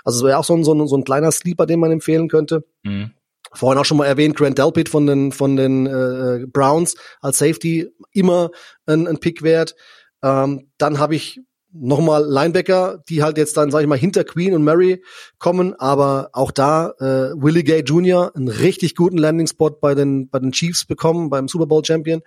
Also 0.05 0.19
es 0.19 0.25
wäre 0.25 0.39
auch 0.39 0.45
so 0.45 0.55
ein, 0.55 0.65
so, 0.65 0.75
ein, 0.75 0.87
so 0.87 0.97
ein 0.97 1.05
kleiner 1.05 1.33
Sleeper, 1.33 1.67
den 1.67 1.81
man 1.81 1.91
empfehlen 1.91 2.29
könnte. 2.29 2.65
Mhm. 2.83 3.13
Vorhin 3.53 3.79
auch 3.79 3.85
schon 3.85 3.99
mal 3.99 4.07
erwähnt, 4.07 4.37
Grant 4.37 4.59
Delpit 4.59 4.89
von 4.89 5.07
den 5.07 5.33
von 5.33 5.57
den 5.57 5.87
äh, 5.87 6.47
Browns 6.47 6.97
als 7.21 7.39
Safety 7.39 7.89
immer 8.13 8.51
ein, 8.87 9.07
ein 9.07 9.19
Pick 9.19 9.43
wert. 9.43 9.75
Ähm, 10.23 10.71
dann 10.79 10.99
habe 10.99 11.15
ich 11.15 11.41
nochmal 11.71 12.25
Linebacker, 12.25 13.03
die 13.09 13.23
halt 13.23 13.37
jetzt 13.37 13.57
dann, 13.57 13.71
sag 13.71 13.83
ich 13.83 13.87
mal, 13.87 13.99
hinter 13.99 14.25
Queen 14.25 14.55
und 14.55 14.65
Murray 14.65 15.03
kommen, 15.39 15.75
aber 15.75 16.31
auch 16.33 16.51
da 16.51 16.95
äh, 16.99 17.35
Willie 17.41 17.63
Gay 17.63 17.81
Jr. 17.81 18.33
einen 18.35 18.49
richtig 18.49 18.97
guten 18.97 19.19
Landing-Spot 19.19 19.71
bei 19.81 19.95
den, 19.95 20.31
bei 20.31 20.39
den 20.39 20.53
Chiefs 20.53 20.87
bekommen, 20.87 21.29
beim 21.29 21.47
Super 21.47 21.67
Bowl 21.67 21.85
Champion 21.85 22.23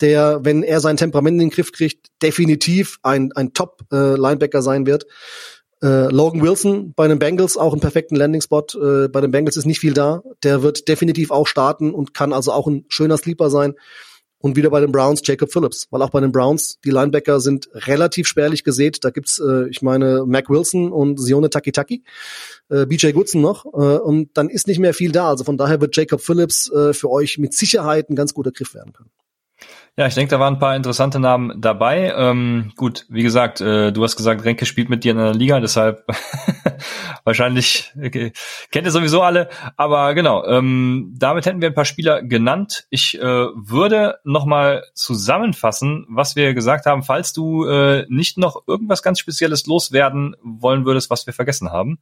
der, 0.00 0.40
wenn 0.42 0.62
er 0.62 0.80
sein 0.80 0.96
Temperament 0.96 1.34
in 1.34 1.48
den 1.48 1.50
Griff 1.50 1.72
kriegt, 1.72 2.08
definitiv 2.22 2.98
ein, 3.02 3.32
ein 3.32 3.52
Top-Linebacker 3.52 4.58
äh, 4.58 4.62
sein 4.62 4.86
wird. 4.86 5.06
Äh, 5.82 6.12
Logan 6.12 6.42
Wilson 6.42 6.92
bei 6.94 7.08
den 7.08 7.18
Bengals 7.18 7.56
auch 7.56 7.72
einen 7.72 7.80
perfekten 7.80 8.16
Landing-Spot. 8.16 8.66
Äh, 8.74 9.08
bei 9.08 9.20
den 9.20 9.30
Bengals 9.30 9.56
ist 9.56 9.66
nicht 9.66 9.80
viel 9.80 9.94
da. 9.94 10.22
Der 10.42 10.62
wird 10.62 10.88
definitiv 10.88 11.30
auch 11.30 11.46
starten 11.46 11.94
und 11.94 12.12
kann 12.14 12.32
also 12.32 12.52
auch 12.52 12.66
ein 12.66 12.84
schöner 12.88 13.16
Sleeper 13.16 13.50
sein. 13.50 13.74
Und 14.42 14.56
wieder 14.56 14.70
bei 14.70 14.80
den 14.80 14.90
Browns 14.90 15.20
Jacob 15.22 15.52
Phillips, 15.52 15.86
weil 15.90 16.00
auch 16.00 16.08
bei 16.08 16.20
den 16.20 16.32
Browns 16.32 16.78
die 16.82 16.90
Linebacker 16.90 17.40
sind 17.40 17.68
relativ 17.74 18.26
spärlich 18.26 18.64
gesät. 18.64 19.04
Da 19.04 19.10
gibt's, 19.10 19.38
äh, 19.38 19.68
ich 19.68 19.82
meine, 19.82 20.24
Mac 20.26 20.48
Wilson 20.48 20.92
und 20.92 21.20
Sione 21.20 21.50
Takitaki, 21.50 22.04
äh, 22.70 22.86
BJ 22.86 23.10
Goodson 23.10 23.42
noch. 23.42 23.66
Äh, 23.66 23.98
und 23.98 24.30
dann 24.34 24.48
ist 24.48 24.66
nicht 24.66 24.78
mehr 24.78 24.94
viel 24.94 25.12
da. 25.12 25.28
Also 25.28 25.44
von 25.44 25.58
daher 25.58 25.82
wird 25.82 25.94
Jacob 25.94 26.22
Phillips 26.22 26.70
äh, 26.70 26.94
für 26.94 27.10
euch 27.10 27.36
mit 27.36 27.52
Sicherheit 27.52 28.08
ein 28.08 28.16
ganz 28.16 28.32
guter 28.32 28.50
Griff 28.50 28.74
werden 28.74 28.94
können. 28.94 29.10
Ja, 29.96 30.06
ich 30.06 30.14
denke, 30.14 30.30
da 30.30 30.40
waren 30.40 30.54
ein 30.54 30.60
paar 30.60 30.76
interessante 30.76 31.18
Namen 31.18 31.60
dabei. 31.60 32.14
Ähm, 32.16 32.72
gut, 32.76 33.06
wie 33.08 33.22
gesagt, 33.22 33.60
äh, 33.60 33.92
du 33.92 34.02
hast 34.02 34.16
gesagt, 34.16 34.44
Renke 34.44 34.64
spielt 34.64 34.88
mit 34.88 35.04
dir 35.04 35.12
in 35.12 35.18
einer 35.18 35.34
Liga, 35.34 35.60
deshalb 35.60 36.04
wahrscheinlich 37.24 37.92
okay, 38.02 38.32
kennt 38.70 38.86
ihr 38.86 38.92
sowieso 38.92 39.22
alle. 39.22 39.48
Aber 39.76 40.14
genau, 40.14 40.46
ähm, 40.46 41.14
damit 41.18 41.44
hätten 41.44 41.60
wir 41.60 41.68
ein 41.68 41.74
paar 41.74 41.84
Spieler 41.84 42.22
genannt. 42.22 42.86
Ich 42.88 43.18
äh, 43.18 43.22
würde 43.22 44.20
nochmal 44.24 44.84
zusammenfassen, 44.94 46.06
was 46.08 46.36
wir 46.36 46.54
gesagt 46.54 46.86
haben, 46.86 47.02
falls 47.02 47.32
du 47.32 47.66
äh, 47.66 48.06
nicht 48.08 48.38
noch 48.38 48.62
irgendwas 48.66 49.02
ganz 49.02 49.18
Spezielles 49.18 49.66
loswerden 49.66 50.36
wollen 50.42 50.86
würdest, 50.86 51.10
was 51.10 51.26
wir 51.26 51.34
vergessen 51.34 51.72
haben. 51.72 51.98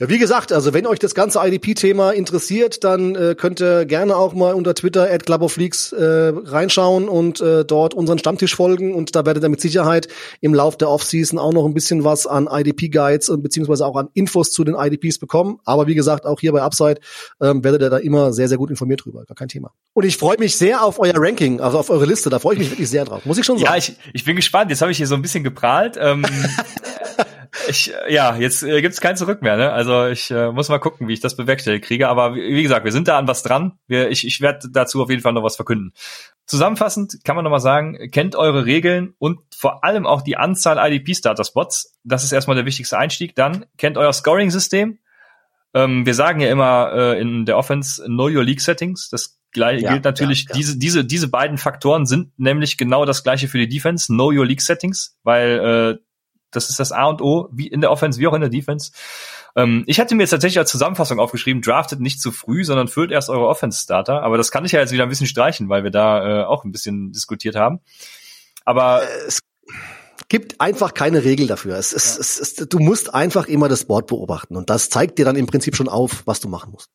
Ja, 0.00 0.08
wie 0.08 0.18
gesagt, 0.18 0.52
also 0.52 0.72
wenn 0.74 0.86
euch 0.86 1.00
das 1.00 1.12
ganze 1.12 1.40
IDP-Thema 1.44 2.12
interessiert, 2.12 2.84
dann 2.84 3.16
äh, 3.16 3.34
könnt 3.36 3.60
ihr 3.60 3.84
gerne 3.84 4.14
auch 4.14 4.32
mal 4.32 4.54
unter 4.54 4.72
Twitter 4.72 5.10
at 5.10 5.26
Club 5.26 5.42
of 5.42 5.56
Leaks 5.56 5.90
äh, 5.90 6.32
reinschauen 6.44 7.08
und 7.08 7.40
äh, 7.40 7.64
dort 7.64 7.94
unseren 7.94 8.20
Stammtisch 8.20 8.54
folgen 8.54 8.94
und 8.94 9.16
da 9.16 9.26
werdet 9.26 9.42
ihr 9.42 9.48
mit 9.48 9.60
Sicherheit 9.60 10.06
im 10.40 10.54
Lauf 10.54 10.78
der 10.78 10.88
Offseason 10.88 11.36
auch 11.40 11.52
noch 11.52 11.66
ein 11.66 11.74
bisschen 11.74 12.04
was 12.04 12.28
an 12.28 12.46
IDP-Guides 12.48 13.28
und 13.28 13.42
beziehungsweise 13.42 13.84
auch 13.86 13.96
an 13.96 14.08
Infos 14.14 14.52
zu 14.52 14.62
den 14.62 14.76
IDPs 14.76 15.18
bekommen. 15.18 15.58
Aber 15.64 15.88
wie 15.88 15.96
gesagt, 15.96 16.26
auch 16.26 16.38
hier 16.38 16.52
bei 16.52 16.62
Upside 16.62 17.00
ähm, 17.40 17.64
werdet 17.64 17.82
ihr 17.82 17.90
da 17.90 17.96
immer 17.98 18.32
sehr, 18.32 18.46
sehr 18.46 18.56
gut 18.56 18.70
informiert 18.70 19.04
drüber. 19.04 19.24
Gar 19.24 19.34
kein 19.34 19.48
Thema. 19.48 19.72
Und 19.94 20.04
ich 20.04 20.16
freue 20.16 20.38
mich 20.38 20.56
sehr 20.56 20.84
auf 20.84 21.00
euer 21.00 21.14
Ranking, 21.16 21.60
also 21.60 21.76
auf 21.76 21.90
eure 21.90 22.06
Liste. 22.06 22.30
Da 22.30 22.38
freue 22.38 22.52
ich 22.52 22.60
mich 22.60 22.70
wirklich 22.70 22.88
sehr 22.88 23.04
drauf. 23.04 23.26
Muss 23.26 23.36
ich 23.36 23.44
schon 23.44 23.58
sagen. 23.58 23.68
Ja, 23.68 23.76
ich, 23.76 23.96
ich 24.12 24.24
bin 24.24 24.36
gespannt. 24.36 24.70
Jetzt 24.70 24.80
habe 24.80 24.92
ich 24.92 24.96
hier 24.96 25.08
so 25.08 25.16
ein 25.16 25.22
bisschen 25.22 25.42
geprahlt. 25.42 25.98
Ähm, 26.00 26.24
ich, 27.68 27.92
ja, 28.08 28.36
jetzt 28.36 28.62
äh, 28.62 28.80
gibt's 28.82 29.00
kein 29.00 29.16
Zurück 29.16 29.42
mehr. 29.42 29.56
Ne? 29.56 29.72
Also 29.72 30.06
ich 30.06 30.30
äh, 30.30 30.50
muss 30.50 30.68
mal 30.68 30.78
gucken, 30.78 31.08
wie 31.08 31.12
ich 31.12 31.20
das 31.20 31.36
bewerkstelligt 31.36 31.84
kriege. 31.84 32.08
Aber 32.08 32.34
wie, 32.34 32.54
wie 32.54 32.62
gesagt, 32.62 32.84
wir 32.84 32.92
sind 32.92 33.08
da 33.08 33.18
an 33.18 33.28
was 33.28 33.42
dran. 33.42 33.78
Wir, 33.86 34.10
ich 34.10 34.26
ich 34.26 34.40
werde 34.40 34.68
dazu 34.70 35.02
auf 35.02 35.10
jeden 35.10 35.22
Fall 35.22 35.32
noch 35.32 35.42
was 35.42 35.56
verkünden. 35.56 35.92
Zusammenfassend 36.46 37.24
kann 37.24 37.36
man 37.36 37.44
nochmal 37.44 37.60
sagen, 37.60 38.10
kennt 38.10 38.34
eure 38.34 38.64
Regeln 38.64 39.14
und 39.18 39.40
vor 39.54 39.84
allem 39.84 40.06
auch 40.06 40.22
die 40.22 40.36
Anzahl 40.36 40.78
IDP-Starter-Spots. 40.78 41.98
Das 42.04 42.24
ist 42.24 42.32
erstmal 42.32 42.56
der 42.56 42.66
wichtigste 42.66 42.98
Einstieg. 42.98 43.34
Dann 43.34 43.66
kennt 43.76 43.98
euer 43.98 44.12
Scoring-System. 44.12 44.98
Ähm, 45.74 46.06
wir 46.06 46.14
sagen 46.14 46.40
ja 46.40 46.48
immer 46.48 46.92
äh, 46.94 47.20
in 47.20 47.44
der 47.44 47.58
Offense, 47.58 48.02
know 48.06 48.28
your 48.28 48.44
League 48.44 48.60
Settings. 48.60 49.10
Das 49.10 49.38
gleich, 49.52 49.82
ja, 49.82 49.92
gilt 49.92 50.04
natürlich, 50.04 50.44
ja, 50.44 50.50
ja. 50.50 50.56
diese, 50.56 50.78
diese, 50.78 51.04
diese 51.04 51.28
beiden 51.28 51.58
Faktoren 51.58 52.06
sind 52.06 52.38
nämlich 52.38 52.76
genau 52.76 53.04
das 53.04 53.22
gleiche 53.22 53.48
für 53.48 53.58
die 53.58 53.68
Defense. 53.68 54.06
Know 54.06 54.30
your 54.30 54.46
League 54.46 54.62
Settings, 54.62 55.18
weil 55.22 55.98
äh, 55.98 56.07
das 56.50 56.70
ist 56.70 56.80
das 56.80 56.92
A 56.92 57.04
und 57.04 57.20
O, 57.22 57.48
wie 57.52 57.66
in 57.66 57.80
der 57.80 57.90
Offense, 57.90 58.18
wie 58.20 58.26
auch 58.26 58.34
in 58.34 58.40
der 58.40 58.50
Defense. 58.50 58.92
Ähm, 59.56 59.84
ich 59.86 60.00
hatte 60.00 60.14
mir 60.14 60.22
jetzt 60.22 60.30
tatsächlich 60.30 60.58
als 60.58 60.70
Zusammenfassung 60.70 61.18
aufgeschrieben, 61.18 61.62
draftet 61.62 62.00
nicht 62.00 62.20
zu 62.20 62.32
früh, 62.32 62.64
sondern 62.64 62.88
füllt 62.88 63.10
erst 63.10 63.30
eure 63.30 63.46
Offense-Starter. 63.46 64.22
Aber 64.22 64.36
das 64.36 64.50
kann 64.50 64.64
ich 64.64 64.72
ja 64.72 64.80
jetzt 64.80 64.92
wieder 64.92 65.02
ein 65.02 65.08
bisschen 65.08 65.26
streichen, 65.26 65.68
weil 65.68 65.84
wir 65.84 65.90
da 65.90 66.42
äh, 66.42 66.44
auch 66.44 66.64
ein 66.64 66.72
bisschen 66.72 67.12
diskutiert 67.12 67.56
haben. 67.56 67.80
Aber 68.64 69.02
es 69.26 69.40
gibt 70.28 70.60
einfach 70.60 70.94
keine 70.94 71.24
Regel 71.24 71.46
dafür. 71.46 71.76
Es, 71.76 71.92
es, 71.92 72.14
ja. 72.14 72.20
es, 72.20 72.40
es, 72.40 72.68
du 72.68 72.78
musst 72.78 73.14
einfach 73.14 73.46
immer 73.46 73.68
das 73.68 73.84
Board 73.84 74.06
beobachten 74.06 74.56
und 74.56 74.70
das 74.70 74.90
zeigt 74.90 75.18
dir 75.18 75.24
dann 75.24 75.36
im 75.36 75.46
Prinzip 75.46 75.74
schon 75.74 75.88
auf, 75.88 76.22
was 76.26 76.40
du 76.40 76.48
machen 76.48 76.72
musst. 76.72 76.90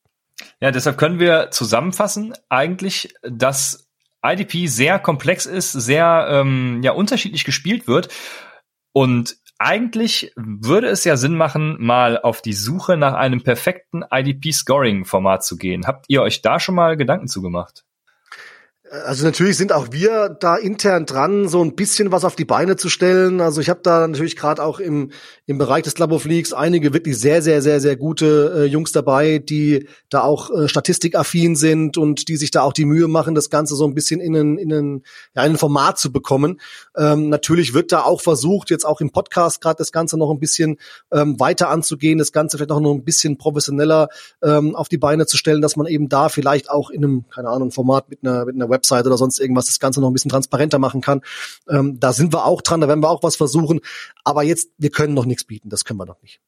Ja, 0.61 0.71
deshalb 0.71 0.97
können 0.97 1.19
wir 1.19 1.51
zusammenfassen 1.51 2.33
eigentlich, 2.49 3.13
dass 3.23 3.87
IDP 4.25 4.67
sehr 4.67 4.99
komplex 4.99 5.45
ist, 5.45 5.71
sehr 5.71 6.27
ähm, 6.29 6.81
ja 6.83 6.93
unterschiedlich 6.93 7.43
gespielt 7.43 7.87
wird 7.87 8.09
und 8.93 9.37
eigentlich 9.63 10.33
würde 10.35 10.87
es 10.87 11.03
ja 11.05 11.15
Sinn 11.15 11.35
machen, 11.35 11.77
mal 11.79 12.19
auf 12.19 12.41
die 12.41 12.53
Suche 12.53 12.97
nach 12.97 13.13
einem 13.13 13.43
perfekten 13.43 14.03
IDP-Scoring-Format 14.09 15.43
zu 15.43 15.57
gehen. 15.57 15.87
Habt 15.87 16.05
ihr 16.09 16.21
euch 16.21 16.41
da 16.41 16.59
schon 16.59 16.75
mal 16.75 16.97
Gedanken 16.97 17.27
zugemacht? 17.27 17.85
Also 18.93 19.25
natürlich 19.25 19.57
sind 19.57 19.73
auch 19.73 19.87
wir 19.89 20.29
da 20.29 20.55
intern 20.55 21.07
dran, 21.07 21.47
so 21.47 21.63
ein 21.63 21.73
bisschen 21.73 22.11
was 22.11 22.23
auf 22.23 22.35
die 22.35 22.45
Beine 22.45 22.75
zu 22.75 22.89
stellen. 22.89 23.41
Also 23.41 23.59
ich 23.59 23.67
habe 23.69 23.79
da 23.81 24.07
natürlich 24.07 24.35
gerade 24.35 24.63
auch 24.63 24.79
im, 24.79 25.09
im 25.47 25.57
Bereich 25.57 25.81
des 25.81 25.95
Club 25.95 26.11
of 26.11 26.25
Leagues 26.25 26.53
einige 26.53 26.93
wirklich 26.93 27.17
sehr, 27.17 27.41
sehr, 27.41 27.63
sehr, 27.63 27.79
sehr 27.79 27.95
gute 27.95 28.53
äh, 28.55 28.65
Jungs 28.65 28.91
dabei, 28.91 29.39
die 29.39 29.87
da 30.11 30.21
auch 30.21 30.51
äh, 30.51 30.67
statistikaffin 30.67 31.55
sind 31.55 31.97
und 31.97 32.27
die 32.27 32.37
sich 32.37 32.51
da 32.51 32.61
auch 32.61 32.71
die 32.71 32.85
Mühe 32.85 33.07
machen, 33.07 33.33
das 33.33 33.49
Ganze 33.49 33.75
so 33.75 33.87
ein 33.87 33.95
bisschen 33.95 34.19
in 34.19 34.35
ein, 34.35 34.57
in 34.59 34.71
ein, 34.71 35.03
ja, 35.35 35.43
in 35.43 35.53
ein 35.53 35.57
Format 35.57 35.97
zu 35.97 36.11
bekommen. 36.11 36.61
Ähm, 36.95 37.29
natürlich 37.29 37.73
wird 37.73 37.91
da 37.91 38.03
auch 38.03 38.21
versucht, 38.21 38.69
jetzt 38.69 38.85
auch 38.85 39.01
im 39.01 39.09
Podcast 39.09 39.59
gerade 39.59 39.77
das 39.77 39.91
Ganze 39.91 40.19
noch 40.19 40.29
ein 40.29 40.39
bisschen 40.39 40.77
ähm, 41.11 41.39
weiter 41.39 41.69
anzugehen, 41.69 42.19
das 42.19 42.31
Ganze 42.31 42.57
vielleicht 42.57 42.71
auch 42.71 42.79
noch 42.79 42.93
ein 42.93 43.03
bisschen 43.03 43.39
professioneller 43.39 44.09
ähm, 44.43 44.75
auf 44.75 44.87
die 44.87 44.99
Beine 44.99 45.25
zu 45.25 45.37
stellen, 45.37 45.63
dass 45.63 45.77
man 45.77 45.87
eben 45.87 46.09
da 46.09 46.29
vielleicht 46.29 46.69
auch 46.69 46.91
in 46.91 47.03
einem, 47.03 47.25
keine 47.33 47.49
Ahnung, 47.49 47.71
Format 47.71 48.11
mit 48.11 48.19
einer, 48.21 48.45
mit 48.45 48.53
einer 48.53 48.69
Web 48.69 48.82
Website 48.83 49.05
oder 49.05 49.17
sonst 49.17 49.39
irgendwas 49.39 49.65
das 49.65 49.79
Ganze 49.79 50.01
noch 50.01 50.09
ein 50.09 50.13
bisschen 50.13 50.31
transparenter 50.31 50.79
machen 50.79 51.01
kann. 51.01 51.21
Ähm, 51.69 51.99
da 51.99 52.13
sind 52.13 52.33
wir 52.33 52.45
auch 52.45 52.61
dran, 52.61 52.81
da 52.81 52.87
werden 52.87 53.03
wir 53.03 53.09
auch 53.09 53.23
was 53.23 53.35
versuchen. 53.35 53.79
Aber 54.23 54.43
jetzt, 54.43 54.69
wir 54.77 54.91
können 54.91 55.13
noch 55.13 55.25
nichts 55.25 55.45
bieten, 55.45 55.69
das 55.69 55.85
können 55.85 55.99
wir 55.99 56.05
noch 56.05 56.21
nicht. 56.21 56.41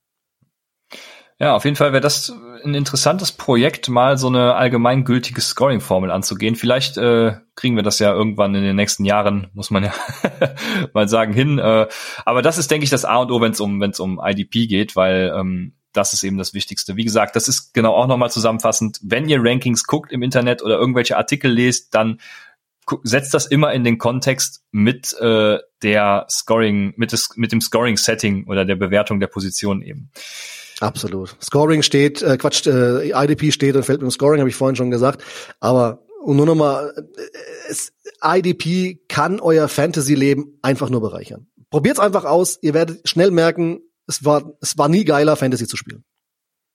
Ja, 1.38 1.54
auf 1.54 1.66
jeden 1.66 1.76
Fall 1.76 1.92
wäre 1.92 2.02
das 2.02 2.34
ein 2.64 2.76
interessantes 2.76 3.34
Projekt, 3.34 3.90
mal 3.90 4.18
so 4.18 4.28
eine 4.28 4.56
allgemeingültige 4.56 5.42
Scoring-Formel 5.42 6.10
anzugehen. 6.10 6.56
Vielleicht 6.56 6.96
äh, 6.96 7.34
kriegen 7.56 7.76
wir 7.76 7.84
das 7.84 8.00
ja 8.00 8.14
irgendwann 8.14 8.56
in 8.56 8.64
den 8.64 8.78
nächsten 8.78 9.04
Jahren, 9.04 9.50
muss 9.54 9.70
man 9.70 9.84
ja 9.84 9.94
mal 10.94 11.10
sagen, 11.10 11.34
hin. 11.34 11.60
Äh, 11.60 11.88
aber 12.24 12.42
das 12.42 12.58
ist, 12.58 12.72
denke 12.72 12.86
ich, 12.86 12.90
das 12.90 13.04
A 13.04 13.18
und 13.18 13.32
O, 13.32 13.42
wenn 13.42 13.52
es 13.52 13.60
um, 13.60 13.82
wenn 13.82 13.92
es 13.92 14.00
um 14.00 14.22
IDP 14.24 14.68
geht, 14.68 14.96
weil 14.96 15.34
ähm, 15.36 15.75
das 15.96 16.14
ist 16.14 16.24
eben 16.24 16.38
das 16.38 16.54
Wichtigste. 16.54 16.96
Wie 16.96 17.04
gesagt, 17.04 17.36
das 17.36 17.48
ist 17.48 17.74
genau 17.74 17.94
auch 17.94 18.08
nochmal 18.08 18.32
zusammenfassend. 18.32 19.00
Wenn 19.02 19.30
ihr 19.30 19.40
Rankings 19.42 19.86
guckt 19.86 20.12
im 20.12 20.22
Internet 20.22 20.62
oder 20.62 20.78
irgendwelche 20.78 21.18
Artikel 21.18 21.52
lest, 21.52 21.94
dann 21.94 22.20
setzt 23.04 23.34
das 23.34 23.48
immer 23.48 23.74
in 23.74 23.84
den 23.84 23.98
Kontext 23.98 24.64
mit 24.72 25.14
äh, 25.20 25.58
der 25.82 26.28
Scoring, 26.30 26.94
mit, 26.98 27.12
des, 27.12 27.30
mit 27.36 27.52
dem 27.52 27.62
Scoring-Setting 27.62 28.48
oder 28.48 28.66
der 28.66 28.76
Bewertung 28.76 29.20
der 29.20 29.28
Position 29.28 29.82
eben. 29.82 30.12
Absolut. 30.82 31.36
Scoring 31.42 31.82
steht, 31.82 32.22
äh, 32.22 32.38
Quatsch, 32.38 32.68
äh, 32.68 33.10
IDP 33.10 33.52
steht 33.52 33.76
und 33.76 33.84
fällt 33.84 34.02
mit 34.02 34.10
dem 34.10 34.12
Scoring, 34.12 34.40
habe 34.40 34.50
ich 34.50 34.56
vorhin 34.56 34.76
schon 34.76 34.92
gesagt. 34.92 35.24
Aber 35.60 36.06
und 36.26 36.38
nur 36.38 36.46
nochmal, 36.48 36.92
äh, 37.70 38.40
IDP 38.40 39.00
kann 39.08 39.40
euer 39.40 39.68
Fantasy-Leben 39.68 40.58
einfach 40.62 40.90
nur 40.90 41.02
bereichern. 41.02 41.48
Probiert's 41.70 42.00
einfach 42.00 42.26
aus, 42.26 42.58
ihr 42.62 42.74
werdet 42.74 43.08
schnell 43.08 43.32
merken, 43.32 43.82
es 44.08 44.24
war, 44.24 44.54
es 44.62 44.78
war 44.78 44.90
nie 44.90 45.06
geiler, 45.06 45.36
Fantasy 45.36 45.68
zu 45.68 45.78
spielen. 45.78 46.04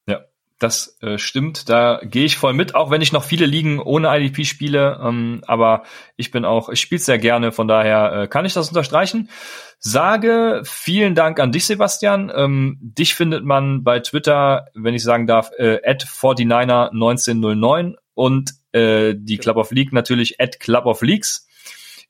Ja, 0.07 0.21
das 0.59 0.99
äh, 1.01 1.19
stimmt. 1.19 1.69
Da 1.69 2.01
gehe 2.03 2.25
ich 2.25 2.37
voll 2.37 2.53
mit, 2.53 2.75
auch 2.75 2.91
wenn 2.91 3.03
ich 3.03 3.13
noch 3.13 3.25
viele 3.25 3.47
Ligen 3.47 3.79
ohne 3.81 4.09
IDP 4.17 4.45
spiele. 4.45 5.01
Ähm, 5.03 5.43
aber 5.47 5.85
ich 6.17 6.31
bin 6.31 6.45
auch, 6.45 6.69
ich 6.69 6.81
spiele 6.81 7.01
sehr 7.01 7.19
gerne, 7.19 7.53
von 7.53 7.69
daher 7.69 8.13
äh, 8.13 8.29
kann 8.29 8.45
ich 8.45 8.55
das 8.55 8.69
unterstreichen. 8.69 9.31
Sage 9.79 10.61
vielen 10.65 11.15
Dank 11.15 11.41
an 11.41 11.53
dich, 11.53 11.67
Sebastian. 11.67 12.31
Ähm, 12.35 12.79
dich 12.81 13.15
findet 13.15 13.45
man 13.45 13.83
bei 13.83 14.01
Twitter, 14.01 14.67
wenn 14.75 14.95
ich 14.95 15.03
sagen 15.03 15.27
darf, 15.27 15.51
äh, 15.57 15.81
at 15.85 16.05
49er1909 16.05 17.95
und 18.15 18.53
äh, 18.73 19.15
die 19.17 19.39
Club 19.39 19.57
of 19.57 19.71
League 19.71 19.93
natürlich 19.93 20.41
at 20.41 20.61
Club 20.61 20.85
of 20.85 21.01
Leagues. 21.01 21.47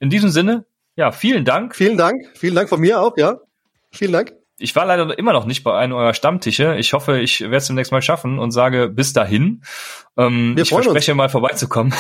In 0.01 0.11
diesem 0.11 0.31
Sinne, 0.31 0.65
ja, 0.97 1.13
vielen 1.13 1.45
Dank. 1.45 1.77
Vielen 1.77 1.97
Dank. 1.97 2.27
Vielen 2.35 2.55
Dank 2.55 2.69
von 2.69 2.81
mir 2.81 3.01
auch, 3.01 3.17
ja. 3.17 3.39
Vielen 3.93 4.13
Dank. 4.13 4.40
Ich 4.61 4.77
war 4.77 4.85
leider 4.85 5.19
immer 5.19 5.33
noch 5.33 5.47
nicht 5.47 5.65
bei 5.65 5.77
einem 5.77 5.95
eurer 5.95 6.13
Stammtische. 6.13 6.77
Ich 6.77 6.93
hoffe, 6.93 7.19
ich 7.19 7.41
werde 7.41 7.57
es 7.57 7.67
demnächst 7.67 7.93
mal 7.93 8.03
schaffen 8.03 8.39
und 8.39 8.51
sage 8.51 8.89
bis 8.89 9.13
dahin. 9.13 9.63
Ähm, 10.17 10.55
ich 10.59 10.69
verspreche 10.69 11.13
uns. 11.13 11.17
mal 11.17 11.29
vorbeizukommen. 11.31 11.95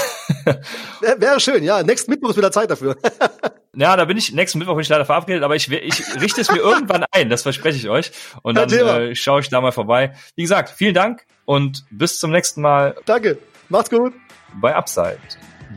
Wäre 1.00 1.40
schön, 1.40 1.64
ja. 1.64 1.82
Nächsten 1.82 2.10
Mittwoch 2.10 2.30
ist 2.30 2.36
wieder 2.36 2.52
Zeit 2.52 2.70
dafür. 2.70 2.96
ja, 3.74 3.96
da 3.96 4.04
bin 4.04 4.18
ich, 4.18 4.32
nächsten 4.32 4.58
Mittwoch 4.58 4.74
bin 4.74 4.82
ich 4.82 4.88
leider 4.90 5.06
verabredet, 5.06 5.42
aber 5.42 5.56
ich, 5.56 5.70
ich 5.70 6.02
richte 6.20 6.42
es 6.42 6.50
mir 6.50 6.58
irgendwann 6.58 7.04
ein, 7.12 7.30
das 7.30 7.42
verspreche 7.42 7.78
ich 7.78 7.88
euch. 7.88 8.12
Und 8.42 8.56
dann 8.56 8.70
äh, 8.70 9.14
schaue 9.14 9.40
ich 9.40 9.48
da 9.48 9.60
mal 9.60 9.72
vorbei. 9.72 10.12
Wie 10.36 10.42
gesagt, 10.42 10.68
vielen 10.70 10.94
Dank 10.94 11.24
und 11.46 11.84
bis 11.90 12.18
zum 12.18 12.30
nächsten 12.30 12.60
Mal. 12.60 12.94
Danke. 13.06 13.38
Macht's 13.70 13.88
gut. 13.88 14.12
Bei 14.60 14.74
Upside, 14.74 15.18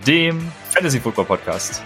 dem 0.06 0.52
Fantasy 0.72 1.00
Football 1.00 1.26
Podcast. 1.26 1.82